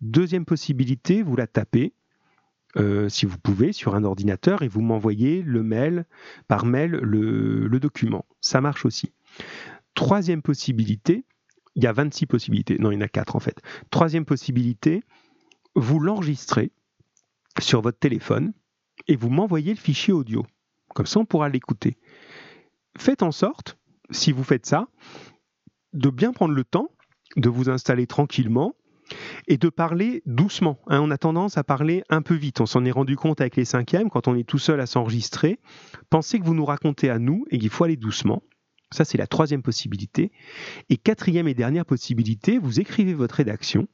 Deuxième 0.00 0.44
possibilité, 0.44 1.22
vous 1.22 1.36
la 1.36 1.46
tapez, 1.46 1.94
euh, 2.76 3.08
si 3.08 3.24
vous 3.24 3.38
pouvez, 3.38 3.72
sur 3.72 3.94
un 3.94 4.04
ordinateur, 4.04 4.62
et 4.62 4.68
vous 4.68 4.80
m'envoyez 4.80 5.42
le 5.42 5.62
mail, 5.62 6.04
par 6.48 6.66
mail, 6.66 6.90
le, 6.90 7.68
le 7.68 7.80
document. 7.80 8.26
Ça 8.40 8.60
marche 8.60 8.84
aussi. 8.84 9.12
Troisième 9.94 10.42
possibilité, 10.42 11.24
il 11.74 11.84
y 11.84 11.86
a 11.86 11.92
26 11.92 12.26
possibilités. 12.26 12.78
Non, 12.78 12.90
il 12.90 12.94
y 12.94 12.98
en 12.98 13.02
a 13.02 13.08
4 13.08 13.36
en 13.36 13.40
fait. 13.40 13.60
Troisième 13.90 14.24
possibilité, 14.24 15.02
vous 15.74 16.00
l'enregistrez 16.00 16.72
sur 17.60 17.80
votre 17.80 17.98
téléphone 17.98 18.52
et 19.08 19.16
vous 19.16 19.30
m'envoyez 19.30 19.72
le 19.72 19.78
fichier 19.78 20.12
audio. 20.12 20.46
Comme 20.94 21.06
ça, 21.06 21.20
on 21.20 21.24
pourra 21.24 21.48
l'écouter. 21.48 21.96
Faites 22.98 23.22
en 23.22 23.32
sorte, 23.32 23.78
si 24.10 24.32
vous 24.32 24.44
faites 24.44 24.66
ça, 24.66 24.88
de 25.92 26.10
bien 26.10 26.32
prendre 26.32 26.54
le 26.54 26.64
temps 26.64 26.90
de 27.36 27.48
vous 27.48 27.70
installer 27.70 28.06
tranquillement 28.06 28.74
et 29.48 29.56
de 29.56 29.68
parler 29.68 30.22
doucement. 30.26 30.78
Hein. 30.86 31.00
on 31.00 31.10
a 31.10 31.18
tendance 31.18 31.58
à 31.58 31.64
parler 31.64 32.02
un 32.08 32.22
peu 32.22 32.34
vite. 32.34 32.60
On 32.60 32.66
s'en 32.66 32.84
est 32.84 32.90
rendu 32.90 33.16
compte 33.16 33.40
avec 33.40 33.56
les 33.56 33.64
cinquièmes, 33.64 34.10
quand 34.10 34.28
on 34.28 34.36
est 34.36 34.46
tout 34.46 34.58
seul 34.58 34.80
à 34.80 34.86
s'enregistrer. 34.86 35.58
Pensez 36.10 36.38
que 36.38 36.44
vous 36.44 36.54
nous 36.54 36.64
racontez 36.64 37.10
à 37.10 37.18
nous 37.18 37.44
et 37.50 37.58
qu'il 37.58 37.70
faut 37.70 37.84
aller 37.84 37.96
doucement. 37.96 38.42
Ça, 38.92 39.04
c'est 39.04 39.18
la 39.18 39.26
troisième 39.26 39.62
possibilité. 39.62 40.30
Et 40.88 40.96
quatrième 40.96 41.48
et 41.48 41.54
dernière 41.54 41.86
possibilité, 41.86 42.58
vous 42.58 42.80
écrivez 42.80 43.14
votre 43.14 43.36
rédaction 43.36 43.88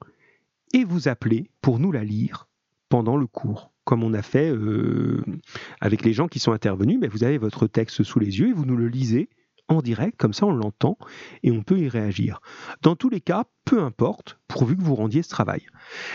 et 0.74 0.84
vous 0.84 1.08
appelez 1.08 1.50
pour 1.62 1.78
nous 1.78 1.92
la 1.92 2.04
lire 2.04 2.48
pendant 2.88 3.16
le 3.16 3.26
cours, 3.26 3.72
comme 3.84 4.02
on 4.02 4.14
a 4.14 4.22
fait 4.22 4.50
euh, 4.50 5.24
avec 5.80 6.04
les 6.04 6.12
gens 6.12 6.28
qui 6.28 6.38
sont 6.38 6.52
intervenus. 6.52 6.98
Mais 7.00 7.08
vous 7.08 7.24
avez 7.24 7.38
votre 7.38 7.66
texte 7.66 8.02
sous 8.02 8.18
les 8.18 8.38
yeux 8.38 8.50
et 8.50 8.52
vous 8.52 8.66
nous 8.66 8.76
le 8.76 8.88
lisez 8.88 9.28
en 9.68 9.82
direct, 9.82 10.16
comme 10.18 10.32
ça 10.32 10.46
on 10.46 10.52
l'entend 10.52 10.98
et 11.42 11.50
on 11.50 11.62
peut 11.62 11.78
y 11.78 11.88
réagir. 11.88 12.40
Dans 12.82 12.96
tous 12.96 13.08
les 13.08 13.20
cas, 13.20 13.44
peu 13.64 13.82
importe, 13.82 14.38
pourvu 14.48 14.76
que 14.76 14.82
vous 14.82 14.94
rendiez 14.94 15.22
ce 15.22 15.28
travail. 15.28 15.66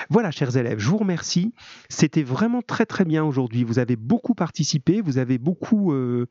Voilà, 0.10 0.32
chers 0.32 0.58
élèves, 0.58 0.80
je 0.80 0.90
vous 0.90 0.98
remercie. 0.98 1.54
C'était 1.88 2.24
vraiment 2.24 2.64
très 2.64 2.88
très 2.88 3.06
bien 3.06 3.24
aujourd'hui. 3.24 3.64
Vous 3.64 3.78
avez 3.78 3.96
beaucoup 3.96 4.34
participé, 4.34 5.02
vous 5.02 5.20
avez 5.20 5.38
beaucoup 5.38 5.94
euh, 5.94 6.26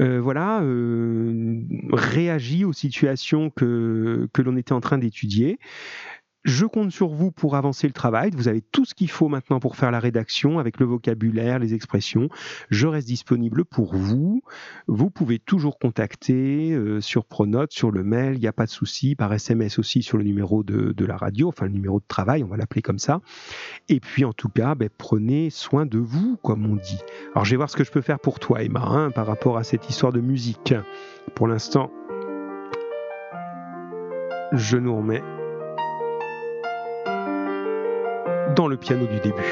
euh, 0.00 0.18
voilà, 0.18 0.62
euh, 0.62 1.60
réagi 1.92 2.64
aux 2.64 2.72
situations 2.72 3.50
que, 3.50 4.28
que 4.32 4.40
l'on 4.40 4.56
était 4.56 4.72
en 4.72 4.80
train 4.80 4.96
d'étudier. 4.96 5.58
Je 6.44 6.66
compte 6.66 6.90
sur 6.90 7.08
vous 7.08 7.30
pour 7.30 7.54
avancer 7.54 7.86
le 7.86 7.92
travail. 7.92 8.30
Vous 8.34 8.48
avez 8.48 8.62
tout 8.62 8.84
ce 8.84 8.94
qu'il 8.94 9.10
faut 9.10 9.28
maintenant 9.28 9.60
pour 9.60 9.76
faire 9.76 9.92
la 9.92 10.00
rédaction 10.00 10.58
avec 10.58 10.80
le 10.80 10.86
vocabulaire, 10.86 11.60
les 11.60 11.72
expressions. 11.72 12.28
Je 12.68 12.88
reste 12.88 13.06
disponible 13.06 13.64
pour 13.64 13.94
vous. 13.94 14.42
Vous 14.88 15.08
pouvez 15.08 15.38
toujours 15.38 15.78
contacter 15.78 16.72
euh, 16.72 17.00
sur 17.00 17.24
Pronote, 17.26 17.72
sur 17.72 17.92
le 17.92 18.02
mail, 18.02 18.34
il 18.34 18.40
n'y 18.40 18.48
a 18.48 18.52
pas 18.52 18.66
de 18.66 18.70
souci, 18.70 19.14
par 19.14 19.32
SMS 19.32 19.78
aussi 19.78 20.02
sur 20.02 20.18
le 20.18 20.24
numéro 20.24 20.64
de, 20.64 21.04
la 21.04 21.16
radio, 21.16 21.48
enfin 21.48 21.66
le 21.66 21.72
numéro 21.72 22.00
de 22.00 22.04
travail, 22.06 22.42
on 22.42 22.48
va 22.48 22.56
l'appeler 22.56 22.82
comme 22.82 22.98
ça. 22.98 23.20
Et 23.88 24.00
puis 24.00 24.24
en 24.24 24.32
tout 24.32 24.48
cas, 24.48 24.74
ben, 24.74 24.88
prenez 24.96 25.50
soin 25.50 25.86
de 25.86 25.98
vous, 25.98 26.38
comme 26.42 26.66
on 26.66 26.76
dit. 26.76 27.00
Alors 27.34 27.44
je 27.44 27.52
vais 27.52 27.56
voir 27.56 27.70
ce 27.70 27.76
que 27.76 27.84
je 27.84 27.90
peux 27.90 28.00
faire 28.00 28.18
pour 28.18 28.40
toi, 28.40 28.62
Emma, 28.62 28.82
hein, 28.82 29.10
par 29.10 29.26
rapport 29.26 29.58
à 29.58 29.64
cette 29.64 29.88
histoire 29.88 30.12
de 30.12 30.20
musique. 30.20 30.74
Pour 31.34 31.46
l'instant, 31.46 31.90
je 34.52 34.76
nous 34.76 34.96
remets 34.96 35.22
dans 38.54 38.66
le 38.66 38.76
piano 38.76 39.06
du 39.06 39.20
début. 39.20 39.42